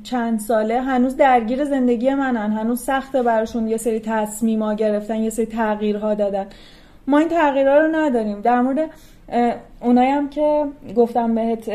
چند 0.02 0.40
ساله 0.40 0.80
هنوز 0.80 1.16
درگیر 1.16 1.64
زندگی 1.64 2.14
منن. 2.14 2.52
هنوز 2.52 2.80
سخته 2.80 3.22
براشون 3.22 3.68
یه 3.68 3.76
سری 3.76 4.00
تصمیما 4.00 4.74
گرفتن 4.74 5.16
یه 5.16 5.30
سری 5.30 5.46
تغییرها 5.46 6.14
دادن. 6.14 6.46
ما 7.06 7.18
این 7.18 7.28
تغییرها 7.28 7.78
رو 7.78 7.96
نداریم. 7.96 8.40
در 8.40 8.60
مورد 8.60 8.90
اونایی 9.80 10.10
هم 10.10 10.28
که 10.28 10.64
گفتم 10.96 11.34
بهت 11.34 11.70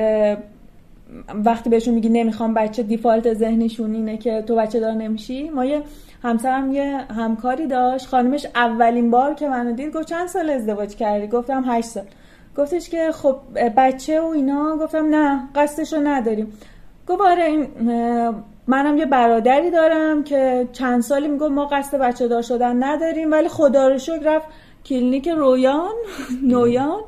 وقتی 1.34 1.70
بهشون 1.70 1.94
میگی 1.94 2.10
نمی‌خوام 2.10 2.54
بچه 2.54 2.84
دیفالت 2.84 3.34
ذهنشون 3.34 3.94
اینه 3.94 4.18
که 4.18 4.42
تو 4.42 4.56
بچه 4.56 4.80
دار 4.80 4.94
نمیشی. 4.94 5.50
ما 5.50 5.66
یه 5.66 5.82
همسرم 6.24 6.72
یه 6.72 6.98
همکاری 7.18 7.68
داشت. 7.68 8.08
خانمش 8.08 8.48
اولین 8.56 9.12
بار 9.12 9.34
که 9.34 9.48
منو 9.48 9.72
دید 9.72 9.94
گفت 9.94 10.08
چند 10.08 10.28
سال 10.28 10.50
ازدواج 10.50 10.96
کردی؟ 10.96 11.28
گفتم 11.28 11.64
هشت 11.68 11.88
سال. 11.88 12.04
گفتش 12.58 12.90
که 12.90 13.12
خب 13.12 13.38
بچه 13.78 14.22
و 14.22 14.26
اینا 14.26 14.78
گفتم 14.78 15.06
نه 15.16 15.50
قصدشو 15.56 15.98
نداریم. 16.04 16.54
گفت 17.08 17.22
آره 17.22 17.44
این 17.44 17.68
منم 18.68 18.98
یه 18.98 19.06
برادری 19.06 19.72
دارم 19.72 20.24
که 20.24 20.68
چند 20.74 21.02
سالی 21.02 21.28
می‌گفت 21.28 21.52
ما 21.52 21.66
قصد 21.66 21.98
بچه 21.98 22.28
دار 22.28 22.42
شدن 22.42 22.84
نداریم 22.84 23.32
ولی 23.32 23.48
خدا 23.48 23.88
رو 23.88 23.98
شکر 23.98 24.36
رفت 24.36 24.48
کلینیک 24.86 25.28
رویان 25.28 25.94
نویان. 26.52 27.02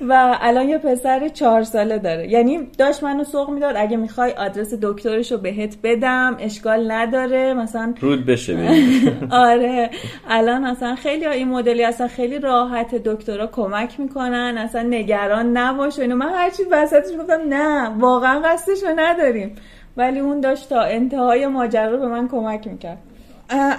و 0.00 0.38
الان 0.40 0.68
یه 0.68 0.78
پسر 0.78 1.28
چهار 1.28 1.62
ساله 1.62 1.98
داره. 1.98 2.28
یعنی 2.30 2.68
داشت 2.78 3.02
منو 3.02 3.24
سوق 3.24 3.50
می‌داد 3.50 3.76
اگه 3.76 3.96
می‌خوای 3.96 4.32
آدرس 4.32 4.74
دکترش 4.82 5.32
رو 5.32 5.38
بهت 5.38 5.76
بدم 5.82 6.36
اشکال 6.40 6.90
نداره. 6.90 7.54
مثلا 7.54 7.94
رود 8.00 8.26
بشه 8.26 8.68
آره. 9.30 9.90
الان 10.28 10.64
اصلا 10.64 10.94
خیلی 10.94 11.26
این 11.26 11.48
مدلی 11.48 11.84
اصلا 11.84 12.08
خیلی 12.08 12.38
راحت 12.38 12.94
دکترها 12.94 13.46
کمک 13.46 14.00
می‌کنن 14.00 14.54
اصلا 14.58 14.82
نگران 14.82 15.56
نباش 15.56 15.98
اینو. 15.98 16.16
من 16.16 16.28
هرچی 16.28 16.62
وسطش 16.70 17.16
گفتم 17.20 17.40
نه 17.48 17.88
واقعا 17.98 18.40
قصدش 18.40 18.82
رو 18.82 18.88
نداریم. 18.96 19.54
ولی 19.96 20.18
اون 20.20 20.40
داشت 20.40 20.68
تا 20.68 20.80
انتهای 20.80 21.46
ماجرا 21.46 21.96
به 21.96 22.06
من 22.06 22.28
کمک 22.28 22.66
می‌کرد. 22.66 22.98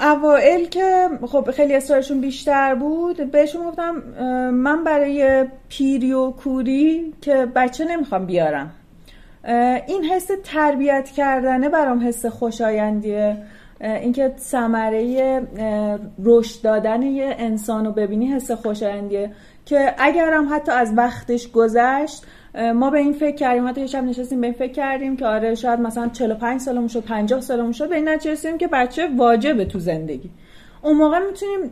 اوائل 0.01 0.65
که 0.65 1.09
خب 1.27 1.51
خیلی 1.51 1.75
اصرارشون 1.75 2.21
بیشتر 2.21 2.75
بود 2.75 3.31
بهشون 3.31 3.63
گفتم 3.63 3.95
من 4.49 4.83
برای 4.83 5.45
پیری 5.69 6.13
و 6.13 6.31
کوری 6.31 7.13
که 7.21 7.47
بچه 7.55 7.85
نمی‌خوام 7.85 8.25
بیارم. 8.25 8.71
این 9.87 10.03
حس 10.03 10.27
تربیت 10.43 11.09
کردنه 11.09 11.69
برام 11.69 12.07
حس 12.07 12.25
خوشایندیه. 12.25 13.37
اینکه 13.81 14.33
ثمره 14.37 15.41
رشد 16.23 16.61
دادن 16.61 17.01
یه 17.01 17.35
انسان 17.39 17.91
ببینی 17.91 18.27
حس 18.27 18.51
خوشایندیه. 18.51 19.31
که 19.65 19.95
اگرم 19.97 20.53
حتی 20.53 20.71
از 20.71 20.93
وقتش 20.97 21.51
گذشت 21.51 22.25
ما 22.75 22.89
به 22.89 22.97
این 22.97 23.13
فکر 23.13 23.35
کردیم 23.35 23.67
حتی 23.67 23.81
یه 23.81 23.87
شب 23.87 24.03
نشستیم 24.03 24.41
به 24.41 24.47
این 24.47 24.55
فکر 24.55 24.71
کردیم 24.71 25.17
که 25.17 25.25
آره 25.25 25.55
شاید 25.55 25.79
مثلا 25.79 26.09
45 26.09 26.61
سالمون 26.61 26.87
شد 26.87 27.03
50 27.03 27.41
سالمون 27.41 27.71
شد 27.71 27.89
به 27.89 27.95
این 27.95 28.09
نتیجه 28.09 28.57
که 28.57 28.67
بچه 28.67 29.09
واجبه 29.17 29.65
تو 29.65 29.79
زندگی. 29.79 30.29
اون 30.81 30.97
موقع 30.97 31.19
می‌تونیم 31.19 31.71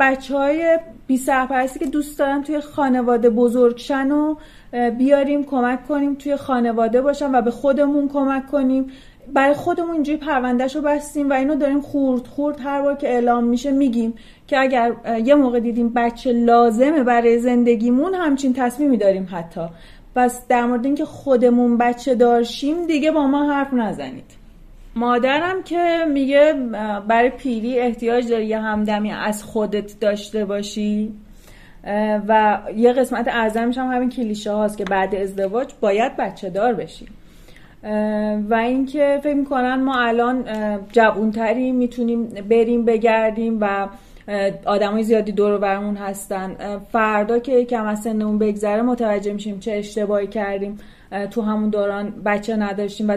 بچه 0.00 0.36
های 0.36 0.78
بی 1.06 1.16
سرپرستی 1.16 1.78
که 1.78 1.86
دوست 1.86 2.18
دارن 2.18 2.42
توی 2.42 2.60
خانواده 2.60 3.30
بزرگشن 3.30 4.10
و 4.10 4.34
بیاریم 4.98 5.44
کمک 5.44 5.88
کنیم 5.88 6.14
توی 6.14 6.36
خانواده 6.36 7.02
باشن 7.02 7.34
و 7.34 7.42
به 7.42 7.50
خودمون 7.50 8.08
کمک 8.08 8.46
کنیم. 8.46 8.86
برای 9.34 9.54
خودمون 9.54 9.90
اینجوری 9.90 10.18
پروندهش 10.18 10.76
رو 10.76 10.82
بستیم 10.82 11.30
و 11.30 11.32
اینو 11.32 11.56
داریم 11.56 11.80
خورد 11.80 12.26
خورد 12.26 12.60
هر 12.60 12.82
بار 12.82 12.94
که 12.94 13.08
اعلام 13.08 13.44
میشه 13.44 13.70
میگیم 13.70 14.14
که 14.46 14.60
اگر 14.60 14.92
یه 15.24 15.34
موقع 15.34 15.60
دیدیم 15.60 15.88
بچه 15.88 16.32
لازمه 16.32 17.02
برای 17.02 17.38
زندگیمون 17.38 18.14
همچین 18.14 18.52
تصمیمی 18.52 18.96
داریم 18.96 19.28
حتی. 19.32 19.60
پس 20.14 20.48
در 20.48 20.66
مورد 20.66 20.84
اینکه 20.84 21.04
خودمون 21.04 21.78
بچه 21.78 22.14
دارشیم 22.14 22.86
دیگه 22.86 23.10
با 23.10 23.26
ما 23.26 23.52
حرف 23.52 23.72
نزنید. 23.72 24.40
مادرم 24.94 25.62
که 25.62 26.04
میگه 26.12 26.54
برای 27.08 27.30
پیری 27.30 27.80
احتیاج 27.80 28.28
داری 28.28 28.46
یه 28.46 28.60
همدمی 28.60 29.12
از 29.12 29.44
خودت 29.44 30.00
داشته 30.00 30.44
باشی. 30.44 31.14
و 32.28 32.58
یه 32.76 32.92
قسمت 32.92 33.28
اعظمش 33.28 33.78
هم 33.78 33.92
همین 33.92 34.08
کلیشه 34.08 34.52
هاست 34.52 34.78
که 34.78 34.84
بعد 34.84 35.14
ازدواج 35.14 35.68
باید 35.80 36.16
بچه 36.16 36.50
دار 36.50 36.74
بشیم. 36.74 37.08
و 38.50 38.54
اینکه 38.54 39.20
فکر 39.22 39.34
می‌کنن 39.34 39.74
ما 39.74 40.00
الان 40.00 40.44
جوونتری 40.92 41.72
می‌تونیم 41.72 42.24
بریم 42.24 42.84
بگردیم 42.84 43.58
و 43.60 43.88
آدمای 44.66 45.02
زیادی 45.02 45.32
دور 45.32 45.58
برمون 45.58 45.96
هستن. 45.96 46.56
فردا 46.92 47.38
که 47.38 47.64
کم 47.64 47.86
از 47.86 48.00
سنمون 48.00 48.38
بگذره 48.38 48.82
متوجه 48.82 49.32
میشیم 49.32 49.58
چه 49.58 49.72
اشتباهی 49.72 50.26
کردیم. 50.26 50.78
تو 51.30 51.42
همون 51.42 51.70
دوران 51.70 52.12
بچه 52.24 52.56
نداشتیم 52.56 53.08
و 53.10 53.16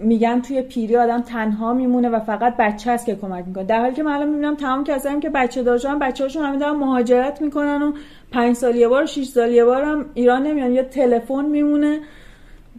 میگن 0.00 0.40
توی 0.40 0.62
پیری 0.62 0.96
آدم 0.96 1.20
تنها 1.20 1.72
میمونه 1.72 2.08
و 2.08 2.20
فقط 2.20 2.56
بچه 2.58 2.92
هست 2.92 3.06
که 3.06 3.16
کمک 3.16 3.44
می‌کنه. 3.46 3.64
در 3.64 3.80
حالی 3.80 3.94
که 3.94 4.02
من 4.02 4.12
الان 4.12 4.28
می‌بینم 4.28 4.54
تمام 4.54 4.84
کسایی 4.84 5.20
که 5.20 5.30
بچه 5.30 5.62
دار 5.62 5.78
بچه 6.00 6.24
هاشون 6.24 6.44
همین 6.44 6.58
دارن 6.58 6.76
مهاجرت 6.76 7.42
می‌کنن 7.42 7.82
و 7.82 7.92
پنج 8.32 8.56
سال 8.56 8.76
یه 8.76 8.88
بار 8.88 9.06
شیش 9.06 9.28
سال 9.28 9.50
یه 9.50 9.64
بار 9.64 9.82
هم 9.82 10.04
ایران 10.14 10.42
نمیان. 10.42 10.72
یه 10.72 10.82
تلفن 10.82 11.44
میمونه. 11.44 12.00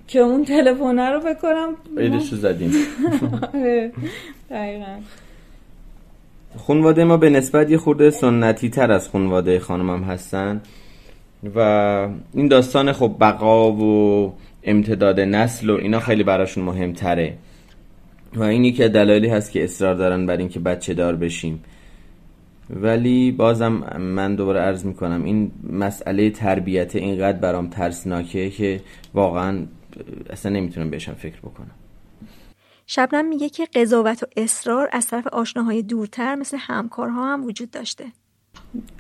که 0.07 0.19
اون 0.19 0.45
تلفن 0.45 0.99
رو 0.99 1.19
بکنم. 1.19 1.69
ایدشو 1.97 2.35
زدیم. 2.35 2.71
آره، 3.53 3.91
دقیقا. 4.49 4.99
خونواده 6.57 7.03
ما 7.03 7.17
به 7.17 7.29
نسبت 7.29 7.71
یه 7.71 7.77
خورده 7.77 8.09
سنتی 8.09 8.69
تر 8.69 8.91
از 8.91 9.09
خونواده 9.09 9.59
خانمم 9.59 10.03
هستن 10.03 10.61
و 11.55 11.59
این 12.33 12.47
داستان 12.47 12.93
خب 12.93 13.15
بقا 13.19 13.71
و 13.71 14.33
امتداد 14.63 15.19
نسل 15.19 15.69
و 15.69 15.75
اینا 15.75 15.99
خیلی 15.99 16.23
براشون 16.23 16.63
مهمتره. 16.63 17.33
و 18.35 18.43
این 18.43 18.65
یکی 18.65 18.89
دلایلی 18.89 19.27
هست 19.27 19.51
که 19.51 19.63
اصرار 19.63 19.95
دارن 19.95 20.25
بر 20.25 20.37
اینکه 20.37 20.59
بچه 20.59 20.93
دار 20.93 21.15
بشیم. 21.15 21.63
ولی 22.69 23.31
بازم 23.31 23.71
من 23.99 24.35
دوباره 24.35 24.59
عرض 24.59 24.85
می‌کنم 24.85 25.23
این 25.23 25.51
مسئله 25.73 26.29
تربیت 26.29 26.95
اینقدر 26.95 27.37
برام 27.37 27.67
ترسناکه 27.67 28.49
که 28.49 28.81
واقعا 29.13 29.59
اصلا 30.29 30.51
نمی‌تونم 30.51 30.89
بهشم 30.89 31.13
فکر 31.13 31.39
بکنم. 31.39 31.71
شبنم 32.87 33.25
میگه 33.25 33.49
که 33.49 33.65
قضاوت 33.65 34.23
و 34.23 34.25
اصرار 34.37 34.89
از 34.91 35.07
طرف 35.07 35.27
آشناهای 35.27 35.81
دورتر 35.81 36.35
مثل 36.35 36.57
همکارها 36.59 37.33
هم 37.33 37.45
وجود 37.45 37.71
داشته. 37.71 38.05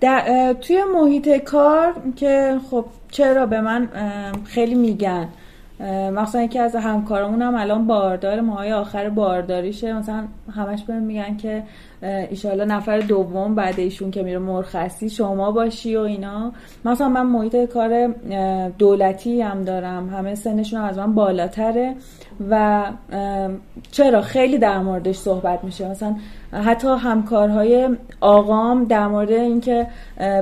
در 0.01 0.53
توی 0.53 0.83
محیط 0.83 1.29
کار 1.29 1.93
که 2.15 2.59
خب 2.71 2.85
چرا 3.11 3.45
به 3.45 3.61
من 3.61 3.89
خیلی 4.45 4.75
میگن. 4.75 5.29
مخصوصا 6.13 6.41
یکی 6.41 6.59
از 6.59 6.75
همکارمون 6.75 7.41
هم 7.41 7.55
الان 7.55 7.87
باردار 7.87 8.41
ماهای 8.41 8.73
آخر 8.73 9.09
بارداریشه. 9.09 9.93
مثلا 9.93 10.27
همش 10.55 10.83
بهم 10.83 11.03
میگن 11.03 11.37
که 11.37 11.63
ایشالا 12.03 12.65
نفر 12.65 12.99
دوم 12.99 13.55
بعد 13.55 13.79
ایشون 13.79 14.11
که 14.11 14.23
میره 14.23 14.39
مرخصی 14.39 15.09
شما 15.09 15.51
باشی 15.51 15.95
و 15.95 15.99
اینا. 15.99 16.51
مثلا 16.85 17.09
من 17.09 17.25
محیط 17.25 17.55
کار 17.55 18.15
دولتی 18.77 19.41
هم 19.41 19.61
دارم. 19.61 20.09
همه 20.09 20.35
سنشون 20.35 20.81
از 20.81 20.97
من 20.97 21.15
بالاتره. 21.15 21.95
و 22.49 22.83
چرا 23.91 24.21
خیلی 24.21 24.57
در 24.57 24.79
موردش 24.79 25.15
صحبت 25.15 25.63
میشه. 25.63 25.89
مثلا 25.89 26.15
حتی 26.65 26.87
همکارهای 26.87 27.89
آقام 28.21 28.85
در 28.85 29.07
مورد 29.07 29.31
اینکه 29.31 29.87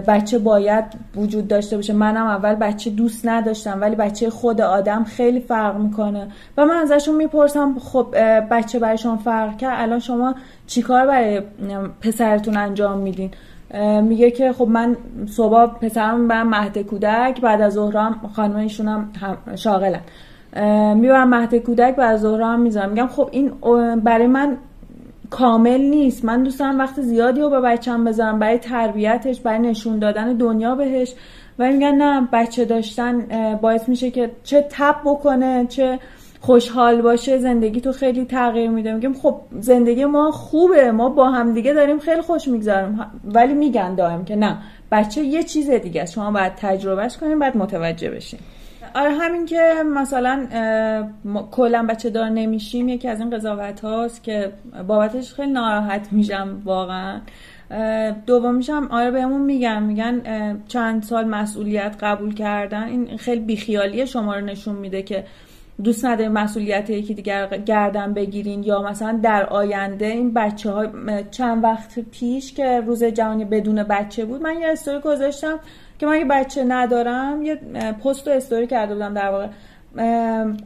بچه 0.08 0.40
باید 0.40 0.86
وجود 1.16 1.48
داشته 1.48 1.76
باشه. 1.76 1.94
منم 1.94 2.28
اول 2.28 2.56
بچه 2.56 2.90
دوست 2.90 3.28
نداشتم 3.28 3.82
ولی 3.82 3.96
بچه 3.96 4.30
خود 4.30 4.62
آدم 4.62 5.04
خیلی 5.04 5.40
فرق 5.40 5.78
می‌کنه. 5.78 6.28
و 6.58 6.66
من 6.66 6.76
ازشون 6.76 7.16
می‌پرسم 7.16 7.80
خب 7.80 8.16
بچه 8.52 8.80
برایشون 8.80 9.18
فرق 9.18 9.58
کرد؟ 9.58 9.74
الان 9.78 10.00
شما 10.00 10.36
چیکار 10.68 11.08
برای 11.08 11.42
پسرتون 12.02 12.58
انجام 12.58 12.98
میدین؟ 12.98 13.32
میگه 14.02 14.32
که 14.32 14.54
خب 14.54 14.68
من 14.68 14.98
صبح 15.28 15.66
پسرم 15.66 16.28
برم 16.28 16.50
مهد 16.50 16.78
کودک 16.78 17.42
بعد 17.42 17.62
از 17.62 17.74
ظهرم 17.74 18.32
خانم 18.36 18.56
ایشون 18.56 18.88
هم 18.88 19.10
شاغلن. 19.56 20.02
می‌برم 20.96 21.30
مهد 21.30 21.56
کودک 21.56 21.96
بعد 21.96 22.14
از 22.14 22.22
ظهرم 22.22 22.60
می‌ذارم. 22.60 22.90
میگم 22.90 23.08
خب 23.08 23.30
این 23.32 23.52
برای 23.96 24.28
من 24.28 24.58
کامل 25.30 25.82
نیست. 25.82 26.26
من 26.26 26.44
دوست 26.44 26.60
دارم 26.60 26.80
وقت 26.80 27.02
زیادی 27.02 27.42
رو 27.42 27.50
به 27.50 27.62
بچم 27.62 28.04
بذارم 28.04 28.40
برای 28.40 28.58
تربیتش 28.58 29.42
برای 29.42 29.60
نشون 29.60 30.00
دادن 30.00 30.34
دنیا 30.34 30.76
بهش. 30.76 31.14
و 31.60 31.68
میگن 31.72 31.96
نه 31.96 32.28
بچه 32.34 32.66
داشتن 32.66 33.26
باعث 33.62 33.90
میشه 33.90 34.12
که 34.12 34.32
چه 34.44 34.68
تب 34.70 34.96
بکنه 35.06 35.66
چه 35.70 36.00
خوشحال 36.40 37.02
باشه. 37.02 37.38
زندگی 37.38 37.82
تو 37.82 37.92
خیلی 37.92 38.26
تغییر 38.26 38.70
میده. 38.70 38.94
میگم 38.94 39.14
خب 39.14 39.36
زندگی 39.60 40.06
ما 40.06 40.32
خوبه. 40.32 40.92
ما 40.92 41.10
با 41.10 41.30
هم 41.30 41.54
دیگه 41.54 41.74
داریم 41.74 42.00
خیلی 42.00 42.22
خوش 42.22 42.48
می‌گذاریم. 42.48 43.00
ولی 43.26 43.54
میگن 43.54 43.96
دائم 43.96 44.26
که 44.26 44.36
نه. 44.36 44.58
بچه 44.92 45.22
یه 45.22 45.44
چیز 45.44 45.70
دیگه 45.70 46.06
شما 46.06 46.32
باید 46.32 46.54
تجربهش 46.56 47.18
کنیم 47.18 47.40
بعد 47.40 47.58
متوجه 47.58 48.10
بشین. 48.10 48.40
آره 48.96 49.12
همین 49.12 49.46
که 49.46 49.84
مثلا 49.86 50.48
کلا 51.52 51.86
بچه 51.90 52.10
دار 52.10 52.30
نمیشیم 52.30 52.90
یکی 52.90 53.08
از 53.08 53.20
این 53.20 53.30
قضاوت 53.30 53.82
هاست 53.82 54.24
که 54.24 54.52
بابتش 54.88 55.34
خیلی 55.34 55.52
ناراحت 55.52 56.08
میشم 56.12 56.62
واقعا. 56.66 57.22
دومیش 58.26 58.70
هم 58.70 58.88
آره 58.92 59.12
بهمون 59.12 59.42
میگن 59.42 59.84
میگن 59.84 60.22
چند 60.68 61.04
سال 61.04 61.26
مسئولیت 61.26 61.96
قبول 62.00 62.34
کردن 62.34 62.84
این 62.84 63.18
خیلی 63.18 63.42
بیخیالی 63.42 64.08
شما 64.08 64.36
رو 64.36 64.46
نشون 64.46 64.76
میده 64.76 65.02
که 65.02 65.26
دوست 65.84 66.06
نداریم 66.06 66.32
مسئولیت 66.32 66.90
یکی 66.90 67.14
دیگر 67.14 67.48
گردن 67.48 68.14
بگیرین 68.14 68.64
یا 68.64 68.82
مثلا 68.82 69.20
در 69.24 69.46
آینده 69.46 70.06
این 70.06 70.34
بچه 70.34 70.72
ها 70.72 70.86
چند 71.32 71.64
وقت 71.64 72.00
پیش 72.00 72.54
که 72.54 72.82
روز 72.82 73.04
جهانی 73.04 73.46
بدون 73.46 73.84
بچه 73.84 74.26
بود 74.26 74.42
من 74.42 74.60
یه 74.60 74.68
استوری 74.68 75.00
گذاشتم 75.00 75.60
که 76.02 76.08
من 76.08 76.18
یه 76.18 76.26
بچه 76.26 76.64
ندارم 76.64 77.42
یه 77.42 77.56
پست 78.04 78.28
و 78.28 78.32
استوری 78.32 78.68
کرده 78.68 78.94
بودم 78.94 79.14
در 79.14 79.30
واقع. 79.30 79.48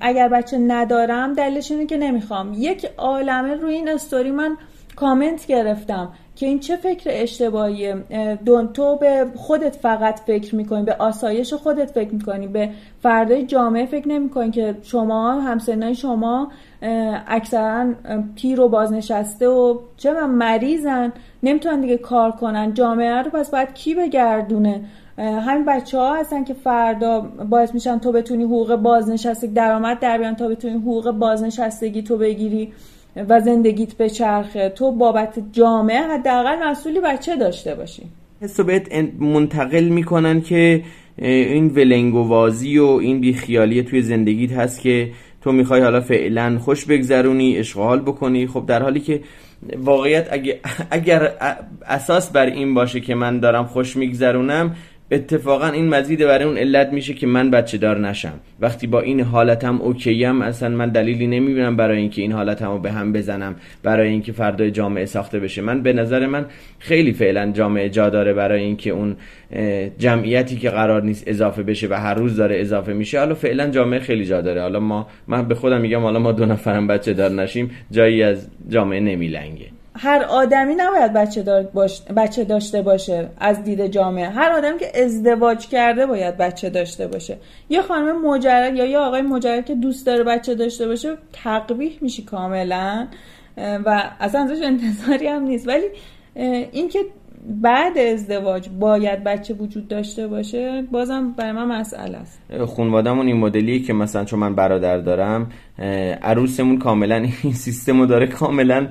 اگر 0.02 0.28
بچه 0.28 0.57
ندارم 0.57 1.34
دلیلش 1.34 1.72
اینه 1.72 1.86
که 1.86 1.98
نمی‌خوام. 1.98 2.53
یک 2.53 2.86
عالمه 2.98 3.53
روی 3.53 3.74
این 3.74 3.90
استوری 3.90 4.32
من 4.32 4.57
کامنت 4.95 5.48
گرفتم 5.48 6.10
که 6.36 6.45
این 6.45 6.60
چه 6.60 6.76
فکر 6.76 7.10
اشتباهیه. 7.14 7.95
دون 8.45 8.74
تو 8.74 8.98
به 8.98 9.26
خودت 9.36 9.76
فقط 9.76 10.20
فکر 10.20 10.56
می‌کنی 10.56 10.84
به 10.84 10.95
آسایش 10.99 11.53
خودت 11.53 11.91
فکر 11.91 12.14
می‌کنی 12.14 12.48
به 12.48 12.70
فردای 13.02 13.45
جامعه 13.45 13.86
فکر 13.86 14.07
نمی‌کنی 14.07 14.52
که 14.52 14.76
شما 14.84 15.41
همسنای 15.41 15.95
شما 15.95 16.52
اکثرا 17.28 17.94
پیر 18.36 18.62
و 18.62 18.70
بازنشسته 18.70 19.48
و 19.48 19.80
چه 19.98 20.14
من 20.14 20.30
مریضن 20.30 21.14
نمی‌تونن 21.44 21.82
دیگه 21.82 21.98
کار 21.98 22.32
کنن. 22.32 22.74
جامعه 22.74 23.22
رو 23.22 23.32
پس 23.32 23.52
باید 23.52 23.74
کی 23.74 23.95
بگردونه؟ 23.95 24.82
همین 25.18 25.66
بچه 25.66 25.98
ها 25.98 26.16
هستن 26.16 26.44
که 26.44 26.54
فردا 26.54 27.22
باعث 27.50 27.74
میشن 27.74 28.00
تو 28.00 28.12
بتونی 28.12 28.44
حقوق 28.44 28.76
بازنشستگی 28.76 29.54
درآمد 29.54 30.00
در 30.00 30.18
بیان 30.18 30.36
تا 30.36 30.48
بتونی 30.48 30.74
حقوق 30.74 31.12
بازنشستگی 31.12 32.02
تو 32.02 32.18
بگیری 32.18 32.74
و 33.30 33.40
زندگیت 33.40 33.94
به 33.94 34.10
چرخه. 34.10 34.70
تو 34.70 34.92
بابت 34.92 35.40
جامعه 35.52 36.02
حداقل 36.02 36.56
مسئولی 36.64 37.00
بچه 37.00 37.36
داشته 37.36 37.76
باشی. 37.76 38.04
حسو 38.42 38.64
بهت 38.64 38.94
منتقل 39.20 39.84
می‌کنن 39.84 40.42
که 40.42 40.84
این 41.18 41.68
ولنگوازی 41.68 42.78
و 42.78 42.86
این 42.86 43.20
بیخیالی 43.20 43.84
توی 43.84 44.02
زندگیت 44.02 44.52
هست 44.52 44.82
که 44.82 45.10
تو 45.42 45.52
می‌خوای 45.52 45.82
حالا 45.82 46.02
فعلا 46.02 46.60
خوش 46.60 46.86
بگذرونی 46.86 47.58
اشغال 47.58 48.00
بکنی. 48.00 48.48
خب 48.48 48.66
در 48.66 48.84
حالی 48.84 49.00
که 49.00 49.22
واقعیت 49.78 50.28
اگر, 50.32 50.56
اگر 50.92 51.32
اساس 51.88 52.32
بر 52.32 52.46
این 52.46 52.74
باشه 52.74 53.00
که 53.00 53.16
من 53.16 53.40
دارم 53.40 53.66
خوش 53.66 53.96
میگذرونم 53.96 54.76
اتفاقا 55.11 55.68
این 55.68 55.90
مزید 55.90 56.19
برای 56.19 56.45
اون 56.45 56.57
علت 56.57 56.94
میشه 56.94 57.14
که 57.14 57.27
من 57.27 57.52
بچه 57.52 57.77
دار 57.77 57.99
نشم. 57.99 58.40
وقتی 58.60 58.88
با 58.88 59.02
این 59.02 59.22
حالتم 59.22 59.82
اوکیم 59.82 60.41
اصلا 60.41 60.69
من 60.69 60.90
دلیلی 60.90 61.27
نمی‌بینم 61.27 61.76
برای 61.76 61.98
اینکه 61.98 62.22
این 62.22 62.32
حالتم 62.32 62.72
رو 62.72 62.80
به 62.80 62.91
هم 62.91 63.14
بزنم 63.14 63.56
برای 63.84 64.10
اینکه 64.10 64.32
فردای 64.32 64.72
جامعه 64.72 65.06
ساخته 65.06 65.40
بشه. 65.40 65.61
من 65.61 65.82
به 65.82 65.94
نظر 65.94 66.26
من 66.26 66.45
خیلی 66.80 67.14
فعلا 67.14 67.52
جامعه 67.52 67.90
جا 67.90 68.10
داره 68.10 68.34
برای 68.34 68.64
اینکه 68.64 68.90
اون 68.90 69.15
جمعیتی 69.98 70.56
که 70.56 70.69
قرار 70.69 71.03
نیست 71.03 71.23
اضافه 71.27 71.64
بشه 71.64 71.88
و 71.88 71.94
هر 71.94 72.14
روز 72.14 72.36
داره 72.36 72.60
اضافه 72.60 72.94
میشه. 72.94 73.19
حالا 73.19 73.36
فعلا 73.36 73.69
جامعه 73.69 73.99
خیلی 73.99 74.26
جا 74.26 74.41
داره. 74.41 74.61
حالا 74.61 74.80
ما 74.80 75.07
من 75.27 75.48
به 75.48 75.56
خودم 75.56 75.82
میگم 75.82 75.99
حالا 75.99 76.19
ما 76.19 76.32
دو 76.32 76.45
نفرم 76.45 76.88
بچه 76.88 77.14
دار 77.14 77.32
نشیم 77.32 77.72
جایی 77.91 78.23
از 78.23 78.49
جامعه 78.69 78.99
نمیلنگه. 78.99 79.75
هر 79.98 80.24
آدمی 80.24 80.76
نباید 80.76 81.14
بچه, 81.14 81.68
باش... 81.74 82.02
بچه 82.02 82.44
داشته 82.44 82.82
باشه 82.82 83.30
از 83.38 83.64
دید 83.64 83.88
جامعه. 83.88 84.30
هر 84.30 84.52
آدمی 84.52 84.80
که 84.80 85.04
ازدواج 85.04 85.68
کرده 85.68 86.06
باید 86.06 86.38
بچه 86.38 86.70
داشته 86.70 87.08
باشه. 87.08 87.38
یه 87.70 87.82
خانم 87.82 88.22
مجرد 88.22 88.76
یا 88.76 88.86
یه 88.86 88.98
آقای 88.98 89.22
مجرد 89.22 89.66
که 89.66 89.76
دوست 89.76 90.06
داره 90.06 90.24
بچه 90.24 90.56
داشته 90.56 90.88
باشه 90.88 91.18
تقبیح 91.44 91.98
میشی 92.02 92.24
کاملا. 92.24 93.08
و 93.58 94.12
اصلا 94.20 94.42
ازش 94.42 94.64
انتظاری 94.64 95.28
هم 95.28 95.44
نیست. 95.44 95.68
ولی 95.68 95.86
اینکه 96.72 97.00
بعد 97.48 97.98
ازدواج 97.98 98.70
باید 98.80 99.24
بچه 99.24 99.54
وجود 99.54 99.88
داشته 99.88 100.28
باشه 100.28 100.84
بازم 100.92 101.32
برای 101.38 101.52
من 101.52 101.80
مسئله 101.80 102.18
است. 102.18 102.42
خانوادهمون 102.78 103.28
این 103.28 103.38
مدلیه 103.38 103.80
که 103.80 103.94
مثلا 103.94 104.26
چون 104.26 104.40
من 104.40 104.56
برادر 104.56 104.98
دارم 104.98 105.48
عروسمون 106.22 106.78
کاملا 106.78 107.16
این 107.44 107.54
سیستم 107.54 108.00
رو 108.00 108.06
داره 108.06 108.28
کاملا 108.28 108.88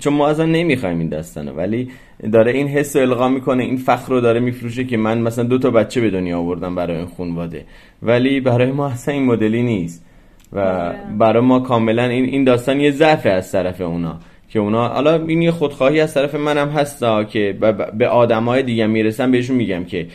چون 0.00 0.12
ما 0.12 0.28
اصلا 0.28 0.46
نمی‌خوایم 0.46 0.98
این 0.98 1.08
داستانه 1.08 1.52
ولی 1.52 1.90
داره 2.32 2.52
این 2.52 2.68
حس 2.68 2.96
رو 2.96 3.02
القا 3.02 3.28
می‌کنه 3.28 3.62
این 3.62 3.76
فخر 3.76 4.12
رو 4.12 4.20
داره 4.20 4.40
میفروشه 4.40 4.84
که 4.84 4.96
من 4.96 5.18
مثلا 5.18 5.44
دو 5.44 5.58
تا 5.58 5.70
بچه 5.70 6.00
به 6.00 6.10
دنیا 6.10 6.38
آوردم 6.38 6.74
برای 6.74 6.96
این 6.96 7.06
خانواده. 7.06 7.64
ولی 8.02 8.40
برای 8.40 8.72
ما 8.72 8.86
اصلا 8.88 9.14
این 9.14 9.24
مدلی 9.24 9.62
نیست 9.62 10.04
و 10.52 10.58
آره. 10.58 10.98
برای 11.18 11.42
ما 11.42 11.60
کاملا 11.60 12.04
این 12.04 12.24
این 12.24 12.44
داستان 12.44 12.80
یه 12.80 12.90
ضعف 12.90 13.26
از 13.26 13.52
طرف 13.52 13.80
اونا. 13.80 14.18
که 14.52 14.58
اونا 14.58 14.88
حالا 14.88 15.26
این 15.26 15.42
یه 15.42 15.50
خودخواهی 15.50 16.00
از 16.00 16.14
طرف 16.14 16.34
منم 16.34 16.68
هستا 16.68 17.24
که 17.24 17.56
به 17.98 18.08
آدمای 18.08 18.62
دیگه 18.62 18.86
می‌رسم 18.86 19.30
بهشون 19.30 19.56
میگم 19.56 19.84
که 19.84 20.06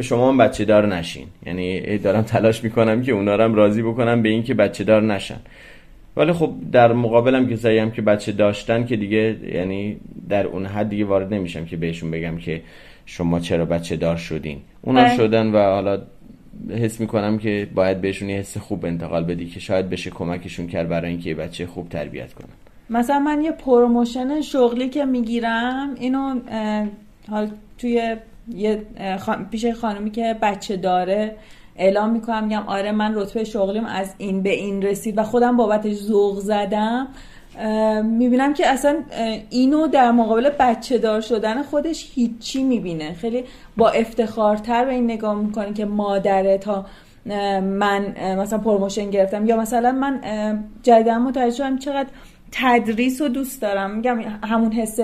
شما 0.00 0.28
هم 0.28 0.38
بچه 0.38 0.64
دار 0.64 0.86
نشین. 0.86 1.26
یعنی 1.46 1.98
دارم 1.98 2.22
تلاش 2.22 2.64
می‌کنم 2.64 3.02
که 3.02 3.12
اونا 3.12 3.36
رو 3.36 3.54
راضی 3.54 3.82
بکنم 3.82 4.22
به 4.22 4.28
این 4.28 4.42
که 4.42 4.54
بچه 4.54 4.84
دار 4.84 5.02
نشن. 5.02 5.40
ولی 6.16 6.32
خب 6.32 6.52
در 6.72 6.92
مقابلم 6.92 7.48
کسایی 7.48 7.78
هم 7.78 7.90
که 7.90 8.02
بچه 8.02 8.32
داشتن 8.32 8.86
که 8.86 8.96
دیگه 8.96 9.36
یعنی 9.54 9.96
در 10.28 10.46
اون 10.46 10.66
حد 10.66 10.88
دیگه 10.88 11.04
وارد 11.04 11.34
نمیشم 11.34 11.64
که 11.64 11.76
بهشون 11.76 12.10
بگم 12.10 12.36
که 12.36 12.62
شما 13.06 13.40
چرا 13.40 13.64
بچه 13.64 13.96
دار 13.96 14.16
شدین. 14.16 14.58
اونا 14.82 15.04
بله. 15.04 15.16
شدن 15.16 15.46
و 15.46 15.58
حالا 15.58 16.02
حس 16.70 17.00
می‌کنم 17.00 17.38
که 17.38 17.68
باید 17.74 18.00
بهشون 18.00 18.28
یه 18.28 18.36
حس 18.36 18.58
خوب 18.58 18.84
انتقال 18.86 19.24
بدی 19.24 19.46
که 19.46 19.60
شاید 19.60 19.90
بشه 19.90 20.10
کمکشون 20.10 20.66
کرد 20.66 20.88
برای 20.88 21.10
اینکه 21.10 21.34
بچه 21.34 21.66
خوب 21.66 21.88
تربیت 21.88 22.32
کنن. 22.32 22.69
مثلا 22.90 23.18
من 23.18 23.40
یه 23.40 23.50
promotion 23.50 24.40
شغلی 24.40 24.88
که 24.88 25.04
می‌گیرم 25.04 25.94
اینو 25.96 26.40
حال 27.30 27.50
توی 27.78 28.16
یه 28.54 28.82
پیش 29.50 29.66
خانمی 29.66 30.10
که 30.10 30.36
بچه 30.42 30.76
داره 30.76 31.36
اعلام 31.76 32.10
می‌کنم 32.10 32.44
میگم 32.44 32.62
آره 32.66 32.92
من 32.92 33.14
رتبه 33.14 33.44
شغلیم 33.44 33.84
از 33.84 34.14
این 34.18 34.42
به 34.42 34.50
این 34.50 34.82
رسید 34.82 35.18
و 35.18 35.22
خودم 35.22 35.56
بابتش 35.56 35.94
ذوق 35.94 36.38
زدم. 36.38 37.08
می‌بینم 38.04 38.54
که 38.54 38.66
اصلا 38.66 38.96
اینو 39.50 39.86
در 39.86 40.10
مقابل 40.10 40.50
بچه 40.58 40.98
دار 40.98 41.20
شدن 41.20 41.62
خودش 41.62 42.10
هیچی 42.14 42.62
می‌بینه. 42.62 43.12
خیلی 43.14 43.44
با 43.76 43.90
افتخارتر 43.90 44.84
به 44.84 44.92
این 44.92 45.04
نگاه 45.04 45.34
می‌کنه 45.34 45.72
که 45.72 45.84
مادره 45.84 46.58
تا 46.58 46.86
من 47.60 48.14
مثلا 48.38 48.58
promotion 48.58 49.10
گرفتم 49.10 49.46
یا 49.46 49.56
مثلا 49.56 49.92
من 49.92 50.20
جدیدا 50.82 51.18
متوجه 51.18 51.56
شدم 51.56 51.78
چقدر 51.78 52.08
تدریس 52.52 53.22
رو 53.22 53.28
دوست 53.28 53.62
دارم. 53.62 53.90
میگم 53.90 54.20
همون 54.44 54.72
حس 54.72 54.98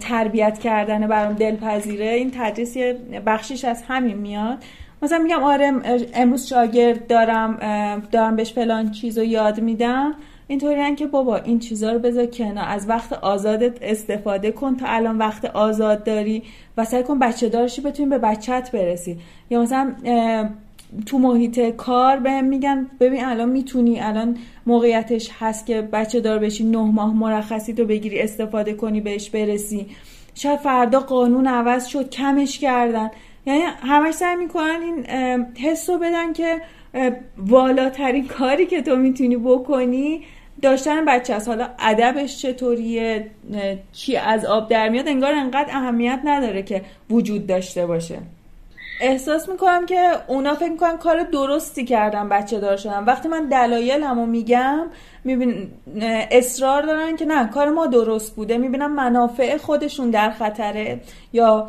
تربیت 0.00 0.58
کردن 0.58 1.06
برام 1.06 1.32
دلپذیره. 1.32 2.06
این 2.06 2.30
تدریس 2.34 2.76
یه 2.76 2.98
بخشیش 3.26 3.64
از 3.64 3.82
همین 3.88 4.16
میاد. 4.16 4.58
مثلا 5.02 5.18
میگم 5.18 5.42
آره 5.42 5.72
امروز 6.14 6.46
شاگرد 6.46 7.06
دارم 7.06 7.56
دارم 8.12 8.36
بهش 8.36 8.52
فلان 8.52 8.90
چیز 8.90 9.18
رو 9.18 9.24
یاد 9.24 9.60
میدم. 9.60 10.14
اینطوری 10.46 10.94
که 10.94 11.06
بابا 11.06 11.36
این 11.36 11.58
چیزا 11.58 11.92
رو 11.92 11.98
بذار 11.98 12.26
کنار. 12.26 12.64
از 12.68 12.88
وقت 12.88 13.12
آزادت 13.12 13.82
استفاده 13.82 14.52
کن 14.52 14.76
تا 14.76 14.86
الان 14.86 15.18
وقت 15.18 15.44
آزاد 15.44 16.04
داری 16.04 16.42
و 16.76 16.84
سعی 16.84 17.02
کن 17.02 17.18
بچه 17.18 17.48
دارشی 17.48 17.80
بتونی 17.80 18.08
به 18.08 18.18
بچت 18.18 18.70
برسی. 18.72 19.18
یا 19.50 19.62
مثلا 19.62 19.94
تو 21.06 21.18
محیط 21.18 21.60
کار 21.60 22.16
به 22.16 22.40
میگن 22.40 22.86
ببین 23.00 23.24
الان 23.24 23.48
می‌تونی 23.48 24.00
الان 24.00 24.36
موقعیتش 24.66 25.30
هست 25.38 25.66
که 25.66 25.82
بچه 25.82 26.20
دار 26.20 26.38
بشی 26.38 26.64
نه 26.64 26.78
ماه 26.78 27.14
مرخصی 27.14 27.74
تو 27.74 27.84
بگیری 27.84 28.20
استفاده 28.20 28.74
کنی 28.74 29.00
بهش 29.00 29.30
برسی. 29.30 29.86
شاید 30.34 30.58
فردا 30.58 31.00
قانون 31.00 31.46
عوض 31.46 31.86
شد 31.86 32.10
کمش 32.10 32.58
کردن. 32.58 33.10
یعنی 33.46 33.60
همش 33.82 34.14
سعی 34.14 34.36
می‌کنن 34.36 34.80
این 34.82 35.06
حس 35.56 35.90
رو 35.90 35.98
بدن 35.98 36.32
که 36.32 36.60
والاترین 37.38 38.26
کاری 38.26 38.66
که 38.66 38.82
تو 38.82 38.96
می‌تونی 38.96 39.36
بکنی 39.36 40.20
داشتن 40.62 41.04
بچه 41.04 41.34
است 41.34 41.48
حالا 41.48 41.68
ادبش 41.78 42.42
چطوریه؟ 42.42 43.30
چی 43.92 44.16
از 44.16 44.44
آب 44.44 44.68
در 44.68 44.88
میاد؟ 44.88 45.08
انگار 45.08 45.32
انقدر 45.32 45.68
اهمیت 45.70 46.20
نداره 46.24 46.62
که 46.62 46.82
وجود 47.10 47.46
داشته 47.46 47.86
باشه. 47.86 48.18
احساس 49.00 49.48
می‌کنم 49.48 49.86
که 49.86 50.10
اونا 50.26 50.54
فکر 50.54 50.70
می‌کنن 50.70 50.96
کار 50.96 51.22
درستی 51.22 51.84
کردن 51.84 52.28
بچه 52.28 52.60
دار 52.60 52.76
شدن. 52.76 53.04
وقتی 53.04 53.28
من 53.28 53.48
دلایلمو 53.48 54.26
میگم 54.26 54.86
میبین 55.24 55.68
اصرار 56.30 56.82
دارن 56.82 57.16
که 57.16 57.24
نه 57.24 57.48
کار 57.48 57.70
ما 57.70 57.86
درست 57.86 58.36
بوده. 58.36 58.58
می‌بینم 58.58 58.94
منافع 58.94 59.56
خودشون 59.56 60.10
در 60.10 60.30
خطره. 60.30 61.00
یا 61.32 61.68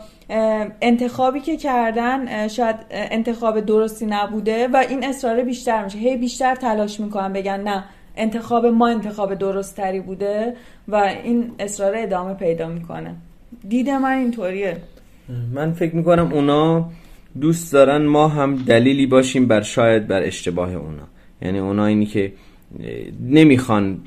انتخابی 0.81 1.39
که 1.39 1.57
کردن 1.57 2.47
شاید 2.47 2.75
انتخاب 2.91 3.59
درستی 3.59 4.05
نبوده 4.05 4.67
و 4.67 4.77
این 4.89 5.03
اصرار 5.05 5.43
بیشتر 5.43 5.83
میشه. 5.83 5.97
هی 5.97 6.17
بیشتر 6.17 6.55
تلاش 6.55 6.99
می‌کنن 6.99 7.33
بگن 7.33 7.59
نه 7.59 7.83
انتخاب 8.17 8.65
ما 8.65 8.87
انتخاب 8.87 9.35
درست 9.35 9.77
تری 9.77 9.99
بوده 9.99 10.55
و 10.87 10.95
این 10.95 11.51
اصرار 11.59 11.93
ادامه 11.95 12.33
پیدا 12.33 12.67
می‌کنه. 12.67 13.15
دید 13.69 13.89
من 13.89 14.17
اینطوریه. 14.17 14.77
من 15.53 15.73
فکر 15.73 15.95
می‌کنم 15.95 16.33
اونا 16.33 16.89
دوست 17.41 17.73
دارن 17.73 18.05
ما 18.05 18.27
هم 18.27 18.55
دلیلی 18.55 19.05
باشیم 19.05 19.47
بر 19.47 19.61
شاید 19.61 20.07
بر 20.07 20.23
اشتباه 20.23 20.73
اونا. 20.73 21.07
یعنی 21.41 21.59
اونا 21.59 21.85
اینی 21.85 22.05
که 22.05 22.33
نمی‌خوان 23.25 23.99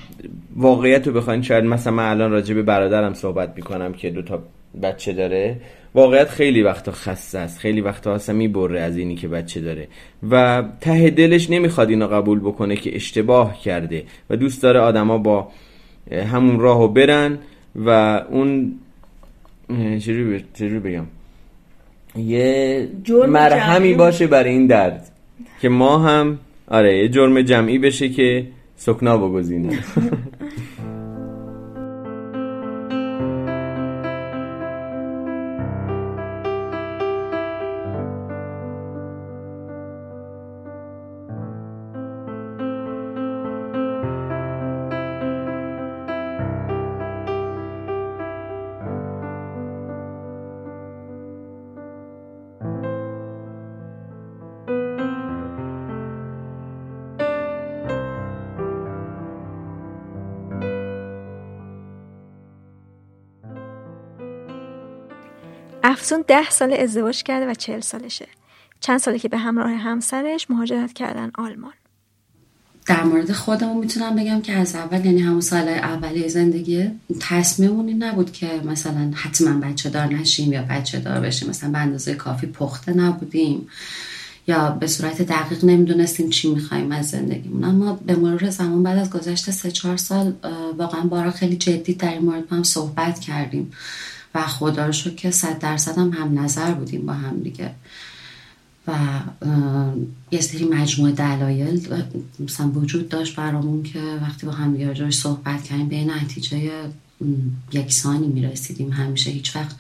واقعیت 0.57 1.07
رو 1.07 1.13
بخواین. 1.13 1.43
شاید 1.43 1.65
مثلا 1.65 1.93
من 1.93 2.11
الان 2.11 2.31
راجع 2.31 2.55
به 2.55 2.63
برادرم 2.63 3.15
صحبت 3.15 3.53
می‌کنم 3.57 3.93
که 3.93 4.11
دو 4.11 4.23
تا 4.23 4.43
بچه 4.83 5.13
داره. 5.13 5.57
واقعیت 5.95 6.29
خیلی 6.29 6.63
وقتا 6.63 6.93
خسته 6.93 7.39
است 7.39 7.59
خیلی 7.59 7.81
وقتا 7.81 8.15
اصلا 8.15 8.37
می‌بره 8.37 8.81
از 8.81 8.97
اینی 8.97 9.15
که 9.15 9.29
بچه 9.29 9.61
داره. 9.61 9.89
و 10.31 10.65
ته 10.81 11.11
دلش 11.11 11.51
نمی‌خواد 11.51 11.91
اینو 11.91 12.07
قبول 12.07 12.41
بکنه 12.41 12.77
که 12.77 12.97
اشتباه 12.97 13.61
کرده 13.61 14.05
و 14.31 14.37
دوست 14.37 14.63
داره 14.63 14.81
آدما 14.81 15.19
با 15.19 15.49
همون 16.33 16.61
راهو 16.61 16.89
برن 16.89 17.39
و 17.77 17.89
اون 18.31 18.75
چجوری 20.55 20.79
بگم؟ 20.79 21.05
یه 22.17 22.89
مرهمی 23.29 23.95
باشه 23.95 24.27
برای 24.27 24.51
این 24.51 24.67
درد. 24.67 25.13
که 25.61 25.69
ما 25.69 25.99
هم 25.99 26.39
آره 26.69 26.99
یه 26.99 27.09
جرم 27.09 27.43
جمعی 27.43 27.79
بشه 27.79 28.09
که 28.09 28.47
سکنا 28.77 29.19
بگزینه. 29.19 29.79
افسون 65.93 66.25
ده 66.29 66.51
سال 66.51 66.73
ازدواج 66.73 67.23
کرده 67.23 67.51
و 67.51 67.55
چهل 67.55 67.81
سالشه. 67.81 68.27
چند 68.81 68.99
ساله 68.99 69.19
که 69.19 69.29
به 69.29 69.39
همراه 69.39 69.71
همسرش 69.71 70.51
مهاجرت 70.51 70.93
کردن 70.93 71.31
آلمان. 71.39 71.73
در 72.87 73.03
مورد 73.03 73.33
خودمون 73.33 73.77
می‌تونم 73.77 74.17
بگم 74.17 74.41
که 74.41 74.53
از 74.53 74.75
اول 74.75 75.07
یعنی 75.07 75.21
همون 75.21 75.41
سال 75.41 75.69
اولی 75.69 76.29
زندگی 76.29 76.91
تصمیممون 77.21 77.89
این 77.89 78.03
نبود 78.03 78.33
که 78.33 78.61
مثلا 78.65 79.13
حتما 79.15 79.61
بچه 79.61 79.91
دار 79.91 80.07
نشیم 80.07 80.53
یا 80.53 80.63
بچه 80.71 81.01
دار 81.01 81.21
بشیم. 81.21 81.49
مثلا 81.49 81.71
به 81.71 81.79
اندازه 81.79 82.15
کافی 82.15 82.47
پخته 82.47 82.93
نبودیم 82.93 83.69
یا 84.47 84.71
به 84.71 84.87
صورت 84.87 85.23
دقیق 85.23 85.65
نمی‌دونستیم 85.65 86.31
چی 86.31 86.55
می‌خوایم 86.55 86.93
از 86.93 87.11
زندگیمون. 87.11 87.65
اما 87.65 87.93
به 88.07 88.17
مرور 88.17 88.51
زمان 88.51 88.83
بعد 88.83 88.99
از 88.99 89.11
گذشت 89.11 89.51
سه 89.51 89.71
چهار 89.71 89.97
سال 89.97 90.33
واقعا 90.79 91.01
بارا 91.01 91.31
خیلی 91.31 91.57
جدی 91.57 91.95
در 91.95 92.13
این 92.13 92.23
مورد 92.23 92.49
با 92.49 92.57
هم 92.57 92.63
صحبت 92.63 93.21
کردیم. 93.21 93.73
و 94.35 94.43
خدا 94.43 94.87
رو 94.87 94.93
که 94.93 95.31
صد 95.31 95.59
درصد 95.59 95.99
هم 95.99 96.13
هم 96.13 96.39
نظر 96.39 96.73
بودیم 96.73 97.07
با 97.07 97.13
هم 97.13 97.41
دیگه. 97.41 97.75
و 98.87 98.95
یه 100.31 100.41
سری 100.41 100.65
مجموعه 100.65 101.13
دلایل 101.13 102.05
مثلا 102.41 102.69
وجود 102.69 103.09
داشت 103.09 103.37
برامون 103.37 103.83
که 103.83 104.01
وقتی 104.23 104.47
با 104.47 104.53
هم 104.53 104.77
دیگه 104.77 105.11
صحبت 105.11 105.63
کردیم 105.63 105.89
به 105.89 106.05
نتیجه 106.05 106.71
یکسانی 107.73 108.27
می‌رسیدیم. 108.27 108.93
همیشه 108.93 109.31
هیچ 109.31 109.57
وقت 109.57 109.77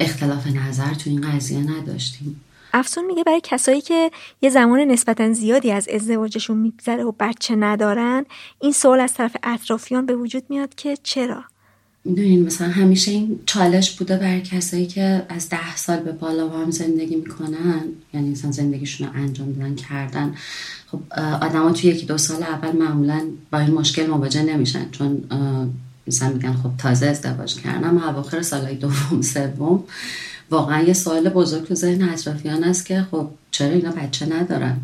اختلاف 0.00 0.46
نظر 0.46 0.94
تو 0.94 1.10
این 1.10 1.30
قضیه 1.30 1.58
نداشتیم. 1.58 2.40
افسون 2.72 3.06
میگه 3.06 3.24
برای 3.24 3.40
کسایی 3.44 3.80
که 3.80 4.10
یه 4.42 4.50
زمان 4.50 4.80
نسبتا 4.80 5.32
زیادی 5.32 5.72
از 5.72 5.88
ازدواجشون 5.88 6.56
میگذره 6.56 7.04
و 7.04 7.12
بچه 7.20 7.56
ندارن 7.56 8.24
این 8.60 8.72
سوال 8.72 9.00
از 9.00 9.14
طرف 9.14 9.36
اطرافیان 9.42 10.06
به 10.06 10.16
وجود 10.16 10.42
میاد 10.48 10.74
که 10.74 10.96
چرا؟ 11.02 11.44
می‌دونین 12.04 12.46
مثلا 12.46 12.68
همیشه 12.68 13.10
این 13.10 13.40
چالش 13.46 13.90
بوده 13.90 14.16
برای 14.16 14.40
کسایی 14.40 14.86
که 14.86 15.22
از 15.28 15.48
ده 15.48 15.76
سال 15.76 16.00
به 16.00 16.12
بالا 16.12 16.48
با 16.48 16.58
هم 16.58 16.70
زندگی 16.70 17.16
می‌کنن. 17.16 17.80
یعنی 18.14 18.30
مثلا 18.30 18.50
زندگیشون 18.50 19.06
رو 19.06 19.12
انجام 19.14 19.52
دادن 19.52 19.74
کردن. 19.74 20.34
خب 20.86 21.00
ها 21.54 21.72
توی 21.72 21.90
یکی 21.90 22.06
دو 22.06 22.18
سال 22.18 22.42
اول 22.42 22.76
معمولا 22.76 23.20
با 23.52 23.58
این 23.58 23.74
مشکل 23.74 24.06
مواجه 24.06 24.42
نمیشن. 24.42 24.90
چون 24.90 25.24
مثلا 26.06 26.28
میگن 26.28 26.52
خب 26.52 26.70
تازه 26.78 27.06
ازدواج 27.06 27.54
کردن 27.54 27.84
اما 27.84 28.08
اواخر 28.08 28.42
سالهای 28.42 28.74
دوم 28.74 29.22
سوم. 29.22 29.84
واقعا 30.50 30.82
یه 30.82 30.92
سوال 30.92 31.28
بزرگ 31.28 31.64
تو 31.64 31.74
ذهن 31.74 32.08
اطرافیان 32.08 32.64
است 32.64 32.86
که 32.86 33.06
خب 33.10 33.28
چرا 33.50 33.70
اینا 33.70 33.90
بچه 33.90 34.26
ندارن؟ 34.26 34.76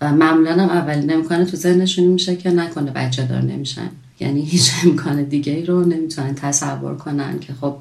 و 0.00 0.12
معمولا 0.12 0.66
هم 0.66 1.10
امکان 1.10 1.44
تو 1.44 1.56
ذهنشون 1.56 2.04
میشه 2.04 2.36
که 2.36 2.50
نکنه 2.50 2.90
بچه 2.90 3.26
دار 3.26 3.42
نمیشن. 3.42 3.88
یعنی 4.20 4.42
هیچ 4.42 4.72
امکان 4.84 5.22
دیگه 5.22 5.52
ای 5.52 5.66
رو 5.66 5.84
نمی‌تونن 5.84 6.34
تصور 6.34 6.96
کنن 6.96 7.38
که 7.38 7.54
خب 7.60 7.76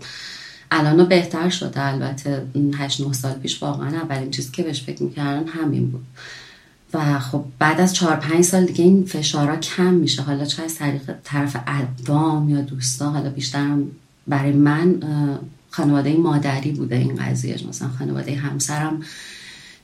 الان 0.72 1.06
بهتر 1.06 1.49
شده. 1.49 1.86
البته 1.86 2.45
8 2.78 3.02
9 3.02 3.14
سال 3.14 3.34
پیش 3.34 3.64
واقعا 3.64 3.88
اولین 3.88 4.32
چیزی 4.32 4.52
که 4.52 4.64
بهش 4.64 4.82
فکر 4.82 5.03
می‌کردن 5.03 5.48
همین 5.48 5.91
بود. 5.91 6.03
و 6.94 7.20
خب 7.20 7.44
بعد 7.60 7.82
از 7.82 7.94
4 7.94 8.16
5 8.16 8.41
سال 8.41 8.66
دیگه 8.66 8.84
این 8.84 9.06
فشارا 9.06 9.56
کم 9.56 9.94
میشه. 9.94 10.22
حالا 10.22 10.45
چه 10.45 10.64
از 10.64 10.76
طریق 10.76 11.16
طرف 11.24 11.58
اقوام 11.68 12.49
یا 12.49 12.62
دوستان 12.62 13.14
حالا 13.14 13.30
بیشتر 13.30 13.76
برای 14.28 14.52
من 14.52 14.99
خانواده 15.70 16.18
مادری 16.18 16.72
بوده 16.72 16.95
این 16.95 17.16
قضیه. 17.16 17.68
مثلا 17.70 17.90
خانواده 17.99 18.36
همسرم 18.36 19.02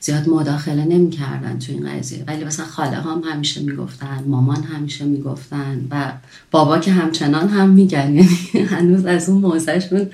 زیاد 0.00 0.28
مداخله 0.28 0.84
نمی‌کردن 0.84 1.58
تو 1.58 1.72
این 1.72 1.98
قضیه. 1.98 2.24
ولی 2.26 2.44
مثلا 2.44 2.66
خاله 2.66 2.96
هم 2.96 3.22
همیشه 3.32 3.60
می‌گفتن 3.60 4.24
مامان 4.26 4.62
همیشه 4.62 5.04
می‌گفتن 5.04 5.86
و 5.90 6.12
بابا 6.50 6.78
که 6.78 6.92
همچنان 6.92 7.48
هم 7.48 7.70
میگن. 7.70 8.14
یعنی 8.14 8.66
هنوز 8.68 9.04
از 9.04 9.28
اون 9.28 9.40
موزهشون 9.40 10.06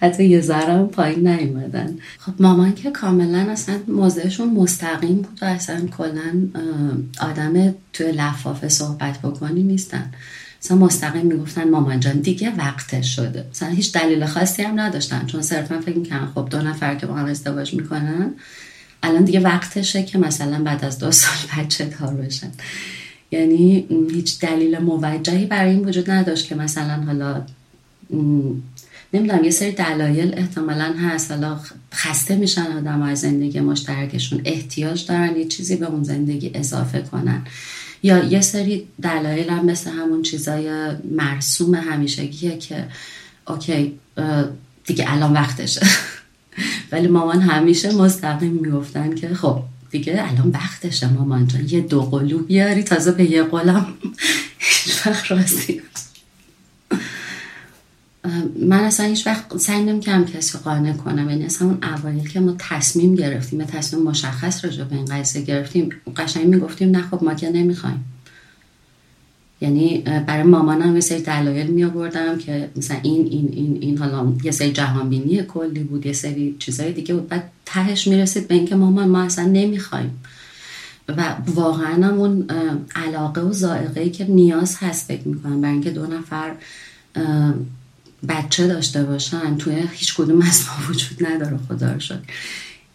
حتی 0.00 0.24
یه 0.24 0.40
ذره 0.40 0.82
پایین 0.84 1.28
نیومدن. 1.28 1.98
خب 2.18 2.32
مامان 2.40 2.74
که 2.74 2.90
کاملا 2.90 3.38
اصلا 3.38 3.78
موضعشون 3.88 4.50
مستقیم 4.50 5.16
بود 5.16 5.38
و 5.42 5.44
اصلا 5.44 5.86
کلا 5.86 6.48
آدم 7.20 7.74
توی 7.92 8.12
لفافه 8.12 8.68
صحبت 8.68 9.18
بکنی 9.18 9.62
نیستن. 9.62 10.10
مثلا 10.62 10.76
مستقیم 10.76 11.26
می‌گفتن 11.26 11.70
مامان 11.70 12.00
جان 12.00 12.20
دیگه 12.20 12.52
وقتش 12.58 13.16
شده. 13.16 13.44
مثلا 13.50 13.68
هیچ 13.68 13.92
دلیل 13.92 14.26
خاصی 14.26 14.62
هم 14.62 14.80
نداشتن. 14.80 15.26
چون 15.26 15.42
صرفا 15.42 15.80
فکر 15.80 15.98
می‌کنن 15.98 16.26
خب 16.34 16.48
دو 16.50 16.62
نفر 16.62 16.94
که 16.94 17.06
با 17.06 17.14
هم 17.14 17.24
ازدواج 17.26 17.74
می‌کنن 17.74 18.34
الان 19.06 19.24
دیگه 19.24 19.40
وقتشه 19.40 20.02
که 20.02 20.18
مثلا 20.18 20.64
بعد 20.64 20.84
از 20.84 20.98
دو 20.98 21.10
سال 21.10 21.36
بچه 21.58 21.84
دار 21.84 22.14
بشن. 22.14 22.50
یعنی 23.30 23.86
هیچ 24.10 24.40
دلیل 24.40 24.78
موجهی 24.78 25.46
برای 25.46 25.70
این 25.70 25.84
وجود 25.84 26.10
نداشت 26.10 26.48
که 26.48 26.54
مثلا 26.54 27.02
حالا 27.02 27.42
نمی‌دونم 29.12 29.44
یه 29.44 29.50
سری 29.50 29.72
دلایل 29.72 30.34
احتمالا 30.36 30.94
هست. 30.98 31.30
حالا 31.30 31.60
خسته 31.94 32.36
میشن 32.36 32.66
آدم 32.66 33.02
های 33.02 33.16
زندگی 33.16 33.60
مشترکشون. 33.60 34.40
احتیاج 34.44 35.06
دارن 35.06 35.36
یه 35.36 35.44
چیزی 35.44 35.76
به 35.76 35.86
اون 35.86 36.02
زندگی 36.02 36.50
اضافه 36.54 37.02
کنن. 37.02 37.42
یا 38.02 38.24
یه 38.24 38.40
سری 38.40 38.88
دلایل 39.02 39.50
هم 39.50 39.66
مثل 39.66 39.90
همون 39.90 40.22
چیزای 40.22 40.90
مرسوم 41.10 41.74
همیشگیه 41.74 42.58
که 42.58 42.84
اوکی 43.48 43.98
دیگه 44.84 45.04
الان 45.08 45.32
وقتشه. 45.32 45.80
ولی 46.92 47.08
مامان 47.08 47.40
همیشه 47.40 47.92
مستقیم 47.94 48.52
می‌گفتن 48.52 49.14
که 49.14 49.34
خب 49.34 49.62
دیگه 49.90 50.24
الان 50.28 50.50
وقتشه 50.50 51.12
مامان 51.12 51.46
جان. 51.46 51.68
یه 51.68 51.80
دو 51.80 52.02
قلو 52.02 52.38
بیاری 52.38 52.82
تازه 52.82 53.12
به 53.12 53.30
یه 53.30 53.42
قلم. 53.42 53.86
هیچ 54.58 55.06
وقت 55.06 55.30
راستی 55.30 55.82
من 58.68 58.80
اصلا 58.80 59.06
هیچ 59.06 59.26
وقت 59.26 59.56
سعی 59.56 59.82
نمی‌کردم 59.82 60.24
کسی 60.24 60.58
قانع 60.58 60.92
کنم. 60.92 61.30
یعنی 61.30 61.44
اصلا 61.44 61.68
اون 61.68 61.78
اوایل 61.84 62.28
که 62.28 62.40
ما 62.40 62.54
تصمیم 62.58 63.14
گرفتیم 63.14 63.64
تصمیم 63.64 64.02
مشخص 64.02 64.64
راجع 64.64 64.84
به 64.84 64.96
این 64.96 65.04
قضیه 65.04 65.42
گرفتیم 65.42 65.90
قشنگ 66.16 66.46
می‌گفتیم 66.46 66.90
نه 66.90 67.02
خب 67.02 67.24
ما 67.24 67.34
که 67.34 67.50
نمی‌خوایم. 67.50 68.04
یعنی 69.60 69.98
برای 70.26 70.42
مامانم 70.42 70.94
یه 70.94 71.00
سری 71.00 71.22
دلایل 71.22 71.66
می 71.66 71.84
آوردم 71.84 72.38
که 72.38 72.70
مثلا 72.76 72.96
این 73.02 73.26
این 73.26 73.48
این 73.52 73.78
این 73.80 73.98
حالا 73.98 74.32
یه 74.44 74.50
سری 74.50 74.72
جهانبینی 74.72 75.42
کلی 75.42 75.84
بود 75.84 76.06
یه 76.06 76.12
سری 76.12 76.56
چیزای 76.58 76.92
دیگه 76.92 77.14
بود. 77.14 77.28
بعد 77.28 77.50
تهش 77.66 78.06
می‌رسید 78.06 78.48
به 78.48 78.54
اینکه 78.54 78.74
مامان 78.74 79.08
ما 79.08 79.22
اصلا 79.22 79.44
نمی‌خوایم. 79.44 80.22
و 81.08 81.36
واقعا 81.46 82.16
اون 82.16 82.46
علاقه 82.94 83.40
و 83.40 83.52
ذائقه 83.52 84.00
ای 84.00 84.10
که 84.10 84.24
نیاز 84.24 84.76
هست 84.80 85.08
فکر 85.08 85.28
می‌کنم 85.28 85.60
برای 85.60 85.72
اینکه 85.72 85.90
دو 85.90 86.06
نفر 86.06 86.52
بچه 88.28 88.66
داشته 88.66 89.04
باشن 89.04 89.56
توی 89.56 89.82
هیچ 89.92 90.14
کدوم 90.16 90.42
از 90.42 90.62
ما 90.66 90.90
وجود 90.90 91.26
نداره 91.26 91.58
خدا 91.68 91.92
رو 91.92 92.00
شد 92.00 92.22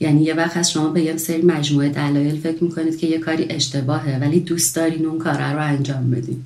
یعنی 0.01 0.23
یه 0.23 0.33
وقت 0.33 0.57
از 0.57 0.71
شما 0.71 0.89
به 0.89 1.01
یه 1.01 1.17
سری 1.17 1.41
مجموعه 1.41 1.89
دلایل 1.89 2.39
فکر 2.39 2.63
می‌کنید 2.63 2.97
که 2.97 3.07
یه 3.07 3.17
کاری 3.17 3.45
اشتباهه 3.49 4.17
ولی 4.21 4.39
دوست 4.39 4.75
دارین 4.75 5.05
اون 5.05 5.19
کار 5.19 5.53
رو 5.53 5.63
انجام 5.63 6.11
بدین. 6.11 6.43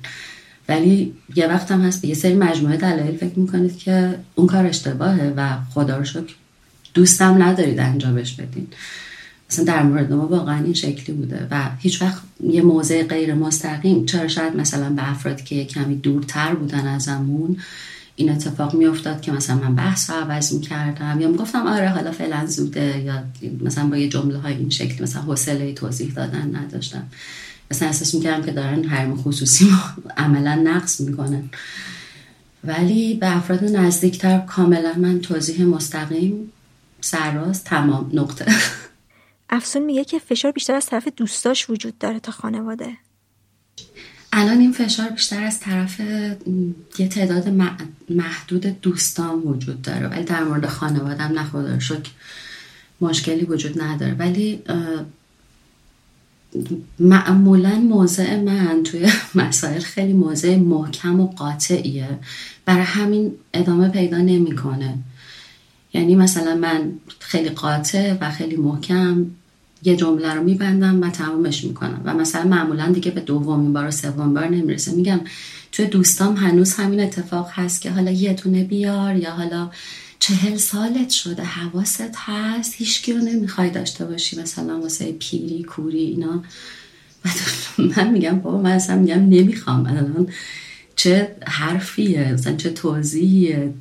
ولی 0.68 1.12
یه 1.36 1.46
وقت 1.46 1.70
هم 1.70 1.80
هست 1.80 2.02
به 2.02 2.08
یه 2.08 2.14
سری 2.14 2.34
مجموعه 2.34 2.76
دلایل 2.76 3.16
فکر 3.16 3.38
می‌کنید 3.38 3.78
که 3.78 4.18
اون 4.34 4.46
کار 4.46 4.66
اشتباهه 4.66 5.32
و 5.36 5.56
خدا 5.74 5.96
رو 5.96 6.04
شکر 6.04 6.34
دوستم 6.94 7.42
ندارید 7.42 7.78
انجامش 7.78 8.34
بدین. 8.34 8.66
مثلا 9.50 9.64
در 9.64 9.82
مورد 9.82 10.12
ما 10.12 10.26
واقعا 10.26 10.64
این 10.64 10.74
شکلی 10.74 11.16
بوده 11.16 11.46
و 11.50 11.70
هیچ 11.78 12.02
وقت 12.02 12.22
یه 12.40 12.62
موضع 12.62 13.02
غیر 13.02 13.34
مستقیم 13.34 14.06
چرا 14.06 14.28
شاید 14.28 14.56
مثلا 14.56 14.90
به 14.90 15.10
افرادی 15.10 15.42
که 15.42 15.64
کمی 15.64 15.96
دورتر 15.96 16.54
بودن 16.54 16.86
ازمون 16.86 17.56
این 18.16 18.30
اتفاق 18.30 18.74
میافتاد 18.74 19.20
که 19.20 19.32
مثلا 19.32 19.56
من 19.56 19.74
بحث 19.74 20.10
رو 20.10 20.16
عوض 20.16 20.54
می‌کردم 20.54 21.20
یا 21.20 21.28
می‌گفتم 21.28 21.66
آره 21.66 21.88
حالا 21.88 22.12
فعلا 22.12 22.46
زوده 22.46 23.00
یا 23.00 23.22
مثلا 23.60 23.86
با 23.86 23.96
یه 23.96 24.08
جمله 24.08 24.38
های 24.38 24.54
این 24.54 24.70
شکل 24.70 25.02
مثلا 25.02 25.22
حوصله 25.22 25.72
توضیح 25.72 26.12
دادن 26.12 26.56
نداشتم. 26.56 27.06
مثلا 27.70 27.88
احساس 27.88 28.14
می‌کردم 28.14 28.44
که 28.44 28.52
دارن 28.52 28.84
حرم 28.84 29.16
خصوصی 29.16 29.64
ما 29.70 29.80
عملا 30.16 30.54
نقص 30.54 31.00
می‌کنن. 31.00 31.50
ولی 32.64 33.14
به 33.14 33.36
افراد 33.36 33.64
نزدیکتر 33.64 34.38
کاملا 34.38 34.94
من 34.96 35.20
توضیح 35.20 35.64
مستقیم 35.64 36.52
سرراست 37.00 37.64
تمام 37.64 38.10
نقطه. 38.12 38.46
افسون 39.50 39.82
میگه 39.82 40.04
که 40.04 40.18
فشار 40.18 40.52
بیشتر 40.52 40.74
از 40.74 40.86
طرف 40.86 41.08
دوستاش 41.16 41.70
وجود 41.70 41.98
داره 41.98 42.20
تا 42.20 42.32
خانواده. 42.32 42.96
الان 44.38 44.60
این 44.60 44.72
فشار 44.72 45.08
بیشتر 45.08 45.44
از 45.44 45.60
طرف 45.60 46.00
یه 46.98 47.08
تعداد 47.08 47.48
محدود 48.10 48.80
دوستان 48.80 49.38
وجود 49.38 49.82
داره. 49.82 50.08
ولی 50.08 50.24
در 50.24 50.44
مورد 50.44 50.66
خانوادم 50.66 51.32
نه 51.32 51.44
خدا 51.44 51.78
شکر 51.78 52.10
مشکلی 53.00 53.44
وجود 53.44 53.82
نداره. 53.82 54.14
ولی 54.14 54.62
معمولا 56.98 57.74
موضع 57.74 58.40
من 58.40 58.82
توی 58.82 59.12
مسائل 59.34 59.80
خیلی 59.80 60.12
موضع 60.12 60.56
محکم 60.56 61.20
و 61.20 61.26
قاطعیه. 61.26 62.18
برای 62.64 62.84
همین 62.84 63.32
ادامه 63.54 63.88
پیدا 63.88 64.18
نمی‌کنه. 64.18 64.98
یعنی 65.94 66.14
مثلا 66.14 66.54
من 66.54 66.92
خیلی 67.18 67.48
قاطع 67.48 68.16
و 68.20 68.30
خیلی 68.30 68.56
محکم 68.56 69.26
یه 69.82 69.96
جمله 69.96 70.34
رو 70.34 70.42
میبندم 70.42 71.02
و 71.02 71.10
تمامش 71.10 71.64
می‌کنم. 71.64 72.00
و 72.04 72.14
مثلا 72.14 72.44
معمولا 72.44 72.92
دیگه 72.92 73.10
به 73.10 73.20
دومین 73.20 73.72
بار 73.72 73.86
و 73.86 73.90
سومین 73.90 74.34
بار 74.34 74.48
نمی‌رسه. 74.48 74.92
میگم 74.92 75.20
توی 75.72 75.86
دوستام 75.86 76.36
هنوز 76.36 76.74
همین 76.74 77.00
اتفاق 77.00 77.50
هست 77.52 77.80
که 77.80 77.90
حالا 77.90 78.10
یه 78.10 78.34
تونه 78.34 78.64
بیار 78.64 79.16
یا 79.16 79.30
حالا 79.30 79.70
چهل 80.18 80.56
سالت 80.56 81.10
شده 81.10 81.42
حواست 81.42 82.12
هست 82.16 82.74
هیچکی 82.74 83.12
رو 83.12 83.18
نمی‌خوای 83.18 83.70
داشته 83.70 84.04
باشی 84.04 84.40
مثلا 84.40 84.80
واسه 84.80 85.12
پیری 85.12 85.62
کوری 85.62 85.98
اینا. 85.98 86.42
من 87.96 88.10
میگم 88.10 88.40
بابا 88.40 88.60
من 88.62 88.70
اصلا 88.70 88.96
میگم 88.96 89.28
نمی‌خوام. 89.28 89.86
الان 89.86 90.28
چه 90.96 91.36
حرفیه 91.46 92.32
مثلا 92.32 92.56
چه 92.56 92.70
توضیحیه. 92.70 93.74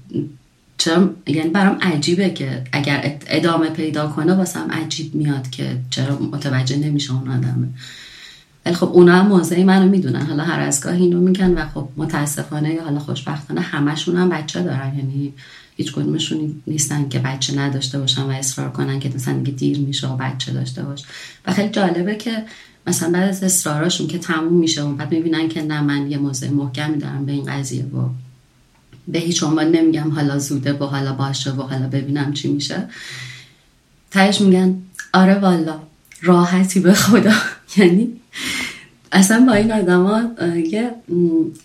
چرا 0.77 1.09
یعنی 1.27 1.49
برام 1.49 1.77
عجیبه 1.81 2.29
که 2.29 2.63
اگر 2.71 3.17
ادامه 3.27 3.69
پیدا 3.69 4.07
کنه 4.07 4.33
واسم 4.33 4.71
عجیب 4.71 5.15
میاد 5.15 5.49
که 5.49 5.77
چرا 5.89 6.19
متوجه 6.19 6.77
نمیشه 6.77 7.13
اون 7.13 7.29
آدمه 7.29 7.67
ولی 8.65 8.75
خب 8.75 8.89
اونا 8.93 9.15
هم 9.15 9.27
موضعی 9.27 9.63
منو 9.63 9.89
می‌دونن. 9.89 10.25
حالا 10.25 10.43
هر 10.43 10.59
از 10.59 10.81
گاه 10.81 10.93
اینو 10.93 11.21
میگن 11.21 11.53
و 11.53 11.65
خب 11.69 11.89
متاسفانه 11.97 12.73
یا 12.73 12.83
حالا 12.83 12.99
خوشبختانه 12.99 13.61
همشون 13.61 14.15
هم 14.15 14.29
بچه 14.29 14.63
دارن. 14.63 14.95
یعنی 14.97 15.33
هیچ 15.77 15.91
کدومشون 15.91 16.61
نیستن 16.67 17.09
که 17.09 17.19
بچه 17.19 17.59
نداشته 17.59 17.99
باشن 17.99 18.21
و 18.21 18.29
اصرار 18.29 18.71
کنن 18.71 18.99
که 18.99 19.11
مثلا 19.15 19.33
دیگه 19.33 19.51
دیر 19.51 19.79
میشه 19.79 20.07
و 20.07 20.17
بچه 20.17 20.53
داشته 20.53 20.83
باش. 20.83 21.03
و 21.45 21.53
خیلی 21.53 21.69
جالبه 21.69 22.15
که 22.15 22.43
مثلا 22.87 23.11
بعد 23.11 23.29
از 23.29 23.43
اصراراشون 23.43 24.07
که 24.07 24.17
تموم 24.17 24.53
میشه 24.53 24.83
و 24.83 24.95
بعد 24.95 25.11
می‌بینن 25.11 25.49
که 25.49 25.61
نه 25.61 25.81
من 25.81 26.11
یه 26.11 26.17
موضع 26.17 26.49
محکمی 26.49 26.97
دارم 26.97 27.25
به 27.25 27.31
این 27.31 27.45
قضیه 27.45 27.85
و 27.85 28.09
به 29.07 29.19
هیچ 29.19 29.43
عنوان 29.43 29.71
نمیگم 29.71 30.11
حالا 30.11 30.39
زوده 30.39 30.73
و 30.73 30.83
حالا 30.83 31.13
باشه 31.13 31.51
و 31.51 31.61
حالا 31.61 31.87
ببینم 31.87 32.33
چی 32.33 32.47
میشه. 32.53 32.87
تهش 34.11 34.41
میگن 34.41 34.75
آره 35.13 35.39
والا 35.39 35.79
راحتی 36.21 36.79
به 36.79 36.93
خدا. 36.93 37.33
یعنی 37.77 38.07
اصلا 39.11 39.45
با 39.45 39.53
این 39.53 39.71
ها 39.71 40.21
یه 40.55 40.91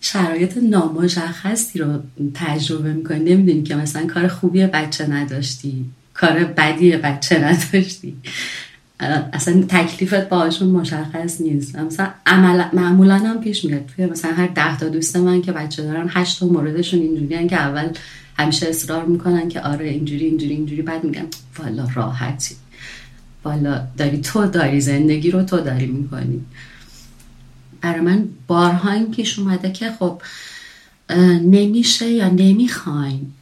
شرایط 0.01 0.59
نامشخصی 0.63 1.79
رو 1.79 2.01
تجربه 2.35 2.93
می‌کنی. 2.93 3.35
نمی‌دونی 3.35 3.63
که 3.63 3.75
مثلا 3.75 4.07
کار 4.07 4.29
خوبی 4.29 4.67
بچه 4.67 5.07
نداشتی 5.07 5.85
کار 6.15 6.45
بدی 6.45 6.97
بچه 6.97 7.39
نداشتی. 7.39 8.17
اصلا 9.33 9.63
تکلیفت 9.69 10.29
باهاشون 10.29 10.69
مشخص 10.69 11.41
نیست. 11.41 11.77
مثلا 11.77 12.11
عمل 12.27 12.65
معمولا 12.73 13.19
هم 13.19 13.41
پیش 13.41 13.65
میاد. 13.65 13.87
توی 13.87 14.07
مثلا 14.07 14.33
هر 14.33 14.47
ده 14.47 14.79
تا 14.79 14.89
دوست 14.89 15.17
من 15.17 15.43
که 15.43 15.53
بچه 15.53 15.83
دارن 15.83 16.07
هشت 16.11 16.41
تا 16.41 16.47
موردشون 16.47 17.01
اینجوری 17.01 17.49
که 17.49 17.57
اول 17.57 17.89
همیشه 18.39 18.67
اصرار 18.69 19.05
می‌کنن 19.05 19.49
که 19.49 19.61
آره 19.61 19.89
اینجوری 19.89 20.25
اینجوری 20.25 20.55
اینجوری. 20.55 20.83
بعد 20.83 21.05
میگن 21.05 21.27
والا 21.59 21.89
راحتی. 21.95 22.55
والا 23.45 23.87
داری 23.97 24.21
تو 24.21 24.47
داری 24.47 24.81
زندگی 24.81 25.31
رو 25.31 25.43
تو 25.43 25.61
داری 25.61 25.87
می‌کنی. 25.87 26.41
برای 27.81 28.01
من 28.01 28.29
بارها 28.47 28.93
این 28.93 29.11
پیش 29.11 29.39
اومده 29.39 29.73
که 29.73 29.91
خب 29.99 30.23
نمیشه 31.43 32.11
یا 32.11 32.29
نمی‌خواین 32.29 33.33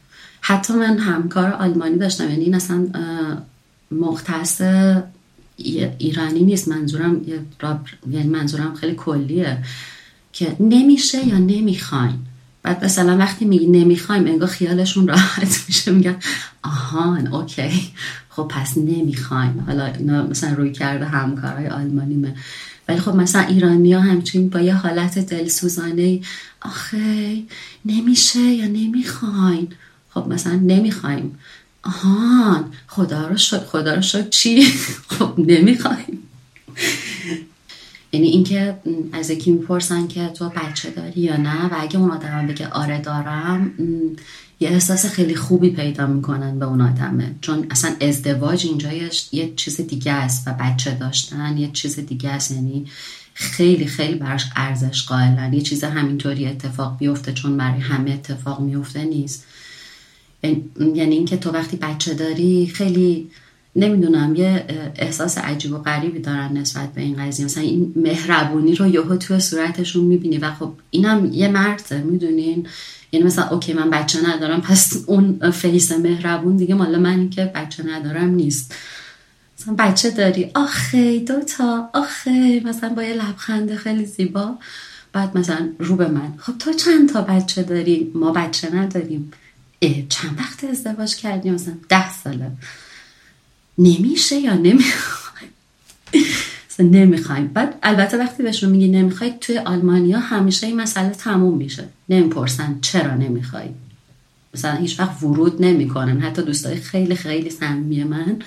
حتی 0.41 0.73
من 0.73 0.97
همکار 0.97 1.51
آلمانی 1.51 1.97
داشتم. 1.97 2.29
یعنی 2.29 2.43
این 2.43 2.55
اصلا 2.55 2.87
مختص 3.91 4.61
ایرانی 5.97 6.43
نیست. 6.43 6.67
منظورم 6.67 7.21
یعنی 8.11 8.27
منظورم 8.27 8.75
خیلی 8.75 8.95
کلیه. 8.95 9.57
که 10.33 10.55
نمیشه 10.59 11.27
یا 11.27 11.37
نمی‌خواین 11.37 12.19
بعد 12.63 12.85
مثلا 12.85 13.17
وقتی 13.17 13.45
میگی 13.45 13.67
نمی‌خوایم 13.67 14.27
انگار 14.27 14.47
خیالشون 14.47 15.07
راحت 15.07 15.59
میشه. 15.67 15.91
میگن 15.91 16.15
آهان 16.63 17.27
اوکی. 17.27 17.71
خب 18.29 18.47
پس 18.49 18.77
نمی‌خوایم. 18.77 19.63
حالا 19.67 19.93
مثلا 20.29 20.53
روی 20.53 20.71
کرده 20.71 21.05
همکارای 21.05 21.67
آلمانی 21.67 22.33
ولی 22.89 22.99
خب 22.99 23.15
مثلا 23.15 23.41
ایرانی 23.41 23.93
ها 23.93 24.01
همچنین 24.01 24.49
با 24.49 24.59
یه 24.59 24.73
حالت 24.75 25.19
دلسوزانه 25.19 26.19
آخه 26.61 27.43
نمیشه 27.85 28.39
یا 28.39 28.65
نمی‌خواین. 28.65 29.67
خب 30.09 30.27
مثلا 30.27 30.55
نمی‌خوایم. 30.55 31.37
آهان 31.83 32.73
خدا 32.87 33.27
رو 33.27 33.37
شد 33.37 33.65
خدا 33.65 33.93
رو 33.93 34.01
شد 34.01 34.29
چی؟ 34.29 34.63
خب 35.19 35.33
نمی‌خوایم. 35.37 36.19
یعنی 38.11 38.27
اینکه 38.27 38.77
از 39.13 39.29
یکی 39.29 39.51
می‌پرسن 39.51 40.07
که 40.07 40.27
تو 40.27 40.49
بچه 40.49 40.89
داری 40.89 41.21
یا 41.21 41.37
نه؟ 41.37 41.65
و 41.65 41.75
اگه 41.79 41.99
اون 41.99 42.11
آدم 42.11 42.47
بگه 42.47 42.67
آره 42.67 43.01
دارم 43.01 43.71
یه 44.59 44.69
احساس 44.69 45.05
خیلی 45.05 45.35
خوبی 45.35 45.69
پیدا 45.69 46.07
می‌کنن 46.07 46.59
به 46.59 46.65
اون 46.65 46.81
آدمه. 46.81 47.35
چون 47.41 47.67
اصلا 47.71 47.95
ازدواج 48.01 48.65
اینجا 48.65 48.89
یه 49.31 49.53
چیز 49.55 49.81
دیگه 49.81 50.11
است 50.11 50.47
و 50.47 50.53
بچه 50.59 50.91
داشتن 50.91 51.57
یه 51.57 51.69
چیز 51.73 51.99
دیگه 51.99 52.29
است. 52.29 52.51
یعنی 52.51 52.85
خیلی 53.33 53.85
خیلی 53.85 54.15
براش 54.15 54.45
ارزش 54.55 55.05
قائلن. 55.05 55.53
یه 55.53 55.61
چیز 55.61 55.83
همینطوری 55.83 56.47
اتفاق 56.47 56.97
بیفته 56.97 57.33
چون 57.33 57.57
برای 57.57 57.79
همه 57.79 58.11
اتفاق 58.11 58.59
میفته 58.59 59.03
نیست. 59.03 59.45
یعنی 60.43 61.15
اینکه 61.15 61.37
تو 61.37 61.51
وقتی 61.51 61.77
بچه 61.77 62.13
داری 62.13 62.71
خیلی 62.73 63.29
نمی‌دونم 63.75 64.35
یه 64.35 64.65
احساس 64.95 65.37
عجیب 65.37 65.73
و 65.73 65.77
غریبی 65.77 66.19
دارن 66.19 66.57
نسبت 66.57 66.93
به 66.93 67.01
این 67.01 67.15
قضیه. 67.15 67.45
مثلا 67.45 67.63
این 67.63 67.93
مهربونی 67.95 68.75
رو 68.75 68.87
یهو 68.87 69.15
تو 69.15 69.39
صورتشون 69.39 70.05
می‌بینی 70.05 70.37
و 70.37 70.53
خب 70.53 70.71
اینم 70.89 71.29
یه 71.33 71.47
مرده 71.47 72.01
می‌دونین 72.01 72.67
یعنی 73.11 73.25
مثلا 73.25 73.47
okay 73.47 73.73
من 73.73 73.89
بچه 73.89 74.19
ندارم 74.27 74.61
پس 74.61 75.03
اون 75.07 75.51
face 75.51 75.91
مهربون 75.91 76.57
دیگه 76.57 76.75
مال 76.75 76.97
من 76.97 77.29
که 77.29 77.51
بچه 77.55 77.83
ندارم 77.83 78.29
نیست. 78.29 78.75
مثلا 79.59 79.75
بچه 79.79 80.09
داری 80.09 80.51
آخه 80.53 81.19
دوتا 81.19 81.89
آخه 81.93 82.61
مثلا 82.65 82.89
با 82.89 83.03
یه 83.03 83.13
لبخنده 83.13 83.75
خیلی 83.75 84.05
زیبا. 84.05 84.57
بعد 85.13 85.37
مثلا 85.37 85.69
رو 85.79 85.95
به 85.95 86.07
من 86.07 86.33
خب 86.37 86.57
تو 86.57 86.73
چند 86.73 87.09
تا 87.09 87.21
بچه 87.21 87.63
داری؟ 87.63 88.11
ما 88.15 88.31
بچه 88.31 88.75
نداریم. 88.75 89.31
چند 90.09 90.39
وقت 90.39 90.63
ازدواج 90.63 91.15
کردیم 91.15 91.53
مثلا 91.53 91.73
ده 91.89 92.13
ساله. 92.13 92.51
نمیشه 93.77 94.35
یا 94.35 94.53
نمی‌خوای. 94.53 95.49
نمی‌خوایم 96.79 97.47
بعد 97.47 97.79
البته 97.83 98.17
وقتی 98.17 98.43
بهشون 98.43 98.69
میگی 98.69 98.87
نمی‌خوای 98.87 99.33
توی 99.41 99.57
آلمانیا 99.57 100.19
همیشه 100.19 100.67
این 100.67 100.81
مسئله 100.81 101.09
تموم 101.09 101.57
میشه. 101.57 101.89
نمی‌پرسن 102.09 102.79
چرا 102.81 103.15
نمی‌خوای. 103.15 103.69
مثلا 104.53 104.75
هیچ 104.75 104.99
وقت 104.99 105.23
ورود 105.23 105.61
نمی‌کنن. 105.61 106.19
حتی 106.19 106.41
دوستای 106.41 106.75
خیلی 106.75 107.15
خیلی 107.15 107.49
صمیمی 107.49 108.03
من 108.03 108.41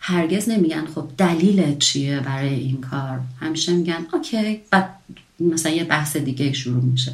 هرگز 0.00 0.48
نمیگن 0.48 0.86
خب 0.94 1.08
دلیل 1.18 1.78
چیه 1.78 2.20
برای 2.20 2.54
این 2.54 2.80
کار. 2.80 3.20
همیشه 3.40 3.72
میگن 3.72 4.06
اوکی 4.12 4.60
بعد 4.70 4.94
مثلا 5.40 5.72
یه 5.72 5.84
بحث 5.84 6.16
دیگه 6.16 6.52
شروع 6.52 6.84
میشه. 6.84 7.12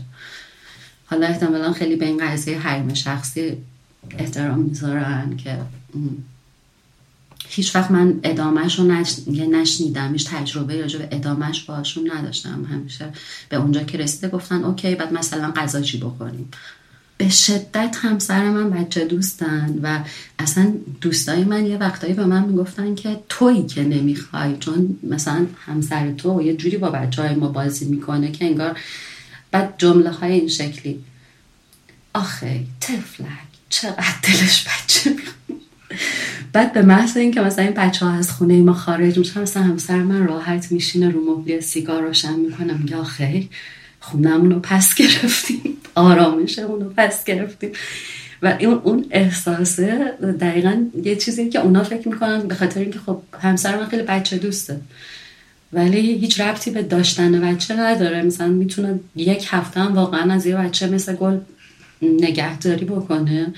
حالا 1.11 1.27
احتمالا 1.27 1.73
خیلی 1.73 1.97
به 1.97 2.07
این 2.07 2.27
قضیه 2.27 2.59
حریم 2.59 2.95
شخصی 2.95 3.57
احترام 4.19 4.59
می‌ذارن 4.59 5.37
که 5.37 5.59
هیچ 7.49 7.77
وقت 7.77 7.91
من 7.91 8.21
ادامهش 8.23 8.79
رو 8.79 8.85
نش... 8.85 9.17
نشنیدم 9.29 10.13
هیچ 10.13 10.29
تجربه 10.29 10.81
راجع 10.81 10.99
به 10.99 11.09
ادامهش 11.11 11.63
باشون 11.63 12.11
نداشتم. 12.15 12.65
همیشه 12.65 13.13
به 13.49 13.57
اونجا 13.57 13.83
که 13.83 13.99
رسیده 13.99 14.29
گفتن 14.29 14.65
اوکی 14.65 14.95
بعد 14.95 15.13
مثلا 15.13 15.53
غذا 15.57 15.81
چی 15.81 15.99
بخوریم؟ 15.99 16.51
به 17.19 17.29
شدت 17.29 17.97
همسر 18.03 18.51
من 18.51 18.71
بچه 18.71 19.05
دوستن 19.05 19.79
و 19.83 20.01
اصلا 20.39 20.73
دوستای 21.01 21.45
من 21.45 21.67
یه 21.67 21.77
وقتایی 21.77 22.15
به 22.15 22.25
من 22.25 22.45
می‌گفتن 22.45 22.95
که 22.95 23.21
تویی 23.29 23.67
که 23.67 23.85
نمی‌خوای 23.85 24.57
چون 24.57 24.99
مثلا 25.03 25.47
همسر 25.67 26.13
تو 26.13 26.43
یه 26.43 26.57
جوری 26.57 26.77
با 26.77 26.91
بچه 26.91 27.23
های 27.23 27.35
ما 27.35 27.49
بازی 27.49 27.85
می‌کنه 27.85 28.33
که 28.33 28.45
انگار 28.45 28.79
بعد 29.51 29.75
جمله 29.79 30.11
های 30.11 30.33
این 30.33 30.49
شکلی. 30.49 31.05
آخه 32.15 32.61
تفلک 32.81 33.49
چقدر 33.69 34.15
دلش 34.23 34.65
بچه 34.69 35.15
بعد 36.53 36.73
به 36.73 36.83
محض 36.83 37.17
اینکه 37.17 37.41
مثلا 37.41 37.65
این 37.65 37.75
بچه 37.75 38.07
ها 38.07 38.13
از 38.13 38.33
خونه 38.33 38.63
ما 38.63 38.73
خارج 38.73 39.19
میشن 39.19 39.41
مثلا 39.41 39.63
همسر 39.63 39.97
من 39.97 40.27
راحت 40.27 40.73
میشینه 40.73 41.11
رو 41.11 41.21
مبلی 41.21 41.61
سیگار 41.61 42.03
روشن 42.03 42.35
می‌کنه 42.35 42.73
میگه 42.73 42.97
آخه 42.97 43.49
خونمون 44.01 44.51
رو 44.51 44.61
پس 44.61 44.95
گرفتیم 44.95 45.77
آرامشمون 45.95 46.81
رو 46.81 46.93
پس 46.97 47.25
گرفتیم. 47.25 47.71
و 48.43 48.57
اون 48.61 48.75
اون 48.75 49.07
احساسه 49.11 50.13
دقیقا 50.41 50.85
یه 51.03 51.17
چیزی 51.17 51.49
که 51.49 51.61
اونا 51.61 51.85
فکر 51.85 52.09
می‌کنن 52.09 52.49
به 52.49 52.55
خاطر 52.55 52.81
اینکه 52.81 52.99
خب 52.99 53.23
همسر 53.41 53.77
من 53.77 53.87
خیلی 53.87 54.03
بچه 54.03 54.39
دوسته. 54.39 54.81
ولی 55.73 56.19
هیچ 56.19 56.41
ربطی 56.41 56.71
به 56.71 56.83
داشتن 56.83 57.41
بچه 57.41 57.77
نداره. 57.77 58.23
مثلا 58.23 58.49
می‌تونه 58.49 59.01
یک 59.17 59.47
هفته 59.51 59.81
هم 59.81 59.95
واقعا 59.95 60.33
از 60.33 60.47
یه 60.47 60.57
بچه 60.57 60.87
مثل 60.87 61.17
گل 61.17 61.39
نگهداری 62.03 62.85
بکنه. 62.85 63.53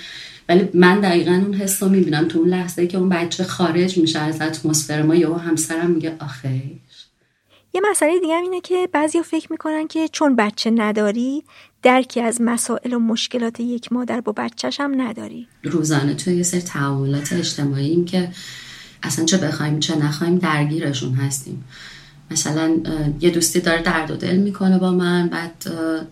ولی 0.49 0.69
من 0.75 1.01
دقیقا 1.01 1.33
اون 1.33 1.55
حس 1.55 1.83
رو 1.83 1.89
می‌بینم. 1.89 2.29
تو 2.29 2.39
اون 2.39 2.49
لحظه 2.49 2.87
که 2.87 2.99
اون 2.99 3.09
بچه 3.09 3.45
خارج 3.45 3.99
میشه 3.99 4.19
از 4.19 4.41
اتمسفر 4.41 5.03
ما 5.03 5.15
یا 5.15 5.35
همسرم 5.35 5.91
میگه 5.91 6.17
آخه 6.21 6.63
یه 7.75 7.81
مسئله 7.91 8.21
دیگه 8.21 8.35
هم 8.35 8.43
اینه 8.43 8.61
که 8.61 8.89
بعضی 8.93 9.23
فکر 9.23 9.47
می‌کنن 9.51 9.87
که 9.87 10.09
چون 10.09 10.37
بچه 10.37 10.71
نداری 10.71 11.45
درکی 11.83 12.21
از 12.21 12.41
مسائل 12.41 12.93
و 12.93 12.99
مشکلات 12.99 13.61
یک 13.61 13.93
مادر 13.93 14.21
با 14.21 14.33
بچهش 14.33 14.81
هم 14.81 15.01
نداری. 15.01 15.47
روزانه 15.63 16.15
توی 16.15 16.37
یه 16.37 16.43
سری 16.43 16.61
تعاملات 16.61 17.33
اجتماعیم 17.33 18.05
که 18.05 18.29
اصلا 19.03 19.25
چه 19.25 19.37
بخوایم 19.37 19.81
چه 19.81 19.97
نخوایم 19.97 20.39
درگیرشون 20.39 21.15
هستیم. 21.15 21.65
مثلا 22.31 22.71
یه 23.21 23.31
دوستی 23.31 23.61
داره 23.61 23.83
درد 23.83 24.11
و 24.11 24.17
دل 24.17 24.37
می‌کنه 24.37 24.79
با 24.79 24.91
من 24.91 25.29
بعد 25.29 25.53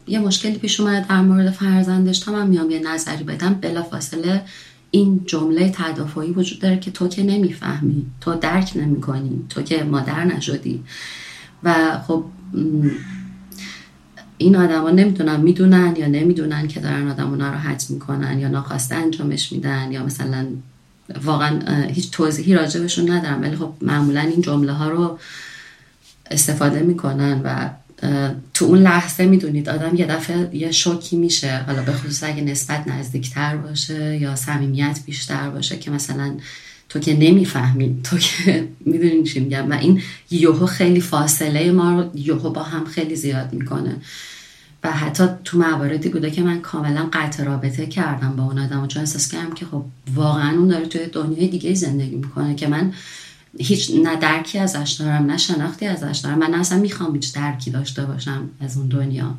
یه 0.07 0.19
مشکلی 0.19 0.59
پیش 0.59 0.81
اومده 0.81 1.07
در 1.09 1.21
مورد 1.21 1.51
فرزندش 1.51 2.19
تا 2.19 2.33
من 2.33 2.47
میام 2.47 2.71
یه 2.71 2.81
نظری 2.95 3.25
بدم. 3.25 3.55
بلافاصله 3.55 4.43
این 4.91 5.23
جمله 5.27 5.73
تدافعی 5.75 6.31
وجود 6.31 6.59
داره 6.59 6.79
که 6.79 6.91
تو 6.91 7.09
که 7.09 7.23
نمی‌فهمی 7.23 8.07
تو 8.21 8.35
درک 8.35 8.73
نمی‌کنی 8.77 9.45
تو 9.49 9.63
که 9.63 9.85
مادر 9.85 10.25
نشدی. 10.25 10.83
و 11.63 11.99
خب 12.07 12.25
این 14.39 14.57
آدما 14.57 14.91
نمی‌دونن 14.91 15.41
می‌دونن 15.41 15.95
یا 15.97 16.07
نمی‌دونن 16.07 16.69
که 16.69 16.81
دارن 16.81 17.09
آدمو 17.09 17.37
ناراحت 17.37 17.91
می‌کنن 17.91 18.39
یا 18.39 18.49
ناخواسته 18.49 18.95
انجامش 18.95 19.53
میدن 19.53 19.93
یا 19.93 20.05
مثلا 20.05 20.47
واقعا 21.25 21.83
هیچ 21.83 22.11
توضیحی 22.11 22.55
راجبشون 22.55 23.11
ندارم 23.11 23.43
ولی 23.43 23.57
خب 23.57 23.73
معمولا 23.81 24.21
این 24.21 24.41
جمله 24.41 24.73
ها 24.73 24.89
رو 24.89 25.19
استفاده 26.31 26.81
می‌کنن 26.81 27.41
و 27.45 27.71
تو 28.55 28.65
اون 28.65 28.79
لحظه 28.79 29.27
می‌دونید 29.27 29.69
آدم 29.69 29.97
یه 29.97 30.07
دفعه 30.07 30.57
یه 30.57 30.73
شوکی 30.73 31.17
میشه. 31.17 31.59
حالا 31.67 31.83
به 31.83 31.93
خصوص 31.93 32.25
اگه 32.25 32.43
نسبت 32.43 32.89
نزدیکتر 32.89 33.57
باشه 33.57 34.17
یا 34.17 34.37
صمیمیت 34.37 35.01
بیشتر 35.07 35.51
باشه 35.51 35.79
که 35.79 35.91
مثلا 35.91 36.35
تو 36.89 36.99
که 36.99 37.15
نمی‌فهمی 37.15 38.01
تو 38.05 38.19
که 38.19 38.69
می‌دونین 38.93 39.25
چی 39.25 39.41
میگم. 39.41 39.71
و 39.71 39.75
این 39.75 40.03
یوهو 40.31 40.67
خیلی 40.67 41.01
فاصله 41.01 41.73
ما 41.73 42.01
رو 42.01 42.11
یوهو 42.15 42.51
با 42.51 42.63
هم 42.63 42.85
خیلی 42.85 43.17
زیاد 43.17 43.53
می‌کنه. 43.53 43.97
و 44.85 44.93
حتی 44.93 45.25
تو 45.45 45.59
مواردی 45.59 46.09
بوده 46.09 46.31
که 46.31 46.43
من 46.43 46.61
کاملا 46.61 47.09
قطع 47.13 47.45
رابطه 47.45 47.87
کردم 47.87 48.37
با 48.37 48.45
اون 48.45 48.59
آدم. 48.59 48.87
چون 48.87 49.01
احساس 49.01 49.29
کردم 49.29 49.55
که 49.55 49.67
خب 49.67 49.85
واقعا 50.15 50.59
اون 50.59 50.69
داره 50.69 50.87
توی 50.87 51.07
دنیای 51.07 51.49
دیگه 51.49 51.75
زندگی 51.75 52.17
می‌کنه 52.17 52.55
که 52.55 52.67
من 52.67 52.93
هیچ 53.59 53.91
نه 54.05 54.17
درکی 54.17 54.59
ازش 54.59 54.97
دارم 54.99 55.27
نه 55.27 55.37
شناختی 55.37 55.87
ازش 55.87 56.19
دارم 56.19 56.39
من 56.39 56.55
اصلا 56.55 56.79
می‌خوام 56.79 57.15
هیچ 57.15 57.35
درکی 57.35 57.71
داشته 57.71 58.05
باشم 58.05 58.51
از 58.61 58.77
اون 58.77 58.87
دنیا. 58.87 59.35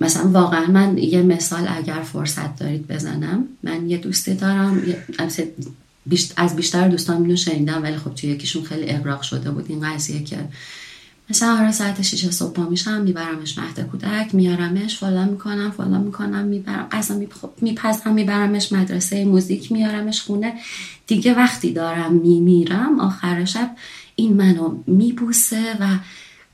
مثلا 0.00 0.28
واقعا 0.28 0.66
من 0.66 0.98
یه 0.98 1.22
مثال 1.22 1.68
اگر 1.68 2.02
فرصت 2.02 2.56
دارید 2.56 2.86
بزنم 2.86 3.44
من 3.62 3.90
یه 3.90 3.98
دوستی 3.98 4.34
دارم 4.34 4.82
از 6.36 6.56
بیشتر 6.56 6.88
دوستان 6.88 7.22
اینو 7.22 7.36
شنیدم 7.36 7.82
ولی 7.82 7.96
خب 7.96 8.14
توی 8.14 8.30
یکیشون 8.30 8.64
خیلی 8.64 8.90
اقراق 8.90 9.22
شده 9.22 9.50
بود. 9.50 9.66
این 9.68 9.94
قضیه 9.94 10.22
که 10.22 10.38
مثلا 11.30 11.58
آره 11.58 11.72
ساعت 11.72 12.02
6 12.02 12.30
صبح 12.30 12.52
پا 12.52 12.68
میشم 12.68 13.00
میبرمش 13.00 13.58
مهد 13.58 13.80
کودک 13.80 14.34
میارمش 14.34 14.98
فلان 14.98 15.28
می‌کنم 15.28 15.70
فلان 15.70 16.00
می‌کنم 16.00 16.44
می‌برم 16.44 16.88
غذا 16.92 17.20
میپزم 17.60 18.12
میبرمش 18.12 18.72
مدرسه 18.72 19.24
موزیک 19.24 19.72
میارمش 19.72 20.22
خونه. 20.22 20.54
دیگه 21.06 21.34
وقتی 21.34 21.72
دارم 21.72 22.12
میمیرم 22.12 23.00
آخر 23.00 23.44
شب 23.44 23.76
این 24.16 24.32
منو 24.32 24.78
میبوسه 24.86 25.76
و 25.80 25.86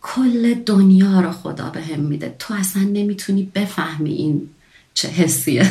کل 0.03 0.55
دنیا 0.55 1.21
رو 1.21 1.31
خدا 1.31 1.71
به 1.71 1.97
میده. 1.97 2.37
تو 2.39 2.55
اصلا 2.55 2.83
نمی‌تونی 2.83 3.51
بفهمی 3.55 4.13
این 4.13 4.49
چه 4.95 5.09
حسیه. 5.09 5.71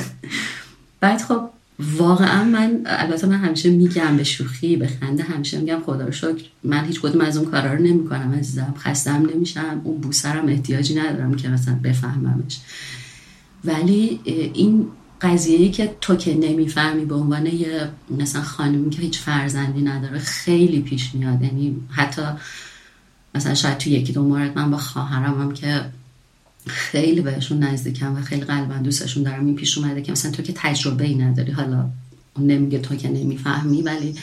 بعد 0.99 1.21
خب 1.21 1.49
واقعا 1.79 2.43
من 2.43 2.81
البته 2.85 3.27
من 3.27 3.37
همیشه 3.37 3.69
میگم 3.69 4.17
به 4.17 4.23
شوخی 4.23 4.75
به 4.75 4.87
خنده 4.87 5.23
همیشه 5.23 5.59
میگم 5.59 5.79
خدا 5.85 6.05
رو 6.05 6.11
شکر. 6.11 6.43
من 6.63 6.85
هیچ 6.85 7.01
کدوم 7.01 7.21
از 7.21 7.37
اون 7.37 7.51
کارا 7.51 7.73
رو 7.73 7.83
نمی‌کنم 7.83 8.35
عزیزم. 8.39 8.73
خستم 8.77 9.29
نمیشم 9.35 9.81
اون 9.83 10.01
بوسرم 10.01 10.47
احتیاجی 10.47 10.95
ندارم 10.95 11.35
که 11.35 11.49
مثلا 11.49 11.79
بفهممش. 11.83 12.59
ولی 13.65 14.19
این 14.53 14.87
قضیه 15.21 15.71
که 15.71 15.95
تو 16.01 16.15
که 16.15 16.33
نمی‌فهمی 16.33 17.05
به 17.05 17.15
عنوان 17.15 17.45
یه 17.45 17.89
مثلا 18.19 18.41
خانمی 18.41 18.89
که 18.89 19.01
هیچ 19.01 19.19
فرزندی 19.19 19.81
نداره 19.81 20.19
خیلی 20.19 20.81
پیش 20.81 21.15
میاد. 21.15 21.41
یعنی 21.41 21.75
حتی 21.89 22.21
مثلا 23.35 23.53
شاید 23.53 23.77
تو 23.77 23.89
یکی 23.89 24.13
دو 24.13 24.23
مورد 24.23 24.57
من 24.57 24.71
با 24.71 24.77
خواهرم 24.77 25.41
هم 25.41 25.51
که 25.53 25.81
خیلی 26.67 27.21
بهشون 27.21 27.63
نزدیکم 27.63 28.15
و 28.17 28.21
خیلی 28.21 28.41
قلبا 28.41 28.73
دوستشون 28.73 29.23
دارم. 29.23 29.45
این 29.45 29.55
پیش 29.55 29.77
اومده 29.77 30.01
که 30.01 30.11
مثلا 30.11 30.31
تو 30.31 30.43
که 30.43 30.53
تجربه 30.55 31.03
ای 31.03 31.15
نداری. 31.15 31.51
حالا 31.51 31.89
نمیگه 32.39 32.79
تو 32.79 32.95
که 32.95 33.09
نمی‌فهمی 33.09 33.81
ولی 33.81 34.15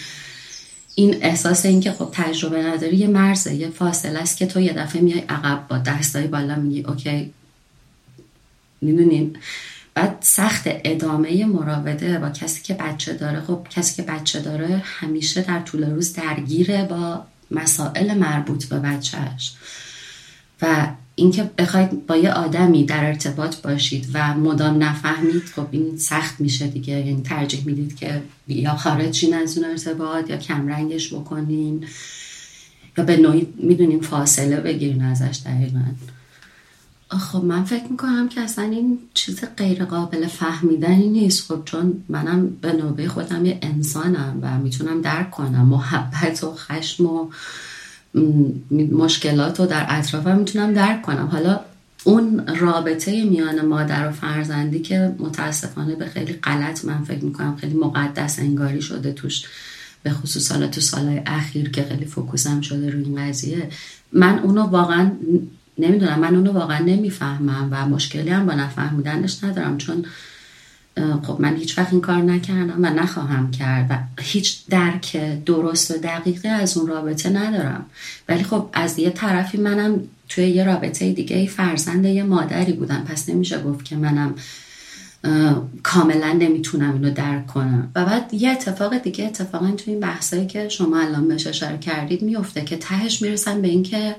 این 0.95 1.17
احساس 1.21 1.67
این 1.67 1.81
که 1.81 1.93
خب 1.93 2.11
تجربه 2.13 2.63
نداری 2.63 2.97
یه 2.97 3.07
مرزه 3.07 3.55
یه 3.55 3.71
فاصله 3.71 4.19
است 4.19 4.37
که 4.37 4.47
تو 4.47 4.61
یه 4.61 4.73
دفعه 4.73 5.03
میای 5.03 5.21
عقب 5.21 5.67
با 5.69 5.79
دستای 5.79 6.27
بالا 6.27 6.57
میگی 6.57 6.83
اوکی. 6.83 7.33
می‌دونین 8.81 9.37
بعد 9.95 10.17
سخت 10.21 10.63
ادامه 10.67 11.45
مراوده 11.45 12.19
با 12.19 12.31
کسی 12.31 12.63
که 12.63 12.75
بچه 12.75 13.13
داره. 13.13 13.41
خب 13.41 13.67
کسی 13.71 13.97
که 13.97 14.03
بچه 14.03 14.41
داره 14.41 14.83
همیشه 14.85 15.43
در 15.43 15.61
طول 15.61 15.91
روز 15.91 16.13
درگیره 16.13 16.85
با 16.85 17.25
مسائل 17.51 18.15
مربوط 18.15 18.65
به 18.65 18.79
بچهش 18.79 19.53
و 20.63 20.87
اینکه 21.21 21.51
بخواید 21.59 22.07
با 22.07 22.17
یه 22.17 22.33
آدمی 22.33 22.85
در 22.85 23.05
ارتباط 23.07 23.57
باشید 23.57 24.09
و 24.15 24.35
مدام 24.35 24.83
نفهمید 24.83 25.43
خب 25.57 25.67
این 25.71 25.97
سخت 25.97 26.41
میشه 26.41 26.67
دیگه. 26.67 27.07
یعنی 27.07 27.23
ترجیح 27.23 27.67
می‌دید 27.67 27.97
که 27.97 28.23
یا 28.49 28.75
خارجین 28.75 29.35
از 29.35 29.59
اون 29.59 29.71
ارتباط 29.71 30.31
یا 30.31 30.37
کمرنگش 30.37 31.15
بکنین 31.15 31.85
یا 32.99 33.05
به 33.05 33.17
نوعی 33.17 33.47
می‌دونین 33.57 34.01
فاصله 34.01 34.57
بگیرین 34.61 35.03
ازش 35.03 35.41
دقیقا. 35.45 35.83
خب 37.19 37.45
من 37.45 37.65
فکر 37.65 37.85
می‌کنم 37.91 38.29
که 38.29 38.41
اصلا 38.41 38.65
این 38.65 38.99
چیز 39.15 39.41
غیر 39.57 39.85
قابل 39.85 40.27
فهمیدنی 40.27 41.09
نیست. 41.09 41.53
خب 41.53 41.65
چون 41.65 42.05
منم 42.09 42.49
به 42.61 42.73
نوبه 42.73 43.09
خودم 43.09 43.47
یه 43.47 43.59
انسانم 43.63 44.39
و 44.43 44.59
می‌تونم 44.59 45.03
درک 45.03 45.31
کنم. 45.31 45.67
محبت 45.67 46.45
و 46.45 46.55
خشم 46.55 47.07
و 47.07 47.29
مشکلات 48.93 49.61
رو 49.61 49.67
در 49.67 49.87
اطرافم 49.89 50.39
می‌تونم 50.39 50.73
درک 50.73 51.03
کنم. 51.03 51.29
حالا 51.33 51.61
اون 52.05 52.47
رابطه 52.47 53.25
میان 53.25 53.67
مادر 53.67 54.09
و 54.09 54.13
فرزندی 54.13 54.79
که 54.79 55.15
متاسفانه 55.19 55.95
به 55.95 56.07
خیلی 56.07 56.33
غلط 56.33 56.85
من 56.85 57.05
فکر 57.05 57.25
می‌کنم 57.25 57.57
خیلی 57.57 57.75
مقدس 57.75 58.39
انگاری 58.39 58.83
شده 58.83 59.13
توش 59.13 59.45
به 60.03 60.11
خصوص 60.11 60.53
حالا 60.53 60.67
تو 60.67 60.81
سالهای 60.81 61.23
اخیر 61.27 61.71
که 61.71 61.83
خیلی 61.83 62.05
فوکوسم 62.05 62.61
شده 62.61 62.91
روی 62.91 63.05
این 63.05 63.29
قضیه 63.29 63.69
من 64.13 64.39
اونو 64.39 64.63
واقعا 64.63 65.11
نمی‌دونم. 65.79 66.19
من 66.19 66.35
اونو 66.35 66.53
واقعا 66.53 66.79
نمی‌فهمم 66.79 67.69
و 67.71 67.87
مشکلی 67.89 68.31
هم 68.31 68.47
با 68.47 68.53
نفهمیدنش 68.53 69.45
ندارم. 69.45 69.79
چون 69.79 70.05
خب 71.23 71.41
من 71.41 71.57
هیچ 71.57 71.79
وقت 71.79 71.93
این 71.93 72.01
کار 72.01 72.17
نکردم 72.17 72.79
و 72.79 72.87
نخواهم 72.87 73.51
کرد 73.51 73.87
و 73.91 73.99
هیچ 74.23 74.67
درک 74.69 75.17
درست 75.45 75.91
و 75.91 75.95
دقیقه 75.95 76.49
از 76.49 76.77
اون 76.77 76.87
رابطه 76.87 77.31
ندارم. 77.31 77.87
ولی 78.29 78.43
خب 78.43 78.69
از 78.73 78.99
یه 78.99 79.11
طرفی 79.11 79.59
منم 79.59 80.01
توی 80.29 80.49
یه 80.49 80.65
رابطه 80.65 81.13
دیگه 81.13 81.47
فرزند 81.47 82.05
یه 82.05 82.23
مادری 82.23 82.73
بودم. 82.73 83.05
پس 83.09 83.29
نمیشه 83.29 83.63
گفت 83.63 83.85
که 83.85 83.97
منم 83.97 84.35
کاملا 85.83 86.33
نمی‌تونم 86.33 86.93
اینو 86.93 87.11
درک 87.11 87.47
کنم. 87.47 87.91
و 87.95 88.05
بعد 88.05 88.35
یه 88.35 88.51
اتفاق 88.51 88.99
دیگه 88.99 89.25
اتفاقا 89.25 89.71
توی 89.71 89.93
این 89.93 90.01
بحثایی 90.01 90.47
که 90.47 90.69
شما 90.69 91.01
الان 91.01 91.29
بهش 91.29 91.47
اشاره 91.47 91.79
کردید 91.79 92.23
میفته 92.23 92.65
که 92.65 92.77
تهش 92.77 93.23
می‌رسن 93.23 93.63
به 93.63 93.69
اینکه 93.69 94.17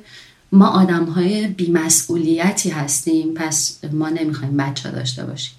ما 0.52 0.68
آدم 0.68 1.06
های 1.06 1.48
بیمسئولیتی 1.48 2.70
هستیم. 2.70 3.34
پس 3.34 3.80
ما 3.92 4.10
نمی‌خوایم 4.10 4.58
بچه 4.58 4.92
داشته 4.92 5.26
باشیم. 5.26 5.54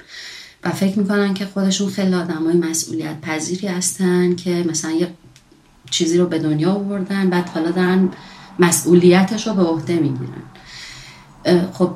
و 0.64 0.70
فکر 0.70 0.98
می‌کنن 0.98 1.34
که 1.34 1.46
خودشون 1.46 1.90
خیلی 1.90 2.14
آدم 2.14 2.44
های 2.44 2.56
مسئولیت 2.56 3.20
پذیری 3.20 3.66
هستن 3.66 4.34
که 4.36 4.64
مثلا 4.68 4.90
یه 4.90 5.08
چیزی 5.90 6.18
رو 6.18 6.26
به 6.26 6.38
دنیا 6.38 6.72
آوردن 6.72 7.30
بعد 7.30 7.48
حالا 7.48 7.70
دارن 7.70 8.08
مسئولیتش 8.58 9.46
رو 9.46 9.54
به 9.54 9.62
عهده 9.62 9.94
می‌گیرن. 9.94 10.42
خب 11.72 11.94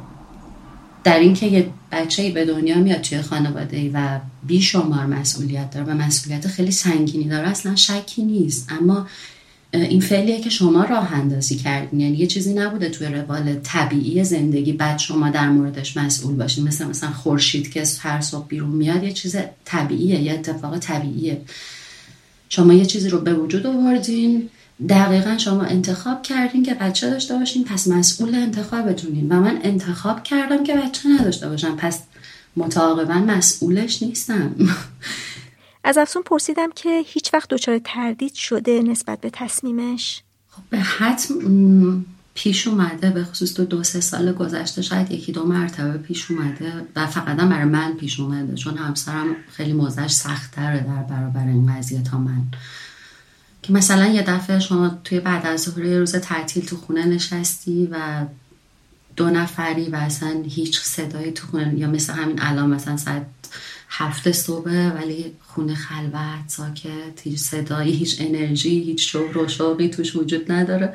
در 1.05 1.18
اینکه 1.18 1.47
یه 1.47 1.70
بچه 1.93 2.30
به 2.30 2.44
دنیا 2.44 2.78
میاد 2.78 3.01
توی 3.01 3.22
خانواده 3.22 3.76
ای 3.76 3.88
و 3.88 4.20
بیشمار 4.47 5.06
مسئولیت 5.06 5.70
داره 5.70 5.86
و 5.86 5.94
مسئولیت 5.94 6.47
خیلی 6.47 6.70
سنگینی 6.70 7.24
داره 7.24 7.48
اصلا 7.48 7.76
شکی 7.76 8.22
نیست. 8.22 8.72
اما 8.80 9.06
این 9.72 10.01
فعلیه 10.01 10.40
که 10.40 10.51
شما 10.51 10.84
راه 10.84 11.12
اندازی 11.12 11.56
کردین. 11.56 12.01
یعنی 12.01 12.16
یه 12.16 12.26
چیزی 12.26 12.55
نبوده 12.55 12.88
توی 12.88 13.06
روال 13.06 13.55
طبیعی 13.55 14.24
زندگی 14.24 14.72
بعد 14.72 14.98
شما 14.98 15.30
در 15.30 15.48
موردش 15.48 15.97
مسئول 15.97 16.34
باشین. 16.34 16.68
مثل 16.68 16.86
مثلا 16.86 17.10
خورشید 17.10 17.72
که 17.72 17.84
هر 18.01 18.20
صبح 18.20 18.47
بیرون 18.47 18.70
میاد 18.70 19.02
یه 19.02 19.12
چیز 19.12 19.36
طبیعیه 19.64 20.20
یه 20.20 20.32
اتفاق 20.32 20.78
طبیعیه. 20.78 21.40
شما 22.48 22.72
یه 22.72 22.86
چیزی 22.86 23.09
رو 23.09 23.20
به 23.20 23.34
وجود 23.34 23.66
آوردین. 23.66 24.48
دقیقا 24.88 25.38
شما 25.38 25.62
انتخاب 25.62 26.22
کردین 26.22 26.62
که 26.62 26.74
بچه 26.74 27.10
داشته 27.10 27.34
باشین 27.34 27.64
پس 27.64 27.88
مسئول 27.88 28.34
انتخابتونین. 28.34 29.28
و 29.28 29.40
من 29.40 29.59
انتخاب 29.62 30.22
کردم 30.22 30.64
که 30.64 30.74
بچه 30.74 31.09
نداشته 31.09 31.48
باشم 31.48 31.76
پس 31.76 32.01
متعاقبا 32.56 33.14
مسئولش 33.14 34.02
نیستم. 34.02 34.55
از 35.86 35.98
افسون 35.98 36.22
پرسیدم 36.22 36.70
که 36.74 37.02
هیچ 37.06 37.34
وقت 37.34 37.48
دچار 37.48 37.80
تردید 37.84 38.34
شده 38.34 38.82
نسبت 38.82 39.20
به 39.20 39.30
تصمیمش؟ 39.32 40.22
خب 40.50 40.62
به 40.70 40.78
حتم 40.78 42.04
پیش 42.34 42.68
اومده 42.68 43.10
به 43.10 43.24
خصوص 43.24 43.54
تو 43.54 43.64
دو 43.64 43.82
سه 43.82 44.00
سال 44.00 44.32
گذشته 44.32 44.82
شاید 44.82 45.10
یکی 45.10 45.32
دو 45.32 45.46
مرتبه 45.46 45.98
پیش 45.98 46.30
اومده 46.30 46.72
و 46.96 47.06
فقط 47.06 47.36
برای 47.36 47.64
من 47.64 47.94
پیش 47.94 48.20
اومده 48.20 48.54
چون 48.54 48.76
همسرم 48.76 49.36
خیلی 49.52 49.72
موزش 49.72 50.10
سختتره 50.10 50.80
در 50.80 51.02
برابر 51.02 51.46
این 51.46 51.76
قضیه 51.76 52.02
تا 52.02 52.18
من. 52.18 52.42
که 53.62 53.72
مثلا 53.72 54.06
یه 54.06 54.22
دفعه 54.22 54.58
شما 54.58 54.98
توی 55.04 55.20
بعد 55.20 55.46
از 55.46 55.60
ظهر 55.60 55.84
یه 55.84 55.98
روز 55.98 56.16
تعطیل 56.16 56.66
تو 56.66 56.76
خونه 56.76 57.06
نشستی 57.06 57.88
و 57.90 58.26
دو 59.16 59.30
نفری 59.30 59.88
و 59.88 59.96
اصلا 59.96 60.42
هیچ 60.48 60.80
صدایی 60.80 61.32
تو 61.32 61.46
خونه 61.46 61.74
یا 61.78 61.88
مثل 61.88 62.12
همین 62.12 62.42
الان 62.42 62.70
مثلا 62.70 62.96
ساعت 62.96 63.26
هفته 63.88 64.32
صبح 64.32 64.70
ولی 64.70 65.32
خونه 65.46 65.74
خلوت 65.74 66.48
ساکت 66.48 67.20
هیچ 67.22 67.38
صدایی 67.38 67.92
هیچ 67.92 68.16
انرژی 68.20 68.80
هیچ 68.80 69.12
شوق 69.12 69.36
و 69.36 69.88
توش 69.88 70.16
وجود 70.16 70.52
نداره. 70.52 70.94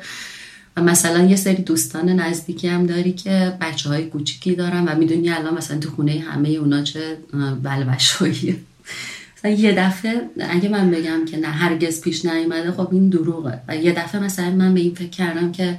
و 0.76 0.82
مثلا 0.82 1.24
یه 1.24 1.36
سری 1.36 1.62
دوستان 1.62 2.08
نزدیکی 2.08 2.68
هم 2.68 2.86
داری 2.86 3.12
که 3.12 3.56
بچه 3.60 3.88
های 3.88 4.06
کوچیکی 4.06 4.54
دارن 4.54 4.84
و 4.84 4.94
می‌دونی 4.98 5.30
الان 5.30 5.54
مثلا 5.54 5.78
تو 5.78 5.90
خونه 5.90 6.24
همه 6.28 6.48
اونا 6.48 6.82
چه 6.82 7.18
بلبشویه 7.62 8.56
مثلا 9.38 9.50
یه 9.50 9.72
دفعه 9.72 10.30
اگه 10.40 10.68
من 10.68 10.90
بگم 10.90 11.24
که 11.24 11.36
نه 11.36 11.48
هرگز 11.48 12.00
پیش 12.00 12.24
نیومده 12.24 12.72
خب 12.72 12.88
این 12.92 13.08
دروغه. 13.08 13.60
و 13.68 13.76
یه 13.76 13.92
دفعه 13.92 14.20
مثلا 14.20 14.50
من 14.50 14.74
به 14.74 14.80
این 14.80 14.94
فکر 14.94 15.08
کردم 15.08 15.52
که 15.52 15.78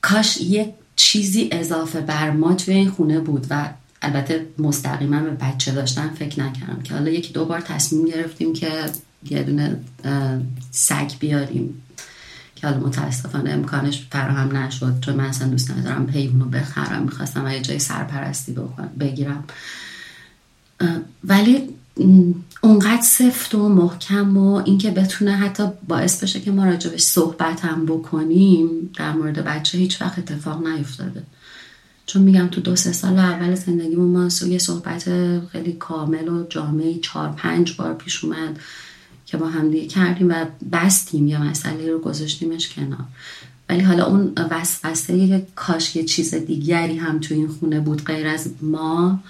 کاش 0.00 0.40
یه 0.40 0.74
چیزی 0.96 1.48
اضافه 1.52 2.00
بر 2.00 2.30
ما 2.30 2.54
توی 2.54 2.74
این 2.74 2.90
خونه 2.90 3.20
بود 3.20 3.46
و 3.50 3.68
البته 4.02 4.46
مستقیما 4.58 5.20
به 5.20 5.30
بچه 5.30 5.72
داشتن 5.72 6.08
فکر 6.08 6.40
نکردم 6.40 6.82
که 6.82 6.94
حالا 6.94 7.10
یکی 7.10 7.32
دو 7.32 7.44
بار 7.44 7.60
تصمیم 7.60 8.06
گرفتیم 8.06 8.52
که 8.52 8.70
یه 9.30 9.42
دونه 9.42 9.76
سگ 10.70 11.10
بیاریم. 11.20 11.82
که 12.56 12.68
حالا 12.68 12.80
متاسفانه 12.80 13.50
امکانش 13.50 14.06
فراهم 14.10 14.56
نشد 14.56 15.00
چون 15.00 15.14
من 15.14 15.24
اصلا 15.24 15.48
دوست 15.48 15.70
ندارم 15.70 16.06
پیونو 16.06 16.44
بخرم 16.44 17.02
می‌خواستم 17.02 17.46
یه 17.46 17.60
جای 17.60 17.78
سرپرستی 17.78 18.56
بگیرم. 19.00 19.44
ولی 21.24 21.68
اونقدر 22.60 23.02
سفت 23.02 23.54
و 23.54 23.68
محکم 23.68 24.36
و 24.36 24.54
اینکه 24.64 24.90
بتونه 24.90 25.36
حتی 25.36 25.64
باعث 25.88 26.22
بشه 26.22 26.40
که 26.40 26.50
ما 26.50 26.64
راجبش 26.64 27.02
صحبت 27.02 27.64
هم 27.64 27.86
بکنیم 27.86 28.90
در 28.98 29.12
مورد 29.12 29.44
بچه 29.44 29.78
هیچ 29.78 30.02
وقت 30.02 30.18
اتفاق 30.18 30.66
نیفتاده. 30.66 31.22
چون 32.06 32.22
میگم 32.22 32.48
تو 32.48 32.60
دو 32.60 32.76
سه 32.76 32.92
سال 32.92 33.18
اول 33.18 33.54
زندگیمون 33.54 34.08
ما 34.08 34.28
یه 34.48 34.58
صحبت 34.58 35.04
خیلی 35.52 35.72
کامل 35.72 36.28
و 36.28 36.46
جامعی 36.48 37.00
چهار 37.00 37.28
پنج 37.28 37.76
بار 37.76 37.94
پیش 37.94 38.24
اومد 38.24 38.60
که 39.26 39.36
با 39.36 39.46
هم 39.48 39.70
دیگه 39.70 39.86
کردیم 39.86 40.28
و 40.30 40.44
بستیم 40.72 41.26
یا 41.26 41.40
مسئله 41.40 41.90
رو 41.90 41.98
گذاشتیمش 41.98 42.68
کنار. 42.68 43.04
ولی 43.68 43.80
حالا 43.80 44.06
اون 44.06 44.32
وسوسه 44.50 45.46
کاش 45.54 45.96
یه 45.96 46.04
چیز 46.04 46.34
دیگری 46.34 46.96
هم 46.96 47.18
تو 47.18 47.34
این 47.34 47.48
خونه 47.48 47.80
بود 47.80 48.04
غیر 48.04 48.26
از 48.26 48.50
ما 48.62 49.20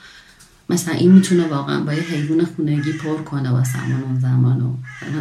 مثلا 0.71 0.95
این 0.95 1.13
می‌تونه 1.13 1.47
واقعا 1.47 1.81
با 1.81 1.95
یه 1.95 2.03
حیوان 2.03 2.45
خونگی 2.45 2.93
پر 2.93 3.23
کنه 3.23 3.51
واسمون 3.51 4.03
اون 4.03 4.21
زمان 4.21 4.61
و 4.63 4.75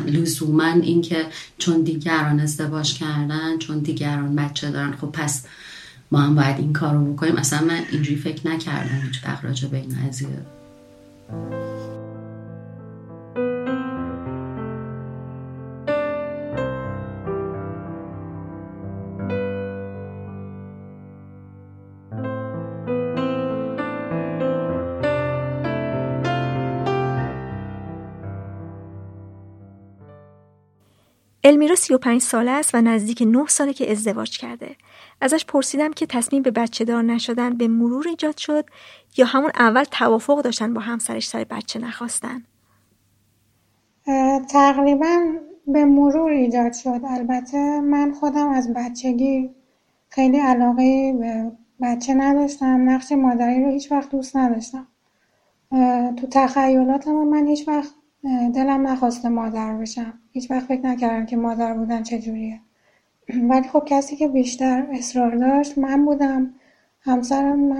لزوما 0.08 0.64
اینکه 0.64 1.26
چون 1.58 1.82
دیگران 1.82 2.40
ازدواج 2.40 2.94
کردن 2.94 3.58
چون 3.58 3.80
دیگران 3.80 4.36
بچه 4.36 4.72
دارن 4.72 4.92
خب 4.92 5.08
پس 5.08 5.44
ما 6.12 6.20
هم 6.20 6.36
باید 6.36 6.58
این 6.58 6.74
کار 6.74 6.94
رو 6.94 7.14
بکنیم. 7.14 7.36
اصلا 7.36 7.62
من 7.62 7.82
اینجوری 7.92 8.16
فکر 8.16 8.48
نکردم 8.48 9.02
هیچ 9.06 9.26
وقت 9.26 9.44
به 9.68 9.78
این 9.78 9.98
قضیه 10.08 10.28
المیرا 31.52 31.76
35 31.76 32.22
ساله 32.22 32.52
است 32.52 32.76
و 32.76 32.82
نزدیک 32.82 33.22
9 33.22 33.48
ساله 33.48 33.74
که 33.74 33.92
ازدواج 33.92 34.38
کرده. 34.38 34.76
ازش 35.22 35.46
پرسیدم 35.46 35.94
که 35.94 36.06
تصمیم 36.06 36.44
به 36.44 36.52
بچه 36.52 36.86
دار 36.86 37.04
نشدن 37.04 37.58
به 37.58 37.68
مرور 37.68 38.08
ایجاد 38.08 38.38
شد 38.38 38.66
یا 39.18 39.26
همون 39.26 39.52
اول 39.56 39.84
توافق 39.84 40.42
داشتن 40.42 40.74
با 40.74 40.82
همسرش 40.82 41.28
سر 41.28 41.44
بچه 41.44 41.80
نخواستن؟ 41.80 42.44
تقریبا 44.50 45.20
به 45.68 45.86
مرور 45.86 46.32
ایجاد 46.32 46.74
شد. 46.74 47.02
البته 47.08 47.80
من 47.80 48.12
خودم 48.12 48.50
از 48.50 48.74
بچگی 48.74 49.50
خیلی 50.10 50.38
علاقه 50.38 51.14
به 51.20 51.52
بچه 51.82 52.14
نداشتم. 52.14 52.90
نقش 52.90 53.12
مادری 53.12 53.64
رو 53.64 53.70
هیچ 53.70 53.92
وقت 53.92 54.10
دوست 54.10 54.38
نداشتم. 54.38 54.88
تو 56.18 56.28
تخیلاتم 56.32 57.12
من 57.12 57.48
هیچ 57.48 57.68
وقت 57.68 57.94
دلم 58.24 58.88
نخواسته 58.88 59.30
مادر 59.30 59.74
بشم. 59.78 60.14
هیچ 60.32 60.52
وقت 60.52 60.66
فکر 60.66 60.86
نکردم 60.86 61.26
که 61.26 61.38
مادر 61.38 61.74
بودن 61.74 62.04
چجوریه. 62.04 62.60
ولی 63.44 63.68
خب 63.68 63.84
کسی 63.86 64.16
که 64.16 64.28
بیشتر 64.28 64.88
اصرار 64.92 65.36
داشت 65.36 65.78
من 65.78 66.06
بودم. 66.06 66.54
همسرم 67.02 67.72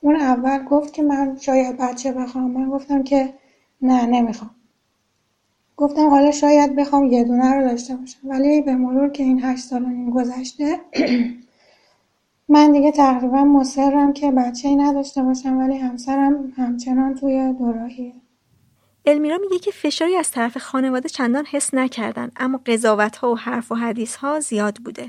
اون 0.00 0.16
اول 0.16 0.64
گفت 0.64 0.92
که 0.92 1.02
من 1.02 1.36
شاید 1.40 1.76
بچه 1.76 2.12
بخوام. 2.12 2.50
من 2.50 2.70
گفتم 2.70 3.02
که 3.02 3.34
نه 3.82 4.06
نمی‌خوام. 4.06 4.50
گفتم 5.76 6.10
حالا 6.10 6.30
شاید 6.30 6.76
بخوام 6.76 7.04
یه 7.06 7.24
دونه 7.24 7.54
رو 7.54 7.62
داشته 7.68 7.96
باشم. 7.96 8.28
ولی 8.28 8.62
به 8.62 8.74
مرور 8.74 9.08
که 9.10 9.22
این 9.22 9.44
هشت 9.44 9.64
سال 9.64 9.86
نیم 9.86 10.10
گذشته 10.10 10.80
من 12.48 12.72
دیگه 12.72 12.92
تقریبا 12.92 13.44
مصرم 13.44 14.12
که 14.12 14.30
بچه 14.30 14.68
ای 14.68 14.76
نداشته 14.76 15.22
باشم 15.22 15.58
ولی 15.58 15.78
همسرم 15.78 16.52
همچنان 16.56 17.14
توی 17.14 17.52
دوراهیه. 17.52 18.12
المیرا 19.06 19.38
میگه 19.38 19.58
که 19.58 19.70
فشاری 19.70 20.16
از 20.16 20.30
طرف 20.30 20.58
خانواده 20.58 21.08
چندان 21.08 21.44
حس 21.46 21.74
نکردن 21.74 22.30
اما 22.36 22.60
قضاوت 22.66 23.16
ها 23.16 23.32
و 23.32 23.38
حرف 23.38 23.72
و 23.72 23.74
حدیث 23.74 24.16
ها 24.16 24.40
زیاد 24.40 24.76
بوده. 24.84 25.06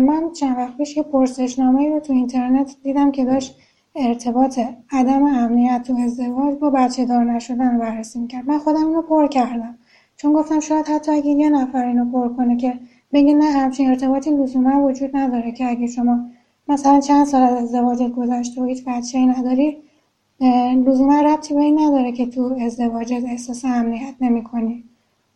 من 0.00 0.32
چند 0.40 0.56
وقت 0.56 0.76
پیش 0.76 0.96
یه 0.96 1.02
پرسشنامه 1.02 1.88
رو 1.88 2.00
تو 2.00 2.12
اینترنت 2.12 2.76
دیدم 2.82 3.12
که 3.12 3.24
داشت 3.24 3.56
ارتباط 3.94 4.60
عدم 4.92 5.24
امنیت 5.24 5.82
تو 5.86 5.96
ازدواج 6.04 6.58
با 6.58 6.70
بچه 6.70 7.04
دار 7.04 7.24
نشدن 7.24 7.78
بررسی 7.78 8.18
می‌کرد. 8.18 8.48
من 8.48 8.58
خودم 8.58 8.86
اینو 8.86 9.02
پر 9.02 9.26
کردم. 9.26 9.78
چون 10.16 10.32
گفتم 10.32 10.60
شاید 10.60 10.88
حتی 10.88 11.12
اگه 11.12 11.30
یه 11.30 11.50
نفر 11.50 11.84
اینو 11.84 12.12
پر 12.12 12.36
کنه 12.36 12.56
که 12.56 12.80
بگه 13.12 13.34
نه 13.34 13.44
همچین 13.44 13.88
ارتباطی 13.88 14.30
لزوما 14.30 14.82
وجود 14.82 15.16
نداره 15.16 15.52
که 15.52 15.68
اگه 15.68 15.86
شما 15.86 16.30
مثلا 16.68 17.00
چند 17.00 17.26
سال 17.26 17.42
از 17.42 17.62
ازدواجت 17.62 18.10
گذشته 18.10 18.62
و 18.62 18.64
هیچ 18.64 18.84
بچه 18.84 19.18
ای 19.18 19.26
نداری 19.26 19.82
لزوما 20.86 21.20
ربطی 21.20 21.54
به 21.54 21.60
این 21.60 21.80
نداره 21.80 22.12
که 22.12 22.26
تو 22.26 22.56
ازدواجت 22.60 23.24
احساس 23.26 23.64
امنیت 23.64 24.14
نمی‌کنی. 24.20 24.84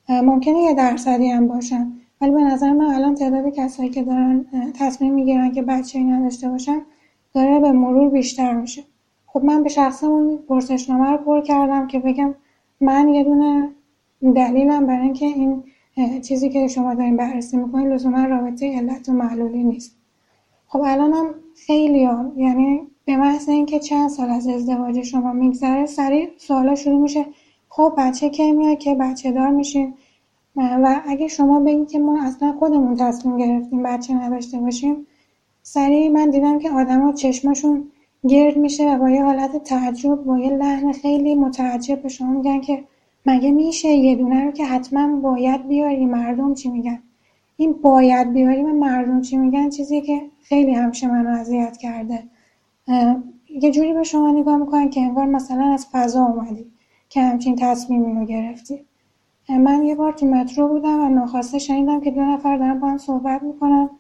ممکنه 0.09 0.59
یه 0.59 0.75
درصدی 0.75 1.29
هم 1.29 1.49
باشن. 1.49 1.93
ولی 2.21 2.31
به 2.31 2.41
نظر 2.41 2.73
من 2.73 2.85
الان 2.85 3.15
تعداد 3.15 3.49
کسایی 3.49 3.91
که 3.91 4.03
دارن 4.03 4.47
تصمیم 4.79 5.15
می‌گیرن 5.15 5.53
که 5.53 5.63
بچه 5.63 5.99
نداشته 5.99 6.49
باشن 6.49 6.81
داره 7.35 7.61
به 7.61 7.73
مرور 7.73 8.09
بیشتر 8.11 8.55
میشه. 8.55 8.83
خب 9.27 9.45
من 9.45 9.63
به 9.63 9.69
شخص 9.69 10.05
اون 10.05 10.39
پرسشنامه 10.49 11.11
رو 11.11 11.17
پر 11.17 11.41
کردم 11.41 11.87
که 11.87 11.99
بگم 11.99 12.35
من 12.81 13.09
یه 13.09 13.25
دونه 13.25 13.71
دلیلم 14.35 14.87
برای 14.87 15.03
اینکه 15.03 15.27
این 15.27 15.63
چیزی 16.21 16.51
که 16.51 16.69
شما 16.69 16.95
دارین 16.95 17.17
بررسی 17.17 17.57
می‌کنین 17.57 17.93
لزوما 17.93 18.25
رابطه 18.25 18.77
علت 18.77 19.09
و 19.09 19.13
معلولی 19.13 19.65
نیست. 19.65 19.97
خب 20.67 20.81
الانم 20.87 21.35
خیلی 21.67 22.09
یعنی 22.37 22.81
به 23.05 23.17
محض 23.17 23.49
اینکه 23.49 23.79
چند 23.79 24.11
سال 24.11 24.31
از 24.31 24.47
ازدواج 24.47 25.03
شما 25.03 25.33
میگذره 25.33 25.87
سریع 25.87 26.29
سوالا 26.37 26.75
شروع 26.75 27.01
میشه 27.01 27.27
خب 27.69 27.95
بچه 27.99 28.29
کی 28.29 28.53
میاد؟ 28.53 28.79
که 28.79 28.95
بچه 28.95 29.33
دار 29.33 29.49
میشیم 29.49 29.95
و 30.57 31.03
اگه 31.07 31.29
شما 31.29 31.61
بگید 31.61 31.91
که 31.91 31.99
ما 31.99 32.25
اصلا 32.25 32.53
خودمون 32.59 32.97
تصمیم 32.97 33.37
گرفتیم 33.37 33.83
بچه 33.83 34.15
نداشته 34.15 34.59
باشیم 34.59 35.07
سریع 35.63 36.11
من 36.11 36.31
دیدم 36.31 36.59
که 36.59 36.71
آدما 36.71 37.13
چشماشون 37.13 37.91
گرد 38.29 38.57
میشه 38.57 38.95
و 38.95 38.99
با 38.99 39.11
یه 39.11 39.25
حالت 39.25 39.65
تعجب 39.65 40.15
با 40.15 40.39
یه 40.39 40.51
لحن 40.51 40.93
خیلی 40.93 41.35
متعجب 41.35 42.03
به 42.03 42.09
شما 42.09 42.31
میگن 42.31 42.61
که 42.61 42.85
مگه 43.27 43.51
میشه 43.51 43.89
یه 43.89 44.17
دونه 44.17 44.45
رو 44.45 44.51
که 44.51 44.65
حتما 44.65 45.21
باید 45.21 45.69
بیاری؟ 45.69 46.07
مردم 46.07 46.55
چی 46.55 46.69
میگن؟ 46.71 47.03
این 47.57 47.73
باید 47.73 48.33
بیاریم 48.33 48.71
مردم 48.71 49.21
چی 49.21 49.37
میگن؟ 49.37 49.71
چیزی 49.71 50.01
که 50.01 50.21
خیلی 50.43 50.75
همیشه 50.75 51.07
منو 51.07 51.41
اذیت 51.41 51.77
کرده. 51.77 52.23
یه 53.49 53.71
جوری 53.71 53.93
به 53.93 54.03
شما 54.03 54.31
نگاه 54.31 54.57
می‌کنن 54.57 54.91
که 54.91 55.01
انگار 55.01 55.27
مثلا 55.27 55.65
از 55.65 55.87
فضا 55.93 56.25
اومدی 56.25 56.73
که 57.09 57.23
همچین 57.23 57.57
تصمیمی 57.57 58.13
رو 58.13 58.25
گرفتی 58.25 58.85
من 59.49 59.83
یه 59.83 59.95
بار 59.95 60.13
تو 60.13 60.27
مترو 60.27 60.69
بودم 60.69 61.01
و 61.01 61.09
ناخواسته 61.09 61.59
شنیدم 61.59 62.01
که 62.01 62.11
دو 62.11 62.21
نفر 62.21 62.57
دارن 62.57 62.81
با 62.81 62.89
هم 62.89 62.99
صحبت 62.99 63.43
می‌کنن 63.43 63.91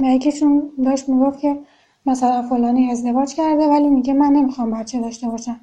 و 0.00 0.04
یکیشون 0.04 0.70
داشت 0.84 1.08
می‌گفت 1.08 1.40
که 1.40 1.58
مثلا 2.06 2.42
فلانی 2.42 2.90
ازدواج 2.90 3.34
کرده 3.34 3.66
ولی 3.68 3.88
میگه 3.88 4.14
من 4.14 4.32
نمی‌خوام 4.32 4.70
بچه 4.70 5.00
داشته 5.00 5.28
باشم. 5.28 5.60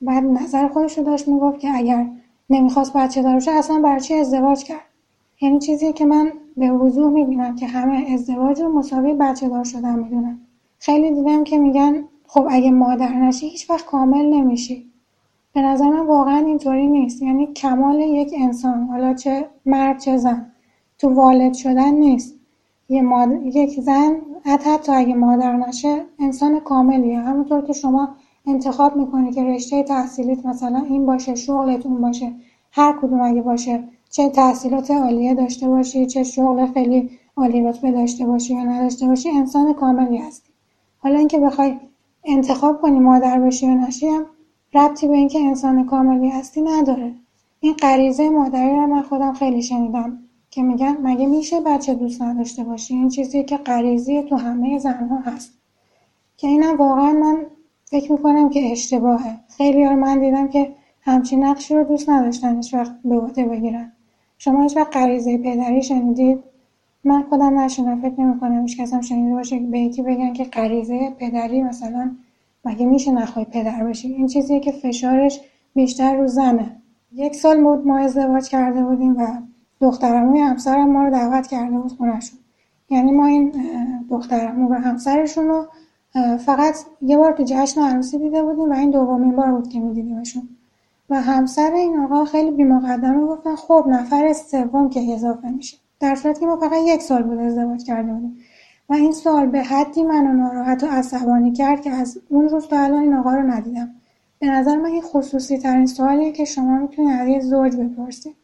بعد 0.00 0.24
نظر 0.24 0.68
خودش 0.68 0.98
رو 0.98 1.04
داشت 1.04 1.28
می‌گفت 1.28 1.58
که 1.58 1.70
اگر 1.74 2.10
نمی‌خواست 2.50 2.92
بچه 2.92 3.22
دار 3.22 3.34
باشه 3.34 3.50
اصلا 3.50 3.80
برچی 3.80 4.14
ازدواج 4.14 4.64
کرد؟ 4.64 4.80
یعنی 5.40 5.58
چیزی 5.58 5.92
که 5.92 6.06
من 6.06 6.32
به 6.56 6.70
وضوح 6.70 7.12
می‌بینم 7.12 7.56
که 7.56 7.66
همه 7.66 8.06
ازدواج 8.14 8.60
رو 8.60 8.72
مساوی 8.78 9.14
بچه 9.14 9.48
دار 9.48 9.64
شدن 9.64 9.98
می‌دونن. 9.98 10.40
خیلی 10.78 11.14
دیدم 11.14 11.44
که 11.44 11.58
میگن 11.58 12.04
خب 12.26 12.46
اگه 12.50 12.70
مادر 12.70 13.12
نشی 13.12 13.48
هیچ 13.48 13.70
وقت 13.70 13.86
کامل 13.86 14.24
نمیشی. 14.24 14.90
به 15.54 15.62
نظر 15.62 15.88
من 15.88 16.06
واقعا 16.06 16.36
اینطوری 16.36 16.86
نیست. 16.86 17.22
یعنی 17.22 17.46
کمال 17.46 18.00
یک 18.00 18.34
انسان 18.38 18.86
حالا 18.86 19.14
چه 19.14 19.48
مرد 19.66 20.00
چه 20.00 20.16
زن 20.16 20.52
تو 20.98 21.08
والد 21.08 21.54
شدن 21.54 21.94
نیست. 21.94 22.34
یه 22.88 23.02
مادر، 23.02 23.46
یک 23.46 23.80
زن 23.80 24.16
حتی 24.44 24.92
اگه 24.92 25.14
مادر 25.14 25.56
نشه 25.56 26.04
انسان 26.18 26.60
کاملیه. 26.60 27.18
همونطور 27.18 27.60
که 27.66 27.72
شما 27.72 28.08
انتخاب 28.46 28.96
می‌کنی 28.96 29.32
که 29.32 29.44
رشته 29.44 29.82
تحصیلیت 29.82 30.46
مثلا 30.46 30.78
این 30.78 31.06
باشه 31.06 31.34
شغلت 31.34 31.86
اون 31.86 32.00
باشه 32.00 32.32
هر 32.72 32.98
کدوم 33.02 33.20
اگه 33.20 33.42
باشه 33.42 33.84
چه 34.10 34.28
تحصیلات 34.28 34.90
عالیه 34.90 35.34
داشته 35.34 35.68
باشی 35.68 36.06
چه 36.06 36.22
شغل 36.22 36.66
خیلی 36.66 37.10
عالی 37.36 37.62
رتبه 37.62 37.92
داشته 37.92 38.26
باشی 38.26 38.54
یا 38.54 38.64
نداشته 38.64 39.06
باشی 39.06 39.30
انسان 39.30 39.72
کاملی 39.72 40.16
هستی 40.16 40.47
حالا 40.98 41.18
اینکه 41.18 41.38
بخوای 41.38 41.76
انتخاب 42.24 42.80
کنی 42.80 42.98
مادر 42.98 43.40
بشی 43.40 43.66
یا 43.66 43.74
نشی 43.74 44.06
هم 44.06 44.26
ربطی 44.74 45.08
به 45.08 45.14
اینکه 45.14 45.38
انسان 45.38 45.86
کاملی 45.86 46.28
هستی 46.28 46.62
نداره. 46.62 47.14
این 47.60 47.74
غریزه 47.74 48.28
مادری 48.28 48.70
رو 48.70 48.86
من 48.86 49.02
خودم 49.02 49.32
خیلی 49.32 49.62
شنیدم 49.62 50.18
که 50.50 50.62
میگن 50.62 50.96
مگه 51.02 51.26
میشه 51.26 51.60
بچه 51.60 51.94
دوست 51.94 52.22
نداشته 52.22 52.64
باشی؟ 52.64 52.94
این 52.94 53.08
چیزی 53.08 53.44
که 53.44 53.56
غریزی 53.56 54.22
تو 54.22 54.36
همه 54.36 54.78
زنها 54.78 55.18
هست. 55.18 55.52
که 56.36 56.48
اینم 56.48 56.76
واقعا 56.76 57.12
من 57.12 57.46
فکر 57.84 58.12
می‌کنم 58.12 58.48
که 58.48 58.72
اشتباهه. 58.72 59.38
خیلی 59.56 59.84
ها 59.84 59.94
من 59.94 60.20
دیدم 60.20 60.48
که 60.48 60.74
همچین 61.02 61.44
نقشی 61.44 61.74
رو 61.74 61.84
دوست 61.84 62.08
نداشتن 62.08 62.56
هیچ 62.56 62.74
وقت 62.74 62.92
به 63.04 63.16
عهده 63.20 63.44
بگیرن. 63.44 63.92
شما 64.38 64.62
هیچ 64.62 64.76
وقت 64.76 64.96
غریزه 64.96 65.38
پدری 65.38 65.82
شنیدید؟ 65.82 66.44
من 67.04 67.22
خودم 67.22 67.58
نشنم 67.58 68.00
فکر 68.00 68.20
نمی‌کنم 68.20 68.62
هیچ 68.62 68.80
کسم 68.80 69.00
شنیده 69.00 69.34
باشه. 69.34 69.58
به 69.58 69.78
یکی 69.78 70.02
بگن 70.02 70.32
که 70.32 70.44
غریزه 70.44 71.10
پدری 71.18 71.62
مثلا 71.62 72.16
مگه 72.64 72.86
میشه 72.86 73.12
نخوای 73.12 73.44
پدر 73.44 73.84
بشی 73.84 74.08
این 74.08 74.26
چیزیه 74.26 74.60
که 74.60 74.72
فشارش 74.72 75.40
بیشتر 75.74 76.16
رو 76.16 76.26
زنه. 76.26 76.76
یک 77.12 77.34
سال 77.34 77.64
بود 77.64 77.86
ما 77.86 77.98
ازدواج 77.98 78.48
کرده 78.48 78.84
بودیم 78.84 79.16
و 79.16 79.26
دخترموی 79.80 80.40
همسرم 80.40 80.92
ما 80.92 81.04
رو 81.04 81.10
دعوت 81.10 81.46
کرده 81.46 81.78
بود 81.78 81.92
خونشون 81.92 82.38
یعنی 82.90 83.12
ما 83.12 83.26
این 83.26 83.52
دخترمو 84.10 84.70
و 84.70 84.74
همسرشون 84.74 85.46
رو 85.48 85.66
فقط 86.38 86.74
یه 87.02 87.16
بار 87.16 87.32
تو 87.32 87.42
جشن 87.46 87.80
عروسی 87.80 88.18
دیده 88.18 88.42
بودیم 88.42 88.70
و 88.70 88.72
این 88.72 88.90
دومین 88.90 89.36
بار 89.36 89.52
بود 89.52 89.68
که 89.68 89.80
میدیدیمشون. 89.80 90.48
و 91.10 91.20
همسر 91.20 91.72
این 91.72 91.98
آقا 91.98 92.24
خیلی 92.24 92.50
بیمقدمه 92.50 93.26
گفتن 93.26 93.56
خب 93.56 93.84
نفر 93.88 94.32
سوم 94.32 94.88
که 94.88 95.12
اضافه 95.14 95.50
میشه. 95.50 95.76
در 96.00 96.14
صورتی 96.14 96.40
که 96.40 96.46
ما 96.46 96.56
فقط 96.56 96.78
یک 96.86 97.02
سال 97.02 97.22
بود 97.22 97.38
ازدواج 97.38 97.84
کرده 97.84 98.12
بودیم. 98.12 98.36
و 98.88 98.94
این 98.94 99.12
سوال 99.12 99.46
به 99.46 99.62
حدی 99.62 100.02
منو 100.02 100.32
ناراحت 100.32 100.84
و 100.84 100.86
عصبانی 100.86 101.52
کرد 101.52 101.80
که 101.80 101.90
از 101.90 102.20
اون 102.28 102.48
روز 102.48 102.68
تا 102.68 102.80
الان 102.80 103.02
این 103.02 103.14
آقا 103.14 103.34
رو 103.34 103.42
ندیدم. 103.42 103.90
به 104.38 104.46
نظر 104.46 104.76
من 104.76 104.90
این 104.90 105.02
خصوصی 105.02 105.58
ترین 105.58 105.86
سوالیه 105.86 106.32
که 106.32 106.44
شما 106.44 106.78
می‌تونید 106.78 107.20
از 107.20 107.28
یه 107.28 107.40
زوج 107.40 107.76
بپرسید. 107.76 108.36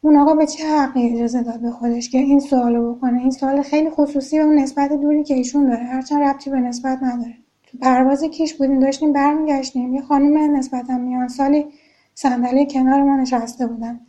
اون 0.00 0.16
آقا 0.16 0.34
به 0.34 0.46
چه 0.46 0.64
حقی 0.68 1.14
اجازه 1.14 1.42
داد 1.42 1.60
به 1.60 1.70
خودش 1.70 2.10
که 2.10 2.18
این 2.18 2.40
سوالو 2.40 2.94
بکنه؟ 2.94 3.20
این 3.20 3.30
سوال 3.30 3.62
خیلی 3.62 3.90
خصوصی 3.90 4.40
و 4.40 4.42
اون 4.42 4.58
نسبت 4.58 4.92
دوری 4.92 5.24
که 5.24 5.34
ایشون 5.34 5.66
داره 5.66 5.84
هرچند 5.84 6.22
ربطی 6.22 6.50
به 6.50 6.60
نسبت 6.60 7.02
نداره. 7.02 7.34
تو 7.66 7.78
پرواز 7.78 8.24
کیش 8.24 8.54
بودیم 8.54 8.80
داشتیم 8.80 9.12
برمیگشتیم. 9.12 9.94
یه 9.94 10.02
خانم 10.02 10.56
نسبتا 10.56 10.98
میان 10.98 11.28
سالی 11.28 11.66
صندلی 12.14 12.66
کنار 12.66 13.02
ما 13.02 13.16
نشسته 13.16 13.66
بودن. 13.66 14.00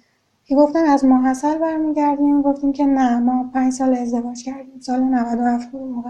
که 0.46 0.56
گفتن 0.56 0.86
از 0.86 1.06
ماحصل 1.06 1.58
برمیگردیم. 1.58 2.42
گفتیم 2.42 2.74
که 2.74 2.86
نه 2.86 3.20
ما 3.20 3.50
پنج 3.54 3.74
سال 3.74 3.94
ازدواج 3.94 4.44
کردیم. 4.44 4.80
سال 4.80 5.04
97 5.04 5.72
بود 5.72 5.82
موقع. 5.82 6.10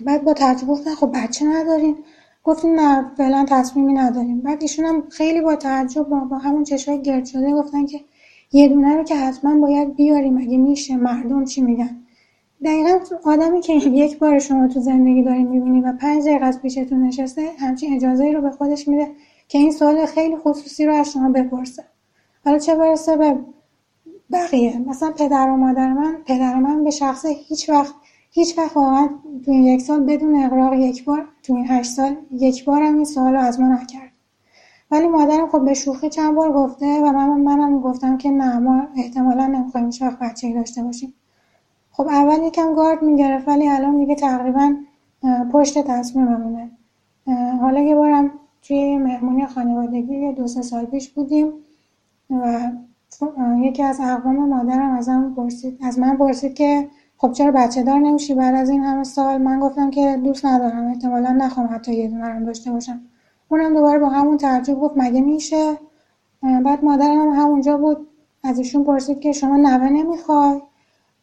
بعد 0.00 0.24
با 0.24 0.32
تعجب 0.32 0.66
گفتن 0.66 0.94
خب 0.94 1.10
بچه 1.14 1.46
ندارین 1.46 1.96
گفتیم 2.44 2.80
نه 2.80 3.10
فعلا 3.16 3.46
تصمیمی 3.48 3.92
نداریم. 3.92 4.40
بعد 4.40 4.62
ایشون 4.62 4.84
هم 4.84 5.02
خیلی 5.08 5.40
با 5.40 5.56
تعجب 5.56 6.02
با, 6.02 6.20
با 6.20 6.38
همون 6.38 6.64
چشای 6.64 7.02
گرد 7.02 7.24
شده 7.24 7.52
گفتن 7.52 7.86
که 7.86 8.00
یه 8.52 8.68
دونه 8.68 8.96
رو 8.96 9.04
که 9.04 9.16
حتما 9.16 9.60
باید 9.60 9.96
بیاریم. 9.96 10.38
اگه 10.38 10.56
میشه 10.58 10.96
مردم 10.96 11.44
چی 11.44 11.60
میگن؟ 11.60 12.04
دقیقا 12.64 12.98
آدمی 13.24 13.60
که 13.60 13.72
یک 13.72 14.18
بار 14.18 14.38
شما 14.38 14.68
تو 14.68 14.80
زندگی 14.80 15.22
داری 15.22 15.44
می‌بینی 15.44 15.80
و 15.80 15.92
پنج 15.92 16.24
دقیقه 16.24 16.44
از 16.44 16.62
پیشتون 16.62 17.02
نشسته 17.02 17.50
همچین 17.58 17.96
اجازه 17.96 18.32
رو 18.32 18.40
به 18.40 18.50
خودش 18.50 18.88
میده 18.88 19.10
که 19.48 19.58
این 19.58 19.72
سوال 19.72 20.06
خیلی 20.06 20.36
خصوصی 20.36 20.86
رو 20.86 20.94
از 20.94 21.12
شما 21.12 21.28
بپرسه. 21.28 21.84
حالا 22.44 22.58
چه 22.58 22.74
برسه 22.74 23.16
به 23.16 23.38
بقیه. 24.32 24.78
مثلا 24.78 25.10
پدر 25.10 25.50
و 25.50 25.56
مادر 25.56 25.92
من 25.92 26.16
پدر 26.26 26.54
من 26.54 26.84
به 26.84 26.90
شخصه 26.90 27.28
هیچ 27.28 27.70
وقت 27.70 27.94
هیچ 28.30 28.58
وقت 28.58 28.76
واقعا 28.76 29.08
تو 29.44 29.50
این 29.50 29.64
یک 29.64 29.82
سال 29.82 30.00
بدون 30.00 30.44
اقراق 30.44 30.72
یک 30.74 31.04
بار 31.04 31.28
تو 31.42 31.54
این 31.54 31.66
هشت 31.68 31.90
سال 31.90 32.16
یک 32.30 32.64
بار 32.64 32.82
هم 32.82 32.94
این 32.94 33.04
سوال 33.04 33.36
از 33.36 33.60
ما 33.60 33.68
نکرد. 33.68 34.10
ولی 34.90 35.08
مادرم 35.08 35.48
خب 35.48 35.64
به 35.64 35.74
شوخی 35.74 36.08
چند 36.08 36.34
بار 36.34 36.52
گفته 36.52 37.00
و 37.00 37.12
من 37.12 37.28
منم 37.28 37.80
گفتم 37.80 38.16
که 38.16 38.30
نه 38.30 38.58
ما 38.58 38.86
احتمالا 38.96 39.46
نمی‌خوایم 39.46 39.86
هیچ 39.86 40.02
وقت 40.02 40.18
بچه 40.18 40.52
داشته 40.52 40.82
باشیم. 40.82 41.14
خب 41.90 42.06
اول 42.08 42.42
یکم 42.42 42.74
گارد 42.74 43.02
می‌گرفت 43.02 43.48
ولی 43.48 43.68
الان 43.68 43.98
دیگه 43.98 44.14
تقریبا 44.14 44.74
پشت 45.52 45.78
تصمیممونه 45.78 46.70
حالا 47.60 47.80
یه 47.80 47.94
بارم 47.94 48.30
توی 48.62 48.98
مهمونی 48.98 49.46
خانوادگی 49.46 50.32
دو 50.32 50.46
سه 50.46 50.62
سال 50.62 50.84
پیش 50.84 51.10
بودیم. 51.10 51.52
و 52.34 52.70
یکی 53.58 53.82
از 53.82 54.00
اقوام 54.00 54.48
مادرم 54.48 54.92
از 54.92 55.08
من 55.08 55.34
پرسید. 55.34 55.78
از 55.82 55.98
من 55.98 56.16
پرسید 56.16 56.54
که 56.54 56.88
خب 57.16 57.32
چرا 57.32 57.52
بچه 57.52 57.82
دار 57.82 57.98
نمیشی؟ 57.98 58.34
بعد 58.34 58.54
از 58.54 58.70
این 58.70 58.84
همه 58.84 59.04
سال 59.04 59.38
من 59.42 59.60
گفتم 59.60 59.90
که 59.90 60.20
دوست 60.24 60.46
ندارم 60.46 60.86
احتمالا 60.86 61.30
نخوام 61.32 61.68
حتی 61.74 61.94
یه 61.94 62.08
دونه 62.08 62.44
داشته 62.44 62.72
باشم. 62.72 63.00
اونم 63.48 63.74
دوباره 63.74 63.98
با 63.98 64.08
همون 64.08 64.36
تعجب 64.36 64.74
گفت 64.74 64.94
مگه 64.96 65.20
میشه؟ 65.20 65.78
بعد 66.64 66.84
مادرم 66.84 67.18
هم 67.18 67.28
همونجا 67.28 67.76
بود. 67.76 68.08
از 68.44 68.58
ایشون 68.58 68.84
پرسید 68.84 69.20
که 69.20 69.32
شما 69.32 69.56
نوه 69.56 69.88
نمی‌خوای؟ 69.88 70.62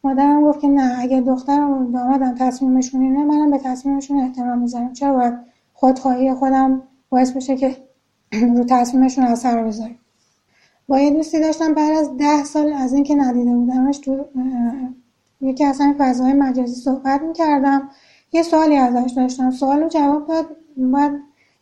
مادرم 0.04 0.42
گفت 0.42 0.60
که 0.60 0.68
نه 0.68 1.00
اگه 1.00 1.20
دختر 1.20 1.60
و 1.60 1.92
دامادم 1.92 2.34
تصمیمشون 2.34 3.02
اینه 3.02 3.24
منم 3.24 3.50
به 3.50 3.58
تصمیمشون 3.58 4.20
احترام 4.20 4.58
می‌ذارم. 4.58 4.92
چرا 4.92 5.12
باید 5.12 5.34
خودخواهی 5.72 6.34
خودم 6.34 6.82
باعث 7.10 7.32
بشه 7.32 7.56
که 7.56 7.76
رو 8.56 8.64
تصمیمشون 8.64 9.24
اثر 9.24 9.64
بذاریم؟ 9.64 9.98
با 10.88 11.00
یه 11.00 11.10
دوستی 11.10 11.40
داشتم 11.40 11.74
بعد 11.74 11.92
از 11.92 12.16
ده 12.16 12.44
سال 12.44 12.72
از 12.72 12.92
اینکه 12.92 13.14
ندیده 13.14 13.54
بودمش 13.54 13.98
تو 13.98 14.24
یکی 15.40 15.64
از 15.64 15.80
این 15.80 15.94
فضای 15.98 16.32
مجازی 16.32 16.74
صحبت 16.74 17.22
می‌کردم. 17.22 17.88
یه 18.32 18.42
سوالی 18.42 18.76
ازش 18.76 19.12
داشتم. 19.16 19.50
سوال 19.50 19.80
رو 19.80 19.88
جواب 19.88 20.26
داد 20.26 20.46
بعد 20.76 21.12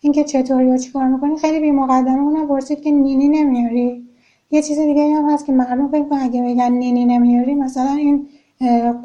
اینکه 0.01 0.25
چطوری 0.25 0.71
و 0.71 0.77
چیکار 0.77 1.07
می‌کنی 1.07 1.37
خیلی 1.37 1.61
بی 1.61 1.71
مقدمه 1.71 2.23
اونم 2.23 2.49
پرسید 2.49 2.81
که 2.81 2.91
نینی 2.91 3.29
نمیاری. 3.29 4.09
یه 4.51 4.63
چیز 4.63 4.79
دیگه 4.79 5.15
هم 5.15 5.31
هست 5.31 5.47
که 5.47 5.53
مردم 5.53 5.89
فکر 5.89 6.05
کنن 6.05 6.19
اگه 6.19 6.43
بگن 6.43 6.73
نینی 6.73 7.05
نمیاری 7.05 7.55
مثلا 7.55 7.93
این 7.93 8.29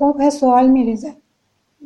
قبه 0.02 0.30
سوال 0.30 0.70
میریزه. 0.70 1.14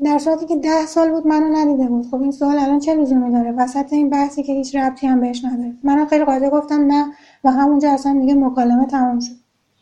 در 0.04 0.18
صورتی 0.18 0.46
که 0.46 0.56
ده 0.56 0.86
سال 0.86 1.12
بود 1.12 1.28
منو 1.28 1.56
ندیده 1.56 1.88
بود. 1.88 2.06
خب 2.06 2.22
این 2.22 2.32
سوال 2.32 2.60
الان 2.60 2.80
چه 2.80 2.96
لزومی 2.96 3.32
داره؟ 3.32 3.52
وسط 3.52 3.94
این 3.94 4.10
بحثی 4.10 4.44
که 4.44 4.54
هیچ 4.54 4.76
ربطی 4.76 5.08
هم 5.08 5.20
بهش 5.20 5.46
نداره. 5.46 5.74
منم 5.84 6.06
خیلی 6.06 6.26
قاطع 6.26 6.50
گفتم 6.50 6.86
نه 6.86 7.06
و 7.44 7.52
همونجا 7.52 7.92
اصلا 7.92 8.20
دیگه 8.20 8.34
مکالمه 8.34 8.86
تمام 8.86 9.20
شد. 9.20 9.36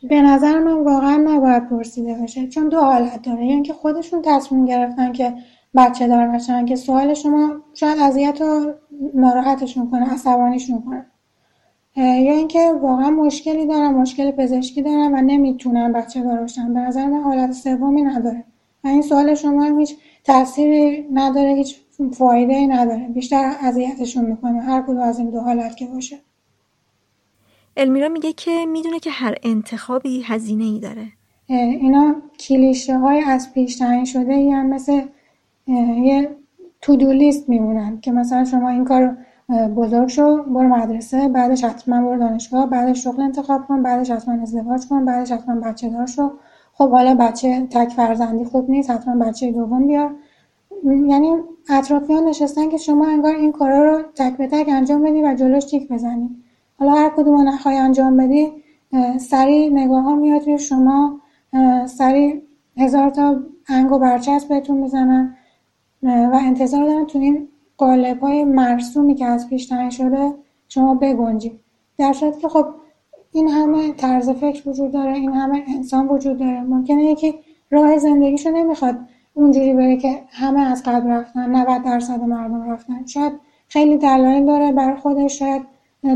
به 0.10 0.22
نظر 0.22 0.60
من 0.60 0.84
واقعا 0.84 1.18
نباید 1.18 1.70
پرسیده 1.70 2.14
بشه 2.14 2.48
چون 2.48 2.70
دو 2.70 2.80
حالت 2.80 3.22
داره. 3.22 3.46
یعنی 3.46 3.62
که 3.62 3.74
خودشون 3.74 4.22
تصمیم 4.22 4.66
گرفتن 4.66 5.12
که 5.12 5.34
بچه 5.76 6.08
دار 6.08 6.28
بشن 6.28 6.66
که 6.66 6.76
سوال 6.76 7.14
شما 7.14 7.52
شاید 7.74 8.00
اذیت 8.00 8.42
و 8.42 8.74
ناراحتشون 9.14 9.92
کنه 9.92 10.14
عصبانیشون 10.14 10.82
کنه. 10.82 11.06
یا 11.96 12.34
اینکه 12.34 12.72
واقعا 12.82 13.10
مشکلی 13.10 13.68
دارن 13.68 13.94
مشکل 13.94 14.32
پزشکی 14.32 14.82
دارن 14.82 15.14
و 15.14 15.22
نمی‌تونن 15.22 15.94
بچه 15.94 16.22
دار 16.22 16.38
باشن 16.38 16.74
به 16.74 16.80
نظر 16.80 17.08
من 17.08 17.22
حالت 17.22 17.52
سومی 17.52 18.02
نداره. 18.02 18.44
و 18.84 18.88
این 18.88 19.02
سوال 19.02 19.36
شما 19.36 19.78
هیچ 19.78 19.96
تأثیری 20.24 21.08
نداره 21.14 21.54
هیچ 21.54 21.76
فایده 22.14 22.54
ای 22.54 22.68
نداره. 22.68 23.08
بیشتر 23.08 23.54
اذیتشون 23.62 24.26
می‌کنه 24.26 24.62
هر 24.62 24.82
کدوم 24.82 25.00
از 25.00 25.20
این 25.20 25.30
دو 25.30 25.40
حالت 25.40 25.78
که 25.78 25.86
باشه. 25.86 26.18
المیرا 27.78 28.10
میگه 28.10 28.34
که 28.34 28.66
می‌دونه 28.66 29.00
که 29.00 29.10
هر 29.10 29.36
انتخابی 29.44 30.22
هزینه 30.26 30.64
ای 30.64 30.80
داره 30.80 31.08
اینا 31.50 32.16
کلیشه 32.40 32.98
های 32.98 33.22
از 33.22 33.54
پیش 33.54 33.76
تعیین 33.76 34.06
شده 34.06 34.34
یعنی 34.34 34.70
مثل 34.70 35.02
یه 36.04 36.36
تودو 36.82 37.12
لیست 37.12 37.50
میمونن 37.50 38.00
که 38.02 38.12
مثلا 38.12 38.46
شما 38.46 38.70
این 38.70 38.86
کار 38.86 39.18
بزرگ 39.76 40.08
شو 40.08 40.44
برو 40.44 40.68
مدرسه 40.68 41.28
بعدش 41.28 41.64
حتما 41.64 42.02
برو 42.02 42.20
دانشگاه 42.20 42.70
بعدش 42.70 43.04
شغل 43.04 43.22
انتخاب 43.22 43.68
کن 43.68 43.84
بعدش 43.84 44.12
حتما 44.12 44.42
ازدواج 44.42 44.88
کن 44.88 45.06
بعدش 45.06 45.32
حتما 45.32 45.56
بچه 45.56 45.90
دار 45.90 46.06
شو. 46.06 46.32
خب 46.78 46.92
حالا 46.92 47.16
بچه 47.16 47.68
تک 47.70 47.90
فرزندی 47.90 48.46
خوب 48.46 48.70
نیست 48.70 48.90
حتما 48.90 49.26
بچه 49.26 49.52
دوم 49.52 49.88
بیار. 49.88 50.16
یعنی 50.84 51.32
اطرافیان 51.70 52.24
نشستن 52.24 52.70
که 52.70 52.78
شما 52.78 53.08
انگار 53.08 53.36
این 53.36 53.52
کارا 53.52 53.84
رو 53.84 54.04
تک 54.16 54.38
به 54.38 54.48
تک 54.48 54.70
انجام 54.70 55.04
بدی 55.04 55.24
و 55.24 55.36
جلوش 55.36 55.66
تیک 55.66 55.92
بزنی. 55.92 56.30
حالا 56.80 56.92
هر 56.92 57.10
کدوم 57.10 57.48
نخوای 57.48 57.78
انجام 57.78 58.18
بدی 58.18 58.52
سریع 59.20 59.70
نگاه 59.74 60.04
ها 60.04 60.16
میاد 60.16 60.46
روی 60.46 60.60
شما 60.60 61.22
سریع 61.86 62.42
هزار 62.78 63.10
تا 63.10 63.40
انگ 63.70 63.92
و 63.92 64.00
برچسب 64.00 64.50
بهتون 64.50 64.78
می‌زنن 64.78 65.36
و 66.04 66.40
انتظار 66.42 66.86
دارن 66.86 67.06
تو 67.06 67.20
این 67.20 67.48
قالب 67.78 68.20
های 68.20 68.44
مرسومی 68.44 69.16
که 69.16 69.26
از 69.26 69.50
پیش 69.50 69.74
شده 69.90 70.34
شما 70.68 70.96
بگنجی. 70.96 71.60
در 71.98 72.14
صورتی 72.14 72.42
که 72.42 72.50
خب 72.50 72.66
این 73.32 73.48
همه 73.48 73.94
طرز 73.94 74.30
فکر 74.30 74.70
وجود 74.70 74.92
داره 74.92 75.14
این 75.14 75.34
همه 75.34 75.64
انسان 75.68 76.08
وجود 76.08 76.38
داره. 76.38 76.62
ممکنه 76.62 77.04
یکی 77.04 77.34
راه 77.72 77.98
زندگیشو 77.98 78.50
نمی‌خواد 78.50 78.96
اونجوری 79.34 79.74
بره 79.74 79.98
که 79.98 80.22
همه 80.30 80.62
از 80.62 80.84
قبل 80.86 81.10
رفتن 81.10 81.56
90 81.56 81.84
درصد 81.84 82.24
مردم 82.24 82.72
رفتن. 82.72 83.06
شاید 83.06 83.34
خیلی 83.68 83.98
دلایل 83.98 84.46
داره 84.46 84.72
برای 84.72 84.96
خودش 84.96 85.40
شاید 85.40 85.62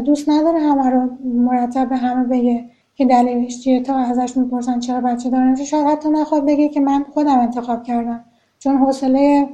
دوست 0.05 0.29
نداره 0.29 0.59
همه 0.59 0.89
رو 0.89 1.09
مرتب 1.23 1.89
به 1.89 1.97
همه 1.97 2.23
بگه 2.23 2.65
که 2.95 3.05
دلیلش 3.05 3.59
چیه 3.59 3.81
تا 3.81 3.97
ازش 3.97 4.37
می‌پرسن 4.37 4.79
چرا 4.79 5.01
بچه 5.01 5.29
دار 5.29 5.43
نمیشه 5.43 5.65
شاید 5.65 5.87
حتی 5.87 6.09
نخواد 6.09 6.45
بگه 6.45 6.69
که 6.69 6.79
من 6.79 7.05
خودم 7.13 7.39
انتخاب 7.39 7.83
کردم. 7.83 8.23
چون 8.59 8.77
حوصله 8.77 9.49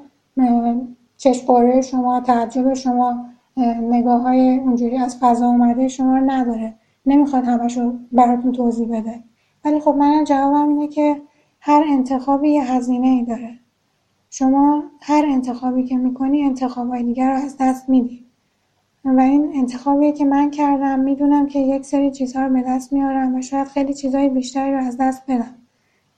چشم 1.18 1.82
شما 1.82 2.22
تعجب 2.22 2.74
شما 2.74 3.26
نگاه 3.82 4.22
های 4.22 4.58
اونجوری 4.58 4.98
از 4.98 5.18
فضا 5.20 5.48
اومده 5.48 5.88
شما 5.88 6.18
رو 6.18 6.32
نداره. 6.32 6.74
نمی‌خواد 7.08 7.46
همشو 7.46 7.94
براتون 8.12 8.52
توضیح 8.52 8.88
بده. 8.88 9.24
ولی 9.66 9.80
خب 9.80 9.96
منم 9.96 10.24
جوابم 10.24 10.70
اینه 10.70 10.88
که 10.88 11.22
هر 11.60 11.84
انتخابی 11.88 12.50
یه 12.50 12.74
هزینه 12.74 13.08
ای 13.08 13.24
داره. 13.24 13.60
شما 14.30 14.84
هر 15.02 15.26
انتخابی 15.28 15.84
که 15.84 15.98
می‌کنی 15.98 16.44
انتخابای 16.44 17.04
دیگر 17.04 17.30
رو 17.30 17.36
از 17.36 17.56
دست 17.60 17.90
میدی. 17.90 18.26
و 19.06 19.20
این 19.20 19.52
انتخابیه 19.56 20.12
که 20.12 20.26
من 20.26 20.52
کردم 20.52 21.00
می‌دونم 21.00 21.46
که 21.46 21.60
یک 21.60 21.86
سری 21.86 22.12
چیزها 22.12 22.46
رو 22.46 22.54
به 22.54 22.64
دست 22.68 22.94
میارم 22.94 23.36
و 23.36 23.42
شاید 23.42 23.68
خیلی 23.68 23.94
چیزهای 23.94 24.30
بیشتری 24.30 24.72
رو 24.72 24.78
از 24.78 24.98
دست 24.98 25.24
بدم. 25.28 25.56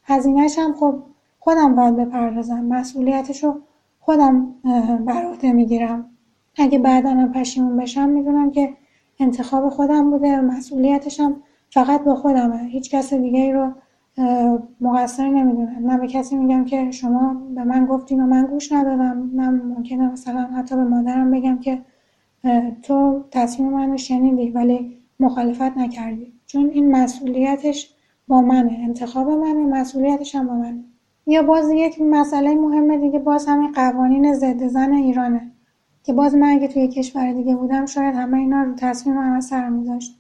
هزینهش 0.04 0.60
هم 0.60 0.74
خب 0.74 0.96
خودم 1.40 1.76
باید 1.76 1.96
بپردازم. 1.96 2.66
مسئولیتش 2.66 3.44
رو 3.44 3.62
خودم 4.00 4.56
بر 5.06 5.26
عهده 5.26 5.52
می‌گیرم. 5.52 6.06
اگه 6.58 6.80
بعدا 6.80 7.32
پشیمون 7.36 7.78
بشم 7.78 8.10
می‌دونم 8.10 8.52
که 8.52 8.74
انتخاب 9.20 9.70
خودم 9.70 10.12
بوده 10.12 10.42
مسئولیتش 10.42 11.20
هم 11.20 11.36
فقط 11.70 12.04
با 12.04 12.16
خودمه. 12.16 12.64
هیچ 12.64 12.92
کس 12.92 13.14
دیگه 13.14 13.54
رو 13.54 13.72
مقصر 14.82 15.28
نمی‌دونم 15.28 15.92
نه 15.92 15.98
به 15.98 16.08
کسی 16.08 16.36
میگم 16.36 16.66
که 16.66 16.92
شما 16.92 17.42
به 17.56 17.64
من 17.64 17.86
گفتین 17.86 18.24
و 18.24 18.26
من 18.26 18.46
گوش 18.46 18.72
ندادم. 18.72 19.32
نه 19.34 19.50
ممکنه 19.50 20.12
مثلا 20.12 20.42
حتی 20.42 20.76
به 20.76 20.84
مادرم 20.84 21.32
بگم 21.32 21.58
که 21.60 21.82
تو 22.84 23.24
تصمیم 23.32 23.70
منو 23.70 23.98
شنیدی 23.98 24.50
ولی 24.50 24.98
مخالفت 25.20 25.78
نکردی. 25.78 26.34
چون 26.46 26.70
این 26.70 26.92
مسئولیتش 26.92 27.96
با 28.28 28.42
منه. 28.42 28.80
انتخاب 28.84 29.30
منه 29.30 29.80
مسئولیتش 29.80 30.36
هم 30.36 30.48
با 30.48 30.54
منه. 30.54 30.84
یا 31.28 31.44
باز 31.44 31.70
یک 31.72 32.02
مسئله 32.02 32.56
مهمه 32.56 32.98
دیگه 32.98 33.20
باز 33.20 33.48
همین 33.48 33.72
قوانین 33.72 34.34
ضد 34.34 34.68
زن 34.68 34.94
ایرانه. 34.94 35.52
که 36.10 36.14
باز 36.14 36.36
من 36.36 36.48
اگه 36.48 36.68
توی 36.68 36.88
کشور 36.88 37.34
دیگه 37.34 37.56
بودم 37.56 37.86
شاید 37.86 38.16
همه 38.16 38.38
اینا 38.38 38.64
رو 38.64 38.74
تصمیم 38.76 39.18
همه 39.18 39.42
سر 39.42 39.70
میذاشت. 39.70 40.16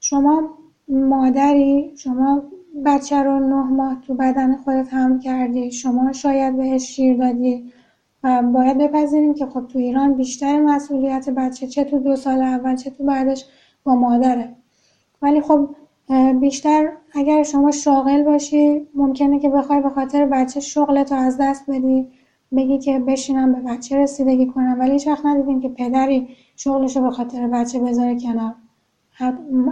شما 0.00 0.50
مادری 0.88 1.92
شما 1.96 2.42
بچه 2.84 3.22
رو 3.22 3.38
نه 3.38 3.62
ماه 3.62 4.00
تو 4.06 4.14
بدن 4.14 4.56
خودت 4.56 4.88
هم 4.94 5.20
کردی 5.20 5.70
شما 5.70 6.12
شاید 6.12 6.56
بهش 6.56 6.82
شیر 6.82 7.16
دادی 7.16 7.72
و 8.24 8.42
باید 8.42 8.78
بپذیریم 8.78 9.34
که 9.34 9.46
خب 9.46 9.66
تو 9.66 9.78
ایران 9.78 10.14
بیشتر 10.14 10.60
مسئولیت 10.60 11.30
بچه 11.30 11.66
چه 11.66 11.84
تو 11.84 11.98
دو 11.98 12.16
سال 12.16 12.42
اول 12.42 12.76
چه 12.76 12.90
تو 12.90 13.04
بعدش 13.04 13.44
با 13.84 13.94
مادره. 13.94 14.54
ولی 15.22 15.40
خب 15.40 15.68
بیشتر 16.40 16.92
اگر 17.14 17.42
شما 17.42 17.70
شاغل 17.70 18.22
باشی 18.22 18.86
ممکنه 18.94 19.38
که 19.38 19.48
بخوای 19.48 19.80
به 19.80 19.90
خاطر 19.90 20.26
بچه 20.26 20.60
شغلتو 20.60 21.14
از 21.14 21.36
دست 21.40 21.70
بدی. 21.70 22.06
بگی 22.56 22.78
که 22.78 22.98
بشینم 22.98 23.52
به 23.52 23.60
بچه 23.60 23.96
رسیدگی 23.96 24.46
کنم. 24.46 24.76
ولی 24.78 24.92
هیچ 24.92 25.06
وقت 25.06 25.26
ندیدیم 25.26 25.60
که 25.60 25.68
پدری 25.68 26.28
شغلشو 26.56 27.02
به 27.02 27.10
خاطر 27.10 27.46
بچه 27.46 27.78
بذاره 27.78 28.20
کنار. 28.20 28.54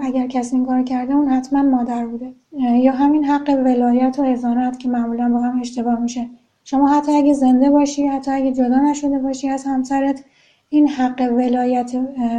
اگر 0.02 0.26
کسی 0.26 0.56
این 0.56 0.66
کار 0.66 0.82
کرده 0.82 1.14
اون 1.14 1.28
حتما 1.28 1.62
مادر 1.62 2.06
بوده. 2.06 2.32
یا 2.58 2.92
همین 2.92 3.24
حق 3.24 3.48
ولایت 3.64 4.18
و 4.18 4.22
ازانت 4.22 4.78
که 4.78 4.88
معمولا 4.88 5.28
با 5.28 5.38
هم 5.38 5.60
اشتباه 5.60 6.00
میشه. 6.00 6.30
شما 6.64 6.88
حتی 6.88 7.12
اگه 7.12 7.32
زنده 7.32 7.70
باشی 7.70 8.06
حتی 8.06 8.30
اگه 8.30 8.52
جدا 8.52 8.80
نشده 8.80 9.18
باشی 9.18 9.48
از 9.48 9.64
همسرت 9.64 10.24
این 10.68 10.88
حق 10.88 11.32
ولایت 11.32 11.92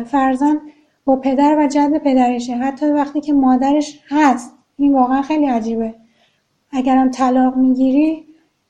فرزن 0.05 0.59
با 1.05 1.15
پدر 1.15 1.59
و 1.59 1.67
جد 1.67 1.97
پدرشه 1.97 2.55
حتی 2.55 2.85
وقتی 2.85 3.21
که 3.21 3.33
مادرش 3.33 3.99
هست. 4.09 4.55
این 4.77 4.93
واقعا 4.93 5.21
خیلی 5.21 5.45
عجیبه. 5.45 5.93
اگرم 6.71 7.11
طلاق 7.11 7.55
می‌گیری 7.55 8.26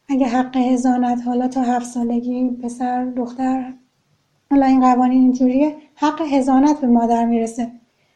اگه 0.09 0.27
حق 0.27 0.57
هزانت 0.57 1.21
حالا 1.25 1.47
تا 1.47 1.61
هفت 1.61 1.85
سالگی 1.85 2.49
پسر 2.49 3.05
دختر 3.05 3.73
حالا 4.51 4.65
این 4.65 4.81
قوانین 4.81 5.21
اینجوریه 5.21 5.75
حق 5.95 6.21
هزانت 6.21 6.81
به 6.81 6.87
مادر 6.87 7.25
می‌رسه. 7.25 7.71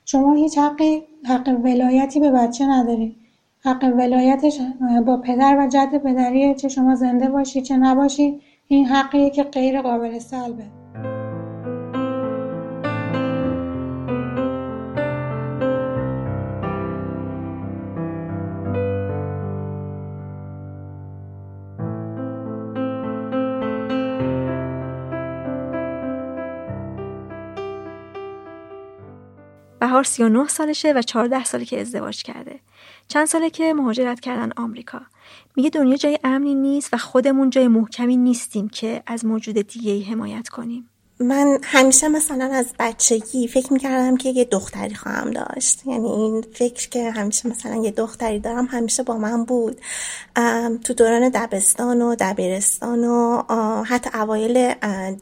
شما 0.05 0.33
هیچ 0.33 0.57
حقی 0.57 1.03
حق 1.25 1.59
ولایتی 1.63 2.19
به 2.19 2.31
بچه 2.31 2.65
نداری. 2.65 3.15
حق 3.59 3.93
ولایتش 3.97 4.59
با 5.05 5.17
پدر 5.17 5.57
و 5.59 5.67
جد 5.67 5.97
پدریه 5.97 6.55
چه 6.55 6.67
شما 6.67 6.95
زنده 6.95 7.29
باشی 7.29 7.61
چه 7.61 7.77
نباشی. 7.77 8.39
این 8.67 8.85
حقیه 8.85 9.29
که 9.29 9.43
غیر 9.43 9.81
قابل 9.81 10.19
سلبه. 10.19 10.80
بهار 30.01 30.09
39 30.09 30.47
سالشه 30.47 30.93
و 30.93 31.01
14 31.01 31.43
ساله 31.43 31.65
که 31.65 31.81
ازدواج 31.81 32.23
کرده. 32.23 32.59
چند 33.07 33.25
ساله 33.25 33.49
که 33.49 33.73
مهاجرت 33.73 34.19
کردن 34.19 34.51
آمریکا. 34.57 35.01
میگه 35.55 35.69
دنیا 35.69 35.95
جای 35.95 36.19
امنی 36.23 36.55
نیست 36.55 36.93
و 36.93 36.97
خودمون 36.97 37.49
جای 37.49 37.67
محکمی 37.67 38.17
نیستیم 38.17 38.69
که 38.69 39.03
از 39.07 39.25
موجود 39.25 39.55
دیگه 39.55 40.03
حمایت 40.11 40.49
کنیم. 40.49 40.89
من 41.21 41.57
همیشه 41.63 42.07
مثلا 42.07 42.49
از 42.53 42.65
بچگی 42.79 43.47
فکر 43.47 43.73
می‌کردم 43.73 44.17
که 44.17 44.29
یه 44.29 44.45
دختری 44.45 44.95
خواهم 44.95 45.31
داشت. 45.31 45.85
یعنی 45.85 46.09
این 46.09 46.45
فکر 46.53 46.89
که 46.89 47.11
همیشه 47.11 47.49
مثلا 47.49 47.75
یه 47.75 47.91
دختری 47.91 48.39
دارم 48.39 48.65
همیشه 48.65 49.03
با 49.03 49.17
من 49.17 49.45
بود. 49.45 49.81
تو 50.83 50.93
دوران 50.93 51.29
دبستان 51.29 52.01
و 52.01 52.15
دبیرستان 52.19 53.05
و 53.05 53.43
حتی 53.83 54.09
اوایل 54.13 54.73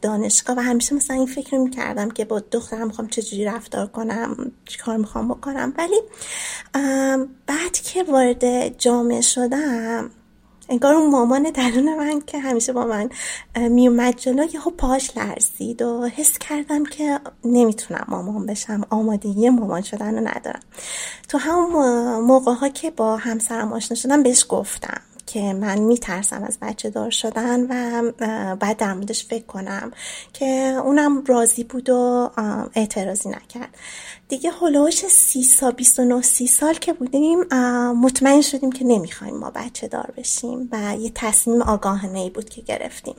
دانشگاه 0.02 0.56
و 0.56 0.60
همیشه 0.60 0.94
مثلا 0.94 1.16
این 1.16 1.26
فکر 1.26 1.58
می‌کردم 1.58 2.10
که 2.10 2.24
با 2.24 2.40
دخترم 2.50 2.86
می‌خوام 2.86 3.08
چجوری 3.08 3.44
رفتار 3.44 3.86
کنم 3.86 4.52
کار 4.84 4.96
می‌خوام 4.96 5.28
بکنم. 5.28 5.74
ولی 5.78 6.00
بعد 7.46 7.72
که 7.72 8.02
وارد 8.02 8.78
جامعه 8.78 9.20
شدم 9.20 10.10
انگار 10.70 10.94
اون 10.94 11.10
مامان 11.10 11.42
درون 11.42 11.96
من 11.96 12.20
که 12.20 12.38
همیشه 12.38 12.72
با 12.72 12.84
من 12.84 13.08
میومد 13.68 14.16
جلو 14.16 14.44
یهو 14.54 14.70
پاش 14.70 15.16
لرزید 15.16 15.82
و 15.82 16.06
حس 16.06 16.38
کردم 16.38 16.84
که 16.84 17.20
نمی‌تونم 17.44 18.04
مامان 18.08 18.46
بشم 18.46 18.80
آمادگی 18.90 19.48
مامان 19.48 19.82
شدن 19.82 20.14
رو 20.14 20.28
ندارم. 20.28 20.60
تو 21.28 21.38
همون 21.38 22.20
موقع 22.20 22.52
ها 22.52 22.68
که 22.68 22.90
با 22.90 23.16
همسرم 23.16 23.72
آشنا 23.72 23.96
شدم 23.96 24.22
بهش 24.22 24.46
گفتم. 24.48 25.00
که 25.32 25.52
من 25.52 25.78
میترسم 25.78 26.42
از 26.42 26.58
بچه 26.62 26.90
دار 26.90 27.10
شدن 27.10 27.60
و 27.60 28.12
بعد 28.56 28.76
در 28.76 28.94
موردش 28.94 29.26
فکر 29.26 29.44
کنم 29.44 29.92
که 30.32 30.46
اونم 30.84 31.24
راضی 31.24 31.64
بود 31.64 31.90
و 31.90 32.30
اعتراضی 32.74 33.28
نکرد. 33.28 33.74
دیگه 34.28 34.50
هلوش 34.50 35.06
سی 35.06 35.42
سال 35.42 35.72
29 35.72 36.22
سی 36.22 36.46
سال 36.46 36.74
که 36.74 36.92
بودیم 36.92 37.38
مطمئن 37.92 38.40
شدیم 38.40 38.72
که 38.72 38.84
نمی‌خوایم 38.84 39.36
ما 39.36 39.50
بچه 39.50 39.88
دار 39.88 40.12
بشیم 40.16 40.68
و 40.72 40.96
یه 41.00 41.12
تصمیم 41.14 41.62
آگاهانه 41.62 42.18
ای 42.18 42.30
بود 42.30 42.48
که 42.48 42.62
گرفتیم. 42.62 43.16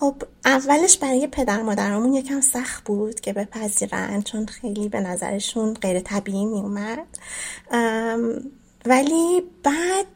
خب 0.00 0.14
اولش 0.44 0.98
برای 0.98 1.26
پدر 1.26 1.62
مادرمون 1.62 2.12
یکم 2.12 2.40
سخت 2.40 2.84
بود 2.84 3.20
که 3.20 3.32
بپذیرن 3.32 4.22
چون 4.22 4.46
خیلی 4.46 4.88
به 4.88 5.00
نظرشون 5.00 5.74
غیر 5.74 6.00
طبیعی 6.00 6.44
می 6.44 6.60
اومد 6.60 7.06
ولی 8.86 9.42
بعد 9.62 10.06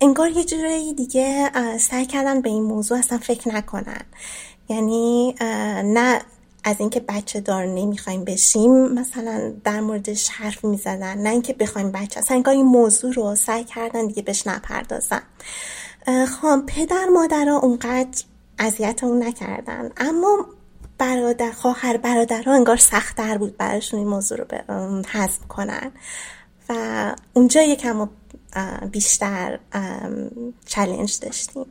انگار 0.00 0.30
یه 0.30 0.44
جوری 0.44 0.94
دیگه 0.94 1.50
سعی 1.78 2.06
کردن 2.06 2.40
به 2.40 2.48
این 2.48 2.62
موضوع 2.62 2.98
اصلا 2.98 3.18
فکر 3.18 3.48
نکنن. 3.48 4.02
یعنی 4.68 5.34
نه 5.84 6.22
از 6.64 6.76
اینکه 6.78 7.00
بچه 7.00 7.40
دار 7.40 7.66
نمی‌خوایم 7.66 8.24
بشیم 8.24 8.88
مثلا 8.88 9.52
در 9.64 9.80
موردش 9.80 10.28
حرف 10.28 10.64
می‌زدن 10.64 11.18
نه 11.18 11.28
اینکه 11.28 11.52
بخوایم 11.52 11.92
بچه 11.92 12.20
اصلا 12.20 12.36
انگار 12.36 12.54
این 12.54 12.66
موضوع 12.66 13.12
رو 13.12 13.34
سعی 13.34 13.64
کردن 13.64 14.06
دیگه 14.06 14.22
بهش 14.22 14.46
نپردازن. 14.46 15.22
خب 16.06 16.66
پدر 16.66 17.04
مادرها 17.14 17.58
اونقدر 17.58 18.24
اذیت 18.58 19.04
اون 19.04 19.22
نکردن. 19.22 19.90
اما 19.96 20.46
برادر 20.98 21.52
خواهر 21.52 21.96
برادرها 21.96 22.54
انگار 22.54 22.76
سختتر 22.76 23.38
بود 23.38 23.56
براشون 23.56 23.98
این 23.98 24.08
موضوع 24.08 24.38
رو 24.38 24.46
حزم 25.12 25.44
کنن. 25.48 25.92
و 26.68 27.14
اونجا 27.32 27.62
یکم 27.62 28.08
بیشتر 28.92 29.58
چلنج 30.66 31.18
داشتیم. 31.20 31.66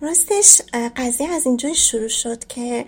راستش 0.00 0.62
قضیه 0.96 1.28
از 1.28 1.46
اینجای 1.46 1.74
شروع 1.74 2.08
شد 2.08 2.44
که 2.44 2.84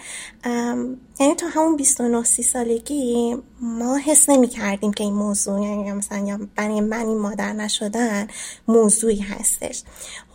یعنی 1.20 1.34
تا 1.36 1.46
همون 1.48 1.76
29 1.76 2.24
سی 2.24 2.42
سالگی 2.42 3.36
ما 3.60 3.96
حس 3.96 4.28
نمی 4.28 4.48
کردیم 4.48 4.92
که 4.92 5.05
این 5.05 5.12
موضوع 5.12 5.62
یعنی 5.62 5.92
مثلا 5.92 6.18
یا 6.18 6.40
برای 6.56 6.80
من 6.80 7.06
این 7.06 7.18
مادر 7.18 7.52
نشدن 7.52 8.28
موضوعی 8.68 9.20
هستش. 9.20 9.82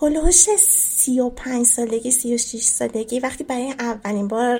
هلوش 0.01 0.47
35 0.57 1.65
سالگی 1.65 2.11
36 2.11 2.63
سالگی 2.63 3.19
وقتی 3.19 3.43
برای 3.43 3.71
اولین 3.71 4.27
بار 4.27 4.59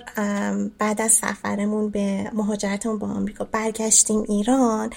بعد 0.78 1.02
از 1.02 1.12
سفرمون 1.12 1.90
به 1.90 2.32
مهاجرتمون 2.34 3.00
با 3.00 3.08
آمریکا 3.08 3.44
برگشتیم 3.44 4.22
ایران 4.22 4.90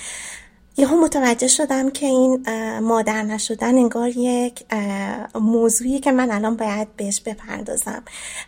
یهو 0.76 0.96
متوجه 0.96 1.48
شدم 1.48 1.90
که 1.90 2.06
این 2.06 2.46
مادر 2.80 3.22
نشدن 3.22 3.74
انگار 3.74 4.08
یک 4.08 4.64
موضوعی 5.34 5.98
که 5.98 6.12
من 6.12 6.30
الان 6.30 6.56
باید 6.56 6.96
بهش 6.96 7.20
بپردازم. 7.20 8.02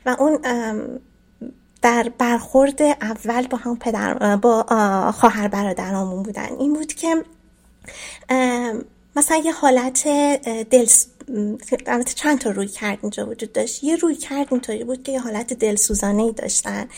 و 0.07 0.17
اون 0.19 0.39
در 1.83 2.13
برخورد 2.19 2.83
اول 2.83 3.47
با 3.47 3.59
هم 3.59 3.77
پدر 3.77 4.37
با 4.37 4.63
خواهر 5.13 5.49
برادرامون 5.49 6.23
بودن. 6.23 6.49
این 6.59 6.73
بود 6.73 6.93
که 6.93 7.25
مثلا 9.17 9.37
یه 9.45 9.53
حالت 9.53 10.09
دل 10.71 10.87
البته 11.87 12.15
چند 12.15 12.39
تا 12.39 12.51
روی 12.51 12.69
کرد 12.69 12.99
اینجا 13.03 13.27
وجود 13.27 13.53
داشت. 13.53 13.85
یه 13.85 13.97
روی 13.97 14.15
کرد 14.15 14.47
اینطوری 14.51 14.85
بود 14.85 15.03
که 15.03 15.13
یه 15.13 15.21
حالت 15.21 15.53
دلسوزانه 15.53 16.23
ای 16.23 16.33
داشتن. 16.33 16.89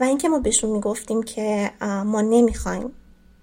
و 0.00 0.04
اینکه 0.04 0.28
ما 0.28 0.38
بهشون 0.38 0.70
می‌گفتیم 0.70 1.22
که 1.22 1.70
ما 1.80 2.20
نمی‌خوایم 2.20 2.92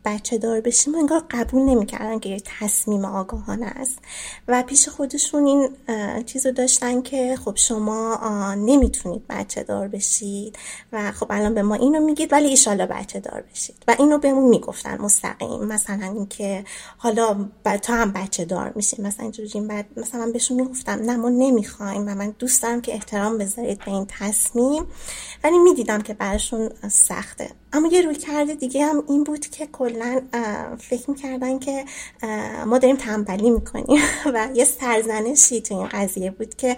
بچه 0.05 0.38
دار 0.38 0.61
بشیم 0.61 0.95
انگار 0.95 1.23
قبول 1.31 1.61
نمی‌کردن 1.61 2.19
که 2.19 2.30
یک 2.30 2.43
تصمیم 2.59 3.05
آگاهانه 3.05 3.65
است. 3.65 3.99
و 4.47 4.63
پیش 4.63 4.89
خودشون 4.89 5.45
این 5.45 5.69
چیز 6.25 6.45
رو 6.45 6.51
داشتن 6.51 7.01
که 7.01 7.35
خب 7.45 7.55
شما 7.55 8.19
نمی‌تونید 8.53 9.27
بچه 9.30 9.63
دار 9.63 9.88
بشید 9.88 10.57
و 10.91 11.11
خب 11.11 11.27
الان 11.30 11.53
به 11.53 11.63
ما 11.63 11.75
اینو 11.75 11.99
میگید 11.99 12.34
ولی 12.34 12.47
ایشالا 12.47 12.85
بچه 12.85 13.19
دار 13.19 13.43
بشید. 13.51 13.75
و 13.88 13.95
اینو 13.99 14.17
بهمون 14.17 14.49
می‌گفتن 14.49 15.01
مستقیم. 15.01 15.63
مثلا 15.63 16.05
اینکه 16.05 16.65
حالا 16.97 17.49
تا 17.81 17.93
هم 17.93 18.11
بچه 18.11 18.45
دار 18.45 18.73
میشیم. 18.75 19.05
مثلا 19.05 19.23
اینجوری 19.23 19.61
بعد 19.61 19.85
مثلا 19.97 20.31
بهشون 20.31 20.61
می‌گفتم 20.61 20.91
نه 20.91 21.15
ما 21.15 21.30
نمی‌خوایم 21.30 22.01
و 22.01 22.15
من 22.15 22.35
دوست 22.39 22.63
دارم 22.63 22.81
که 22.81 22.93
احترام 22.93 23.38
بذارید 23.38 23.80
به 23.80 23.91
این 23.91 24.07
تصمیم. 24.19 24.85
ولی 25.43 25.57
می‌دیدم 25.57 26.01
که 26.01 26.13
براشون 26.13 26.69
سخته. 26.89 27.49
اما 27.73 27.87
یه 27.87 28.01
روی 28.01 28.15
کرده 28.15 28.55
دیگه 28.55 28.85
هم 28.85 29.03
این 29.07 29.23
بود 29.23 29.47
که 29.47 29.67
کلا 29.67 30.21
فکر 30.79 31.09
می‌کردن 31.09 31.59
که 31.59 31.85
ما 32.65 32.77
داریم 32.77 32.95
تنبلی 32.95 33.49
می‌کنیم 33.49 34.01
و 34.33 34.47
یه 34.53 34.65
سرزنشی 34.65 35.61
تو 35.61 35.75
این 35.75 35.87
قضیه 35.87 36.31
بود 36.31 36.55
که 36.55 36.77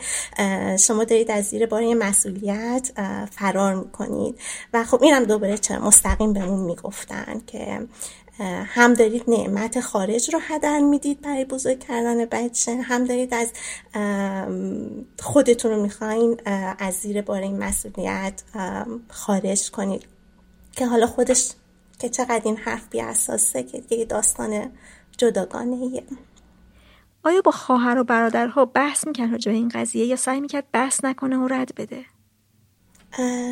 شما 0.80 1.03
دارید 1.03 1.31
از 1.31 1.45
زیر 1.45 1.65
بار 1.65 1.93
مسئولیت 1.93 2.91
فرار 3.31 3.76
می‌کنید. 3.76 4.39
و 4.73 4.84
خب 4.84 5.03
اینم 5.03 5.23
دوباره 5.23 5.57
چرا 5.57 5.88
مستقیم 5.88 6.34
بهمون 6.34 6.59
می‌گفتن 6.59 7.41
که 7.47 7.88
هم 8.65 8.93
دارید 8.93 9.23
نعمت 9.27 9.80
خارج 9.80 10.34
رو 10.34 10.39
هدر 10.41 10.80
می‌دید 10.80 11.22
برای 11.22 11.45
بزرگ 11.45 11.80
کردن 11.80 12.26
بچه 12.26 12.76
هم 12.76 13.05
دارید 13.05 13.34
از 13.34 13.51
خودتون 15.19 15.72
رو 15.72 15.81
می‌خواین 15.81 16.41
از 16.80 16.93
زیر 16.93 17.22
بار 17.22 17.41
این 17.41 17.57
مسئولیت 17.57 18.43
خارج 19.09 19.72
کنید. 19.72 20.14
که 20.76 20.88
حالا 20.88 21.07
خودش 21.07 21.52
که 21.99 22.10
چقدر 22.10 22.41
این 22.45 22.57
حرف 22.57 22.88
بی 22.89 23.02
اساسه 23.02 23.64
که 23.64 23.84
یه 23.89 24.06
داستان 24.06 24.72
جداگانه 25.18 25.76
ایه. 25.76 26.03
آیا 27.23 27.41
با 27.41 27.52
خواهر 27.52 27.97
و 27.97 28.03
برادرها 28.03 28.65
بحث 28.65 29.07
می‌کرد 29.07 29.31
راجع 29.31 29.52
به 29.52 29.57
این 29.57 29.69
قضیه 29.69 30.06
یا 30.06 30.15
سعی 30.15 30.41
می‌کرد 30.41 30.65
بحث 30.72 31.06
نکنه 31.06 31.38
و 31.38 31.47
رد 31.47 31.76
بده؟ 31.76 32.06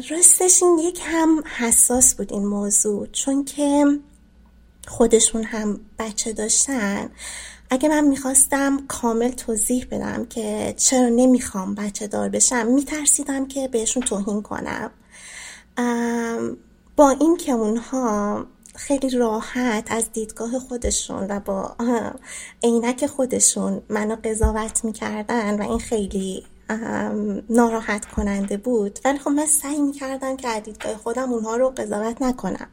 راستش 0.10 0.64
این 0.64 0.80
یک 0.80 1.00
هم 1.04 1.44
حساس 1.58 2.16
بود 2.16 2.34
این 2.34 2.46
موضوع 2.46 3.08
چون 3.08 3.46
که 3.46 3.86
خودشون 4.88 5.44
هم 5.44 5.80
بچه 6.00 6.34
داشتن. 6.34 7.10
اگه 7.70 7.90
من 7.90 8.04
می‌خواستم 8.04 8.86
کامل 8.88 9.32
توضیح 9.32 9.88
بدم 9.92 10.26
که 10.26 10.74
چرا 10.78 11.10
نمی‌خوام 11.10 11.76
بچه 11.76 12.08
دار 12.08 12.30
بشم 12.30 12.68
میترسیدم 12.68 13.48
که 13.48 13.68
بهشون 13.68 14.04
توهین 14.04 14.42
کنم. 14.42 14.92
با 16.96 17.10
این 17.10 17.38
که 17.38 17.52
اونها 17.52 18.46
خیلی 18.76 19.10
راحت 19.10 19.92
از 19.92 20.12
دیدگاه 20.12 20.60
خودشون 20.60 21.32
و 21.32 21.40
با 21.40 21.76
عینک 22.64 23.06
خودشون 23.06 23.82
منو 23.90 24.16
قضاوت 24.24 24.86
می‌کردن 24.86 25.62
و 25.62 25.70
این 25.70 25.80
خیلی 25.80 26.44
ناراحت 27.50 28.06
کننده 28.06 28.58
بود. 28.58 29.00
ولی 29.06 29.20
خب 29.20 29.30
من 29.30 29.46
سعی 29.46 29.82
می‌کردم 29.82 30.38
که 30.38 30.48
از 30.48 30.64
دیدگاه 30.64 30.96
خودم 30.96 31.34
اونها 31.34 31.56
رو 31.56 31.70
قضاوت 31.70 32.22
نکنم. 32.22 32.68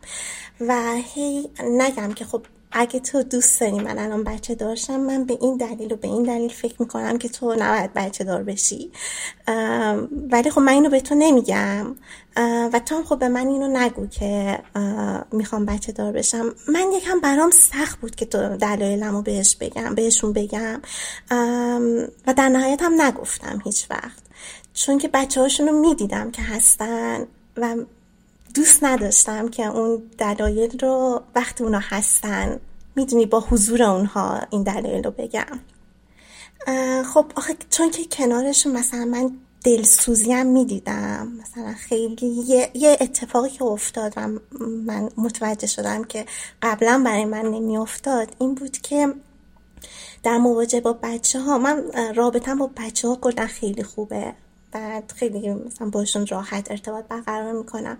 و 0.60 0.94
هی 0.94 1.51
نگم 1.64 2.12
که 2.12 2.24
خب 2.24 2.42
اگه 2.72 3.01
تو 3.01 3.22
دوست 3.22 3.60
داری 3.60 3.80
من 3.80 3.98
الان 3.98 4.24
بچه 4.24 4.55
داشتم 4.55 5.01
من 5.01 5.24
به 5.24 5.38
این 5.40 5.56
دلیل 5.56 5.92
و 5.92 5.97
به 5.97 6.09
این 6.09 6.22
دلیل 6.22 6.51
فکر 6.51 6.74
می‌کنم 6.78 7.18
که 7.18 7.28
تو 7.28 7.56
نباید 7.59 7.94
بچه 7.94 8.24
دار 8.24 8.42
بشی. 8.42 8.92
ولی 10.30 10.51
خب 10.51 10.60
من 10.60 10.72
اینو 10.72 10.90
به 10.90 11.01
تو 11.01 11.14
نمیگم. 11.14 11.97
و 12.72 12.80
تو 12.86 12.97
هم 12.97 13.05
خب 13.05 13.18
به 13.18 13.28
من 13.28 13.47
اینو 13.47 13.68
نگو 13.68 14.06
که 14.06 14.59
می‌خوام 15.32 15.66
بچه 15.66 15.92
دار 15.92 16.12
بشم. 16.12 16.55
من 16.68 16.92
یکم 16.92 17.20
برام 17.20 17.51
سخت 17.51 18.01
بود 18.01 18.14
که 18.16 18.26
تو 18.26 18.56
دلایلم 18.56 19.16
رو 19.16 19.22
بهش 19.22 19.56
بگم 19.56 19.94
بهشون 19.94 20.32
بگم. 20.32 20.82
و 22.26 22.34
در 22.36 22.48
نهایت 22.48 22.82
هم 22.82 23.02
نگفتم 23.02 23.59
هیچ 23.64 23.86
وقت. 23.90 24.22
چون 24.74 24.98
که 24.98 25.09
بچه 25.09 25.40
هاشون 25.40 25.68
رو 25.68 25.80
می‌دیدم 25.80 26.30
که 26.30 26.42
هستن 26.42 27.26
و 27.56 27.76
دوست 28.55 28.85
نداشتم 28.85 29.48
که 29.48 29.66
اون 29.66 30.02
دلایل 30.18 30.78
رو 30.78 31.22
وقتی 31.35 31.64
اونا 31.64 31.81
هستن 31.82 32.60
می‌دونی 32.97 33.27
با 33.27 33.40
حضور 33.40 33.82
اونها 33.82 34.40
این 34.51 34.62
دلایل 34.62 35.05
رو 35.05 35.10
بگم. 35.10 35.60
خب 37.14 37.32
آخه 37.36 37.56
چون 37.70 37.90
که 37.90 38.05
کنارشون 38.05 38.72
مثلا 38.72 39.05
من 39.05 39.31
دلسوزی 39.64 40.32
هم 40.32 40.47
می‌دیدم 40.47 41.32
مثلا 41.43 41.74
خیلی 41.74 42.27
یه, 42.27 42.70
یه 42.74 42.97
اتفاقی 43.01 43.51
که 43.51 43.64
افتاد 43.64 44.12
و 44.16 44.28
من 44.86 45.09
متوجه 45.16 45.66
شدم 45.66 46.05
که 46.05 46.27
قبلا 46.62 47.02
برای 47.05 47.24
من 47.24 47.43
نمیافتاد 47.47 48.28
این 48.39 48.55
بود 48.55 48.78
که 48.78 49.14
در 50.22 50.39
مواجه 50.39 50.81
با 50.81 50.93
بچه 50.93 51.40
ها 51.40 51.59
من 51.59 51.82
رابطم 52.14 52.59
با 52.59 52.70
بچه 52.77 53.09
ها 53.09 53.18
خیلی 53.47 53.82
خوبه. 53.82 54.35
بعد 54.72 55.12
خیلی 55.16 55.51
مثلا 55.51 55.90
باشون 55.90 56.26
راحت 56.26 56.70
ارتباط 56.70 57.05
برقرار 57.05 57.52
می‌کنم. 57.52 57.98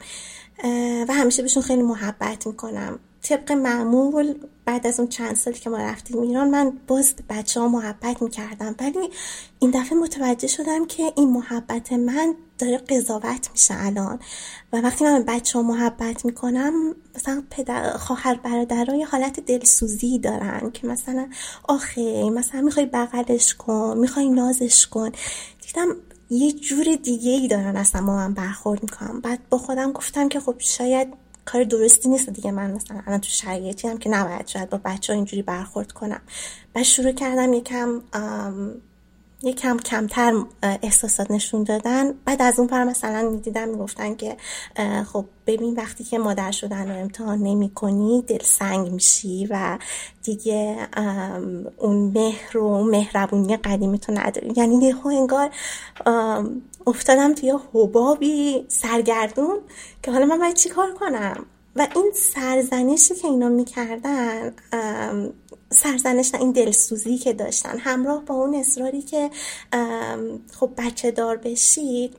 و 1.09 1.12
همیشه 1.12 1.42
بهشون 1.42 1.62
خیلی 1.62 1.82
محبت 1.82 2.47
می‌کنم. 2.47 2.98
طبق 3.22 3.52
معمول 3.52 4.34
بعد 4.64 4.86
از 4.86 5.01
اون 5.01 5.09
چند 5.09 5.36
سالی 5.36 5.59
که 5.59 5.70
ما 5.70 5.78
رفتیم 5.78 6.20
ایران 6.20 6.51
من 6.51 6.72
باز 6.86 7.14
بچه 7.28 7.60
ها 7.60 7.68
محبت 7.68 8.22
می‌کردم. 8.22 8.74
ولی 8.80 9.10
این 9.59 9.70
دفعه 9.70 9.98
متوجه 9.98 10.48
شدم 10.48 10.86
که 10.86 11.12
این 11.16 11.30
محبت 11.30 11.92
من 11.92 12.34
داره 12.59 12.78
قضاوت 12.78 13.51
میشه 13.52 13.74
الان. 13.76 14.18
و 14.72 14.80
وقتی 14.80 15.05
من 15.05 15.22
بچه 15.22 15.59
ها 15.59 15.64
محبت 15.64 16.24
می‌کنم 16.24 16.72
مثلا 17.16 17.42
پدر 17.51 17.97
خواهر 17.97 18.34
برادرها 18.34 19.05
حالت 19.05 19.40
دلسوزی 19.40 20.18
دارن 20.18 20.70
که 20.70 20.86
مثلا 20.86 21.28
آخه 21.64 22.30
مثلا 22.30 22.60
می‌خوای 22.60 22.86
بغلش 22.86 23.55
کن 23.55 23.98
می‌خوای 23.98 24.28
نازش 24.28 24.86
کن. 24.86 25.12
دیدم 25.66 25.97
یه 26.31 26.52
جور 26.52 26.85
دیگه 27.02 27.31
ای 27.31 27.48
دارن 27.48 27.77
اصلا 27.77 28.02
با 28.07 28.16
من 28.16 28.35
برخورد 28.35 28.82
می‌کنم 28.82 29.20
بعد 29.20 29.39
با 29.51 29.59
خودم 29.59 29.93
گفتم 29.93 30.28
که 30.28 30.40
خب 30.40 30.55
شاید 30.59 31.09
کار 31.44 31.65
درستی 31.65 32.09
نیست 32.09 32.31
دیگه 32.31 32.51
من 32.51 32.70
مثلا 32.70 33.01
الان 33.07 33.20
تو 33.20 33.28
شرایطی 33.28 33.89
هم 33.89 33.98
که 33.98 34.09
نباید 34.11 34.47
شاید 34.47 34.70
با 34.70 34.81
بچه 34.85 35.12
ها 35.12 35.16
اینجوری 35.16 35.43
برخورد 35.43 35.93
کنم. 35.93 36.20
بعد 36.74 36.85
شروع 36.85 37.12
کردم 37.12 37.52
یکم 37.52 38.02
کم 39.42 39.76
کمتر 39.76 40.44
احساسات 40.62 41.30
نشون 41.30 41.62
دادن. 41.62 42.12
بعد 42.24 42.42
از 42.42 42.58
اون 42.58 42.68
پر 42.68 42.84
مثلا 42.84 43.30
می‌دیدن 43.30 43.68
می‌گفتن 43.68 44.14
که 44.14 44.36
خب 45.12 45.24
ببین 45.46 45.74
وقتی 45.74 46.04
که 46.04 46.18
مادر 46.18 46.50
شدن 46.50 46.90
رو 46.90 47.00
امتحان 47.00 47.38
نمی 47.38 47.70
کنی 47.70 48.24
دل 48.26 48.42
سنگ 48.42 48.92
میشی 48.92 49.48
و 49.50 49.78
دیگه 50.22 50.88
اون 51.76 52.12
مهر 52.14 52.58
و 52.58 52.84
مهربونی 52.84 53.56
قدیمی 53.56 53.98
تو 53.98 54.12
نداری. 54.12 54.52
یعنی 54.56 54.76
یهو 54.76 55.08
انگار 55.08 55.50
افتادم 56.86 57.34
توی 57.34 57.54
حبابی 57.74 58.64
سرگردون 58.68 59.58
که 60.02 60.12
حالا 60.12 60.26
من 60.26 60.38
باید 60.38 60.54
چی 60.54 60.68
کار 60.68 60.94
کنم؟ 60.94 61.46
و 61.76 61.86
این 61.94 62.12
سرزنشی 62.14 63.14
که 63.14 63.28
اینا 63.28 63.48
می‌کردن 63.48 64.52
سرزنش 65.72 66.34
این 66.34 66.52
دلسوزی 66.52 67.18
که 67.18 67.32
داشتن. 67.32 67.78
همراه 67.78 68.24
با 68.24 68.34
اون 68.34 68.55
اصراری 68.55 69.02
که 69.02 69.30
خب 70.60 70.70
بچه 70.78 71.10
دار 71.10 71.36
بشید 71.36 72.16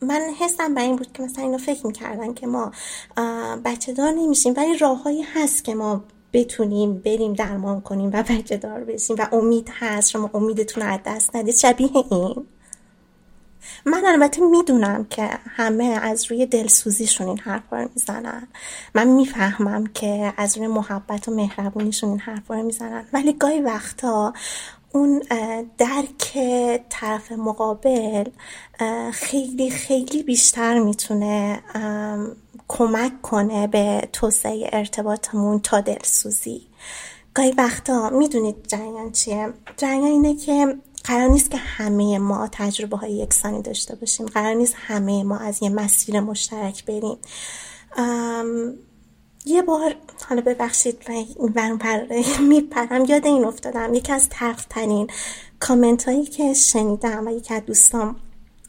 من 0.00 0.20
حسم 0.40 0.74
بر 0.74 0.82
این 0.82 0.96
بود 0.96 1.12
که 1.12 1.22
مثلا 1.22 1.44
اینا 1.44 1.58
فکر 1.58 1.86
می‌کردن 1.86 2.34
که 2.34 2.46
ما 2.46 2.72
بچه 3.64 3.92
دار 3.92 4.12
نمیشیم 4.12 4.54
ولی 4.56 4.78
راههایی 4.78 5.22
هست 5.22 5.64
که 5.64 5.74
ما 5.74 6.04
بتونیم 6.32 6.98
بریم 6.98 7.32
درمان 7.32 7.80
کنیم 7.80 8.10
و 8.12 8.22
بچه 8.22 8.56
دار 8.56 8.84
بشیم 8.84 9.16
و 9.18 9.26
امید 9.32 9.70
هست. 9.72 10.10
شما 10.10 10.30
امیدتون 10.34 10.82
رو 10.82 10.92
از 10.92 11.00
دست 11.06 11.36
ندید. 11.36 11.56
شبیه 11.56 11.90
این. 12.10 12.46
من 13.86 14.02
البته 14.06 14.42
می‌دونم 14.42 15.06
که 15.10 15.30
همه 15.56 15.84
از 15.84 16.30
روی 16.30 16.46
دلسوزیشون 16.46 17.28
این 17.28 17.38
حرفا 17.38 17.82
رو 17.82 17.88
می‌زنن. 17.94 18.48
من 18.94 19.08
می‌فهمم 19.08 19.86
که 19.86 20.32
از 20.36 20.58
روی 20.58 20.66
محبت 20.66 21.28
و 21.28 21.34
مهربونیشون 21.34 22.10
این 22.10 22.18
حرفا 22.18 22.54
رو 22.54 22.62
می‌زنن. 22.62 23.04
ولی 23.12 23.32
گاهی 23.32 23.60
وقتا 23.60 24.32
اون 24.92 25.22
درک 25.78 26.38
طرف 26.88 27.32
مقابل 27.32 28.24
خیلی 29.12 29.70
خیلی 29.70 30.22
بیشتر 30.22 30.78
می‌تونه 30.78 31.62
کمک 32.68 33.22
کنه 33.22 33.66
به 33.66 34.08
توسعه 34.12 34.70
ارتباطمون 34.72 35.60
تا 35.60 35.80
دلسوزی. 35.80 36.62
گاهی 37.34 37.52
وقتا 37.52 38.10
می‌دونید 38.10 38.56
جریان 38.66 39.12
چیه. 39.12 39.52
جریان 39.76 40.04
اینه 40.04 40.34
که 40.36 40.76
قرار 41.08 41.28
نیست 41.28 41.50
که 41.50 41.56
همه 41.56 42.18
ما 42.18 42.48
تجربه 42.52 42.96
های 42.96 43.12
یکسانی 43.12 43.62
داشته 43.62 43.94
باشیم. 43.94 44.26
قرار 44.26 44.54
نیست 44.54 44.74
همه 44.76 45.24
ما 45.24 45.36
از 45.36 45.62
یه 45.62 45.70
مسیر 45.70 46.20
مشترک 46.20 46.84
بریم. 46.84 47.18
یه 49.46 49.62
بار 49.62 49.94
حالا 50.28 50.40
ببخشید 50.40 51.10
من 51.54 51.78
پر 51.78 52.00
میپرم 52.40 53.04
یاد 53.04 53.26
این 53.26 53.44
افتادم. 53.44 53.94
یکی 53.94 54.12
از 54.12 54.28
ترین 54.68 55.10
کامنت 55.60 56.04
هایی 56.04 56.24
که 56.24 56.54
شنیدم 56.54 57.26
و 57.26 57.30
یکی 57.30 57.54
از 57.54 57.62
دوستان 57.66 58.16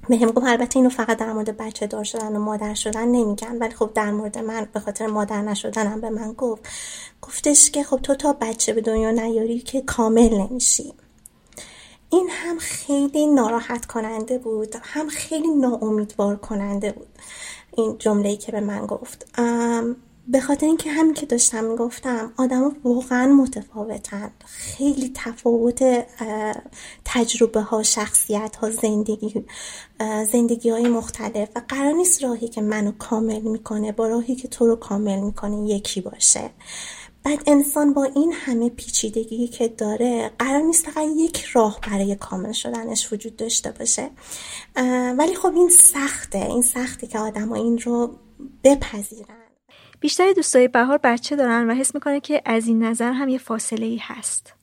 به 0.10 0.18
هم 0.18 0.32
گفت 0.32 0.48
البته 0.48 0.78
اینو 0.78 0.90
فقط 0.90 1.18
در 1.18 1.34
مورد 1.34 1.57
بچه 1.57 1.88
دار 1.88 2.03
شدن 2.03 2.36
و 2.36 2.40
مادر 2.40 2.74
شدن 2.74 3.07
نمیگن 3.07 3.57
ولی 3.57 3.76
خب 3.76 3.91
در 3.95 4.11
مورد 4.11 4.38
من 4.38 4.68
به 4.74 4.80
خاطر 4.80 5.07
مادر 5.07 5.41
نشدنم 5.41 6.02
به 6.02 6.10
من 6.10 6.34
گفت. 6.34 6.61
گفتش 7.22 7.72
که 7.72 7.84
خب 7.84 7.98
تو 7.98 8.16
تا 8.16 8.34
بچه 8.34 8.74
به 8.74 8.82
دنیا 8.82 9.11
نیاری 9.11 9.60
که 9.60 9.82
کامل 9.82 10.34
نمیشی. 10.34 10.94
این 12.11 12.30
هم 12.30 12.57
خیلی 12.57 13.27
ناراحت 13.27 13.86
کننده 13.86 14.38
بود 14.38 14.76
هم 14.81 15.10
خیلی 15.10 15.48
ناامیدوار 15.48 16.36
کننده 16.36 16.91
بود. 16.91 17.07
این 17.77 17.98
جمله‌ای 17.98 18.38
که 18.38 18.52
به 18.52 18.60
من 18.60 18.86
گفت. 18.86 19.40
به 20.27 20.41
خاطر 20.41 20.65
اینکه 20.65 20.91
همین 20.91 21.14
که 21.14 21.26
داشتم 21.26 21.64
می‌گفتم 21.64 22.34
آدم 22.38 22.76
واقعا 22.84 23.27
متفاوتن. 23.34 24.31
خیلی 24.45 25.11
تفاوت 25.15 26.06
تجربه 27.06 27.61
ها 27.61 27.84
شخصیت 27.84 28.56
ها 28.56 28.69
زندگی 28.69 29.45
زندگی 30.31 30.69
های 30.69 30.88
مختلف. 30.88 31.49
و 31.56 31.61
قرار 31.68 31.94
نیست 31.94 32.23
راهی 32.23 32.48
که 32.48 32.61
منو 32.61 32.91
کامل 32.91 33.41
می‌کنه 33.41 33.91
با 33.91 34.07
راهی 34.07 34.36
که 34.36 34.48
تو 34.48 34.68
رو 34.68 34.76
کامل 34.76 35.19
می‌کنه 35.19 35.69
یکی 35.69 36.02
باشه. 36.02 36.49
بعد 37.30 37.44
انسان 37.48 37.94
با 37.94 38.04
این 38.04 38.34
همه 38.34 38.70
پیچیدگی 38.70 39.48
که 39.48 39.68
داره 39.68 40.32
قرار 40.40 40.62
نیست 40.62 40.86
فقط 40.86 41.06
یک 41.18 41.44
راه 41.44 41.80
برای 41.88 42.16
کامل 42.16 42.52
شدنش 42.52 43.14
وجود 43.14 43.36
داشته 43.36 43.72
باشه. 43.72 44.10
ولی 45.18 45.36
خب 45.36 45.52
این 45.56 45.70
سخته 45.70 46.38
این 46.38 46.62
سخته 46.62 47.08
که 47.08 47.20
آدم 47.20 47.52
این 47.52 47.78
رو 47.80 48.16
بپذیرن. 48.64 49.36
بیشتر 50.00 50.32
دوستای 50.32 50.68
بهار 50.68 51.00
بچه 51.04 51.36
دارن 51.36 51.70
و 51.70 51.74
حس 51.74 51.96
می‌کنه 51.96 52.20
که 52.20 52.42
از 52.46 52.68
این 52.68 52.84
نظر 52.84 53.12
هم 53.12 53.30
یه 53.30 53.38
فاصله 53.38 53.86
ای 53.86 54.00
هست 54.02 54.54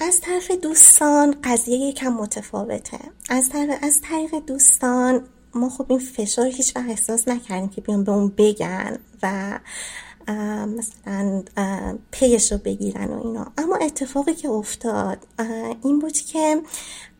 از 0.00 0.20
طرف 0.20 0.50
دوستان 0.50 1.36
قضیه 1.44 1.78
یکم 1.78 2.12
متفاوته. 2.12 2.98
از 3.30 3.48
طرف 3.48 3.78
از 3.82 4.00
طریق 4.00 4.34
دوستان 4.46 5.28
ما 5.54 5.68
خب 5.68 5.86
این 5.88 5.98
فشار 5.98 6.46
هیچ 6.46 6.76
وقت 6.76 6.88
احساس 6.88 7.28
نکردیم 7.28 7.68
که 7.68 7.80
بیان 7.80 8.04
به 8.04 8.12
اون 8.12 8.32
بگن 8.36 8.98
و 9.22 9.58
مثلا 10.66 11.42
پیش 12.10 12.52
رو 12.52 12.58
بگیرن 12.58 13.10
و 13.10 13.26
اینا. 13.26 13.52
اما 13.58 13.76
اتفاقی 13.76 14.34
که 14.34 14.48
افتاد 14.48 15.18
این 15.82 15.98
بود 15.98 16.12
که 16.12 16.62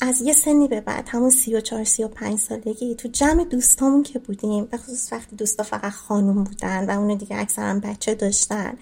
از 0.01 0.21
یه 0.21 0.33
سنی 0.33 0.69
به 0.69 0.81
بعد 0.81 1.09
همون 1.09 1.31
سی 1.31 1.55
و 1.55 1.61
چار 1.61 1.85
سی 1.85 2.05
و 2.05 2.09
پنج 2.09 2.39
سالگی 2.39 2.95
تو 2.95 3.09
جمع 3.09 3.45
دوستامون 3.45 4.03
که 4.03 4.19
بودیم 4.19 4.65
به 4.65 4.77
خصوص 4.77 5.13
وقتی 5.13 5.37
دوستا 5.37 5.63
فقط 5.63 5.93
خانوم 5.93 6.45
بودن 6.45 6.91
و 6.91 7.01
اون 7.01 7.17
دیگه 7.17 7.37
اکثرا 7.37 7.81
بچه 7.81 8.15
داشتن 8.15 8.79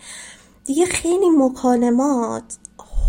دیگه 0.65 0.86
خیلی 0.86 1.31
مکالمات 1.31 2.59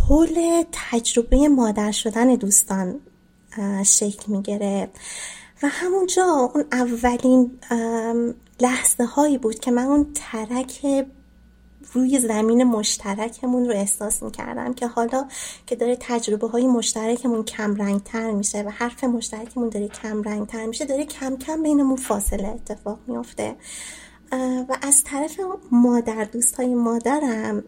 حول 0.08 0.64
تجربه 0.72 1.48
مادر 1.48 1.92
شدن 1.92 2.36
دوستان 2.36 3.00
شکل 3.86 4.32
می‌گرفت. 4.32 4.92
و 5.64 5.68
همونجا 5.68 6.52
اون 6.54 6.66
اولین 6.72 7.52
لحظه 8.62 9.04
هایی 9.04 9.38
بود 9.38 9.60
که 9.60 9.72
من 9.72 9.86
اون 9.86 10.08
ترک 10.16 11.06
روی 11.94 12.20
زمین 12.20 12.64
مشترکمون 12.64 13.66
رو 13.66 13.72
احساس 13.72 14.24
می‌کردم 14.24 14.74
که 14.74 14.88
حالا 14.88 15.28
که 15.68 15.76
داره 15.76 15.98
تجربه 16.00 16.48
های 16.48 16.68
مشترکمون 16.68 17.44
کم 17.44 17.76
رنگ 17.76 18.04
تر 18.04 18.32
میشه 18.32 18.62
و 18.62 18.70
حرف 18.70 19.04
مشترکمون 19.04 19.70
داره 19.70 19.88
کم 19.88 20.24
رنگ 20.24 20.48
تر 20.48 20.66
میشه 20.66 20.86
داره 20.86 21.06
کم 21.06 21.38
کم 21.38 21.64
بینمون 21.64 21.96
فاصله 21.96 22.48
اتفاق 22.48 23.00
میافته. 23.08 23.56
و 24.70 24.78
از 24.82 25.04
طرف 25.04 25.40
مادر 25.72 26.24
دوست 26.24 26.56
های 26.56 26.76
مادرم 26.76 27.64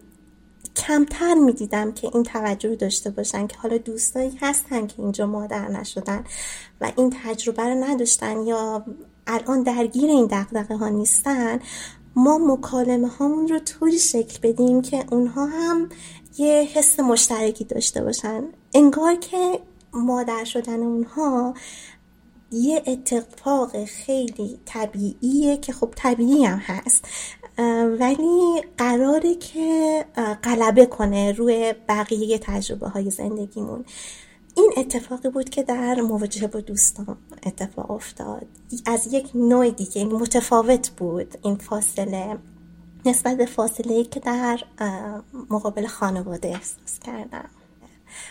کمتر 0.75 1.33
می‌دیدم 1.33 1.91
که 1.91 2.09
این 2.13 2.23
توجه 2.23 2.75
داشته 2.75 3.09
باشن 3.09 3.47
که 3.47 3.57
حالا 3.57 3.77
دوستایی 3.77 4.37
هستن 4.41 4.87
که 4.87 5.01
اینجا 5.01 5.25
مادر 5.25 5.67
نشدن 5.67 6.23
و 6.81 6.91
این 6.97 7.15
تجربه 7.23 7.63
رو 7.63 7.83
نداشتن 7.83 8.47
یا 8.47 8.85
الان 9.27 9.63
درگیر 9.63 10.09
این 10.09 10.27
دقدقه 10.27 10.75
ها 10.75 10.89
نیستن 10.89 11.59
ما 12.15 12.37
مکالمه 12.37 13.07
هامون 13.07 13.47
رو 13.47 13.59
طوری 13.59 13.99
شکل 13.99 14.39
بدیم 14.43 14.81
که 14.81 15.05
اونها 15.11 15.45
هم 15.45 15.89
یه 16.37 16.69
حس 16.73 16.99
مشترکی 16.99 17.63
داشته 17.63 18.03
باشن. 18.03 18.43
انگار 18.73 19.15
که 19.15 19.59
مادر 19.93 20.43
شدن 20.43 20.79
اونها 20.79 21.53
یه 22.51 22.83
اتفاق 22.87 23.85
خیلی 23.85 24.59
طبیعیه 24.65 25.57
که 25.57 25.73
خب 25.73 25.93
طبیعی 25.95 26.45
هم 26.45 26.57
هست 26.57 27.05
ولی 27.99 28.63
قراره 28.77 29.35
که 29.35 30.05
غلبه 30.43 30.85
کنه 30.85 31.31
روی 31.31 31.73
بقیه 31.89 32.37
تجربه 32.37 32.87
های 32.87 33.09
زندگیمون. 33.09 33.85
این 34.57 34.73
اتفاقی 34.77 35.29
بود 35.29 35.49
که 35.49 35.63
در 35.63 36.01
مواجهه 36.01 36.47
با 36.47 36.59
دوستان 36.59 37.17
اتفاق 37.45 37.91
افتاد. 37.91 38.47
از 38.85 39.13
یک 39.13 39.31
نوع 39.35 39.69
دیگه 39.69 40.05
متفاوت 40.05 40.89
بود 40.89 41.37
این 41.43 41.55
فاصله 41.55 42.37
نسبت 43.05 43.37
به 43.37 43.45
فاصله 43.45 44.03
که 44.03 44.19
در 44.19 44.59
مقابل 45.49 45.87
خانواده 45.87 46.47
احساس 46.47 46.99
کردم. 46.99 47.49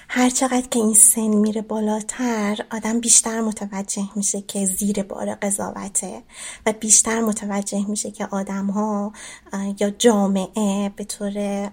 هر 0.09 0.31
چقدر 0.31 0.69
که 0.71 0.79
این 0.79 0.95
سن 0.95 1.29
میره 1.29 1.63
بالاتر 1.63 2.59
آدم 2.73 3.01
بیشتر 3.01 3.41
متوجه 3.41 4.09
میشه 4.17 4.41
که 4.41 4.67
زیر 4.67 5.03
بار 5.03 5.35
قضاوته 5.35 6.23
و 6.67 6.73
بیشتر 6.73 7.21
متوجه 7.21 7.89
میشه 7.89 8.11
که 8.11 8.27
آدم 8.27 8.67
ها 8.67 9.13
یا 9.81 9.91
جامعه 9.91 10.89
به 10.97 11.05
طور 11.05 11.69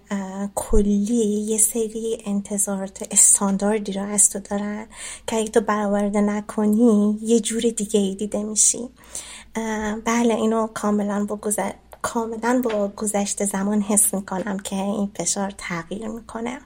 کلی 0.55 1.25
یه 1.25 1.57
سری 1.57 2.17
انتظارات 2.25 3.07
استانداردی 3.11 3.91
را 3.91 4.03
از 4.03 4.29
تو 4.29 4.39
دارن 4.39 4.87
که 5.27 5.35
اگه 5.35 5.47
تو 5.47 5.61
برآورده 5.61 6.21
نکنی 6.21 7.19
یه 7.21 7.39
جور 7.39 7.61
دیگه 7.61 7.99
ای 7.99 8.15
دیده 8.15 8.43
میشی. 8.43 8.89
بله 10.05 10.35
اینو 10.35 10.67
کاملا 10.67 11.25
با 11.25 11.35
گذر... 11.35 11.71
کاملا 12.01 12.61
با 12.63 12.87
گذشت 12.87 13.45
زمان 13.45 13.81
حس 13.81 14.13
می‌کنم 14.13 14.59
که 14.59 14.75
این 14.75 15.11
فشار 15.15 15.53
تغییر 15.57 16.07
می‌کنه. 16.07 16.61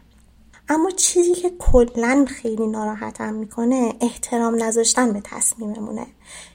اما 0.70 0.90
چیزی 0.90 1.34
که 1.34 1.50
کلا 1.60 2.26
خیلی 2.28 2.68
ناراحتم 2.68 3.34
می‌کنه 3.34 3.94
احترام 4.02 4.64
نذاشتن 4.64 5.14
به 5.14 5.22
تصمیممونه. 5.24 6.08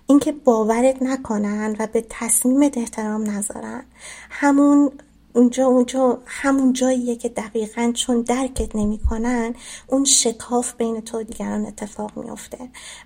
اینکه 0.06 0.32
باورت 0.32 1.02
نکنن 1.02 1.76
و 1.78 1.86
به 1.86 2.06
تصمیمت 2.08 2.78
احترام 2.78 3.30
نذارن. 3.30 3.84
همون 4.30 4.92
اونجا 5.32 5.66
اونجا 5.66 6.22
همون 6.26 6.72
جاییه 6.72 7.16
که 7.16 7.28
دقیقا 7.28 7.92
چون 7.94 8.22
درکت 8.22 8.76
نمی‌کنن 8.76 9.54
اون 9.86 10.04
شکاف 10.04 10.74
بین 10.74 11.00
تو 11.00 11.18
و 11.18 11.22
دیگران 11.22 11.66
اتفاق 11.66 12.16
میفته 12.16 12.58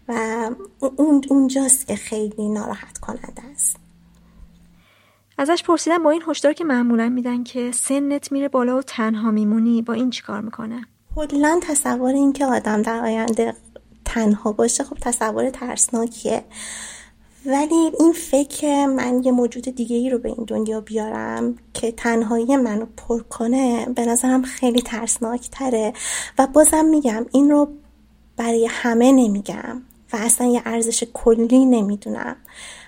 و 0.09 0.51
اون 0.97 1.23
اونجاست 1.29 1.87
که 1.87 1.97
خیلی 1.97 2.49
ناراحت 2.49 2.99
کننده 2.99 3.43
است. 3.53 3.77
ازش 5.39 5.63
پرسیدم 5.63 6.03
با 6.03 6.11
این 6.11 6.23
هشدار 6.29 6.53
که 6.53 6.65
معمولا 6.65 7.09
میدن 7.09 7.45
که 7.45 7.73
سنت 7.73 8.33
میره 8.33 8.49
بالا 8.49 8.79
و 8.79 8.83
تنها 8.83 9.31
میمونی 9.31 9.83
با 9.83 9.93
این 9.93 10.11
چیکار 10.11 10.41
می‌کنه؟ 10.41 10.87
کلا 11.15 11.61
تصور 11.63 12.15
این 12.15 12.33
که 12.33 12.47
آدم 12.47 12.83
در 12.83 13.01
آینده 13.01 13.55
تنها 14.05 14.53
باشه 14.53 14.85
خب 14.85 14.97
تصور 15.01 15.51
ترسناکیه. 15.51 16.45
ولی 17.47 17.93
این 18.01 18.13
فکر 18.13 18.87
من 18.87 19.23
یه 19.23 19.33
موجود 19.33 19.65
دیگه 19.65 19.97
ای 19.97 20.11
رو 20.11 20.19
به 20.19 20.29
این 20.29 20.45
دنیا 20.47 20.81
بیارم 20.81 21.59
که 21.75 21.93
تنهایی 21.93 22.57
منو 22.57 22.87
پر 22.97 23.23
کنه 23.23 23.87
به 23.87 24.07
نظرم 24.07 24.43
خیلی 24.43 24.83
ترسناک 24.83 25.51
تره 25.51 25.93
و 26.39 26.47
بازم 26.47 26.85
میگم 26.85 27.27
این 27.33 27.51
رو 27.51 27.69
برای 28.37 28.67
همه 28.71 29.13
نمیگم 29.13 29.83
و 30.13 30.17
اصلا 30.17 30.47
یه 30.47 30.63
ارزش 30.65 31.05
کلی 31.15 31.65
نمی‌دونم. 31.65 32.37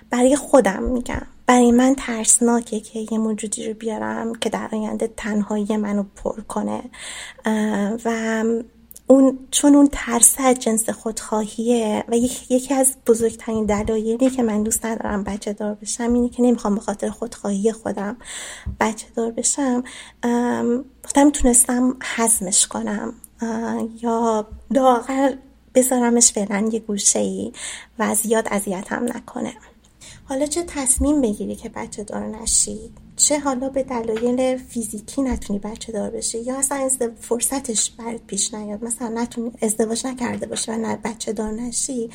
برای 0.09 0.35
خودم 0.35 0.83
میگم. 0.83 1.27
برای 1.47 1.71
من 1.71 1.95
ترسناکه 1.95 2.79
که 2.79 3.07
یه 3.11 3.17
موجودی 3.17 3.67
رو 3.67 3.73
بیارم 3.73 4.35
که 4.35 4.49
در 4.49 4.69
آینده 4.71 5.13
تنهایی 5.17 5.77
منو 5.77 6.03
پر 6.15 6.41
کنه. 6.41 6.81
و 8.05 8.43
اون 9.07 9.39
چون 9.51 9.75
اون 9.75 9.89
ترس 9.91 10.35
از 10.39 10.59
جنس 10.59 10.89
خودخواهیه 10.89 12.03
و 12.07 12.15
یکی 12.49 12.73
از 12.73 12.95
بزرگترین 13.07 13.65
دلایلی 13.65 14.29
که 14.29 14.43
من 14.43 14.63
دوست 14.63 14.85
ندارم 14.85 15.23
بچه 15.23 15.53
دار 15.53 15.73
بشم 15.73 16.13
اینه 16.13 16.29
که 16.29 16.43
نمی‌خوام 16.43 16.75
به 16.75 16.81
خاطر 16.81 17.09
خودخواهی 17.09 17.71
خودم 17.71 18.17
بچه 18.79 19.07
دار 19.15 19.31
بشم 19.31 19.83
خودم 21.05 21.29
تونستم 21.33 21.97
حزمش 22.15 22.67
کنم. 22.67 23.13
یا 24.01 24.47
لاغر 24.71 25.33
بذارمش 25.75 26.31
فعلا 26.31 26.69
یه 26.71 26.79
گوشه 26.79 27.19
ای 27.19 27.51
و 27.99 28.15
زیاد 28.15 28.47
اذیتم 28.51 29.03
نکنه. 29.03 29.53
حالا 30.29 30.45
چه 30.45 30.63
تصمیم 30.63 31.21
بگیری 31.21 31.55
که 31.55 31.69
بچه 31.69 32.03
دار 32.03 32.27
نشی؟ 32.27 32.91
چه 33.15 33.39
حالا 33.39 33.69
به 33.69 33.83
دلایل 33.83 34.57
فیزیکی 34.57 35.21
نتونی 35.21 35.59
بچه 35.59 35.91
دار 35.91 36.09
بشی؟ 36.09 36.39
یا 36.39 36.57
اصلا 36.57 36.89
فرصتش 37.19 37.91
برات 37.91 38.21
پیش 38.27 38.53
نیاد؟ 38.53 38.83
مثلا 38.83 39.21
نتونی 39.21 39.51
ازدواج 39.61 40.07
نکرده 40.07 40.45
باشی 40.45 40.71
و 40.71 40.77
نه 40.77 40.95
بچه 40.95 41.33
دار 41.33 41.51
نشی؟ 41.51 42.09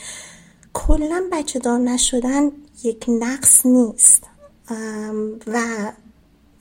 کلا 0.73 1.29
بچه 1.33 1.59
دار 1.59 1.79
نشدن 1.79 2.51
یک 2.85 3.05
نقص 3.09 3.67
نیست. 3.67 4.23
و 5.47 5.93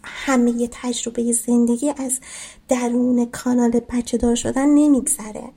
همه 0.03 0.68
تجربه 0.72 1.32
زندگی 1.32 1.90
از 1.98 2.19
درون 2.68 3.26
کانال 3.26 3.72
بچه 3.72 4.18
دار 4.18 4.36
شدن 4.36 4.69
نمیگذره. 4.69 5.49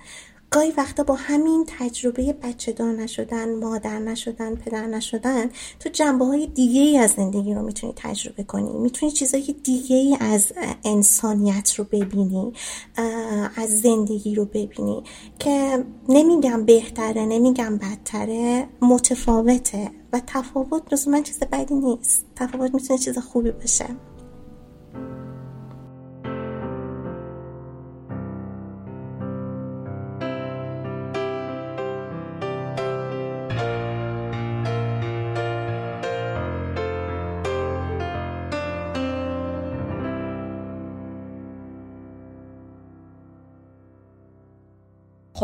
گاهی 0.51 0.71
وقتا 0.71 1.03
با 1.03 1.15
همین 1.15 1.65
تجربه 1.79 2.33
بچه 2.33 2.73
دار 2.73 2.93
نشدن 2.93 3.55
مادر 3.55 3.99
نشدن 3.99 4.55
پدر 4.55 4.87
نشدن 4.87 5.51
تو 5.81 5.89
جنبه 5.89 6.25
های 6.25 6.47
دیگه 6.47 6.81
ای 6.81 6.99
از 6.99 7.11
زندگی 7.11 7.55
رو 7.55 7.63
می‌تونی 7.63 7.93
تجربه 7.97 8.43
کنی. 8.43 8.73
می‌تونی 8.73 9.13
چیزهای 9.13 9.57
دیگه 9.63 9.97
ای 9.97 10.17
از 10.21 10.53
انسانیت 10.85 11.75
رو 11.75 11.85
ببینی 11.85 12.53
از 13.57 13.81
زندگی 13.81 14.35
رو 14.35 14.45
ببینی 14.45 15.03
که 15.39 15.85
نمیگم 16.09 16.65
بهتره 16.65 17.27
نمیگم 17.27 17.79
بدتره 17.79 18.69
متفاوته 18.83 19.91
و 20.13 20.21
تفاوت 20.27 21.09
من 21.09 21.23
چیز 21.23 21.39
بدی 21.39 21.75
نیست. 21.75 22.25
تفاوت 22.37 22.75
می‌تونه 22.75 22.99
چیز 22.99 23.19
خوبی 23.19 23.51
باشه. 23.51 23.87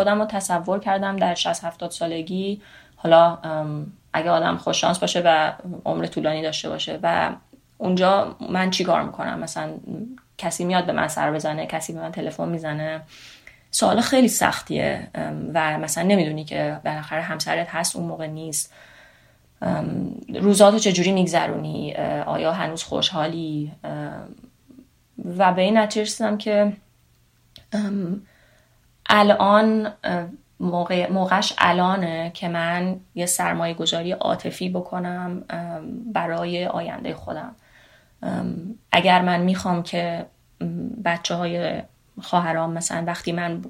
خودم 0.00 0.18
رو 0.18 0.26
تصور 0.26 0.78
کردم 0.78 1.16
در 1.16 1.34
60 1.34 1.64
70 1.64 1.90
سالگی. 1.90 2.62
حالا 2.96 3.38
اگه 4.12 4.30
آدم 4.30 4.56
خوششانس 4.56 4.98
باشه 4.98 5.22
و 5.24 5.52
عمر 5.84 6.06
طولانی 6.06 6.42
داشته 6.42 6.68
باشه 6.68 6.98
و 7.02 7.30
اونجا 7.78 8.36
من 8.50 8.70
چی 8.70 8.84
کار 8.84 9.02
می‌کنم؟ 9.02 9.38
مثلا 9.38 9.70
کسی 10.38 10.64
میاد 10.64 10.86
به 10.86 10.92
من 10.92 11.08
سر 11.08 11.32
بزنه 11.32 11.66
کسی 11.66 11.92
به 11.92 12.00
من 12.00 12.12
تلفن 12.12 12.48
می‌زنه. 12.48 13.00
سوال 13.70 14.00
خیلی 14.00 14.28
سختیه 14.28 15.08
و 15.54 15.78
مثلا 15.78 16.04
نمی‌دونی 16.04 16.44
که 16.44 16.80
بالاخره 16.84 17.22
همسرت 17.22 17.68
هست 17.70 17.96
اون 17.96 18.06
موقع 18.06 18.26
نیست. 18.26 18.74
روزاتو 20.34 20.78
چجوری 20.78 21.12
میگذرونی؟ 21.12 21.94
آیا 22.26 22.52
هنوز 22.52 22.82
خوشحالی؟ 22.82 23.72
و 25.38 25.52
به 25.52 25.62
این 25.62 25.78
نتیجه 25.78 26.36
که 26.36 26.72
الان 29.10 29.92
موقع 30.60 31.10
موقعش 31.10 31.54
الانه 31.58 32.30
که 32.34 32.48
من 32.48 33.00
یه 33.14 33.26
سرمایه 33.26 33.74
گذاری 33.74 34.12
عاطفی 34.12 34.68
بکنم 34.68 35.44
برای 36.12 36.66
آینده 36.66 37.14
خودم. 37.14 37.54
اگر 38.92 39.22
من 39.22 39.40
می‌خوام 39.40 39.82
که 39.82 40.26
بچه 41.04 41.34
های 41.34 41.82
خواهرام 42.22 42.72
مثلا 42.72 43.04
وقتی 43.06 43.32
من 43.32 43.62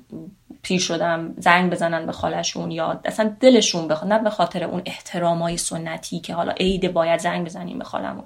پیر 0.62 0.80
شدم 0.80 1.34
زنگ 1.38 1.70
بزنن 1.72 2.06
به 2.06 2.12
خالشون 2.12 2.70
یا 2.70 3.00
اصلا 3.04 3.36
دلشون 3.40 3.88
بخواد 3.88 4.12
نه 4.12 4.18
به 4.18 4.30
خاطر 4.30 4.64
اون 4.64 4.82
احترامای 4.86 5.56
سنتی 5.56 6.20
که 6.20 6.34
حالا 6.34 6.52
عید 6.52 6.92
باید 6.92 7.20
زنگ 7.20 7.46
بزنیم 7.46 7.78
به 7.78 7.84
خالمون 7.84 8.24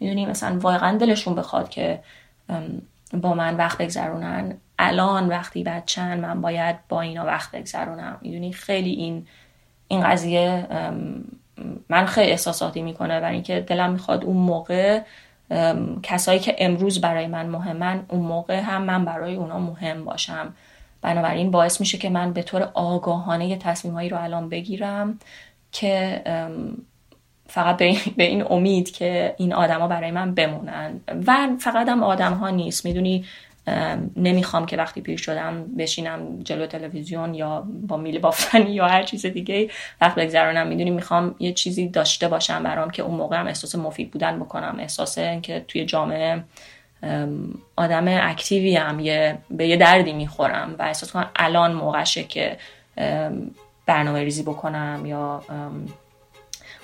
می‌دونی 0.00 0.26
مثلا 0.26 0.58
واقعا 0.58 0.98
دلشون 0.98 1.34
بخواد 1.34 1.68
که 1.68 2.00
با 3.14 3.34
من 3.34 3.56
وقت 3.56 3.78
بگذرونن. 3.78 4.56
الان 4.80 5.28
وقتی 5.28 5.64
بچن 5.64 6.20
من 6.20 6.40
باید 6.40 6.76
با 6.88 7.00
اینا 7.00 7.24
وقت 7.24 7.50
بگذرونم. 7.50 8.18
می‌دونی؟ 8.22 8.52
خیلی 8.52 8.90
این 8.90 9.26
این 9.88 10.00
قضیه 10.00 10.66
من 11.88 12.06
خیلی 12.06 12.30
احساساتی 12.30 12.82
می‌کنه 12.82 13.20
برای 13.20 13.34
اینکه 13.34 13.60
دلم 13.60 13.92
می‌خواد 13.92 14.24
اون 14.24 14.36
موقع 14.36 15.00
کسایی 16.02 16.38
که 16.40 16.56
امروز 16.58 17.00
برای 17.00 17.26
من 17.26 17.46
مهمن 17.46 18.04
اون 18.08 18.20
موقع 18.20 18.60
هم 18.60 18.82
من 18.82 19.04
برای 19.04 19.34
اونا 19.34 19.58
مهم 19.58 20.04
باشم. 20.04 20.54
بنابراین 21.02 21.50
باعث 21.50 21.80
میشه 21.80 21.98
که 21.98 22.10
من 22.10 22.32
به 22.32 22.42
طور 22.42 22.70
آگاهانه 22.74 23.46
یه 23.46 23.56
تصمیمایی 23.56 24.08
رو 24.08 24.22
الان 24.22 24.48
بگیرم 24.48 25.18
که 25.72 26.22
فقط 27.46 27.76
به 28.16 28.24
این 28.24 28.44
امید 28.50 28.90
که 28.90 29.34
این 29.38 29.52
آدما 29.52 29.88
برای 29.88 30.10
من 30.10 30.34
بمونن. 30.34 31.00
و 31.26 31.48
فقط 31.60 31.88
هم 31.88 32.02
آدم 32.02 32.32
ها 32.32 32.50
نیست. 32.50 32.84
می‌دونی؟ 32.84 33.24
نمی‌خوام 34.16 34.66
که 34.66 34.76
وقتی 34.76 35.00
پیر 35.00 35.18
شدم 35.18 35.64
بشینم 35.78 36.40
جلو 36.42 36.66
تلویزیون 36.66 37.34
یا 37.34 37.66
با 37.88 37.96
میل 37.96 38.18
بافتن 38.18 38.66
یا 38.66 38.86
هر 38.86 39.02
چیز 39.02 39.26
دیگه 39.26 39.70
وقت 40.00 40.14
بگذرانم 40.14 40.66
می‌دونی 40.66 40.90
می‌خوام 40.90 41.34
یه 41.38 41.52
چیزی 41.52 41.88
داشته 41.88 42.28
باشم 42.28 42.62
برام 42.62 42.90
که 42.90 43.02
اون 43.02 43.14
موقع 43.14 43.36
هم 43.36 43.46
احساس 43.46 43.74
مفید 43.74 44.10
بودن 44.10 44.38
بکنم. 44.38 44.76
احساس 44.78 45.18
که 45.18 45.64
توی 45.68 45.84
جامعه 45.84 46.44
آدم 47.76 48.04
اکتیوی 48.08 48.76
هم 48.76 49.00
یه 49.00 49.38
به 49.50 49.66
یه 49.66 49.76
دردی 49.76 50.12
می‌خورم 50.12 50.74
و 50.78 50.82
احساس 50.82 51.12
کنم 51.12 51.30
الان 51.36 51.72
موقعشه 51.72 52.24
که 52.24 52.58
برنامه 53.86 54.20
ریزی 54.20 54.42
بکنم 54.42 55.02
یا 55.06 55.42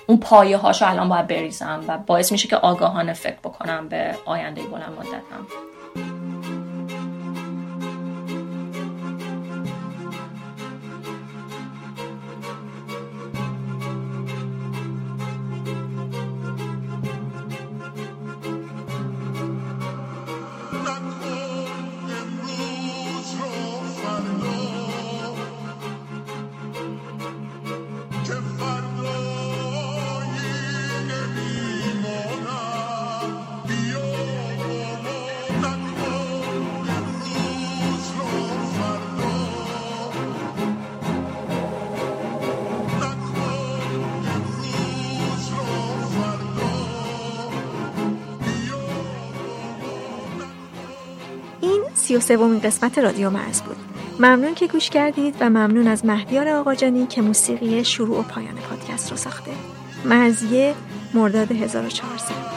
اون 0.07 0.19
پایه 0.19 0.57
هاشو 0.57 0.89
الان 0.89 1.09
باید 1.09 1.27
بریزم 1.27 1.83
و 1.87 1.97
باعث 1.97 2.31
میشه 2.31 2.47
که 2.47 2.55
آگاهانه 2.55 3.13
فکر 3.13 3.37
بکنم 3.43 3.89
به 3.89 4.15
آینده 4.25 4.61
بلند 4.61 4.93
مدتم. 4.99 5.47
سی 52.07 52.15
و 52.15 52.19
سومین 52.19 52.59
قسمت 52.59 52.99
رادیو 52.99 53.29
مرز 53.29 53.61
بود. 53.61 53.75
ممنون 54.19 54.53
که 54.53 54.67
گوش 54.67 54.89
کردید 54.89 55.35
و 55.39 55.49
ممنون 55.49 55.87
از 55.87 56.05
مهیار 56.05 56.47
آقاجانی 56.47 57.07
که 57.07 57.21
موسیقی 57.21 57.83
شروع 57.83 58.19
و 58.19 58.21
پایان 58.21 58.55
پادکست 58.55 59.11
رو 59.11 59.17
ساخته. 59.17 59.51
مرزیه 60.05 60.73
مرداد 61.13 61.51
1400 61.51 62.56